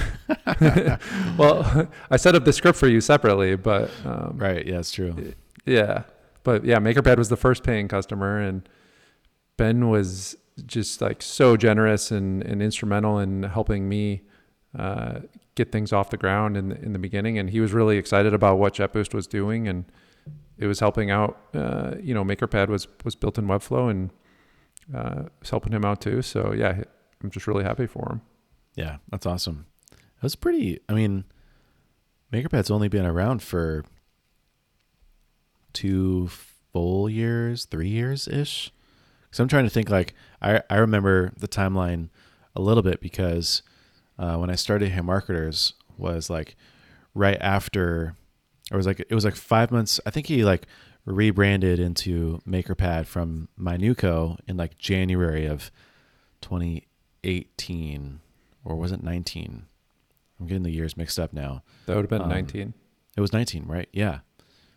well, 1.37 1.89
I 2.09 2.15
set 2.15 2.35
up 2.35 2.45
the 2.45 2.53
script 2.53 2.77
for 2.77 2.87
you 2.87 3.01
separately, 3.01 3.57
but 3.57 3.91
um, 4.05 4.37
right, 4.37 4.65
yeah, 4.65 4.79
it's 4.79 4.91
true. 4.91 5.33
Yeah, 5.65 6.03
but 6.43 6.63
yeah, 6.63 6.77
MakerPad 6.77 7.17
was 7.17 7.27
the 7.27 7.37
first 7.37 7.63
paying 7.63 7.89
customer, 7.89 8.39
and 8.39 8.67
Ben 9.57 9.89
was 9.89 10.37
just 10.65 11.01
like 11.01 11.21
so 11.21 11.57
generous 11.57 12.11
and, 12.11 12.43
and 12.43 12.61
instrumental 12.61 13.19
in 13.19 13.43
helping 13.43 13.89
me 13.89 14.21
uh, 14.77 15.19
get 15.55 15.71
things 15.71 15.91
off 15.91 16.09
the 16.09 16.17
ground 16.17 16.55
in 16.55 16.69
the, 16.69 16.81
in 16.81 16.93
the 16.93 16.99
beginning, 16.99 17.37
and 17.37 17.49
he 17.49 17.59
was 17.59 17.73
really 17.73 17.97
excited 17.97 18.33
about 18.33 18.57
what 18.57 18.75
JetBoost 18.75 19.13
was 19.13 19.27
doing, 19.27 19.67
and 19.67 19.85
it 20.61 20.67
was 20.67 20.79
helping 20.79 21.09
out. 21.09 21.37
Uh, 21.53 21.95
you 22.01 22.13
know, 22.13 22.23
MakerPad 22.23 22.69
was 22.69 22.87
was 23.03 23.15
built 23.15 23.37
in 23.37 23.47
Webflow, 23.47 23.89
and 23.89 24.11
uh, 24.95 25.23
was 25.39 25.49
helping 25.49 25.73
him 25.73 25.83
out 25.83 25.99
too. 25.99 26.21
So 26.21 26.53
yeah, 26.53 26.83
I'm 27.21 27.31
just 27.31 27.47
really 27.47 27.63
happy 27.63 27.87
for 27.87 28.07
him. 28.09 28.21
Yeah, 28.75 28.97
that's 29.09 29.25
awesome. 29.25 29.65
That's 30.21 30.35
pretty. 30.35 30.79
I 30.87 30.93
mean, 30.93 31.25
MakerPad's 32.31 32.69
only 32.69 32.87
been 32.87 33.07
around 33.07 33.41
for 33.41 33.83
two 35.73 36.29
full 36.71 37.09
years, 37.09 37.65
three 37.65 37.89
years 37.89 38.27
ish. 38.27 38.71
So 39.31 39.43
I'm 39.43 39.49
trying 39.49 39.63
to 39.63 39.69
think. 39.69 39.89
Like 39.89 40.13
I 40.43 40.61
I 40.69 40.77
remember 40.77 41.33
the 41.37 41.47
timeline 41.47 42.09
a 42.55 42.61
little 42.61 42.83
bit 42.83 43.01
because 43.01 43.63
uh, 44.19 44.37
when 44.37 44.51
I 44.51 44.55
started 44.55 44.91
Hey 44.91 45.01
Marketers 45.01 45.73
was 45.97 46.29
like 46.29 46.55
right 47.15 47.37
after, 47.41 48.15
or 48.71 48.77
was 48.77 48.87
like 48.87 48.99
it 48.99 49.13
was 49.13 49.25
like 49.25 49.35
five 49.35 49.71
months. 49.71 49.99
I 50.05 50.09
think 50.09 50.27
he 50.27 50.43
like 50.43 50.65
rebranded 51.05 51.79
into 51.79 52.41
MakerPad 52.47 53.05
from 53.05 53.49
Minuco 53.59 54.39
in 54.47 54.57
like 54.57 54.77
January 54.77 55.45
of 55.45 55.71
2018, 56.41 58.19
or 58.63 58.75
was 58.75 58.91
it 58.91 59.03
19? 59.03 59.65
I'm 60.39 60.47
getting 60.47 60.63
the 60.63 60.71
years 60.71 60.97
mixed 60.97 61.19
up 61.19 61.33
now. 61.33 61.63
That 61.85 61.95
would 61.95 62.03
have 62.03 62.09
been 62.09 62.23
um, 62.23 62.29
19. 62.29 62.73
It 63.15 63.21
was 63.21 63.33
19, 63.33 63.65
right? 63.67 63.89
Yeah. 63.91 64.19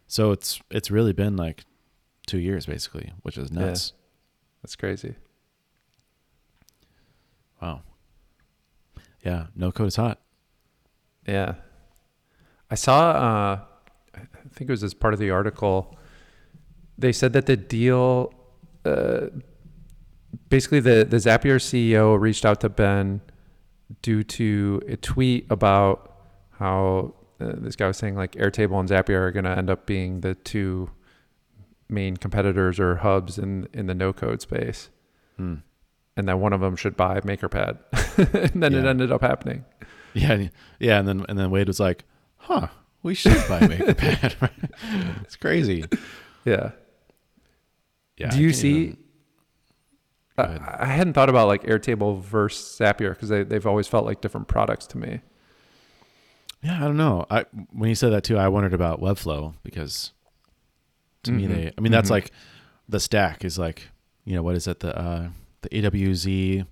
So 0.07 0.33
it's 0.33 0.61
it's 0.71 0.91
really 0.91 1.13
been 1.13 1.37
like 1.37 1.65
two 2.27 2.39
years 2.39 2.67
basically, 2.67 3.13
which 3.23 3.39
is 3.39 3.51
nuts. 3.51 3.93
Yeah. 3.95 4.01
That's 4.63 4.77
crazy. 4.77 5.15
Wow. 7.63 7.83
Yeah, 9.25 9.47
no 9.55 9.73
code 9.73 9.89
is 9.89 9.97
hot. 9.97 10.21
Yeah. 11.27 11.55
I 12.71 12.75
saw, 12.75 13.11
uh, 13.11 13.61
I 14.45 14.49
think 14.55 14.69
it 14.69 14.73
was 14.73 14.85
as 14.85 14.95
part 14.95 15.15
of 15.15 15.21
the 15.21 15.31
article, 15.31 15.97
they 16.99 17.13
said 17.13 17.33
that 17.33 17.47
the 17.47 17.57
deal, 17.57 18.33
uh, 18.85 19.27
basically 20.49 20.81
the, 20.81 21.07
the 21.09 21.17
Zapier 21.17 21.57
CEO 21.57 22.19
reached 22.19 22.45
out 22.45 22.61
to 22.61 22.69
Ben 22.69 23.21
due 24.03 24.23
to 24.23 24.83
a 24.89 24.97
tweet 24.97 25.47
about 25.51 26.17
how 26.59 27.15
uh, 27.41 27.53
this 27.57 27.77
guy 27.77 27.87
was 27.87 27.97
saying 27.97 28.17
like 28.17 28.33
Airtable 28.33 28.79
and 28.79 28.89
Zapier 28.89 29.21
are 29.21 29.33
going 29.33 29.45
to 29.45 29.51
end 29.51 29.71
up 29.71 29.87
being 29.87 30.21
the 30.21 30.35
two 30.35 30.91
main 31.89 32.17
competitors 32.17 32.79
or 32.79 32.97
hubs 32.97 33.39
in, 33.39 33.69
in 33.73 33.87
the 33.87 33.95
no 33.95 34.13
code 34.13 34.41
space. 34.41 34.91
Hmm 35.37 35.57
and 36.17 36.29
that 36.29 36.39
one 36.39 36.53
of 36.53 36.61
them 36.61 36.77
should 36.77 36.97
buy 36.97 37.21
MakerPad, 37.21 37.79
and 38.53 38.63
then 38.63 38.73
yeah. 38.73 38.81
it 38.81 38.87
ended 38.87 39.11
up 39.11 39.21
happening. 39.21 39.65
Yeah, 40.13 40.49
yeah, 40.79 40.99
and 40.99 41.09
then 41.09 41.27
and 41.29 41.39
then 41.39 41.51
Wade 41.51 41.67
was 41.67 41.81
like, 41.81 42.05
"Huh, 42.37 42.69
we 43.05 43.15
should 43.15 43.35
buy 43.49 43.61
MakerPad." 43.61 44.51
it's 45.23 45.37
crazy. 45.37 45.85
Yeah. 46.45 46.73
Yeah. 48.17 48.31
Do 48.31 48.41
you 48.41 48.53
see? 48.53 48.77
Even... 48.77 48.99
I, 50.37 50.77
I 50.81 50.87
hadn't 50.87 51.13
thought 51.13 51.29
about 51.29 51.47
like 51.47 51.63
Airtable 51.63 52.21
versus 52.21 52.77
Zapier 52.79 53.11
because 53.11 53.29
they 53.29 53.45
they've 53.45 53.67
always 53.67 53.87
felt 53.87 54.05
like 54.05 54.21
different 54.21 54.49
products 54.49 54.89
to 54.89 54.99
me. 54.99 55.21
Yeah, 56.63 56.79
I 56.79 56.81
don't 56.81 56.97
know. 56.97 57.27
I 57.31 57.45
when 57.71 57.89
you 57.89 57.95
said 57.95 58.11
that 58.11 58.25
too, 58.25 58.39
I 58.39 58.49
wondered 58.49 58.75
about 58.75 59.01
Webflow 59.01 59.55
because 59.63 60.13
to 61.23 61.31
mm-hmm. 61.31 61.37
me 61.37 61.47
they. 61.47 61.73
I 61.77 61.81
mean, 61.81 61.93
that's 61.93 62.07
mm-hmm. 62.07 62.15
like 62.15 62.33
the 62.89 62.99
stack 62.99 63.45
is 63.45 63.59
like 63.59 63.89
you 64.25 64.35
know, 64.35 64.43
what 64.43 64.57
is 64.57 64.67
it 64.67 64.81
the 64.81 64.99
uh, 64.99 65.29
the 65.63 65.69
AWZ 65.69 66.67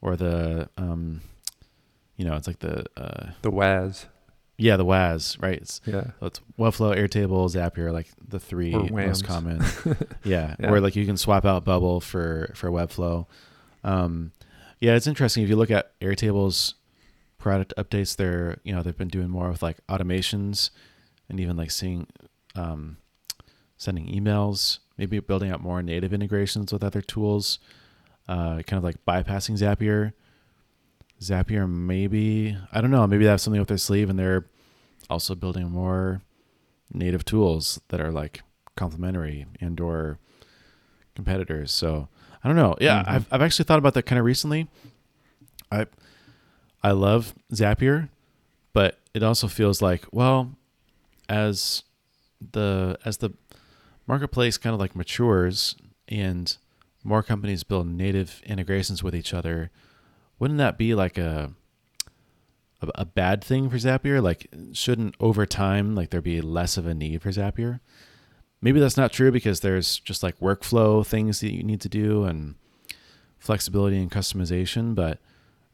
or 0.00 0.16
the 0.16 0.68
um, 0.76 1.22
you 2.16 2.24
know, 2.24 2.34
it's 2.34 2.46
like 2.46 2.58
the 2.58 2.84
uh, 2.96 3.30
The 3.42 3.50
WAS. 3.50 4.06
Yeah 4.58 4.76
the 4.76 4.84
WAS 4.84 5.38
right? 5.40 5.58
It's, 5.58 5.80
Yeah. 5.86 6.10
it's 6.20 6.40
Webflow, 6.58 6.96
Airtable, 6.96 7.48
Zapier, 7.48 7.92
like 7.92 8.08
the 8.26 8.40
three 8.40 8.72
most 8.74 9.24
common. 9.24 9.62
yeah, 10.24 10.56
Yeah. 10.58 10.70
where 10.70 10.80
like 10.80 10.96
you 10.96 11.06
can 11.06 11.16
swap 11.16 11.44
out 11.44 11.64
Bubble 11.64 12.00
for 12.00 12.52
for 12.54 12.70
Webflow. 12.70 13.26
Um, 13.84 14.32
yeah, 14.80 14.94
it's 14.94 15.06
interesting 15.06 15.42
if 15.44 15.48
you 15.48 15.56
look 15.56 15.70
at 15.70 15.98
Airtable's 16.00 16.74
product 17.38 17.72
updates. 17.78 18.16
They're 18.16 18.58
you 18.64 18.74
know 18.74 18.82
they've 18.82 18.96
been 18.96 19.08
doing 19.08 19.28
more 19.30 19.48
with 19.48 19.62
like 19.62 19.78
automations 19.88 20.70
and 21.28 21.38
even 21.40 21.56
like 21.56 21.70
seeing 21.70 22.06
um, 22.56 22.96
sending 23.76 24.06
emails, 24.08 24.78
maybe 24.96 25.20
building 25.20 25.50
out 25.50 25.60
more 25.62 25.82
native 25.82 26.12
integrations 26.12 26.72
with 26.72 26.82
other 26.82 27.00
tools, 27.00 27.58
uh, 28.28 28.62
kind 28.66 28.78
of 28.78 28.84
like 28.84 29.04
bypassing 29.06 29.56
Zapier. 29.58 30.12
Zapier 31.20 31.68
maybe 31.68 32.56
I 32.72 32.80
don't 32.80 32.90
know 32.90 33.06
maybe 33.06 33.24
they 33.24 33.30
have 33.30 33.40
something 33.40 33.60
up 33.60 33.66
their 33.66 33.76
sleeve 33.78 34.08
and 34.10 34.18
they're 34.18 34.46
also 35.10 35.34
building 35.34 35.70
more 35.70 36.22
native 36.92 37.24
tools 37.24 37.80
that 37.88 38.00
are 38.00 38.12
like 38.12 38.42
complementary 38.76 39.46
and 39.60 39.80
or 39.80 40.18
competitors. 41.14 41.72
So 41.72 42.08
I 42.44 42.48
don't 42.48 42.56
know. 42.56 42.76
Yeah, 42.80 43.02
Mhm. 43.02 43.08
I've 43.08 43.26
I've 43.32 43.42
actually 43.42 43.64
thought 43.64 43.78
about 43.80 43.94
that 43.94 44.04
kind 44.04 44.18
of 44.18 44.24
recently. 44.24 44.68
I 45.72 45.86
I 46.82 46.92
love 46.92 47.34
Zapier, 47.52 48.08
but 48.72 48.98
it 49.14 49.22
also 49.22 49.48
feels 49.48 49.82
like 49.82 50.04
well, 50.12 50.52
as 51.28 51.82
the 52.52 52.96
as 53.04 53.16
the 53.16 53.30
marketplace 54.06 54.56
kind 54.56 54.72
of 54.74 54.78
like 54.80 54.94
matures 54.94 55.74
and 56.08 56.56
more 57.02 57.22
companies 57.22 57.64
build 57.64 57.86
native 57.88 58.40
integrations 58.46 59.02
with 59.02 59.14
each 59.16 59.34
other, 59.34 59.70
wouldn't 60.38 60.58
that 60.58 60.78
be 60.78 60.94
like 60.94 61.18
a 61.18 61.52
a, 62.94 63.04
bad 63.04 63.42
thing 63.42 63.68
for 63.68 63.76
Zapier? 63.76 64.22
Like, 64.22 64.46
shouldn't 64.72 65.16
over 65.18 65.46
time 65.46 65.94
like 65.94 66.10
there 66.10 66.22
be 66.22 66.40
less 66.40 66.76
of 66.76 66.86
a 66.86 66.94
need 66.94 67.22
for 67.22 67.30
Zapier? 67.30 67.80
Maybe 68.60 68.80
that's 68.80 68.96
not 68.96 69.12
true 69.12 69.30
because 69.30 69.60
there's 69.60 69.98
just 70.00 70.22
like 70.22 70.38
workflow 70.40 71.06
things 71.06 71.40
that 71.40 71.52
you 71.52 71.62
need 71.62 71.80
to 71.80 71.88
do 71.88 72.24
and 72.24 72.54
flexibility 73.38 73.98
and 73.98 74.10
customization. 74.10 74.94
But 74.94 75.18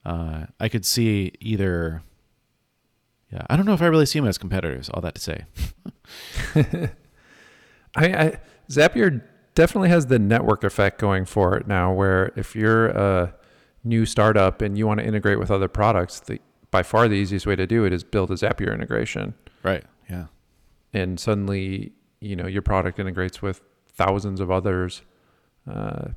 uh, 0.05 0.47
I 0.61 0.69
could 0.69 0.85
see 0.85 1.33
either. 1.41 2.03
Yeah, 3.31 3.43
I 3.51 3.57
don't 3.57 3.67
know 3.67 3.75
if 3.75 3.83
I 3.83 3.87
really 3.87 4.07
see 4.07 4.19
them 4.19 4.29
as 4.29 4.39
competitors. 4.39 4.89
All 4.91 5.01
that 5.01 5.15
to 5.17 5.21
say, 5.21 5.45
I, 7.97 8.07
I 8.07 8.39
Zapier 8.71 9.23
definitely 9.55 9.89
has 9.89 10.07
the 10.07 10.19
network 10.19 10.63
effect 10.63 11.01
going 11.01 11.25
for 11.25 11.57
it 11.57 11.67
now, 11.67 11.93
where 11.93 12.33
if 12.37 12.55
you're 12.55 12.89
a 12.89 13.35
new 13.85 14.07
startup 14.07 14.63
and 14.63 14.77
you 14.79 14.87
want 14.87 15.01
to 15.01 15.07
integrate 15.07 15.39
with 15.39 15.51
other 15.51 15.69
products, 15.69 16.21
the 16.21 16.41
by 16.71 16.83
far 16.83 17.07
the 17.07 17.15
easiest 17.15 17.47
way 17.47 17.55
to 17.55 17.67
do 17.67 17.85
it 17.85 17.93
is 17.93 18.03
build 18.03 18.31
a 18.31 18.35
Zapier 18.35 18.73
integration, 18.75 19.35
right? 19.63 19.85
Yeah, 20.11 20.27
and 20.93 21.21
suddenly 21.21 21.93
you 22.21 22.35
know 22.37 22.47
your 22.47 22.63
product 22.63 22.99
integrates 22.99 23.41
with 23.43 23.63
thousands 23.93 24.41
of 24.41 24.51
others. 24.51 25.03
Uh, 25.71 26.09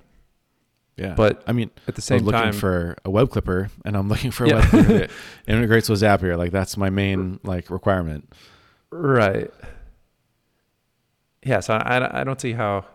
yeah. 0.98 1.14
But 1.14 1.44
I 1.46 1.52
mean, 1.52 1.70
at 1.88 1.94
the 1.94 2.00
I 2.00 2.02
was 2.02 2.06
same 2.06 2.24
looking 2.24 2.54
for 2.54 2.96
a 3.06 3.10
web 3.12 3.30
clipper, 3.30 3.70
and 3.86 3.96
I'm 3.96 4.10
looking 4.14 4.32
for 4.32 4.46
a 4.46 4.50
Yeah. 4.50 4.56
web 4.56 4.70
clipper 4.70 4.94
that 5.00 5.12
integrates 5.48 5.90
with 5.90 6.02
Zapier. 6.02 6.38
Like 6.38 6.52
that's 6.52 6.76
my 6.76 6.90
main 6.90 7.40
like 7.44 7.70
requirement. 7.70 8.34
right? 8.90 9.52
Yeah, 11.46 11.60
so 11.60 11.76
I, 11.76 12.22
I 12.22 12.24
don't 12.24 12.42
see 12.42 12.54
how. 12.54 12.86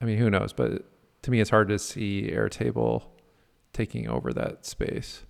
I 0.00 0.04
mean, 0.04 0.18
who 0.18 0.30
knows? 0.30 0.52
But 0.52 0.84
to 1.22 1.30
me, 1.30 1.40
it's 1.40 1.50
hard 1.50 1.68
to 1.68 1.78
see 1.78 2.30
Airtable 2.32 3.02
taking 3.76 4.08
over 4.08 4.32
that 4.32 4.64
space. 4.64 5.24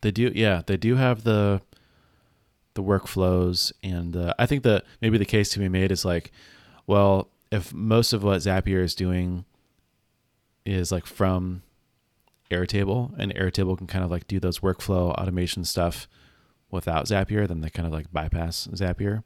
They 0.00 0.12
do, 0.12 0.30
yeah, 0.34 0.62
they 0.64 0.76
do 0.76 0.94
have 0.94 1.24
the 1.24 1.60
the 2.74 2.82
workflows, 2.82 3.72
and 3.82 4.14
uh, 4.14 4.34
I 4.38 4.46
think 4.46 4.62
that 4.62 4.84
maybe 5.00 5.18
the 5.18 5.24
case 5.24 5.48
to 5.50 5.58
be 5.58 5.68
made 5.68 5.90
is 5.90 6.04
like, 6.04 6.30
well, 6.86 7.30
if 7.50 7.72
most 7.72 8.12
of 8.12 8.22
what 8.22 8.40
Zapier 8.40 8.82
is 8.82 8.94
doing 8.94 9.44
is 10.64 10.92
like 10.92 11.06
from 11.06 11.62
Airtable, 12.50 13.12
and 13.18 13.34
Airtable 13.34 13.76
can 13.76 13.86
kind 13.86 14.04
of 14.04 14.10
like 14.10 14.28
do 14.28 14.38
those 14.38 14.60
workflow 14.60 15.10
automation 15.14 15.64
stuff 15.64 16.06
without 16.70 17.06
Zapier, 17.06 17.48
then 17.48 17.62
they 17.62 17.70
kind 17.70 17.86
of 17.86 17.92
like 17.92 18.12
bypass 18.12 18.68
Zapier. 18.72 19.24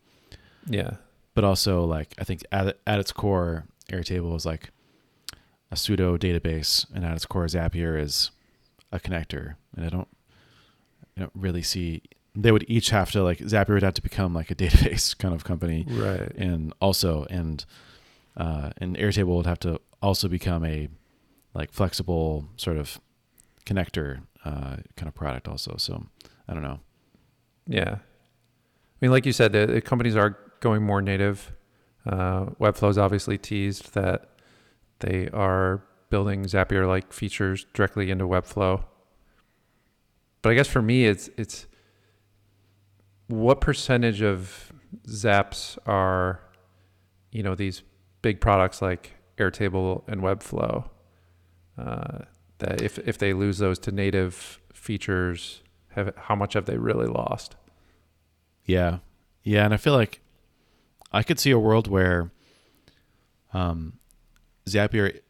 Yeah. 0.66 0.92
But 1.34 1.44
also, 1.44 1.84
like, 1.84 2.14
I 2.18 2.24
think 2.24 2.42
at 2.52 2.78
at 2.86 3.00
its 3.00 3.12
core, 3.12 3.66
Airtable 3.90 4.36
is 4.36 4.46
like 4.46 4.70
a 5.70 5.76
pseudo 5.76 6.16
database, 6.16 6.86
and 6.94 7.04
at 7.04 7.14
its 7.14 7.26
core, 7.26 7.46
Zapier 7.46 8.00
is 8.00 8.30
a 8.92 8.98
connector, 8.98 9.54
and 9.76 9.84
I 9.84 9.88
don't, 9.88 10.08
I 11.16 11.20
don't 11.20 11.32
really 11.34 11.62
see. 11.62 12.02
They 12.34 12.52
would 12.52 12.64
each 12.68 12.90
have 12.90 13.10
to 13.12 13.22
like 13.22 13.38
Zapier 13.38 13.74
would 13.74 13.82
have 13.82 13.94
to 13.94 14.02
become 14.02 14.34
like 14.34 14.50
a 14.50 14.54
database 14.64 15.16
kind 15.16 15.34
of 15.34 15.44
company, 15.44 15.84
Right. 15.88 16.32
and 16.36 16.72
also 16.80 17.26
and 17.30 17.64
uh, 18.36 18.70
and 18.78 18.96
Airtable 18.96 19.36
would 19.36 19.46
have 19.46 19.60
to 19.60 19.80
also 20.02 20.28
become 20.28 20.64
a 20.64 20.88
like 21.54 21.72
flexible 21.72 22.46
sort 22.56 22.76
of 22.76 23.00
connector 23.66 24.20
uh, 24.44 24.76
kind 24.96 25.08
of 25.08 25.14
product 25.14 25.48
also. 25.48 25.74
So 25.78 26.06
I 26.48 26.54
don't 26.54 26.62
know. 26.62 26.80
Yeah. 27.66 27.96
I 27.98 29.04
mean, 29.06 29.10
like 29.10 29.26
you 29.26 29.32
said, 29.32 29.52
the, 29.52 29.66
the 29.66 29.80
companies 29.80 30.14
are 30.16 30.36
going 30.60 30.82
more 30.82 31.00
native. 31.02 31.52
Uh, 32.06 32.46
Webflow's 32.58 32.98
obviously 32.98 33.36
teased 33.38 33.94
that 33.94 34.30
they 35.01 35.28
are 35.28 35.82
building 36.11 36.44
Zapier 36.44 36.86
like 36.86 37.12
features 37.12 37.66
directly 37.72 38.11
into 38.11 38.26
Webflow. 38.26 38.84
But 40.42 40.51
I 40.51 40.55
guess 40.55 40.68
for 40.68 40.82
me, 40.82 41.07
it's 41.07 41.28
it's 41.36 41.66
what 43.28 43.61
percentage 43.61 44.22
of 44.22 44.72
Zaps 45.07 45.78
are, 45.86 46.40
you 47.30 47.42
know, 47.42 47.55
these 47.55 47.82
big 48.22 48.40
products 48.40 48.82
like 48.82 49.12
Airtable 49.38 50.03
and 50.09 50.20
Webflow. 50.20 50.88
Uh, 51.78 52.18
that 52.59 52.82
if 52.82 52.98
if 53.01 53.18
they 53.18 53.32
lose 53.32 53.59
those 53.59 53.78
to 53.81 53.93
native 53.93 54.60
features, 54.72 55.62
have 55.90 56.12
how 56.16 56.35
much 56.35 56.55
have 56.55 56.66
they 56.66 56.77
really 56.77 57.06
lost? 57.06 57.56
Yeah. 58.64 58.98
Yeah. 59.43 59.64
And 59.64 59.74
I 59.74 59.78
feel 59.78 59.94
like 59.94 60.20
I 61.12 61.22
could 61.22 61.39
see 61.39 61.51
a 61.51 61.59
world 61.59 61.89
where 61.89 62.31
um, 63.52 63.94
Zapier 64.66 65.20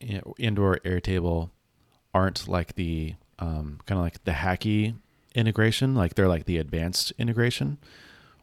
and 0.00 0.58
or 0.58 0.76
Airtable 0.84 1.50
aren't 2.14 2.48
like 2.48 2.74
the 2.74 3.14
um, 3.38 3.78
kind 3.86 3.98
of 3.98 4.04
like 4.04 4.22
the 4.24 4.32
hacky 4.32 4.94
integration, 5.34 5.94
like 5.94 6.14
they're 6.14 6.28
like 6.28 6.44
the 6.46 6.58
advanced 6.58 7.12
integration, 7.18 7.78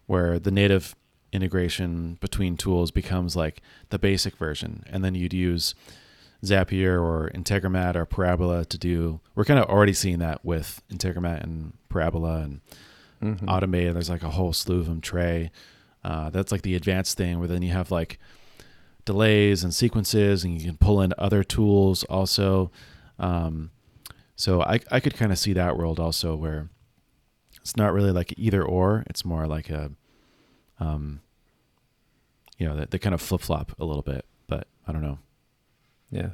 where 0.05 0.39
the 0.39 0.51
native 0.51 0.95
integration 1.33 2.17
between 2.21 2.55
tools 2.57 2.89
becomes 2.91 3.35
like 3.35 3.61
the 3.89 3.99
basic 3.99 4.37
version. 4.37 4.83
And 4.87 5.03
then 5.03 5.13
you'd 5.15 5.33
use 5.33 5.75
Zapier 6.43 7.01
or 7.01 7.29
Integromat 7.33 7.95
or 7.95 8.05
Parabola 8.05 8.63
to 8.65 8.77
do. 8.77 9.19
We're 9.35 9.43
kind 9.45 9.59
of 9.59 9.65
already 9.69 9.93
seeing 9.93 10.19
that 10.19 10.45
with 10.45 10.81
Integromat 10.91 11.43
and 11.43 11.73
Parabola 11.89 12.39
and 12.41 12.61
Mm-hmm. 13.19 13.49
automated. 13.49 13.95
There's 13.95 14.11
like 14.11 14.21
a 14.21 14.29
whole 14.29 14.53
slew 14.53 14.79
of 14.81 14.85
them. 14.85 15.01
Tray. 15.01 15.49
Uh, 16.03 16.29
that's 16.29 16.51
like 16.51 16.61
the 16.61 16.75
advanced 16.75 17.17
thing 17.17 17.39
where 17.39 17.47
then 17.47 17.63
you 17.63 17.71
have 17.71 17.89
like 17.89 18.19
delays 19.07 19.63
and 19.63 19.73
sequences, 19.73 20.43
and 20.43 20.61
you 20.61 20.67
can 20.67 20.77
pull 20.77 21.01
in 21.01 21.13
other 21.17 21.43
tools 21.43 22.03
also. 22.03 22.71
Um, 23.17 23.71
so 24.35 24.61
I 24.61 24.79
I 24.91 24.99
could 24.99 25.15
kind 25.15 25.31
of 25.31 25.39
see 25.39 25.53
that 25.53 25.75
world 25.77 25.99
also 25.99 26.35
where 26.35 26.69
it's 27.59 27.75
not 27.75 27.91
really 27.93 28.11
like 28.11 28.33
either 28.37 28.63
or. 28.63 29.03
It's 29.07 29.25
more 29.25 29.47
like 29.47 29.71
a, 29.71 29.89
um, 30.79 31.21
you 32.59 32.67
know, 32.67 32.75
they, 32.75 32.85
they 32.85 32.99
kind 32.99 33.15
of 33.15 33.21
flip 33.21 33.41
flop 33.41 33.71
a 33.79 33.85
little 33.85 34.03
bit. 34.03 34.25
But 34.47 34.67
I 34.87 34.91
don't 34.91 35.01
know. 35.01 35.17
Yeah. 36.11 36.29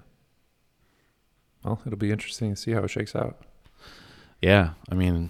Well, 1.63 1.79
it'll 1.85 1.97
be 1.97 2.11
interesting 2.11 2.49
to 2.53 2.55
see 2.59 2.71
how 2.71 2.83
it 2.83 2.89
shakes 2.89 3.15
out. 3.15 3.37
Yeah, 4.41 4.71
I 4.91 4.95
mean, 4.95 5.29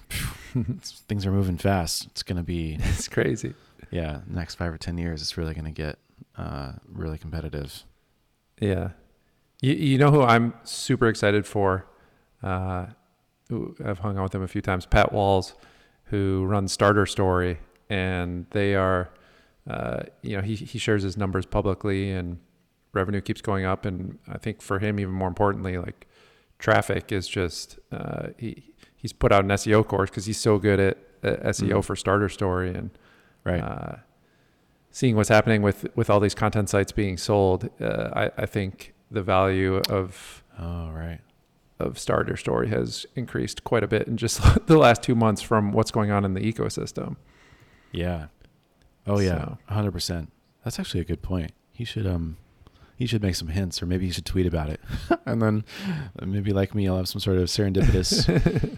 things 1.08 1.26
are 1.28 1.32
moving 1.32 1.58
fast. 1.58 2.08
It's 2.08 2.24
gonna 2.24 2.42
be 2.44 2.80
It's 2.84 3.08
crazy. 3.08 3.54
yeah, 3.92 4.22
next 4.28 4.56
five 4.56 4.74
or 4.74 4.78
ten 4.80 4.98
years, 4.98 5.22
it's 5.22 5.38
really 5.38 5.54
gonna 5.54 5.72
get 5.72 6.00
uh, 6.38 6.74
really 6.88 7.18
competitive. 7.18 7.84
Yeah. 8.60 8.90
You, 9.62 9.74
you 9.74 9.98
know 9.98 10.12
who 10.12 10.22
I'm 10.22 10.54
super 10.64 11.08
excited 11.08 11.46
for? 11.46 11.86
Uh, 12.42 12.88
who 13.50 13.76
I've 13.86 14.00
hung 14.00 14.18
out 14.18 14.24
with 14.24 14.36
him 14.36 14.42
a 14.44 14.48
few 14.48 14.62
times. 14.62 14.86
Pat 14.86 15.12
Walls, 15.14 15.54
who 16.06 16.44
runs 16.46 16.72
Starter 16.72 17.06
Story, 17.06 17.60
and 17.90 18.46
they 18.52 18.76
are, 18.76 19.10
uh, 19.70 20.04
you 20.22 20.36
know, 20.36 20.42
he 20.42 20.56
he 20.56 20.78
shares 20.80 21.04
his 21.04 21.18
numbers 21.18 21.46
publicly, 21.46 22.12
and 22.12 22.40
revenue 22.94 23.22
keeps 23.22 23.42
going 23.42 23.66
up. 23.66 23.86
And 23.86 24.18
I 24.28 24.38
think 24.38 24.62
for 24.62 24.80
him, 24.80 25.00
even 25.00 25.14
more 25.14 25.28
importantly, 25.28 25.78
like 25.78 26.08
traffic 26.60 27.12
is 27.12 27.28
just 27.28 27.80
uh, 27.92 28.30
he 28.38 28.74
he's 28.96 29.14
put 29.14 29.32
out 29.32 29.44
an 29.44 29.50
SEO 29.52 29.86
course 29.86 30.10
because 30.10 30.26
he's 30.26 30.40
so 30.40 30.58
good 30.58 30.80
at, 30.80 30.98
at 31.24 31.44
SEO 31.44 31.80
Mhm. 31.80 31.84
for 31.86 31.96
Starter 31.96 32.30
Story, 32.30 32.74
and 32.74 32.90
Right. 33.46 33.62
Seeing 34.96 35.16
what's 35.16 35.30
happening 35.30 35.62
with 35.64 35.86
with 35.96 36.10
all 36.10 36.20
these 36.22 36.36
content 36.36 36.70
sites 36.70 36.92
being 36.92 37.18
sold, 37.18 37.68
uh, 37.82 38.10
I, 38.16 38.44
I 38.44 38.46
think 38.46 38.94
the 39.12 39.24
value 39.24 39.82
of 39.90 40.44
Oh, 40.60 40.92
right. 40.92 41.20
of 41.80 41.98
Starter 41.98 42.38
Story 42.38 42.70
has 42.70 43.06
increased 43.16 43.64
quite 43.64 43.84
a 43.84 43.88
bit 43.88 44.08
in 44.08 44.18
just 44.18 44.40
the 44.68 44.78
last 44.78 45.02
two 45.02 45.16
months 45.16 45.42
from 45.42 45.72
what's 45.72 45.90
going 45.92 46.12
on 46.12 46.24
in 46.26 46.36
the 46.36 46.42
ecosystem. 46.42 47.16
Yeah. 47.92 48.28
Oh 49.08 49.20
yeah, 49.20 49.40
So- 49.46 49.58
hundred 49.68 49.92
percent. 49.94 50.32
That's 50.64 50.80
actually 50.80 51.02
a 51.02 51.06
good 51.06 51.22
point. 51.24 51.52
He 51.74 51.84
should 51.86 52.06
um, 52.08 52.38
he 52.96 53.08
should 53.08 53.22
make 53.24 53.34
some 53.36 53.48
hints, 53.48 53.82
or 53.82 53.88
maybe 53.88 54.06
he 54.06 54.12
should 54.12 54.26
tweet 54.28 54.46
about 54.46 54.70
it, 54.70 54.80
and 55.26 55.42
then 55.42 55.66
maybe 56.22 56.54
like 56.54 56.76
me, 56.76 56.88
I'll 56.88 56.98
have 56.98 57.10
some 57.10 57.20
sort 57.20 57.38
of 57.38 57.46
serendipitous 57.50 58.26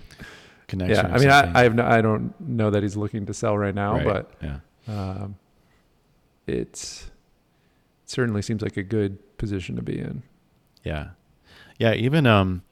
connection. 0.67 1.05
yeah, 1.05 1.13
I 1.13 1.17
mean, 1.19 1.29
I. 1.29 1.59
I 1.59 1.63
have 1.63 1.75
no, 1.75 1.85
I 1.85 2.01
don't 2.01 2.33
know 2.39 2.69
that 2.71 2.81
he's 2.83 2.95
looking 2.95 3.25
to 3.27 3.33
sell 3.33 3.57
right 3.57 3.75
now, 3.75 3.93
Right. 3.95 4.05
but 4.05 4.31
yeah, 4.41 4.59
um, 4.87 5.35
it's 6.47 7.11
it 8.03 8.09
certainly 8.09 8.41
seems 8.41 8.61
like 8.61 8.77
a 8.77 8.83
good 8.83 9.37
position 9.37 9.75
to 9.75 9.81
be 9.81 9.99
in. 9.99 10.23
yeah, 10.83 11.09
yeah. 11.77 11.93
Even 11.93 12.25
um, 12.25 12.63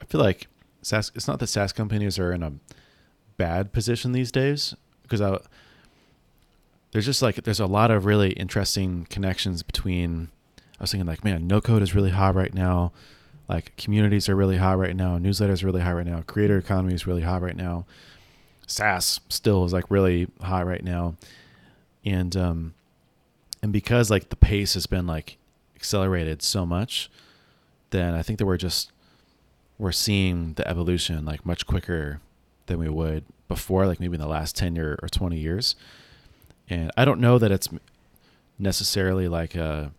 I 0.00 0.04
feel 0.04 0.20
like 0.20 0.46
SaaS. 0.82 1.10
It's 1.14 1.28
not 1.28 1.38
that 1.40 1.46
SaaS 1.48 1.72
companies 1.72 2.18
are 2.18 2.32
in 2.32 2.42
a 2.42 2.52
bad 3.36 3.72
position 3.72 4.12
these 4.12 4.32
days 4.32 4.74
because 5.02 5.20
I. 5.20 5.38
There's 6.92 7.06
just 7.06 7.22
like 7.22 7.36
there's 7.44 7.60
a 7.60 7.66
lot 7.66 7.92
of 7.92 8.04
really 8.04 8.32
interesting 8.32 9.06
connections 9.10 9.62
between. 9.62 10.28
I 10.78 10.84
was 10.84 10.90
thinking 10.90 11.06
like, 11.06 11.24
man, 11.24 11.46
no 11.46 11.60
code 11.60 11.82
is 11.82 11.94
really 11.94 12.10
hot 12.10 12.34
right 12.34 12.52
now. 12.52 12.92
Like 13.48 13.76
communities 13.76 14.28
are 14.28 14.36
really 14.36 14.56
hot 14.56 14.78
right 14.78 14.96
now. 14.96 15.18
Newsletters 15.18 15.62
are 15.62 15.66
really 15.66 15.80
hot 15.80 15.96
right 15.96 16.06
now. 16.06 16.22
Creator 16.22 16.58
economy 16.58 16.94
is 16.94 17.06
really 17.06 17.22
hot 17.22 17.42
right 17.42 17.56
now. 17.56 17.84
SaaS 18.66 19.20
still 19.28 19.64
is 19.64 19.72
like 19.72 19.90
really 19.90 20.28
hot 20.40 20.66
right 20.66 20.82
now, 20.84 21.16
and 22.04 22.36
um, 22.36 22.74
and 23.62 23.72
because 23.72 24.10
like 24.10 24.28
the 24.28 24.36
pace 24.36 24.74
has 24.74 24.86
been 24.86 25.06
like 25.06 25.36
accelerated 25.76 26.42
so 26.42 26.64
much, 26.64 27.10
then 27.90 28.14
I 28.14 28.22
think 28.22 28.38
that 28.38 28.46
we're 28.46 28.56
just 28.56 28.92
we're 29.78 29.92
seeing 29.92 30.54
the 30.54 30.66
evolution 30.68 31.24
like 31.24 31.46
much 31.46 31.66
quicker 31.66 32.20
than 32.66 32.78
we 32.78 32.88
would 32.88 33.24
before, 33.48 33.86
like 33.86 34.00
maybe 34.00 34.14
in 34.14 34.20
the 34.20 34.28
last 34.28 34.56
ten 34.56 34.76
year 34.76 34.98
or 35.02 35.08
twenty 35.08 35.38
years. 35.38 35.74
And 36.68 36.90
I 36.96 37.04
don't 37.04 37.20
know 37.20 37.38
that 37.38 37.50
it's 37.50 37.68
necessarily 38.58 39.28
like 39.28 39.54
a. 39.54 39.92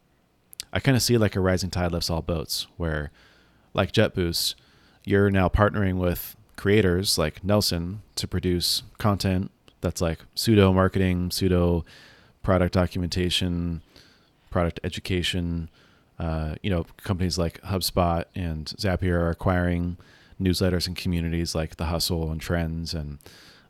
I 0.73 0.79
kind 0.79 0.95
of 0.95 1.03
see 1.03 1.17
like 1.17 1.35
a 1.35 1.41
rising 1.41 1.69
tide 1.69 1.91
lifts 1.91 2.09
all 2.09 2.21
boats, 2.21 2.65
where, 2.77 3.11
like 3.73 3.91
JetBoost, 3.91 4.55
you're 5.03 5.29
now 5.29 5.49
partnering 5.49 5.97
with 5.97 6.37
creators 6.55 7.17
like 7.17 7.43
Nelson 7.43 8.03
to 8.15 8.27
produce 8.27 8.83
content 8.97 9.51
that's 9.81 9.99
like 9.99 10.19
pseudo 10.35 10.71
marketing, 10.71 11.31
pseudo 11.31 11.83
product 12.43 12.73
documentation, 12.73 13.81
product 14.49 14.79
education. 14.83 15.69
Uh, 16.19 16.55
you 16.61 16.69
know, 16.69 16.85
companies 17.03 17.37
like 17.39 17.59
HubSpot 17.61 18.25
and 18.35 18.65
Zapier 18.77 19.13
are 19.19 19.29
acquiring 19.31 19.97
newsletters 20.39 20.85
and 20.85 20.95
communities 20.95 21.55
like 21.55 21.77
The 21.77 21.85
Hustle 21.85 22.31
and 22.31 22.39
Trends 22.39 22.93
and 22.93 23.17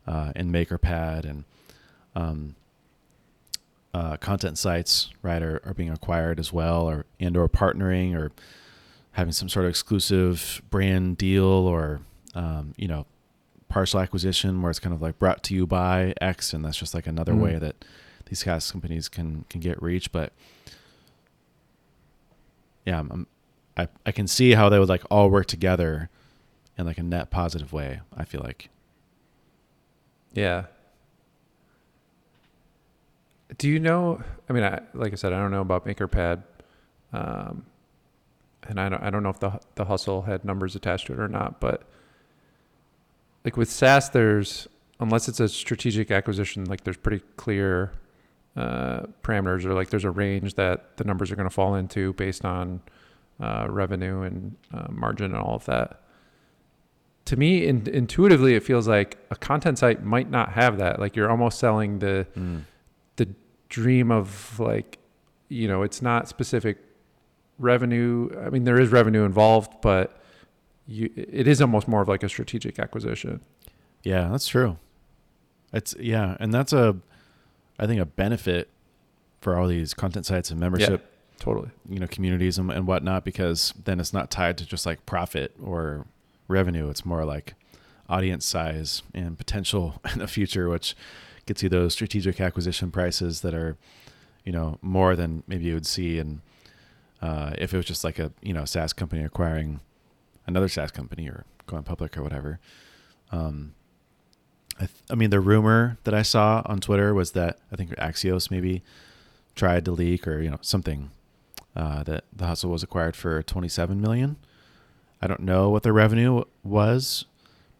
uh, 0.07 0.33
and 0.35 0.51
MakerPad 0.53 1.23
and 1.25 1.43
um, 2.15 2.55
uh, 3.93 4.17
content 4.17 4.57
sites, 4.57 5.09
right, 5.21 5.41
are, 5.41 5.61
are 5.65 5.73
being 5.73 5.89
acquired 5.89 6.39
as 6.39 6.51
well, 6.51 6.89
or 6.89 7.05
and 7.19 7.37
or 7.37 7.47
partnering 7.47 8.15
or 8.15 8.31
having 9.13 9.31
some 9.33 9.49
sort 9.49 9.65
of 9.65 9.69
exclusive 9.69 10.61
brand 10.69 11.17
deal 11.17 11.45
or 11.45 12.01
um, 12.35 12.73
you 12.77 12.87
know 12.87 13.05
partial 13.69 13.99
acquisition 14.01 14.61
where 14.61 14.69
it's 14.69 14.79
kind 14.79 14.93
of 14.95 15.01
like 15.01 15.17
brought 15.19 15.43
to 15.43 15.53
you 15.55 15.65
by 15.67 16.13
X, 16.19 16.51
and 16.53 16.65
that's 16.65 16.77
just 16.77 16.93
like 16.93 17.07
another 17.07 17.33
Mm. 17.33 17.39
way 17.41 17.57
that 17.59 17.85
these 18.31 18.39
SaaS 18.39 18.71
companies 18.71 19.09
can 19.09 19.43
can 19.49 19.59
get 19.59 19.83
reach. 19.83 20.11
But 20.13 20.31
yeah, 22.85 22.99
I'm, 22.99 23.27
I 23.75 23.89
I 24.05 24.13
can 24.13 24.25
see 24.25 24.53
how 24.53 24.69
they 24.69 24.79
would 24.79 24.87
like 24.87 25.03
all 25.11 25.29
work 25.29 25.47
together 25.47 26.09
in 26.77 26.85
like 26.85 26.97
a 26.97 27.03
net 27.03 27.29
positive 27.29 27.73
way. 27.73 27.99
I 28.15 28.23
feel 28.23 28.39
like 28.41 28.69
Yeah. 30.33 30.67
Do 33.57 33.67
you 33.67 33.79
know? 33.79 34.23
I 34.49 34.53
mean, 34.53 34.63
I, 34.63 34.79
like 34.93 35.11
I 35.11 35.15
said, 35.17 35.33
I 35.33 35.39
don't 35.39 35.51
know 35.51 35.59
about 35.59 35.85
MakerPad, 35.85 36.43
um, 37.11 37.65
and 38.63 38.79
I 38.79 38.87
don't. 38.87 39.03
I 39.03 39.09
don't 39.09 39.23
know 39.23 39.29
if 39.29 39.41
the 39.41 39.59
the 39.75 39.83
hustle 39.83 40.21
had 40.21 40.45
numbers 40.45 40.73
attached 40.73 41.07
to 41.07 41.13
it 41.13 41.19
or 41.19 41.27
not. 41.27 41.59
But 41.59 41.83
like 43.43 43.57
with 43.57 43.69
SaaS, 43.69 44.09
there's 44.09 44.69
unless 45.01 45.27
it's 45.27 45.41
a 45.41 45.49
strategic 45.49 46.11
acquisition, 46.11 46.63
like 46.63 46.85
there's 46.85 46.95
pretty 46.95 47.21
clear 47.35 47.91
uh, 48.55 49.01
parameters, 49.23 49.65
or 49.65 49.73
like 49.73 49.89
there's 49.89 50.03
a 50.05 50.11
range 50.11 50.55
that 50.55 50.97
the 50.97 51.03
numbers 51.03 51.31
are 51.31 51.35
going 51.35 51.47
to 51.49 51.53
fall 51.53 51.75
into 51.75 52.13
based 52.13 52.43
on 52.45 52.81
uh, 53.39 53.65
revenue 53.69 54.21
and 54.21 54.55
uh, 54.73 54.87
margin 54.89 55.27
and 55.33 55.35
all 55.41 55.55
of 55.55 55.65
that. 55.65 56.01
To 57.25 57.37
me, 57.37 57.65
in, 57.65 57.87
intuitively, 57.87 58.55
it 58.55 58.63
feels 58.63 58.87
like 58.87 59.17
a 59.29 59.35
content 59.35 59.77
site 59.79 60.03
might 60.03 60.29
not 60.29 60.51
have 60.53 60.77
that. 60.79 60.99
Like 60.99 61.15
you're 61.15 61.29
almost 61.29 61.59
selling 61.59 61.99
the 61.99 62.27
Mm. 62.35 62.63
the 63.15 63.27
dream 63.69 64.11
of 64.11 64.59
like, 64.59 64.97
you 65.47 65.67
know, 65.67 65.81
it's 65.83 66.01
not 66.01 66.27
specific 66.27 66.77
revenue. 67.57 68.29
I 68.45 68.49
mean, 68.49 68.63
there 68.63 68.79
is 68.79 68.89
revenue 68.91 69.23
involved, 69.23 69.73
but 69.81 70.19
you, 70.87 71.09
it 71.15 71.47
is 71.47 71.61
almost 71.61 71.87
more 71.87 72.01
of 72.01 72.07
like 72.07 72.23
a 72.23 72.29
strategic 72.29 72.79
acquisition. 72.79 73.39
Yeah, 74.03 74.29
that's 74.29 74.47
true. 74.47 74.77
It's 75.71 75.95
yeah, 75.99 76.35
and 76.39 76.53
that's 76.53 76.73
a 76.73 76.97
I 77.81 77.87
think 77.87 77.99
a 77.99 78.05
benefit 78.05 78.69
for 79.41 79.57
all 79.57 79.67
these 79.67 79.93
content 79.93 80.25
sites 80.25 80.51
and 80.51 80.59
membership, 80.59 81.11
Totally. 81.39 81.71
you 81.89 81.99
know, 81.99 82.07
communities 82.07 82.59
and, 82.59 82.71
and 82.71 82.85
whatnot, 82.85 83.25
because 83.25 83.73
then 83.83 83.99
it's 83.99 84.13
not 84.13 84.29
tied 84.29 84.57
to 84.59 84.65
just 84.65 84.85
like 84.85 85.05
profit 85.07 85.55
or 85.61 86.05
revenue. 86.47 86.89
It's 86.89 87.03
more 87.05 87.25
like 87.25 87.55
audience 88.07 88.45
size 88.45 89.01
and 89.13 89.37
potential 89.37 89.99
in 90.13 90.19
the 90.19 90.27
future, 90.27 90.69
which 90.69 90.95
gets 91.47 91.63
you 91.63 91.69
those 91.69 91.93
strategic 91.93 92.39
acquisition 92.39 92.91
prices 92.91 93.41
that 93.41 93.55
are, 93.55 93.77
you 94.45 94.51
know, 94.51 94.77
more 94.81 95.15
than 95.15 95.43
maybe 95.47 95.65
you 95.65 95.73
would 95.73 95.87
see 95.87 96.19
in 96.19 96.41
uh, 97.21 97.53
if 97.57 97.73
it 97.73 97.77
was 97.77 97.85
just 97.85 98.03
like 98.03 98.19
a 98.19 98.31
you 98.41 98.53
know 98.53 98.65
SaaS 98.65 98.93
company 98.93 99.23
acquiring 99.23 99.79
another 100.47 100.67
SaaS 100.67 100.91
company 100.91 101.27
or 101.27 101.45
going 101.67 101.83
public 101.83 102.17
or 102.17 102.23
whatever. 102.23 102.59
Um, 103.31 103.73
I, 104.81 104.85
th- 104.87 105.03
I 105.11 105.15
mean, 105.15 105.29
the 105.29 105.39
rumor 105.39 105.97
that 106.05 106.13
I 106.13 106.23
saw 106.23 106.63
on 106.65 106.79
Twitter 106.79 107.13
was 107.13 107.31
that 107.33 107.59
I 107.71 107.75
think 107.75 107.91
Axios 107.97 108.49
maybe 108.49 108.81
tried 109.55 109.85
to 109.85 109.91
leak 109.91 110.27
or 110.27 110.41
you 110.41 110.49
know 110.49 110.57
something 110.61 111.11
uh, 111.75 112.01
that 112.03 112.23
the 112.35 112.47
hustle 112.47 112.71
was 112.71 112.81
acquired 112.83 113.15
for 113.15 113.43
27 113.43 114.01
million. 114.01 114.37
I 115.21 115.27
don't 115.27 115.41
know 115.41 115.69
what 115.69 115.83
the 115.83 115.93
revenue 115.93 116.43
was, 116.63 117.25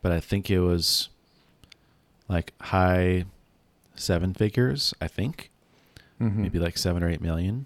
but 0.04 0.12
I 0.12 0.20
think 0.20 0.52
it 0.52 0.60
was 0.60 1.10
like 2.30 2.54
high 2.62 3.26
seven 3.96 4.34
figures. 4.34 4.94
I 5.02 5.08
think 5.08 5.50
Mm-hmm. 6.22 6.42
maybe 6.44 6.60
like 6.60 6.78
seven 6.78 7.02
or 7.02 7.10
eight 7.10 7.20
million. 7.22 7.66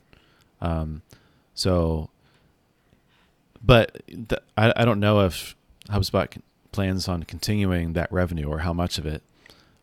Um, 0.61 1.01
so, 1.53 2.09
but 3.61 4.01
th- 4.07 4.41
I, 4.57 4.71
I 4.77 4.85
don't 4.85 5.01
know 5.01 5.25
if 5.25 5.57
HubSpot 5.89 6.29
plans 6.75 7.07
on 7.07 7.23
continuing 7.23 7.93
that 7.93 8.11
revenue 8.11 8.47
or 8.47 8.59
how 8.59 8.73
much 8.73 8.97
of 8.97 9.05
it, 9.05 9.23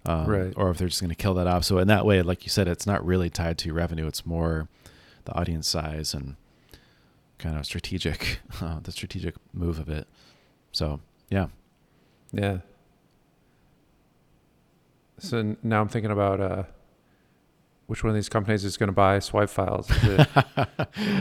um, 0.06 0.26
Right. 0.26 0.52
or 0.56 0.70
if 0.70 0.78
they're 0.78 0.88
just 0.88 1.00
going 1.00 1.10
to 1.10 1.16
kill 1.16 1.34
that 1.34 1.46
off. 1.46 1.64
So 1.64 1.78
in 1.78 1.88
that 1.88 2.04
way, 2.06 2.22
like 2.22 2.44
you 2.44 2.50
said, 2.50 2.68
it's 2.68 2.86
not 2.86 3.04
really 3.04 3.30
tied 3.30 3.58
to 3.58 3.72
revenue; 3.72 4.06
it's 4.06 4.24
more 4.26 4.68
the 5.24 5.32
audience 5.34 5.68
size 5.68 6.14
and 6.14 6.36
kind 7.38 7.56
of 7.58 7.64
strategic, 7.66 8.38
uh, 8.60 8.78
the 8.82 8.92
strategic 8.92 9.34
move 9.52 9.78
of 9.78 9.88
it. 9.88 10.06
So 10.72 11.00
yeah, 11.30 11.46
Yeah. 12.32 12.58
So 15.18 15.56
now 15.62 15.80
I'm 15.80 15.88
thinking 15.88 16.10
about 16.10 16.40
uh, 16.40 16.62
which 17.86 18.02
one 18.02 18.10
of 18.10 18.14
these 18.14 18.28
companies 18.28 18.64
is 18.64 18.76
going 18.76 18.88
to 18.88 18.92
buy 18.92 19.18
swipe 19.20 19.50
files. 19.50 19.88
Is 19.90 20.02
it 20.04 20.18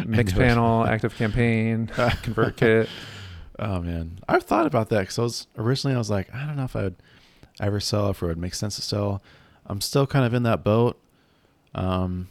Mixpanel, 0.07 0.87
Active 0.87 1.15
Campaign, 1.15 1.87
ConvertKit? 1.95 2.87
Oh 3.61 3.79
man, 3.79 4.19
I've 4.27 4.43
thought 4.43 4.65
about 4.65 4.89
that 4.89 5.01
because 5.01 5.19
I 5.19 5.21
was 5.21 5.47
originally 5.57 5.95
I 5.95 5.99
was 5.99 6.09
like, 6.09 6.33
I 6.33 6.45
don't 6.45 6.57
know 6.57 6.63
if 6.63 6.75
I 6.75 6.83
would 6.83 6.95
ever 7.59 7.79
sell 7.79 8.09
if 8.09 8.21
it 8.21 8.25
would 8.25 8.37
make 8.37 8.55
sense 8.55 8.75
to 8.77 8.81
sell. 8.81 9.21
I'm 9.67 9.81
still 9.81 10.07
kind 10.07 10.25
of 10.25 10.33
in 10.33 10.43
that 10.43 10.63
boat. 10.63 10.99
Um, 11.75 12.27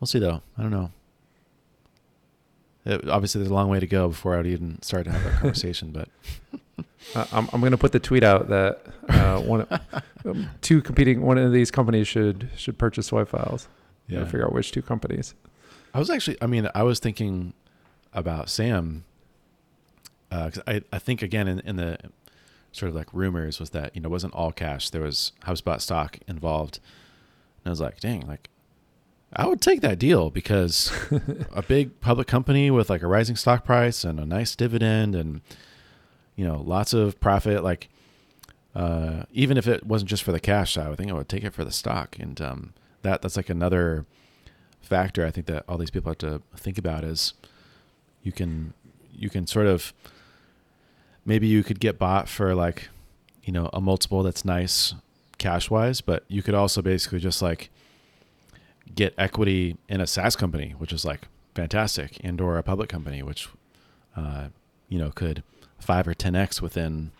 we'll 0.00 0.06
see 0.06 0.20
though. 0.20 0.40
I 0.56 0.62
don't 0.62 0.70
know. 0.70 0.90
It, 2.86 3.08
obviously, 3.08 3.40
there's 3.40 3.50
a 3.50 3.54
long 3.54 3.68
way 3.68 3.80
to 3.80 3.86
go 3.86 4.08
before 4.08 4.38
I'd 4.38 4.46
even 4.46 4.80
start 4.82 5.04
to 5.06 5.12
have 5.12 5.24
that 5.24 5.40
conversation. 5.40 5.90
But 5.90 6.08
Uh, 7.14 7.26
I'm, 7.32 7.48
I'm 7.52 7.60
going 7.60 7.72
to 7.72 7.78
put 7.78 7.92
the 7.92 8.00
tweet 8.00 8.22
out 8.22 8.48
that 8.48 8.80
uh, 9.08 9.40
one, 9.42 9.66
um, 10.24 10.50
two 10.62 10.80
competing, 10.80 11.20
one 11.22 11.38
of 11.38 11.52
these 11.52 11.70
companies 11.70 12.08
should 12.08 12.48
should 12.56 12.78
purchase 12.78 13.06
swipe 13.06 13.28
files. 13.28 13.68
Yeah, 14.08 14.24
figure 14.24 14.44
out 14.46 14.52
which 14.52 14.72
two 14.72 14.82
companies. 14.82 15.34
I 15.92 15.98
was 15.98 16.10
actually. 16.10 16.36
I 16.40 16.46
mean, 16.46 16.68
I 16.74 16.82
was 16.82 16.98
thinking 16.98 17.52
about 18.12 18.48
Sam. 18.48 19.04
Uh, 20.34 20.50
'cause 20.50 20.62
I 20.66 20.82
I 20.92 20.98
think 20.98 21.22
again 21.22 21.46
in 21.46 21.60
in 21.60 21.76
the 21.76 21.96
sort 22.72 22.88
of 22.90 22.96
like 22.96 23.06
rumors 23.12 23.60
was 23.60 23.70
that 23.70 23.94
you 23.94 24.00
know 24.02 24.08
it 24.08 24.10
wasn't 24.10 24.34
all 24.34 24.50
cash. 24.50 24.90
There 24.90 25.02
was 25.02 25.30
HubSpot 25.46 25.80
stock 25.80 26.18
involved, 26.26 26.80
and 27.62 27.66
I 27.68 27.70
was 27.70 27.80
like, 27.80 28.00
dang, 28.00 28.26
like 28.26 28.48
I 29.32 29.46
would 29.46 29.60
take 29.60 29.80
that 29.82 29.98
deal 29.98 30.30
because 30.30 30.90
a 31.52 31.62
big 31.62 32.00
public 32.00 32.26
company 32.26 32.70
with 32.70 32.90
like 32.90 33.02
a 33.02 33.06
rising 33.06 33.36
stock 33.36 33.64
price 33.64 34.02
and 34.02 34.18
a 34.18 34.26
nice 34.26 34.56
dividend 34.56 35.14
and 35.14 35.40
you 36.34 36.44
know 36.44 36.60
lots 36.60 36.92
of 36.92 37.20
profit 37.20 37.62
like 37.62 37.88
uh, 38.74 39.22
even 39.32 39.56
if 39.56 39.68
it 39.68 39.86
wasn't 39.86 40.08
just 40.10 40.24
for 40.24 40.32
the 40.32 40.40
cash 40.40 40.76
I 40.76 40.88
would 40.88 40.98
think 40.98 41.10
I 41.10 41.14
would 41.14 41.28
take 41.28 41.44
it 41.44 41.54
for 41.54 41.64
the 41.64 41.70
stock 41.70 42.16
and 42.18 42.40
um, 42.40 42.74
that 43.02 43.22
that's 43.22 43.36
like 43.36 43.50
another 43.50 44.04
factor 44.80 45.24
I 45.24 45.30
think 45.30 45.46
that 45.46 45.64
all 45.68 45.78
these 45.78 45.90
people 45.90 46.10
have 46.10 46.18
to 46.18 46.42
think 46.56 46.76
about 46.76 47.04
is 47.04 47.34
you 48.24 48.32
can 48.32 48.72
you 49.12 49.30
can 49.30 49.46
sort 49.46 49.66
of 49.66 49.92
maybe 51.24 51.46
you 51.46 51.62
could 51.62 51.80
get 51.80 51.98
bought 51.98 52.28
for 52.28 52.54
like 52.54 52.88
you 53.42 53.52
know 53.52 53.70
a 53.72 53.80
multiple 53.80 54.22
that's 54.22 54.44
nice 54.44 54.94
cash 55.38 55.68
wise 55.68 56.00
but 56.00 56.24
you 56.28 56.42
could 56.42 56.54
also 56.54 56.80
basically 56.80 57.18
just 57.18 57.42
like 57.42 57.70
get 58.94 59.14
equity 59.18 59.76
in 59.88 60.00
a 60.00 60.06
SaaS 60.06 60.36
company, 60.36 60.74
which 60.78 60.92
is 60.92 61.04
like 61.04 61.22
fantastic, 61.54 62.18
and 62.22 62.40
or 62.40 62.58
a 62.58 62.62
public 62.62 62.88
company, 62.88 63.22
which 63.22 63.48
uh, 64.16 64.48
you 64.88 64.98
know 64.98 65.10
could 65.10 65.42
five 65.78 66.06
or 66.06 66.14
ten 66.14 66.34
x 66.34 66.62
within 66.62 67.10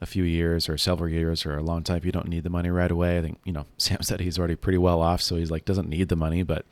a 0.00 0.06
few 0.06 0.24
years 0.24 0.68
or 0.68 0.76
several 0.76 1.08
years 1.08 1.46
or 1.46 1.56
a 1.56 1.62
long 1.62 1.82
time. 1.82 1.96
If 1.96 2.04
you 2.04 2.12
don't 2.12 2.28
need 2.28 2.44
the 2.44 2.50
money 2.50 2.70
right 2.70 2.90
away, 2.90 3.18
I 3.18 3.22
think 3.22 3.38
you 3.44 3.52
know 3.52 3.66
Sam 3.78 4.02
said 4.02 4.20
he's 4.20 4.38
already 4.38 4.56
pretty 4.56 4.78
well 4.78 5.00
off, 5.00 5.22
so 5.22 5.36
he's 5.36 5.50
like 5.50 5.64
doesn't 5.64 5.88
need 5.88 6.08
the 6.08 6.16
money, 6.16 6.42
but 6.42 6.64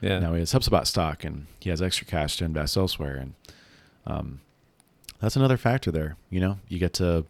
yeah, 0.00 0.18
now 0.18 0.32
he 0.32 0.40
has 0.40 0.52
HubSpot 0.52 0.86
stock 0.86 1.24
and 1.24 1.46
he 1.60 1.68
has 1.70 1.82
extra 1.82 2.06
cash 2.06 2.36
to 2.38 2.44
invest 2.44 2.76
elsewhere, 2.76 3.16
and 3.16 3.34
um, 4.06 4.40
that's 5.20 5.36
another 5.36 5.56
factor 5.56 5.90
there. 5.90 6.16
You 6.30 6.40
know, 6.40 6.58
you 6.68 6.78
get 6.78 6.92
to 6.94 7.26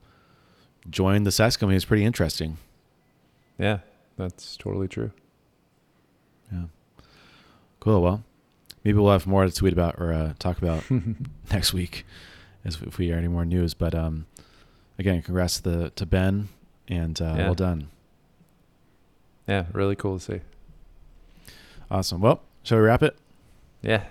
join 0.89 1.25
the 1.25 1.33
SaaS 1.33 1.57
company. 1.57 1.77
It's 1.77 1.85
pretty 1.85 2.05
interesting. 2.05 2.57
Yeah, 3.59 3.79
that's 4.17 4.57
totally 4.57 4.89
true. 4.89 5.11
Yeah. 6.53 6.65
Cool. 7.81 8.03
Well, 8.03 8.23
maybe 8.85 8.99
we'll 8.99 9.13
have 9.13 9.27
more 9.27 9.45
to 9.45 9.53
tweet 9.53 9.73
about 9.73 9.97
or 9.99 10.13
uh, 10.13 10.33
talk 10.39 10.59
about 10.59 10.85
next 11.53 11.73
week, 11.73 12.07
as 12.65 12.77
if 12.81 12.99
we 12.99 13.07
hear 13.07 13.17
any 13.17 13.29
more 13.29 13.45
news. 13.45 13.75
But 13.75 13.95
um, 13.95 14.27
again, 14.99 15.21
congrats 15.23 15.61
to 15.61 15.63
the 15.63 15.91
to 15.91 16.07
Ben, 16.07 16.49
and 16.89 17.21
uh, 17.21 17.35
yeah. 17.37 17.45
well 17.45 17.55
done. 17.55 17.89
Yeah, 19.47 19.67
really 19.73 19.97
cool 19.97 20.19
to 20.19 20.25
see. 20.25 20.41
Awesome. 21.91 22.21
Well, 22.21 22.43
shall 22.63 22.79
we 22.79 22.85
wrap 22.85 23.03
it? 23.03 23.17
Yeah. 23.83 24.05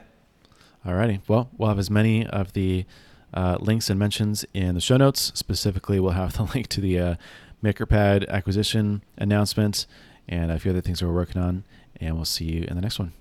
Alrighty. 0.86 1.22
Well, 1.28 1.50
we'll 1.58 1.70
have 1.70 1.80
as 1.80 1.90
many 1.90 2.26
of 2.26 2.54
the 2.54 2.86
uh, 3.34 3.58
links 3.60 3.90
and 3.90 4.00
mentions 4.00 4.46
in 4.54 4.76
the 4.76 4.82
show 4.82 4.98
notes. 4.98 5.32
Specifically, 5.36 6.00
we'll 6.00 6.12
have 6.12 6.34
the 6.38 6.44
link 6.44 6.68
to 6.68 6.82
the 6.82 7.00
uh, 7.00 7.16
MakerPad 7.64 8.28
acquisition 8.30 9.04
announcement 9.18 9.86
and 10.28 10.52
a 10.52 10.60
few 10.60 10.72
other 10.72 10.82
things 10.82 11.02
we're 11.02 11.14
working 11.14 11.42
on 11.42 11.64
and 12.00 12.16
we'll 12.16 12.26
see 12.26 12.46
you 12.46 12.66
in 12.68 12.76
the 12.76 12.82
next 12.82 13.00
one. 13.00 13.14